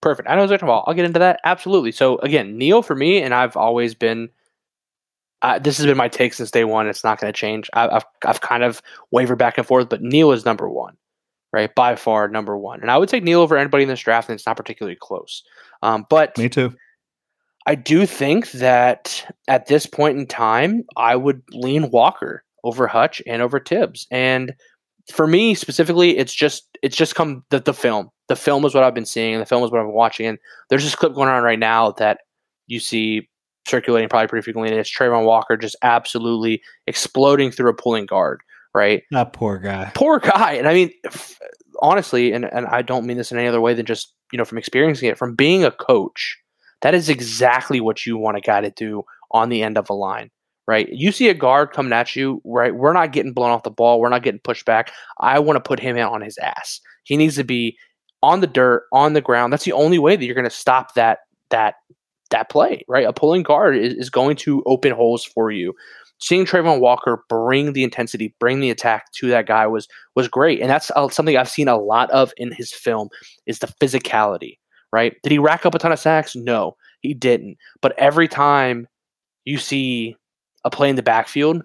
Perfect. 0.00 0.28
I 0.28 0.34
know 0.34 0.46
what 0.46 0.62
I'll 0.86 0.94
get 0.94 1.04
into 1.04 1.18
that. 1.18 1.40
Absolutely. 1.44 1.92
So 1.92 2.18
again, 2.18 2.56
Neal 2.56 2.82
for 2.82 2.94
me, 2.94 3.22
and 3.22 3.34
I've 3.34 3.56
always 3.56 3.94
been. 3.94 4.30
Uh, 5.42 5.58
this 5.58 5.78
has 5.78 5.86
been 5.86 5.96
my 5.96 6.08
take 6.08 6.34
since 6.34 6.50
day 6.50 6.64
one. 6.64 6.86
It's 6.86 7.02
not 7.02 7.18
going 7.18 7.32
to 7.32 7.38
change. 7.38 7.70
I, 7.72 7.82
have 7.92 8.06
I've 8.26 8.40
kind 8.42 8.62
of 8.62 8.82
wavered 9.10 9.38
back 9.38 9.56
and 9.56 9.66
forth, 9.66 9.88
but 9.88 10.02
Neal 10.02 10.32
is 10.32 10.44
number 10.44 10.68
one, 10.68 10.96
right? 11.52 11.74
By 11.74 11.96
far 11.96 12.28
number 12.28 12.58
one, 12.58 12.80
and 12.80 12.90
I 12.90 12.98
would 12.98 13.08
take 13.08 13.24
Neal 13.24 13.40
over 13.40 13.56
anybody 13.56 13.84
in 13.84 13.88
this 13.88 14.00
draft, 14.00 14.28
and 14.28 14.34
it's 14.36 14.46
not 14.46 14.56
particularly 14.56 14.96
close. 15.00 15.42
Um, 15.82 16.06
but 16.10 16.36
me 16.36 16.48
too. 16.48 16.74
I 17.66 17.74
do 17.74 18.06
think 18.06 18.50
that 18.52 19.30
at 19.48 19.66
this 19.66 19.86
point 19.86 20.18
in 20.18 20.26
time, 20.26 20.84
I 20.96 21.16
would 21.16 21.42
lean 21.50 21.90
Walker 21.90 22.42
over 22.64 22.86
Hutch 22.86 23.22
and 23.26 23.40
over 23.42 23.60
Tibbs, 23.60 24.06
and 24.10 24.54
for 25.10 25.26
me 25.26 25.54
specifically, 25.54 26.16
it's 26.16 26.34
just 26.34 26.78
it's 26.82 26.96
just 26.96 27.14
come 27.14 27.44
the, 27.50 27.60
the 27.60 27.74
film. 27.74 28.10
The 28.28 28.36
film 28.36 28.64
is 28.64 28.74
what 28.74 28.84
I've 28.84 28.94
been 28.94 29.06
seeing, 29.06 29.34
and 29.34 29.42
the 29.42 29.46
film 29.46 29.64
is 29.64 29.70
what 29.70 29.80
I've 29.80 29.86
been 29.86 29.94
watching. 29.94 30.26
And 30.26 30.38
there's 30.68 30.84
this 30.84 30.94
clip 30.94 31.14
going 31.14 31.28
on 31.28 31.42
right 31.42 31.58
now 31.58 31.92
that 31.92 32.20
you 32.66 32.80
see 32.80 33.28
circulating 33.66 34.08
probably 34.08 34.28
pretty 34.28 34.44
frequently. 34.44 34.70
And 34.70 34.80
it's 34.80 34.94
Travon 34.94 35.24
Walker 35.24 35.56
just 35.56 35.76
absolutely 35.82 36.62
exploding 36.86 37.50
through 37.50 37.70
a 37.70 37.74
pulling 37.74 38.06
guard, 38.06 38.40
right? 38.74 39.02
That 39.10 39.32
poor 39.32 39.58
guy. 39.58 39.90
Poor 39.94 40.18
guy. 40.18 40.52
And 40.54 40.68
I 40.68 40.74
mean, 40.74 40.90
f- 41.06 41.38
honestly, 41.82 42.32
and, 42.32 42.44
and 42.44 42.66
I 42.66 42.82
don't 42.82 43.06
mean 43.06 43.16
this 43.16 43.32
in 43.32 43.38
any 43.38 43.48
other 43.48 43.60
way 43.60 43.74
than 43.74 43.86
just, 43.86 44.14
you 44.32 44.38
know, 44.38 44.44
from 44.44 44.58
experiencing 44.58 45.08
it, 45.08 45.18
from 45.18 45.34
being 45.34 45.64
a 45.64 45.70
coach, 45.70 46.38
that 46.82 46.94
is 46.94 47.08
exactly 47.08 47.80
what 47.80 48.06
you 48.06 48.16
want 48.16 48.36
a 48.36 48.40
guy 48.40 48.60
to 48.60 48.70
do 48.70 49.02
on 49.32 49.48
the 49.48 49.62
end 49.62 49.76
of 49.76 49.90
a 49.90 49.94
line 49.94 50.30
right? 50.70 50.88
You 50.92 51.10
see 51.10 51.28
a 51.28 51.34
guard 51.34 51.72
coming 51.72 51.92
at 51.92 52.14
you, 52.14 52.40
right? 52.44 52.72
We're 52.72 52.92
not 52.92 53.10
getting 53.10 53.32
blown 53.32 53.50
off 53.50 53.64
the 53.64 53.72
ball. 53.72 53.98
We're 53.98 54.08
not 54.08 54.22
getting 54.22 54.38
pushed 54.38 54.64
back. 54.64 54.92
I 55.18 55.40
want 55.40 55.56
to 55.56 55.60
put 55.60 55.80
him 55.80 55.96
in 55.96 56.04
on 56.04 56.20
his 56.20 56.38
ass. 56.38 56.80
He 57.02 57.16
needs 57.16 57.34
to 57.34 57.42
be 57.42 57.76
on 58.22 58.38
the 58.38 58.46
dirt, 58.46 58.84
on 58.92 59.14
the 59.14 59.20
ground. 59.20 59.52
That's 59.52 59.64
the 59.64 59.72
only 59.72 59.98
way 59.98 60.14
that 60.14 60.24
you're 60.24 60.36
going 60.36 60.44
to 60.44 60.50
stop 60.50 60.94
that 60.94 61.18
that 61.50 61.74
that 62.30 62.50
play, 62.50 62.84
right? 62.86 63.04
A 63.04 63.12
pulling 63.12 63.42
guard 63.42 63.76
is, 63.76 63.94
is 63.94 64.10
going 64.10 64.36
to 64.36 64.62
open 64.64 64.92
holes 64.92 65.24
for 65.24 65.50
you. 65.50 65.74
Seeing 66.20 66.44
Travon 66.44 66.78
Walker 66.78 67.24
bring 67.28 67.72
the 67.72 67.82
intensity, 67.82 68.32
bring 68.38 68.60
the 68.60 68.70
attack 68.70 69.10
to 69.14 69.26
that 69.26 69.48
guy 69.48 69.66
was 69.66 69.88
was 70.14 70.28
great, 70.28 70.60
and 70.60 70.70
that's 70.70 70.92
uh, 70.94 71.08
something 71.08 71.36
I've 71.36 71.50
seen 71.50 71.66
a 71.66 71.80
lot 71.80 72.12
of 72.12 72.32
in 72.36 72.52
his 72.52 72.72
film 72.72 73.08
is 73.46 73.58
the 73.58 73.66
physicality. 73.66 74.58
Right? 74.92 75.16
Did 75.24 75.32
he 75.32 75.38
rack 75.40 75.66
up 75.66 75.74
a 75.74 75.80
ton 75.80 75.90
of 75.90 75.98
sacks? 75.98 76.36
No, 76.36 76.76
he 77.00 77.12
didn't. 77.12 77.56
But 77.82 77.98
every 77.98 78.28
time 78.28 78.86
you 79.44 79.58
see 79.58 80.16
a 80.64 80.70
play 80.70 80.90
in 80.90 80.96
the 80.96 81.02
backfield 81.02 81.62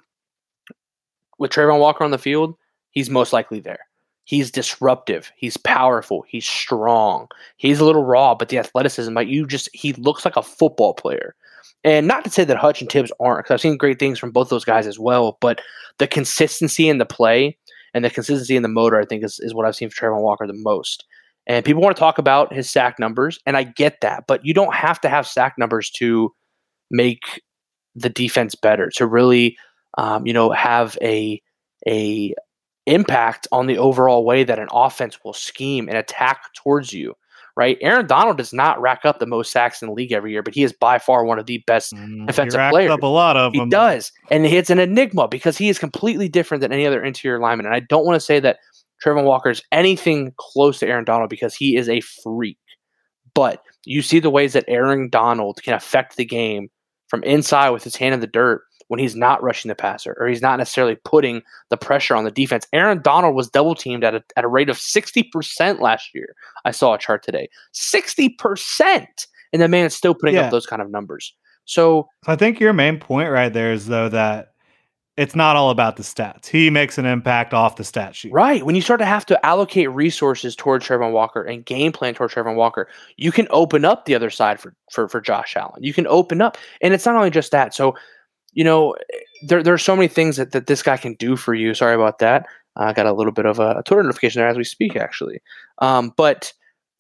with 1.38 1.52
Travon 1.52 1.80
Walker 1.80 2.04
on 2.04 2.12
the 2.12 2.18
field, 2.18 2.56
he's 2.92 3.10
most 3.10 3.34
likely 3.34 3.60
there. 3.60 3.80
He's 4.24 4.50
disruptive. 4.50 5.32
He's 5.36 5.58
powerful. 5.58 6.26
He's 6.28 6.46
strong. 6.46 7.28
He's 7.58 7.80
a 7.80 7.86
little 7.86 8.04
raw, 8.04 8.34
but 8.34 8.50
the 8.50 8.58
athleticism, 8.58 9.14
like 9.14 9.28
you 9.28 9.46
just, 9.46 9.70
he 9.74 9.94
looks 9.94 10.26
like 10.26 10.36
a 10.36 10.42
football 10.42 10.94
player. 10.94 11.36
And 11.84 12.08
not 12.08 12.24
to 12.24 12.32
say 12.32 12.44
that 12.44 12.58
Hutch 12.58 12.82
and 12.82 12.90
Tibbs 12.90 13.12
aren't, 13.20 13.46
because 13.46 13.54
I've 13.54 13.62
seen 13.62 13.78
great 13.78 14.00
things 14.00 14.18
from 14.18 14.32
both 14.32 14.50
those 14.50 14.66
guys 14.66 14.88
as 14.88 14.98
well. 14.98 15.38
But 15.42 15.62
the 16.00 16.08
consistency 16.08 16.90
in 16.90 16.98
the 16.98 17.06
play 17.06 17.56
and 17.94 18.04
the 18.04 18.10
consistency 18.10 18.56
in 18.56 18.64
the 18.64 18.70
motor, 18.70 19.00
I 19.00 19.06
think, 19.06 19.24
is, 19.24 19.40
is 19.40 19.54
what 19.54 19.68
I've 19.68 19.76
seen 19.76 19.92
for 19.92 19.96
Travon 19.96 20.22
Walker 20.22 20.48
the 20.48 20.54
most. 20.54 21.06
And 21.46 21.64
people 21.64 21.84
want 21.84 21.96
to 21.96 22.00
talk 22.00 22.18
about 22.18 22.52
his 22.52 22.70
sack 22.70 22.98
numbers, 22.98 23.40
and 23.46 23.56
I 23.56 23.64
get 23.64 24.02
that, 24.02 24.26
but 24.28 24.44
you 24.44 24.54
don't 24.54 24.74
have 24.74 25.00
to 25.02 25.10
have 25.10 25.28
sack 25.28 25.54
numbers 25.60 25.92
to 25.92 26.34
make 26.90 27.44
the 27.96 28.10
defense 28.10 28.56
better, 28.56 28.90
to 28.96 29.06
really, 29.06 29.58
um, 29.98 30.26
you 30.26 30.34
know, 30.34 30.52
have 30.52 30.98
a 31.02 31.42
a 31.88 32.34
impact 32.86 33.48
on 33.52 33.68
the 33.68 33.78
overall 33.78 34.24
way 34.26 34.44
that 34.44 34.60
an 34.60 34.68
offense 34.72 35.18
will 35.24 35.34
scheme 35.34 35.88
and 35.88 35.98
attack 35.98 36.54
towards 36.54 36.94
you 36.94 37.16
right? 37.56 37.78
Aaron 37.82 38.06
Donald 38.06 38.38
does 38.38 38.54
not 38.54 38.82
rack 38.82 39.06
up 39.06 39.20
the 39.20 39.26
most 39.26 39.52
sacks 39.52 39.82
in 39.82 39.88
the 39.88 39.94
league 39.94 40.12
every 40.12 40.32
year, 40.32 40.44
but 40.44 40.54
he 40.54 40.64
is 40.64 40.74
by 40.74 41.00
far 41.00 41.24
one 41.24 41.40
of 41.40 41.46
the 41.46 41.64
best 41.66 41.94
mm, 41.94 42.28
defensive 42.28 42.60
he 42.60 42.70
players. 42.70 42.92
Up 42.92 43.04
a 43.04 43.08
lot 43.08 43.38
of 43.38 43.54
he 43.54 43.60
them. 43.60 43.70
does, 43.70 44.12
and 44.30 44.46
it's 44.46 44.70
an 44.70 44.80
enigma 44.80 45.28
because 45.28 45.58
he 45.58 45.70
is 45.70 45.80
completely 45.80 46.28
different 46.28 46.62
than 46.62 46.74
any 46.74 46.86
other 46.86 47.04
interior 47.04 47.40
lineman. 47.40 47.66
And 47.66 47.76
I 47.76 47.80
don't 47.80 48.06
want 48.06 48.16
to 48.16 48.26
say 48.26 48.40
that 48.40 48.58
Trevor 49.02 49.24
Walker 49.24 49.50
is 49.50 49.62
anything 49.72 50.34
close 50.38 50.80
to 50.80 50.88
Aaron 50.88 51.06
Donald 51.06 51.30
because 51.30 51.56
he 51.56 51.76
is 51.76 51.90
a 51.90 52.02
freak. 52.02 52.58
But 53.34 53.62
you 53.86 54.02
see 54.02 54.20
the 54.20 54.30
ways 54.30 54.54
that 54.54 54.66
Aaron 54.68 55.10
Donald 55.10 55.62
can 55.64 55.74
affect 55.74 56.16
the 56.16 56.26
game 56.26 56.70
from 57.08 57.24
inside 57.24 57.70
with 57.70 57.84
his 57.84 57.96
hand 57.96 58.14
in 58.14 58.20
the 58.20 58.28
dirt 58.28 58.64
when 58.88 59.00
he's 59.00 59.16
not 59.16 59.42
rushing 59.42 59.70
the 59.70 59.76
passer 59.76 60.16
or 60.20 60.28
he's 60.28 60.42
not 60.42 60.58
necessarily 60.58 60.96
putting 61.06 61.42
the 61.70 61.78
pressure 61.78 62.16
on 62.16 62.24
the 62.24 62.32
defense. 62.32 62.68
Aaron 62.72 63.02
Donald 63.02 63.36
was 63.36 63.50
double 63.50 63.76
teamed 63.76 64.04
at 64.04 64.16
a, 64.16 64.24
at 64.36 64.44
a 64.44 64.48
rate 64.48 64.70
of 64.70 64.78
60% 64.78 65.80
last 65.80 66.14
year. 66.14 66.36
I 66.66 66.72
saw 66.72 66.94
a 66.94 67.00
chart 67.00 67.24
today 67.24 67.50
60%. 67.74 69.08
And 69.54 69.62
the 69.62 69.68
man 69.68 69.86
is 69.86 69.96
still 69.96 70.14
putting 70.14 70.36
yeah. 70.36 70.42
up 70.42 70.52
those 70.52 70.66
kind 70.66 70.82
of 70.82 70.92
numbers. 70.92 71.34
So 71.64 72.10
I 72.28 72.36
think 72.36 72.60
your 72.60 72.74
main 72.74 73.00
point 73.00 73.32
right 73.32 73.52
there 73.52 73.72
is, 73.72 73.88
though, 73.88 74.10
that 74.10 74.50
it's 75.18 75.36
not 75.36 75.56
all 75.56 75.70
about 75.70 75.96
the 75.96 76.04
stats. 76.04 76.48
He 76.48 76.70
makes 76.70 76.98
an 76.98 77.06
impact 77.06 77.54
off 77.54 77.78
the 77.78 77.84
stat 77.84 78.16
sheet. 78.16 78.34
Right. 78.34 78.66
When 78.66 78.76
you 78.76 78.82
start 78.82 79.00
to 79.00 79.06
have 79.06 79.26
to 79.28 79.46
allocate 79.46 79.90
resources 79.92 80.56
towards 80.56 80.86
Travon 80.86 81.14
Walker 81.14 81.42
and 81.42 81.66
game 81.66 81.92
plan 81.92 82.14
towards 82.14 82.34
Travon 82.34 82.56
Walker, 82.56 82.90
you 83.16 83.32
can 83.32 83.48
open 83.50 83.86
up 83.86 84.06
the 84.06 84.16
other 84.16 84.30
side 84.30 84.60
for, 84.60 84.76
for, 84.92 85.08
for 85.08 85.22
Josh 85.22 85.56
Allen. 85.56 85.82
You 85.82 85.94
can 85.94 86.06
open 86.08 86.42
up. 86.42 86.58
And 86.82 86.94
it's 86.94 87.06
not 87.06 87.16
only 87.16 87.30
just 87.30 87.52
that. 87.52 87.74
So 87.74 87.96
you 88.56 88.64
know, 88.64 88.96
there 89.44 89.62
there 89.62 89.74
are 89.74 89.78
so 89.78 89.96
many 89.96 90.08
things 90.08 90.38
that, 90.38 90.52
that 90.54 90.66
this 90.66 90.82
guy 90.82 90.98
can 90.98 91.14
do 91.16 91.36
for 91.36 91.54
you. 91.54 91.74
Sorry 91.76 91.94
about 91.94 92.20
that. 92.20 92.48
I 92.78 92.94
got 92.94 93.06
a 93.06 93.14
little 93.14 93.32
bit 93.32 93.46
of 93.46 93.60
a, 93.60 93.84
Twitter 93.86 94.02
notification 94.02 94.40
there 94.40 94.50
as 94.50 94.58
we 94.58 94.64
speak, 94.64 94.96
actually. 94.96 95.42
Um, 95.80 96.14
but 96.18 96.52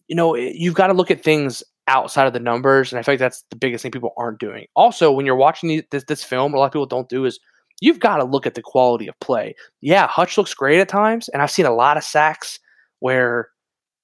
you 0.08 0.16
know, 0.16 0.36
you've 0.36 0.76
got 0.76 0.88
to 0.88 0.94
look 0.94 1.10
at 1.10 1.24
things 1.24 1.64
outside 1.88 2.28
of 2.28 2.34
the 2.34 2.40
numbers, 2.40 2.92
and 2.92 3.00
I 3.00 3.04
feel 3.04 3.14
like 3.14 3.20
that's 3.20 3.44
the 3.50 3.56
biggest 3.56 3.82
thing 3.82 3.92
people 3.92 4.14
aren't 4.18 4.40
doing. 4.40 4.68
Also, 4.76 5.12
when 5.12 5.26
you're 5.26 5.36
watching 5.36 5.82
this 5.90 6.04
this 6.04 6.24
film, 6.24 6.54
a 6.54 6.58
lot 6.58 6.66
of 6.66 6.72
people 6.74 6.86
don't 6.86 7.10
do 7.10 7.26
is 7.26 7.40
you've 7.82 8.00
got 8.00 8.18
to 8.18 8.24
look 8.24 8.46
at 8.46 8.56
the 8.56 8.62
quality 8.62 9.08
of 9.08 9.20
play. 9.20 9.56
Yeah, 9.82 10.08
Hutch 10.08 10.38
looks 10.38 10.54
great 10.54 10.80
at 10.80 10.90
times, 10.90 11.30
and 11.30 11.42
I've 11.42 11.52
seen 11.52 11.66
a 11.66 11.74
lot 11.74 11.98
of 11.98 12.04
sacks 12.04 12.60
where 13.00 13.50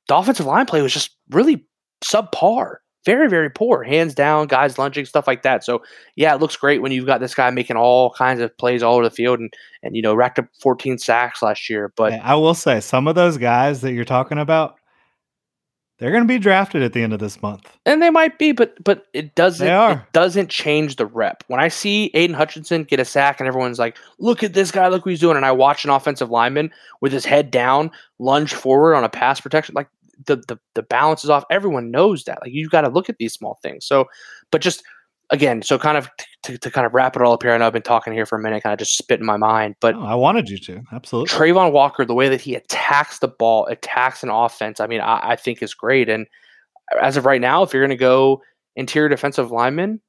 the 0.07 0.15
offensive 0.15 0.45
line 0.45 0.65
play 0.65 0.81
was 0.81 0.93
just 0.93 1.15
really 1.30 1.65
subpar 2.03 2.77
very, 3.06 3.27
very 3.30 3.49
poor, 3.49 3.84
hands 3.84 4.14
down, 4.14 4.48
guys 4.48 4.77
lunging, 4.77 5.06
stuff 5.06 5.27
like 5.27 5.43
that. 5.43 5.64
So 5.64 5.81
yeah, 6.15 6.34
it 6.35 6.41
looks 6.41 6.56
great 6.56 6.81
when 6.81 6.91
you've 6.91 7.06
got 7.06 7.19
this 7.19 7.34
guy 7.34 7.49
making 7.49 7.77
all 7.77 8.11
kinds 8.11 8.41
of 8.41 8.56
plays 8.57 8.84
all 8.84 8.95
over 8.95 9.03
the 9.03 9.10
field 9.10 9.39
and 9.39 9.52
and 9.81 9.95
you 9.95 10.02
know 10.02 10.14
racked 10.14 10.39
up 10.39 10.45
14 10.61 10.98
sacks 10.98 11.41
last 11.41 11.69
year. 11.69 11.91
But 11.95 12.14
I 12.14 12.35
will 12.35 12.53
say 12.53 12.80
some 12.80 13.07
of 13.07 13.15
those 13.15 13.38
guys 13.38 13.81
that 13.81 13.93
you're 13.93 14.06
talking 14.06 14.38
about, 14.38 14.76
they're 16.02 16.10
going 16.10 16.23
to 16.23 16.28
be 16.28 16.40
drafted 16.40 16.82
at 16.82 16.94
the 16.94 17.03
end 17.03 17.14
of 17.14 17.19
this 17.19 17.44
month, 17.44 17.78
and 17.86 18.02
they 18.02 18.10
might 18.10 18.40
be, 18.40 18.53
but 18.53 18.73
but 18.84 19.06
it 19.14 19.36
doesn't 19.36 19.68
They 19.68 19.72
it 19.94 19.99
doesn't 20.14 20.49
change 20.49 20.95
the 20.95 21.06
rep. 21.06 21.44
When 21.45 21.60
I 21.60 21.68
see 21.68 22.10
Aidan 22.15 22.36
Hutchinson 22.36 22.86
get 22.86 22.99
a 22.99 23.06
sack 23.06 23.40
and 23.40 23.48
everyone's 23.48 23.78
like, 23.78 23.99
"Look 24.18 24.41
at 24.41 24.53
this 24.53 24.72
guy, 24.72 24.88
look 24.88 25.06
what 25.06 25.11
he's 25.11 25.19
doing," 25.19 25.38
and 25.38 25.45
I 25.45 25.52
watch 25.52 25.86
an 25.86 25.91
offensive 25.91 26.32
lineman 26.32 26.72
with 27.02 27.11
his 27.14 27.23
head 27.23 27.52
down 27.52 27.91
lunge 28.18 28.52
forward 28.52 28.95
on 28.95 29.03
a 29.03 29.10
pass 29.10 29.40
protection, 29.40 29.76
like 29.76 29.90
the 30.26 30.38
the 30.48 30.57
the 30.73 30.82
balance 30.82 31.23
is 31.23 31.30
off. 31.30 31.45
Everyone 31.52 31.91
knows 31.91 32.23
that. 32.23 32.40
Like 32.41 32.52
you've 32.52 32.72
got 32.72 32.82
to 32.82 32.90
look 32.90 33.07
at 33.07 33.18
these 33.19 33.34
small 33.34 33.60
things. 33.61 33.86
So, 33.86 34.06
but 34.49 34.61
just 34.61 34.82
again, 35.30 35.61
so 35.61 35.78
kind 35.78 35.99
of 35.99 36.10
to, 36.43 36.57
to 36.57 36.72
kind 36.72 36.88
of 36.88 36.93
wrap 36.93 37.15
it 37.15 37.22
all 37.22 37.34
up 37.34 37.43
here. 37.43 37.51
I 37.51 37.57
know 37.57 37.68
I've 37.68 37.73
been 37.73 37.81
talking 37.81 38.13
here 38.13 38.26
for 38.26 38.38
a 38.38 38.41
minute, 38.41 38.63
kind 38.63 38.73
of 38.73 38.80
just 38.80 38.97
spit 38.97 39.19
in 39.19 39.26
my 39.26 39.38
mind, 39.38 39.76
but 39.80 39.95
oh, 39.95 40.03
I 40.03 40.15
wanted 40.15 40.49
you 40.49 40.57
to 40.59 40.81
absolutely. 40.91 41.30
Travon 41.30 41.72
Walker, 41.72 42.05
the 42.05 42.13
way 42.13 42.30
that 42.30 42.41
he 42.41 42.55
attacks 42.55 43.19
the 43.19 43.27
ball, 43.27 43.65
attacks 43.68 44.23
an 44.23 44.30
offense. 44.30 44.80
I 44.80 44.88
mean, 44.88 45.01
I, 45.01 45.31
I 45.31 45.35
think 45.35 45.61
is 45.61 45.73
great. 45.73 46.09
And 46.09 46.27
as 47.01 47.18
of 47.18 47.26
right 47.26 47.41
now, 47.41 47.63
if 47.63 47.73
you're 47.73 47.81
going 47.81 47.89
to 47.89 47.95
go 47.95 48.41
interior 48.76 49.09
defensive 49.09 49.51
lineman, 49.51 50.01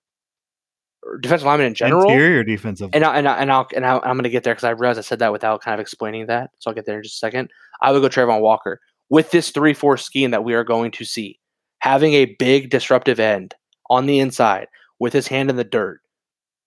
defensive 1.20 1.46
lineman 1.46 1.66
in 1.66 1.74
general, 1.74 2.10
interior 2.10 2.44
defensive, 2.44 2.90
and 2.92 3.04
I, 3.04 3.16
and 3.16 3.28
I, 3.28 3.36
and 3.36 3.52
I'll 3.52 3.68
and 3.74 3.84
I, 3.84 3.96
am 3.96 4.16
going 4.16 4.22
to 4.22 4.30
get 4.30 4.44
there 4.44 4.54
because 4.54 4.64
I 4.64 4.70
realized 4.70 4.98
I 4.98 5.02
said 5.02 5.18
that 5.18 5.32
without 5.32 5.60
kind 5.60 5.74
of 5.74 5.80
explaining 5.80 6.26
that. 6.26 6.50
So 6.58 6.70
I'll 6.70 6.74
get 6.74 6.86
there 6.86 6.96
in 6.96 7.02
just 7.02 7.16
a 7.16 7.18
second. 7.18 7.50
I 7.82 7.92
would 7.92 8.00
go 8.00 8.08
Travon 8.08 8.40
Walker 8.40 8.80
with 9.10 9.30
this 9.32 9.50
3 9.50 9.74
4 9.74 9.96
scheme 9.96 10.30
that 10.30 10.44
we 10.44 10.54
are 10.54 10.64
going 10.64 10.90
to 10.92 11.04
see, 11.04 11.38
having 11.80 12.14
a 12.14 12.36
big 12.38 12.70
disruptive 12.70 13.20
end 13.20 13.54
on 13.90 14.06
the 14.06 14.18
inside 14.18 14.68
with 14.98 15.12
his 15.12 15.26
hand 15.26 15.50
in 15.50 15.56
the 15.56 15.64
dirt 15.64 16.00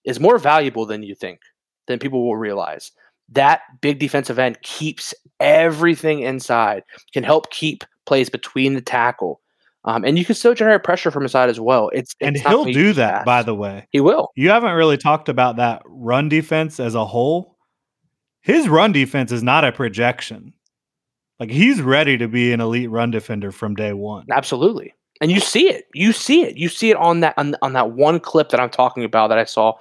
is 0.06 0.20
more 0.20 0.38
valuable 0.38 0.86
than 0.86 1.04
you 1.04 1.16
think, 1.16 1.42
than 1.88 2.00
people 2.00 2.26
will 2.26 2.38
realize. 2.38 2.92
That 3.30 3.62
big 3.82 4.00
defensive 4.00 4.38
end 4.38 4.62
keeps 4.62 5.14
everything 5.40 6.22
inside, 6.22 6.84
can 7.12 7.24
help 7.24 7.50
keep 7.52 7.84
plays 8.06 8.30
between 8.30 8.76
the 8.76 8.82
tackle. 8.82 9.42
Um, 9.84 10.04
and 10.04 10.18
you 10.18 10.26
can 10.26 10.36
still 10.36 10.54
generate 10.56 10.84
pressure 10.84 11.12
from 11.12 11.24
his 11.24 11.32
side 11.32 11.50
as 11.50 11.60
well. 11.60 11.90
It's, 11.90 12.16
it's 12.20 12.28
and 12.28 12.38
he'll 12.38 12.66
do 12.66 12.94
that, 12.94 13.14
fast. 13.18 13.26
by 13.26 13.44
the 13.44 13.54
way. 13.54 13.88
He 13.92 14.00
will. 14.00 14.30
You 14.36 14.50
haven't 14.50 14.74
really 14.74 14.98
talked 14.98 15.30
about 15.30 15.58
that 15.58 15.84
run 15.86 16.28
defense 16.28 16.80
as 16.80 16.96
a 16.96 17.06
whole. 17.06 17.56
His 18.42 18.68
run 18.68 18.92
defense 18.92 19.32
is 19.32 19.44
not 19.44 19.64
a 19.64 19.72
projection. 19.72 20.54
Like 21.40 21.52
he's 21.52 21.82
ready 21.82 22.18
to 22.18 22.28
be 22.28 22.54
an 22.54 22.62
elite 22.62 22.90
run 22.90 23.12
defender 23.12 23.52
from 23.52 23.76
day 23.76 23.94
one. 23.94 24.26
Absolutely. 24.32 24.94
And 25.22 25.32
you 25.32 25.40
see 25.40 25.70
it. 25.70 25.86
You 25.94 26.12
see 26.12 26.44
it. 26.44 26.58
You 26.58 26.70
see 26.70 26.90
it 26.90 26.98
on 26.98 27.22
that 27.22 27.34
on, 27.38 27.56
on 27.62 27.74
that 27.74 27.92
one 27.92 28.20
clip 28.20 28.50
that 28.50 28.60
I'm 28.60 28.70
talking 28.70 29.04
about 29.04 29.30
that 29.30 29.38
I 29.38 29.46
saw 29.46 29.74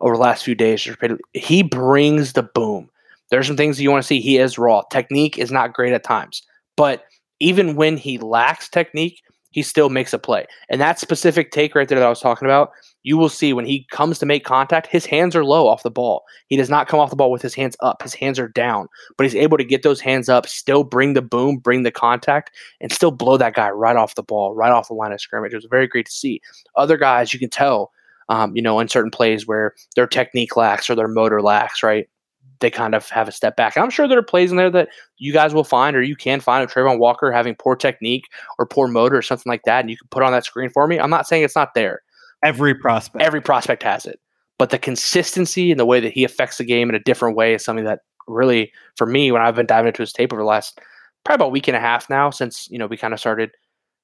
over 0.00 0.14
the 0.14 0.20
last 0.20 0.44
few 0.44 0.54
days. 0.54 0.86
He 1.32 1.62
brings 1.62 2.34
the 2.34 2.42
boom. 2.42 2.90
There's 3.30 3.46
some 3.46 3.56
things 3.56 3.80
you 3.80 3.90
want 3.90 4.02
to 4.02 4.06
see. 4.06 4.20
He 4.20 4.36
is 4.36 4.58
raw. 4.58 4.82
Technique 4.90 5.38
is 5.38 5.50
not 5.50 5.72
great 5.72 5.94
at 5.94 6.04
times. 6.04 6.42
But 6.76 7.04
even 7.40 7.76
when 7.76 7.96
he 7.96 8.18
lacks 8.18 8.68
technique, 8.68 9.22
he 9.52 9.62
still 9.62 9.88
makes 9.88 10.12
a 10.12 10.18
play. 10.18 10.46
And 10.68 10.80
that 10.80 10.98
specific 10.98 11.52
take 11.52 11.74
right 11.74 11.88
there 11.88 11.98
that 11.98 12.06
I 12.06 12.10
was 12.10 12.20
talking 12.20 12.46
about, 12.46 12.72
you 13.04 13.16
will 13.16 13.28
see 13.28 13.52
when 13.52 13.64
he 13.64 13.86
comes 13.90 14.18
to 14.18 14.26
make 14.26 14.44
contact, 14.44 14.86
his 14.86 15.06
hands 15.06 15.36
are 15.36 15.44
low 15.44 15.68
off 15.68 15.82
the 15.82 15.90
ball. 15.90 16.24
He 16.48 16.56
does 16.56 16.70
not 16.70 16.88
come 16.88 17.00
off 17.00 17.10
the 17.10 17.16
ball 17.16 17.30
with 17.30 17.42
his 17.42 17.54
hands 17.54 17.76
up. 17.80 18.02
His 18.02 18.14
hands 18.14 18.38
are 18.38 18.48
down, 18.48 18.88
but 19.16 19.24
he's 19.24 19.34
able 19.34 19.58
to 19.58 19.64
get 19.64 19.82
those 19.82 20.00
hands 20.00 20.28
up, 20.28 20.46
still 20.46 20.84
bring 20.84 21.14
the 21.14 21.22
boom, 21.22 21.58
bring 21.58 21.82
the 21.82 21.90
contact, 21.90 22.50
and 22.80 22.92
still 22.92 23.10
blow 23.10 23.36
that 23.36 23.54
guy 23.54 23.70
right 23.70 23.96
off 23.96 24.14
the 24.14 24.22
ball, 24.22 24.54
right 24.54 24.72
off 24.72 24.88
the 24.88 24.94
line 24.94 25.12
of 25.12 25.20
scrimmage. 25.20 25.52
It 25.52 25.56
was 25.56 25.66
very 25.70 25.86
great 25.86 26.06
to 26.06 26.12
see. 26.12 26.40
Other 26.76 26.96
guys, 26.96 27.32
you 27.32 27.38
can 27.38 27.50
tell, 27.50 27.90
um, 28.28 28.54
you 28.56 28.62
know, 28.62 28.80
in 28.80 28.88
certain 28.88 29.10
plays 29.10 29.46
where 29.46 29.74
their 29.96 30.06
technique 30.06 30.56
lacks 30.56 30.88
or 30.88 30.94
their 30.94 31.08
motor 31.08 31.42
lacks, 31.42 31.82
right? 31.82 32.08
They 32.62 32.70
kind 32.70 32.94
of 32.94 33.08
have 33.10 33.28
a 33.28 33.32
step 33.32 33.56
back. 33.56 33.76
I'm 33.76 33.90
sure 33.90 34.08
there 34.08 34.18
are 34.18 34.22
plays 34.22 34.50
in 34.50 34.56
there 34.56 34.70
that 34.70 34.88
you 35.18 35.32
guys 35.32 35.52
will 35.52 35.64
find 35.64 35.94
or 35.94 36.02
you 36.02 36.16
can 36.16 36.40
find 36.40 36.64
of 36.64 36.72
Travon 36.72 36.98
Walker 36.98 37.30
having 37.30 37.54
poor 37.54 37.76
technique 37.76 38.24
or 38.58 38.66
poor 38.66 38.88
motor 38.88 39.16
or 39.16 39.22
something 39.22 39.50
like 39.50 39.62
that, 39.64 39.80
and 39.80 39.90
you 39.90 39.96
can 39.96 40.08
put 40.10 40.22
on 40.22 40.32
that 40.32 40.46
screen 40.46 40.70
for 40.70 40.86
me. 40.86 40.98
I'm 40.98 41.10
not 41.10 41.28
saying 41.28 41.44
it's 41.44 41.56
not 41.56 41.74
there. 41.74 42.00
Every 42.42 42.74
prospect. 42.74 43.22
Every 43.22 43.40
prospect 43.40 43.82
has 43.82 44.06
it. 44.06 44.18
But 44.58 44.70
the 44.70 44.78
consistency 44.78 45.70
and 45.70 45.78
the 45.78 45.86
way 45.86 46.00
that 46.00 46.12
he 46.12 46.24
affects 46.24 46.58
the 46.58 46.64
game 46.64 46.88
in 46.88 46.94
a 46.94 47.00
different 47.00 47.36
way 47.36 47.54
is 47.54 47.64
something 47.64 47.84
that 47.84 48.00
really, 48.28 48.72
for 48.96 49.06
me, 49.06 49.30
when 49.32 49.42
I've 49.42 49.56
been 49.56 49.66
diving 49.66 49.88
into 49.88 50.02
his 50.02 50.12
tape 50.12 50.32
over 50.32 50.42
the 50.42 50.46
last 50.46 50.80
probably 51.24 51.36
about 51.36 51.48
a 51.48 51.50
week 51.50 51.68
and 51.68 51.76
a 51.76 51.80
half 51.80 52.08
now, 52.08 52.30
since 52.30 52.68
you 52.70 52.78
know 52.78 52.86
we 52.86 52.96
kind 52.96 53.14
of 53.14 53.20
started. 53.20 53.50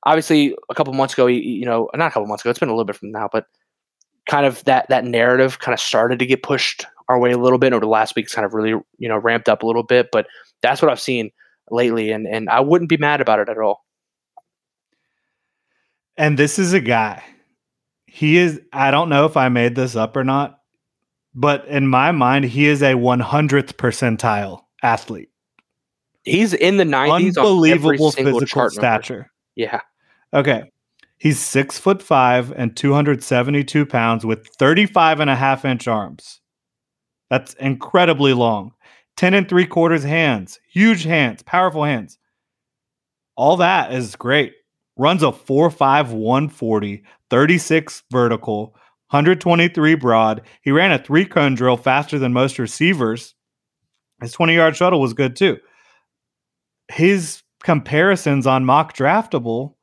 Obviously, 0.04 0.54
a 0.70 0.74
couple 0.74 0.92
months 0.92 1.14
ago, 1.14 1.26
you 1.26 1.64
know, 1.64 1.90
not 1.94 2.06
a 2.06 2.10
couple 2.10 2.26
months 2.26 2.44
ago. 2.44 2.50
It's 2.50 2.60
been 2.60 2.68
a 2.68 2.72
little 2.72 2.84
bit 2.84 2.94
from 2.94 3.10
now, 3.10 3.28
but 3.32 3.46
kind 4.28 4.46
of 4.46 4.62
that 4.64 4.88
that 4.88 5.04
narrative 5.04 5.58
kind 5.58 5.74
of 5.74 5.80
started 5.80 6.20
to 6.20 6.26
get 6.26 6.42
pushed 6.42 6.86
our 7.08 7.18
way 7.18 7.32
a 7.32 7.38
little 7.38 7.58
bit 7.58 7.72
over 7.72 7.80
the 7.80 7.86
last 7.86 8.14
week. 8.16 8.26
It's 8.26 8.34
kind 8.34 8.44
of 8.46 8.54
really 8.54 8.70
you 8.98 9.08
know 9.08 9.18
ramped 9.18 9.48
up 9.48 9.62
a 9.62 9.66
little 9.66 9.82
bit, 9.82 10.08
but 10.12 10.26
that's 10.62 10.82
what 10.82 10.90
I've 10.90 11.00
seen 11.00 11.30
lately, 11.70 12.10
and 12.10 12.26
and 12.26 12.48
I 12.48 12.60
wouldn't 12.60 12.88
be 12.88 12.96
mad 12.96 13.20
about 13.20 13.40
it 13.40 13.48
at 13.48 13.58
all. 13.58 13.84
And 16.16 16.38
this 16.38 16.58
is 16.58 16.72
a 16.72 16.80
guy. 16.80 17.22
He 18.06 18.38
is. 18.38 18.60
I 18.72 18.90
don't 18.90 19.08
know 19.08 19.24
if 19.24 19.36
I 19.36 19.48
made 19.48 19.74
this 19.74 19.94
up 19.94 20.16
or 20.16 20.24
not, 20.24 20.58
but 21.34 21.66
in 21.68 21.86
my 21.86 22.10
mind, 22.12 22.46
he 22.46 22.66
is 22.66 22.82
a 22.82 22.94
100th 22.94 23.74
percentile 23.74 24.62
athlete. 24.82 25.30
He's 26.24 26.52
in 26.52 26.76
the 26.76 26.84
90s. 26.84 27.38
Unbelievable 27.38 28.10
physical 28.10 28.70
stature. 28.70 29.30
Yeah. 29.54 29.80
Okay. 30.34 30.70
He's 31.16 31.38
six 31.38 31.78
foot 31.78 32.02
five 32.02 32.52
and 32.52 32.76
272 32.76 33.86
pounds 33.86 34.24
with 34.24 34.46
35 34.58 35.20
and 35.20 35.30
a 35.30 35.36
half 35.36 35.64
inch 35.64 35.88
arms. 35.88 36.40
That's 37.30 37.54
incredibly 37.54 38.32
long. 38.32 38.72
10 39.16 39.34
and 39.34 39.48
three 39.48 39.66
quarters 39.66 40.04
hands, 40.04 40.60
huge 40.70 41.04
hands, 41.04 41.42
powerful 41.42 41.84
hands. 41.84 42.18
All 43.36 43.56
that 43.56 43.92
is 43.92 44.16
great. 44.16 44.54
Runs 44.96 45.22
a 45.22 45.32
4 45.32 45.70
5 45.70 46.12
140, 46.12 47.04
36 47.30 48.02
vertical, 48.10 48.74
123 49.10 49.94
broad. 49.94 50.42
He 50.62 50.70
ran 50.70 50.92
a 50.92 50.98
three 50.98 51.24
cone 51.24 51.54
drill 51.54 51.76
faster 51.76 52.18
than 52.18 52.32
most 52.32 52.58
receivers. 52.58 53.34
His 54.20 54.32
20 54.32 54.54
yard 54.54 54.76
shuttle 54.76 55.00
was 55.00 55.14
good 55.14 55.36
too. 55.36 55.58
His 56.90 57.42
comparisons 57.62 58.46
on 58.46 58.64
mock 58.64 58.96
draftable, 58.96 59.74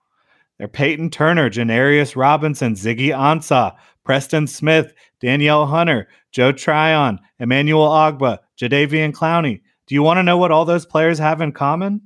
they're 0.57 0.67
Peyton 0.67 1.09
Turner, 1.09 1.49
Janarius 1.49 2.15
Robinson, 2.15 2.73
Ziggy 2.73 3.09
Ansah, 3.09 3.75
Preston 4.03 4.47
Smith, 4.47 4.93
Danielle 5.21 5.65
Hunter, 5.65 6.07
Joe 6.31 6.51
Tryon, 6.51 7.19
Emmanuel 7.39 7.87
Ogbah, 7.87 8.39
Jadeveon 8.59 9.13
Clowney. 9.13 9.61
Do 9.87 9.95
you 9.95 10.03
want 10.03 10.17
to 10.17 10.23
know 10.23 10.37
what 10.37 10.51
all 10.51 10.65
those 10.65 10.85
players 10.85 11.19
have 11.19 11.41
in 11.41 11.51
common? 11.51 12.01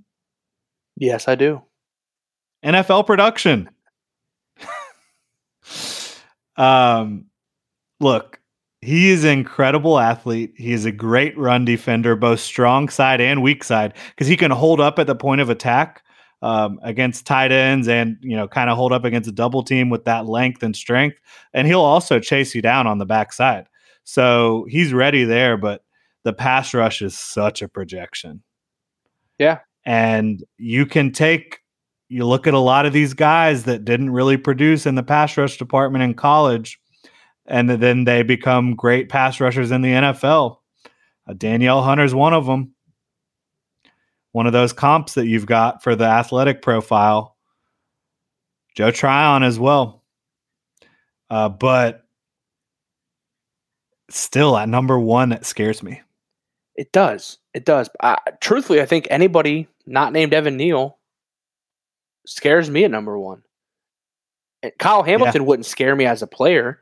Yes, 0.98 1.28
I 1.28 1.36
do. 1.36 1.62
NFL 2.64 3.06
production. 3.06 3.70
um, 6.58 7.26
look, 8.00 8.40
he 8.82 9.10
is 9.10 9.24
an 9.24 9.32
incredible 9.32 10.00
athlete. 10.00 10.54
He 10.56 10.74
is 10.74 10.86
a 10.86 10.92
great 10.92 11.38
run 11.38 11.66
defender, 11.66 12.16
both 12.16 12.40
strong 12.40 12.90
side 12.90 13.22
and 13.22 13.42
weak 13.42 13.64
side, 13.64 13.94
because 14.10 14.28
he 14.28 14.38
can 14.38 14.52
hold 14.52 14.80
up 14.80 15.00
at 15.00 15.08
the 15.08 15.16
point 15.16 15.42
of 15.42 15.50
attack 15.50 16.04
um, 16.42 16.80
against 16.84 17.26
tight 17.26 17.52
ends 17.52 17.88
and 17.88 18.18
you 18.22 18.36
know 18.36 18.48
kind 18.48 18.70
of 18.70 18.78
hold 18.78 18.94
up 18.94 19.04
against 19.04 19.30
a 19.30 19.34
double 19.34 19.64
team 19.64 19.90
with 19.90 20.06
that 20.06 20.26
length 20.26 20.64
and 20.64 20.76
strength. 20.76 21.18
And 21.54 21.68
he'll 21.68 21.82
also 21.82 22.20
chase 22.20 22.56
you 22.56 22.62
down 22.62 22.88
on 22.88 22.98
the 22.98 23.06
backside. 23.06 23.68
So 24.04 24.66
he's 24.70 24.94
ready 24.94 25.24
there, 25.24 25.58
but 25.58 25.84
the 26.24 26.34
pass 26.34 26.74
rush 26.74 27.02
is 27.02 27.18
such 27.18 27.62
a 27.62 27.68
projection. 27.68 28.42
Yeah. 29.38 29.60
And 29.86 30.44
you 30.58 30.86
can 30.86 31.12
take 31.12 31.60
you 32.10 32.26
look 32.26 32.48
at 32.48 32.56
a 32.56 32.60
lot 32.60 32.88
of 32.88 32.94
these 32.94 33.14
guys 33.14 33.64
that 33.64 33.86
didn't 33.86 34.10
really 34.10 34.36
produce 34.36 34.86
in 34.86 34.96
the 34.96 35.04
pass 35.04 35.38
rush 35.38 35.58
department 35.58 36.04
in 36.04 36.16
college, 36.16 36.80
and 37.46 37.70
then 37.70 38.04
they 38.04 38.24
become 38.24 38.76
great 38.76 39.10
pass 39.10 39.40
rushers 39.40 39.72
in 39.72 39.82
the 39.82 39.90
NFL. 39.90 40.58
Uh, 41.28 41.34
Danielle 41.34 41.84
Hunter's 41.84 42.16
one 42.16 42.34
of 42.34 42.48
them. 42.48 42.74
One 44.32 44.48
of 44.48 44.54
those 44.54 44.74
comps 44.74 45.16
that 45.16 45.28
you've 45.28 45.46
got 45.46 45.84
for 45.84 45.96
the 45.96 46.06
athletic 46.06 46.62
profile. 46.62 47.36
Joe 48.76 48.92
Tryon 48.92 49.44
as 49.44 49.60
well. 49.60 50.04
Uh, 51.30 51.50
but 51.50 52.06
still, 54.10 54.58
at 54.58 54.70
number 54.70 55.00
one, 55.00 55.30
that 55.30 55.46
scares 55.46 55.84
me. 55.84 56.02
It 56.76 56.92
does. 56.92 57.38
It 57.54 57.66
does. 57.66 57.90
I, 58.02 58.18
truthfully, 58.42 58.82
I 58.82 58.86
think 58.86 59.08
anybody 59.10 59.68
not 59.86 60.14
named 60.14 60.34
Evan 60.34 60.58
Neal 60.58 60.98
scares 62.26 62.70
me 62.70 62.86
at 62.86 62.92
number 62.92 63.18
one. 63.18 63.44
Kyle 64.78 65.04
Hamilton 65.04 65.42
yeah. 65.42 65.48
wouldn't 65.48 65.66
scare 65.66 65.96
me 65.96 66.06
as 66.06 66.22
a 66.22 66.28
player, 66.28 66.82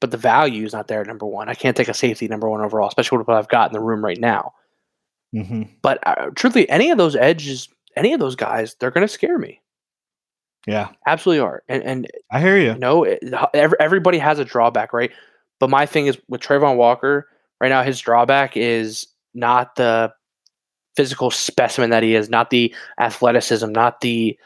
but 0.00 0.10
the 0.10 0.16
value 0.16 0.64
is 0.64 0.72
not 0.72 0.88
there 0.88 1.00
at 1.00 1.06
number 1.06 1.26
one. 1.26 1.48
I 1.48 1.54
can't 1.54 1.76
take 1.76 1.88
a 1.88 1.94
safety 1.94 2.26
number 2.28 2.48
one 2.48 2.60
overall, 2.60 2.88
especially 2.88 3.18
with 3.18 3.28
what 3.28 3.36
I've 3.36 3.48
got 3.48 3.70
in 3.70 3.74
the 3.74 3.80
room 3.80 4.04
right 4.04 4.18
now. 4.18 4.52
Mm-hmm. 5.34 5.62
But 5.82 5.98
uh, 6.06 6.30
truthfully, 6.34 6.68
any 6.70 6.90
of 6.90 6.98
those 6.98 7.16
edges, 7.16 7.68
any 7.96 8.12
of 8.12 8.20
those 8.20 8.36
guys, 8.36 8.76
they're 8.78 8.90
going 8.90 9.06
to 9.06 9.12
scare 9.12 9.38
me. 9.38 9.60
Yeah, 10.66 10.88
absolutely 11.06 11.40
are. 11.40 11.62
And, 11.68 11.82
and 11.82 12.06
I 12.30 12.40
hear 12.40 12.58
you. 12.58 12.72
You 12.72 12.78
know, 12.78 13.02
every, 13.54 13.78
everybody 13.80 14.18
has 14.18 14.38
a 14.38 14.44
drawback, 14.44 14.92
right? 14.92 15.10
But 15.60 15.70
my 15.70 15.86
thing 15.86 16.06
is 16.06 16.18
with 16.28 16.40
Travon 16.40 16.76
Walker 16.76 17.28
right 17.60 17.68
now, 17.68 17.82
his 17.82 18.00
drawback 18.00 18.56
is 18.56 19.06
not 19.34 19.76
the 19.76 20.12
physical 20.96 21.30
specimen 21.30 21.90
that 21.90 22.02
he 22.02 22.14
is, 22.14 22.28
not 22.28 22.50
the 22.50 22.74
athleticism, 23.00 23.70
not 23.70 24.00
the 24.00 24.38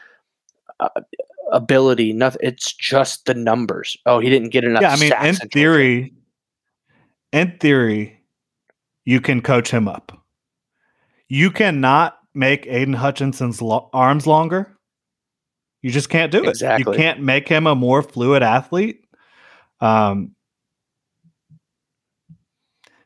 uh, 0.79 0.89
ability. 1.51 2.13
Nothing. 2.13 2.41
It's 2.43 2.73
just 2.73 3.25
the 3.25 3.33
numbers. 3.33 3.97
Oh, 4.05 4.19
he 4.19 4.29
didn't 4.29 4.49
get 4.49 4.63
enough. 4.63 4.81
Yeah, 4.81 4.93
I 4.93 4.97
mean, 4.97 5.13
in 5.25 5.35
theory, 5.49 6.13
in 7.31 7.57
theory, 7.59 8.21
you 9.05 9.19
can 9.19 9.41
coach 9.41 9.71
him 9.71 9.87
up. 9.87 10.22
You 11.33 11.49
cannot 11.49 12.19
make 12.35 12.67
Aidan 12.67 12.93
Hutchinson's 12.93 13.59
lo- 13.59 13.89
arms 13.91 14.27
longer. 14.27 14.77
You 15.81 15.89
just 15.89 16.07
can't 16.07 16.31
do 16.31 16.43
it. 16.43 16.49
Exactly. 16.49 16.93
You 16.93 16.95
can't 16.95 17.21
make 17.21 17.47
him 17.47 17.65
a 17.65 17.73
more 17.73 18.03
fluid 18.03 18.43
athlete. 18.43 18.99
Um. 19.81 20.35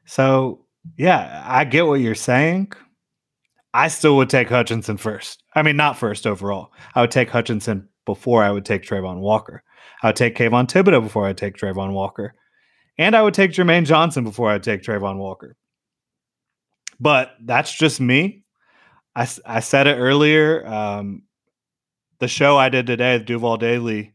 So 0.03 0.65
yeah, 0.97 1.41
I 1.47 1.63
get 1.63 1.87
what 1.87 2.01
you're 2.01 2.15
saying. 2.15 2.73
I 3.73 3.87
still 3.87 4.17
would 4.17 4.29
take 4.29 4.49
Hutchinson 4.49 4.97
first. 4.97 5.41
I 5.55 5.61
mean, 5.61 5.77
not 5.77 5.97
first 5.97 6.27
overall. 6.27 6.73
I 6.95 6.99
would 6.99 7.11
take 7.11 7.29
Hutchinson 7.29 7.87
before 8.05 8.43
I 8.43 8.51
would 8.51 8.65
take 8.65 8.83
Travon 8.83 9.21
Walker. 9.21 9.63
I 10.03 10.07
would 10.07 10.17
take 10.17 10.35
Kayvon 10.35 10.67
Thibodeaux 10.67 11.01
before 11.01 11.25
I 11.25 11.31
take 11.31 11.55
Travon 11.55 11.93
Walker. 11.93 12.33
And 12.97 13.15
I 13.15 13.21
would 13.21 13.33
take 13.33 13.51
Jermaine 13.51 13.85
Johnson 13.85 14.25
before 14.25 14.49
I 14.49 14.59
take 14.59 14.83
Travon 14.83 15.15
Walker. 15.15 15.55
But 16.99 17.35
that's 17.41 17.73
just 17.73 17.99
me. 17.99 18.43
I, 19.15 19.27
I 19.45 19.59
said 19.59 19.87
it 19.87 19.95
earlier. 19.95 20.65
Um, 20.67 21.23
the 22.19 22.27
show 22.27 22.57
I 22.57 22.69
did 22.69 22.87
today, 22.87 23.19
Duval 23.19 23.57
Daily, 23.57 24.13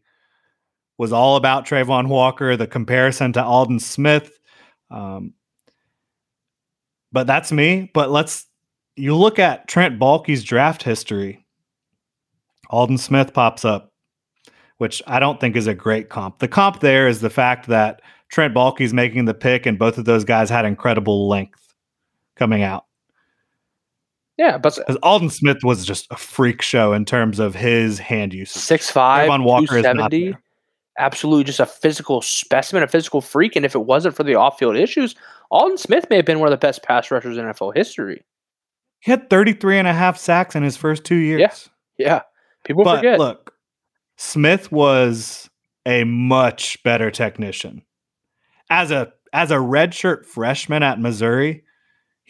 was 0.99 1.13
all 1.13 1.37
about 1.37 1.67
Travon 1.67 2.09
Walker, 2.09 2.57
the 2.57 2.67
comparison 2.67 3.33
to 3.33 3.45
Aldon 3.45 3.81
Smith. 3.81 4.39
Um, 4.91 5.35
but 7.11 7.27
that's 7.27 7.53
me. 7.53 7.91
But 7.95 8.11
let's 8.11 8.47
you 8.97 9.17
look 9.17 9.39
at 9.39 9.69
Trent 9.69 9.99
Baalke's 9.99 10.45
draft 10.45 10.83
history. 10.83 11.45
Aldon 12.71 12.99
Smith 12.99 13.33
pops 13.35 13.65
up, 13.65 13.93
which 14.79 15.03
I 15.07 15.19
don't 15.19 15.41
think 15.41 15.57
is 15.57 15.67
a 15.67 15.75
great 15.75 16.09
comp. 16.09 16.39
The 16.39 16.49
comp 16.49 16.81
there 16.81 17.09
is 17.09 17.21
the 17.21 17.31
fact 17.31 17.67
that 17.69 18.03
Trent 18.31 18.55
Baalke's 18.55 18.93
making 18.93 19.27
the 19.27 19.35
pick, 19.35 19.67
and 19.67 19.79
both 19.79 19.99
of 19.99 20.05
those 20.05 20.25
guys 20.25 20.49
had 20.49 20.65
incredible 20.65 21.29
length 21.29 21.62
coming 22.37 22.63
out. 22.63 22.87
Yeah, 24.39 24.59
but 24.59 24.79
Aldon 25.03 25.31
Smith 25.31 25.59
was 25.63 25.85
just 25.85 26.07
a 26.11 26.17
freak 26.17 26.63
show 26.63 26.93
in 26.93 27.05
terms 27.05 27.39
of 27.39 27.55
his 27.55 27.99
hand 27.99 28.33
use. 28.33 28.51
Six 28.51 28.91
five, 28.91 29.29
Walker 29.43 29.79
is 29.79 29.85
not 29.95 30.11
there. 30.11 30.41
Absolutely, 30.99 31.45
just 31.45 31.61
a 31.61 31.67
physical 31.67 32.21
specimen, 32.23 32.83
a 32.83 32.89
physical 32.89 33.21
freak. 33.21 33.57
And 33.57 33.65
if 33.65 33.75
it 33.75 33.81
wasn't 33.81 34.17
for 34.17 34.25
the 34.25 34.35
off 34.35 34.59
field 34.59 34.77
issues, 34.77 35.15
Aldon 35.51 35.79
Smith 35.79 36.07
may 36.11 36.17
have 36.17 36.25
been 36.25 36.39
one 36.39 36.49
of 36.49 36.51
the 36.51 36.67
best 36.67 36.83
pass 36.83 37.11
rushers 37.11 37.37
in 37.37 37.45
NFL 37.45 37.77
history. 37.77 38.25
He 39.01 39.11
had 39.11 39.29
33 39.31 39.79
and 39.79 39.89
a 39.89 39.93
half 39.93 40.17
sacks 40.17 40.55
in 40.55 40.63
his 40.63 40.77
first 40.77 41.05
two 41.05 41.17
years. 41.17 41.41
Yeah. 41.41 42.07
Yeah. 42.07 42.21
People 42.65 42.85
but 42.85 42.97
forget. 42.97 43.19
Look, 43.19 43.55
Smith 44.17 44.71
was 44.71 45.51
a 45.87 46.05
much 46.05 46.83
better 46.83 47.11
technician. 47.11 47.83
As 48.71 48.91
a 48.91 49.13
as 49.33 49.51
a 49.51 49.57
redshirt 49.57 50.27
freshman 50.27 50.83
at 50.83 51.01
Missouri, 51.01 51.65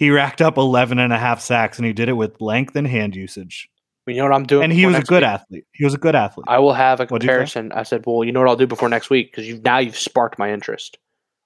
he 0.03 0.11
racked 0.11 0.43
up 0.43 0.59
11 0.59 0.99
and 0.99 1.13
a 1.13 1.19
half 1.19 1.41
sacks 1.41 1.79
and 1.79 1.87
he 1.87 1.93
did 1.93 2.09
it 2.09 2.15
with 2.15 2.41
length 2.41 2.75
and 2.75 2.89
hand 2.89 3.15
usage. 3.15 3.71
You 4.09 4.17
know 4.17 4.25
what 4.25 4.35
I'm 4.35 4.43
doing? 4.43 4.65
And 4.65 4.73
he 4.73 4.85
was 4.85 4.97
a 4.97 5.03
good 5.03 5.23
week? 5.23 5.31
athlete. 5.31 5.65
He 5.75 5.85
was 5.85 5.95
a 5.95 5.99
good 5.99 6.17
athlete. 6.17 6.47
I 6.49 6.59
will 6.59 6.73
have 6.73 6.99
a 6.99 7.07
comparison. 7.07 7.71
I 7.71 7.85
said, 7.85 8.03
well, 8.05 8.25
you 8.25 8.33
know 8.33 8.41
what 8.41 8.49
I'll 8.49 8.57
do 8.57 8.67
before 8.67 8.89
next 8.89 9.11
week 9.11 9.31
because 9.31 9.47
you 9.47 9.61
now 9.65 9.79
you've 9.79 9.97
sparked 9.97 10.41
my 10.41 10.53
interest. 10.53 10.99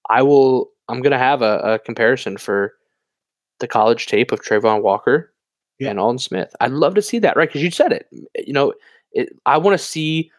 I 0.09 0.23
will 0.23 0.71
I'm 0.89 1.03
going 1.03 1.13
to 1.13 1.19
have 1.19 1.43
a, 1.43 1.59
a, 1.59 1.79
comparison 1.79 2.39
for 2.39 2.73
the 3.61 3.69
college 3.69 4.07
tape 4.07 4.33
of 4.33 4.41
Travon 4.41 4.81
Walker 4.81 5.35
yeah. 5.79 5.91
and 5.91 6.01
Aldon 6.01 6.19
Smith. 6.19 6.57
I'd 6.59 6.71
love 6.71 6.95
to 6.95 7.03
see 7.03 7.19
that, 7.19 7.37
right? 7.37 7.51
Because 7.51 7.63
you 7.63 7.71
said 7.71 7.93
it. 7.93 8.09
You 8.47 8.55
know, 8.55 8.73
it, 9.13 9.37
I 9.45 9.59
want 9.59 9.79
to 9.79 9.85
see 9.85 10.31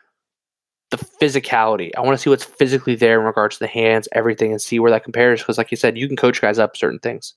the 0.89 0.97
physicality. 0.97 1.91
I 1.95 2.01
want 2.01 2.17
to 2.17 2.17
see 2.17 2.31
what's 2.31 2.45
physically 2.45 2.95
there 2.95 3.19
in 3.19 3.27
regards 3.27 3.57
to 3.57 3.63
the 3.65 3.67
hands, 3.67 4.07
everything, 4.13 4.51
and 4.51 4.59
see 4.59 4.79
where 4.79 4.89
that 4.89 5.03
compares. 5.03 5.41
Because, 5.41 5.59
like 5.59 5.69
you 5.69 5.77
said, 5.77 5.99
you 5.99 6.07
can 6.07 6.17
coach 6.17 6.41
guys 6.41 6.57
up 6.57 6.75
certain 6.75 6.97
things. 6.97 7.35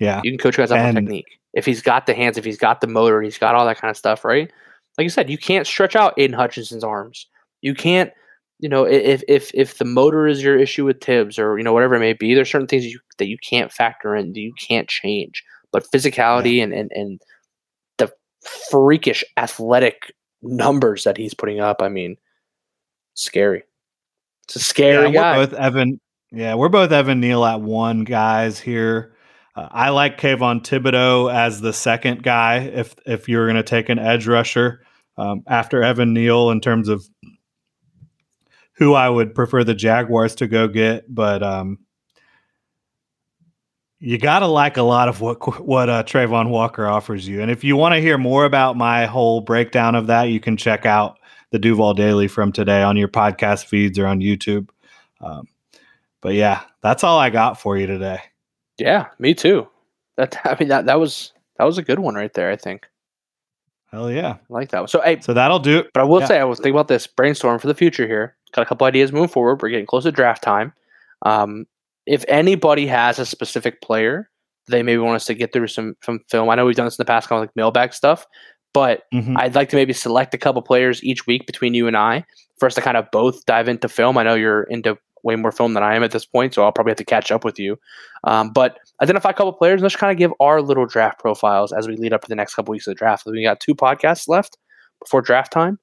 Yeah, 0.00 0.20
you 0.24 0.30
can 0.30 0.38
coach 0.38 0.56
guys 0.56 0.70
up 0.70 0.78
and, 0.78 0.96
on 0.96 1.04
technique. 1.04 1.38
If 1.54 1.66
he's 1.66 1.82
got 1.82 2.06
the 2.06 2.14
hands, 2.14 2.38
if 2.38 2.44
he's 2.44 2.58
got 2.58 2.80
the 2.80 2.86
motor, 2.86 3.20
he's 3.22 3.38
got 3.38 3.54
all 3.54 3.66
that 3.66 3.78
kind 3.78 3.90
of 3.90 3.96
stuff, 3.96 4.24
right? 4.24 4.50
Like 4.96 5.04
you 5.04 5.10
said, 5.10 5.30
you 5.30 5.38
can't 5.38 5.66
stretch 5.66 5.96
out 5.96 6.14
Aidan 6.18 6.36
Hutchinson's 6.36 6.84
arms. 6.84 7.26
You 7.60 7.74
can't 7.74 8.10
you 8.62 8.68
know, 8.68 8.84
if 8.84 9.24
if 9.26 9.50
if 9.54 9.78
the 9.78 9.84
motor 9.84 10.28
is 10.28 10.40
your 10.40 10.56
issue 10.56 10.84
with 10.84 11.00
Tibbs 11.00 11.36
or 11.36 11.58
you 11.58 11.64
know 11.64 11.72
whatever 11.72 11.96
it 11.96 12.00
may 12.00 12.12
be, 12.12 12.32
there's 12.32 12.48
certain 12.48 12.68
things 12.68 12.86
you, 12.86 13.00
that 13.18 13.26
you 13.26 13.36
can't 13.36 13.72
factor 13.72 14.14
in, 14.14 14.32
that 14.32 14.40
you 14.40 14.54
can't 14.54 14.88
change. 14.88 15.42
But 15.72 15.84
physicality 15.92 16.58
yeah. 16.58 16.64
and, 16.64 16.72
and 16.72 16.92
and 16.94 17.20
the 17.98 18.12
freakish 18.70 19.24
athletic 19.36 20.12
numbers 20.42 21.02
that 21.02 21.16
he's 21.16 21.34
putting 21.34 21.58
up, 21.58 21.82
I 21.82 21.88
mean, 21.88 22.16
scary. 23.14 23.64
It's 24.44 24.54
a 24.54 24.60
scary 24.60 25.06
yeah, 25.08 25.12
guy. 25.12 25.38
We're 25.38 25.46
both 25.46 25.58
Evan. 25.58 26.00
Yeah, 26.30 26.54
we're 26.54 26.68
both 26.68 26.92
Evan 26.92 27.18
Neal 27.18 27.44
at 27.44 27.60
one 27.60 28.04
guys 28.04 28.60
here. 28.60 29.11
Uh, 29.54 29.68
I 29.70 29.90
like 29.90 30.18
Kayvon 30.18 30.62
Thibodeaux 30.62 31.32
as 31.32 31.60
the 31.60 31.72
second 31.72 32.22
guy 32.22 32.58
if 32.58 32.94
if 33.06 33.28
you're 33.28 33.46
going 33.46 33.56
to 33.56 33.62
take 33.62 33.88
an 33.88 33.98
edge 33.98 34.26
rusher 34.26 34.82
um, 35.16 35.42
after 35.46 35.82
Evan 35.82 36.14
Neal 36.14 36.50
in 36.50 36.60
terms 36.60 36.88
of 36.88 37.04
who 38.74 38.94
I 38.94 39.08
would 39.08 39.34
prefer 39.34 39.64
the 39.64 39.74
Jaguars 39.74 40.34
to 40.36 40.46
go 40.46 40.68
get, 40.68 41.12
but 41.12 41.42
um, 41.42 41.78
you 44.00 44.18
gotta 44.18 44.48
like 44.48 44.78
a 44.78 44.82
lot 44.82 45.08
of 45.08 45.20
what 45.20 45.64
what 45.64 45.88
uh, 45.88 46.02
Travon 46.02 46.48
Walker 46.48 46.86
offers 46.88 47.28
you. 47.28 47.40
And 47.40 47.50
if 47.50 47.62
you 47.62 47.76
want 47.76 47.94
to 47.94 48.00
hear 48.00 48.18
more 48.18 48.44
about 48.44 48.76
my 48.76 49.06
whole 49.06 49.40
breakdown 49.40 49.94
of 49.94 50.08
that, 50.08 50.24
you 50.24 50.40
can 50.40 50.56
check 50.56 50.84
out 50.86 51.18
the 51.52 51.60
Duval 51.60 51.94
Daily 51.94 52.26
from 52.26 52.50
today 52.50 52.82
on 52.82 52.96
your 52.96 53.06
podcast 53.06 53.66
feeds 53.66 53.98
or 54.00 54.06
on 54.06 54.18
YouTube. 54.20 54.70
Um, 55.20 55.46
but 56.20 56.34
yeah, 56.34 56.62
that's 56.82 57.04
all 57.04 57.18
I 57.18 57.30
got 57.30 57.60
for 57.60 57.76
you 57.76 57.86
today. 57.86 58.20
Yeah, 58.78 59.06
me 59.18 59.34
too. 59.34 59.68
That 60.16 60.36
I 60.44 60.56
mean 60.58 60.68
that 60.68 60.86
that 60.86 60.98
was 61.00 61.32
that 61.58 61.64
was 61.64 61.78
a 61.78 61.82
good 61.82 61.98
one 61.98 62.14
right 62.14 62.32
there. 62.32 62.50
I 62.50 62.56
think. 62.56 62.86
Hell 63.90 64.10
yeah, 64.10 64.32
I 64.32 64.38
like 64.48 64.70
that 64.70 64.80
one. 64.80 64.88
So 64.88 65.02
hey, 65.02 65.20
so 65.20 65.34
that'll 65.34 65.58
do 65.58 65.80
it. 65.80 65.90
But 65.92 66.00
I 66.00 66.04
will 66.04 66.20
yeah. 66.20 66.26
say, 66.26 66.40
I 66.40 66.44
was 66.44 66.58
thinking 66.58 66.74
about 66.74 66.88
this 66.88 67.06
brainstorm 67.06 67.58
for 67.58 67.66
the 67.66 67.74
future 67.74 68.06
here. 68.06 68.36
Got 68.52 68.62
a 68.62 68.66
couple 68.66 68.86
ideas 68.86 69.12
moving 69.12 69.28
forward. 69.28 69.60
We're 69.60 69.68
getting 69.68 69.86
close 69.86 70.04
to 70.04 70.12
draft 70.12 70.42
time. 70.42 70.72
Um, 71.26 71.66
if 72.06 72.24
anybody 72.26 72.86
has 72.86 73.18
a 73.18 73.26
specific 73.26 73.82
player 73.82 74.30
they 74.68 74.82
maybe 74.82 74.98
want 74.98 75.16
us 75.16 75.24
to 75.26 75.34
get 75.34 75.52
through 75.52 75.68
some 75.68 75.96
some 76.02 76.20
film. 76.30 76.48
I 76.48 76.54
know 76.54 76.66
we've 76.66 76.76
done 76.76 76.86
this 76.86 76.98
in 76.98 77.02
the 77.02 77.06
past, 77.06 77.28
kind 77.28 77.38
of 77.38 77.42
like 77.42 77.56
mailbag 77.56 77.92
stuff, 77.92 78.26
but 78.72 79.02
mm-hmm. 79.12 79.36
I'd 79.36 79.54
like 79.54 79.68
to 79.70 79.76
maybe 79.76 79.92
select 79.92 80.34
a 80.34 80.38
couple 80.38 80.62
players 80.62 81.02
each 81.02 81.26
week 81.26 81.46
between 81.46 81.74
you 81.74 81.86
and 81.86 81.96
I 81.96 82.24
for 82.58 82.66
us 82.66 82.74
to 82.74 82.80
kind 82.80 82.96
of 82.96 83.10
both 83.10 83.44
dive 83.46 83.68
into 83.68 83.88
film. 83.88 84.18
I 84.18 84.22
know 84.22 84.34
you're 84.34 84.64
into 84.64 84.96
way 85.22 85.36
more 85.36 85.52
film 85.52 85.74
than 85.74 85.82
I 85.82 85.94
am 85.94 86.02
at 86.02 86.10
this 86.10 86.24
point, 86.24 86.54
so 86.54 86.64
I'll 86.64 86.72
probably 86.72 86.90
have 86.90 86.98
to 86.98 87.04
catch 87.04 87.30
up 87.30 87.44
with 87.44 87.58
you. 87.58 87.78
Um, 88.24 88.52
but 88.52 88.78
identify 89.00 89.30
a 89.30 89.34
couple 89.34 89.52
players 89.52 89.78
and 89.78 89.82
let's 89.82 89.96
kind 89.96 90.10
of 90.10 90.18
give 90.18 90.32
our 90.40 90.62
little 90.62 90.86
draft 90.86 91.18
profiles 91.18 91.72
as 91.72 91.88
we 91.88 91.96
lead 91.96 92.12
up 92.12 92.22
to 92.22 92.28
the 92.28 92.34
next 92.34 92.54
couple 92.54 92.72
weeks 92.72 92.86
of 92.86 92.92
the 92.92 92.98
draft. 92.98 93.24
We 93.26 93.42
got 93.42 93.60
two 93.60 93.74
podcasts 93.74 94.28
left 94.28 94.58
before 95.00 95.22
draft 95.22 95.52
time, 95.52 95.78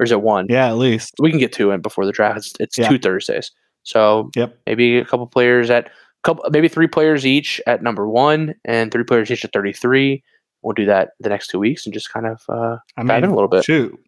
or 0.00 0.04
is 0.04 0.12
it 0.12 0.22
one? 0.22 0.46
Yeah, 0.48 0.68
at 0.68 0.76
least 0.76 1.14
we 1.18 1.30
can 1.30 1.38
get 1.38 1.52
two 1.52 1.70
in 1.70 1.80
before 1.80 2.06
the 2.06 2.12
draft. 2.12 2.38
It's, 2.38 2.52
it's 2.60 2.78
yeah. 2.78 2.88
two 2.88 2.98
Thursdays, 2.98 3.50
so 3.82 4.30
yep. 4.36 4.58
maybe 4.66 4.98
a 4.98 5.04
couple 5.04 5.26
players 5.26 5.70
at 5.70 5.90
couple, 6.24 6.44
maybe 6.50 6.68
three 6.68 6.88
players 6.88 7.26
each 7.26 7.60
at 7.66 7.82
number 7.82 8.08
one, 8.08 8.54
and 8.64 8.90
three 8.90 9.04
players 9.04 9.30
each 9.30 9.44
at 9.44 9.52
thirty-three. 9.52 10.22
We'll 10.62 10.74
do 10.74 10.86
that 10.86 11.10
the 11.20 11.28
next 11.28 11.48
two 11.48 11.58
weeks 11.58 11.86
and 11.86 11.94
just 11.94 12.12
kind 12.12 12.26
of 12.26 12.42
uh, 12.48 12.78
I 12.96 13.02
mean, 13.02 13.24
in 13.24 13.30
a 13.30 13.34
little 13.34 13.48
bit. 13.48 13.64
Shoot, 13.64 13.98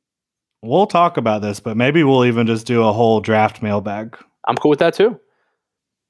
we'll 0.62 0.86
talk 0.86 1.16
about 1.16 1.42
this, 1.42 1.60
but 1.60 1.76
maybe 1.76 2.02
we'll 2.02 2.24
even 2.24 2.46
just 2.46 2.66
do 2.66 2.82
a 2.82 2.92
whole 2.92 3.20
draft 3.20 3.62
mailbag. 3.62 4.16
I'm 4.46 4.56
cool 4.56 4.70
with 4.70 4.78
that 4.80 4.94
too. 4.94 5.20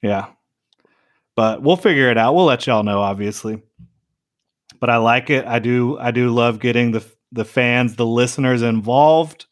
Yeah, 0.02 0.26
but 1.36 1.62
we'll 1.62 1.76
figure 1.76 2.10
it 2.10 2.18
out. 2.18 2.34
We'll 2.34 2.44
let 2.46 2.66
y'all 2.66 2.82
know, 2.82 3.00
obviously. 3.00 3.62
But 4.80 4.90
I 4.90 4.96
like 4.96 5.28
it. 5.30 5.46
I 5.46 5.58
do. 5.58 5.98
I 5.98 6.10
do 6.10 6.30
love 6.30 6.60
getting 6.60 6.92
the 6.92 7.04
the 7.32 7.44
fans, 7.44 7.96
the 7.96 8.06
listeners 8.06 8.62
involved, 8.62 9.46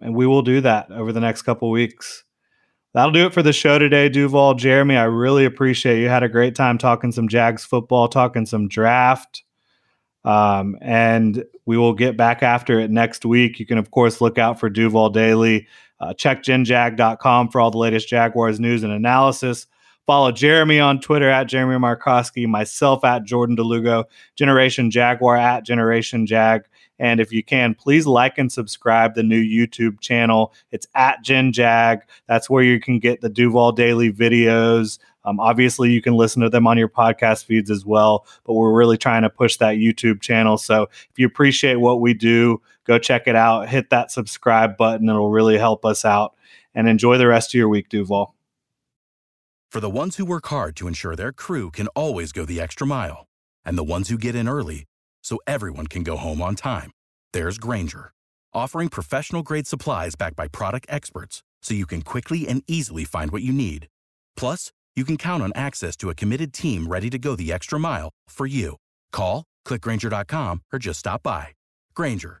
and 0.00 0.14
we 0.14 0.26
will 0.26 0.42
do 0.42 0.60
that 0.62 0.90
over 0.90 1.12
the 1.12 1.20
next 1.20 1.42
couple 1.42 1.70
weeks 1.70 2.24
that'll 2.94 3.12
do 3.12 3.26
it 3.26 3.34
for 3.34 3.42
the 3.42 3.52
show 3.52 3.78
today, 3.78 4.08
Duval. 4.08 4.54
Jeremy, 4.54 4.96
I 4.96 5.04
really 5.04 5.44
appreciate 5.44 6.00
you. 6.00 6.08
Had 6.08 6.22
a 6.22 6.28
great 6.28 6.54
time 6.54 6.78
talking 6.78 7.12
some 7.12 7.28
Jags 7.28 7.64
football, 7.64 8.08
talking 8.08 8.46
some 8.46 8.68
draft. 8.68 9.44
Um, 10.24 10.76
and 10.82 11.44
we 11.64 11.78
will 11.78 11.94
get 11.94 12.16
back 12.16 12.42
after 12.42 12.78
it 12.78 12.90
next 12.90 13.24
week. 13.24 13.58
You 13.58 13.66
can, 13.66 13.78
of 13.78 13.90
course, 13.90 14.20
look 14.20 14.38
out 14.38 14.60
for 14.60 14.68
Duval 14.68 15.10
Daily. 15.10 15.66
Uh, 16.00 16.14
check 16.14 16.42
genjag.com 16.42 17.48
for 17.48 17.60
all 17.60 17.70
the 17.70 17.78
latest 17.78 18.08
Jaguars 18.08 18.58
news 18.58 18.82
and 18.82 18.92
analysis. 18.92 19.66
Follow 20.06 20.32
Jeremy 20.32 20.80
on 20.80 21.00
Twitter 21.00 21.28
at 21.28 21.44
Jeremy 21.44 21.76
Markoski, 21.76 22.46
myself 22.48 23.04
at 23.04 23.22
Jordan 23.22 23.54
de 23.54 23.62
Lugo, 23.62 24.04
Generation 24.34 24.90
Jaguar 24.90 25.36
at 25.36 25.64
Generation 25.64 26.26
Jag. 26.26 26.62
And 26.98 27.20
if 27.20 27.32
you 27.32 27.42
can, 27.42 27.74
please 27.74 28.06
like 28.06 28.36
and 28.36 28.50
subscribe 28.50 29.14
the 29.14 29.22
new 29.22 29.40
YouTube 29.40 30.00
channel. 30.00 30.52
It's 30.72 30.86
at 30.94 31.22
Gen 31.22 31.52
Jag. 31.52 32.00
That's 32.26 32.50
where 32.50 32.62
you 32.62 32.80
can 32.80 32.98
get 32.98 33.20
the 33.20 33.28
Duval 33.28 33.72
Daily 33.72 34.12
videos. 34.12 34.98
Um, 35.24 35.38
obviously, 35.38 35.90
you 35.92 36.02
can 36.02 36.14
listen 36.14 36.42
to 36.42 36.50
them 36.50 36.66
on 36.66 36.76
your 36.78 36.88
podcast 36.88 37.44
feeds 37.44 37.70
as 37.70 37.84
well, 37.84 38.26
but 38.44 38.54
we're 38.54 38.72
really 38.72 38.98
trying 38.98 39.22
to 39.22 39.30
push 39.30 39.58
that 39.58 39.76
YouTube 39.76 40.20
channel. 40.20 40.58
So 40.58 40.84
if 40.84 41.18
you 41.18 41.26
appreciate 41.26 41.76
what 41.76 42.00
we 42.00 42.14
do, 42.14 42.60
go 42.90 42.98
check 42.98 43.28
it 43.28 43.36
out. 43.36 43.68
Hit 43.68 43.90
that 43.90 44.10
subscribe 44.10 44.76
button. 44.76 45.08
It'll 45.08 45.30
really 45.30 45.56
help 45.56 45.84
us 45.84 46.04
out. 46.04 46.34
And 46.74 46.88
enjoy 46.88 47.18
the 47.18 47.28
rest 47.28 47.50
of 47.50 47.58
your 47.58 47.68
week, 47.68 47.88
Duval. 47.88 48.34
For 49.70 49.80
the 49.80 49.96
ones 50.02 50.16
who 50.16 50.24
work 50.24 50.46
hard 50.48 50.74
to 50.76 50.88
ensure 50.88 51.14
their 51.14 51.32
crew 51.32 51.70
can 51.70 51.86
always 51.88 52.32
go 52.32 52.44
the 52.44 52.60
extra 52.60 52.86
mile, 52.86 53.26
and 53.64 53.78
the 53.78 53.84
ones 53.84 54.08
who 54.08 54.18
get 54.18 54.34
in 54.34 54.48
early 54.48 54.84
so 55.22 55.38
everyone 55.46 55.86
can 55.86 56.02
go 56.02 56.16
home 56.16 56.42
on 56.42 56.56
time. 56.56 56.90
There's 57.32 57.58
Grainger, 57.58 58.10
offering 58.52 58.88
professional 58.88 59.42
grade 59.42 59.68
supplies 59.68 60.16
backed 60.16 60.36
by 60.36 60.48
product 60.48 60.86
experts 60.88 61.42
so 61.62 61.74
you 61.74 61.86
can 61.86 62.02
quickly 62.02 62.48
and 62.48 62.64
easily 62.66 63.04
find 63.04 63.30
what 63.30 63.42
you 63.42 63.52
need. 63.52 63.86
Plus, 64.36 64.72
you 64.96 65.04
can 65.04 65.16
count 65.16 65.42
on 65.42 65.52
access 65.54 65.96
to 65.98 66.10
a 66.10 66.14
committed 66.14 66.52
team 66.52 66.88
ready 66.88 67.08
to 67.10 67.18
go 67.18 67.36
the 67.36 67.52
extra 67.52 67.78
mile 67.78 68.10
for 68.28 68.46
you. 68.46 68.76
Call, 69.12 69.44
clickgrainger.com, 69.66 70.62
or 70.72 70.78
just 70.80 70.98
stop 70.98 71.22
by. 71.22 71.48
Grainger, 71.94 72.40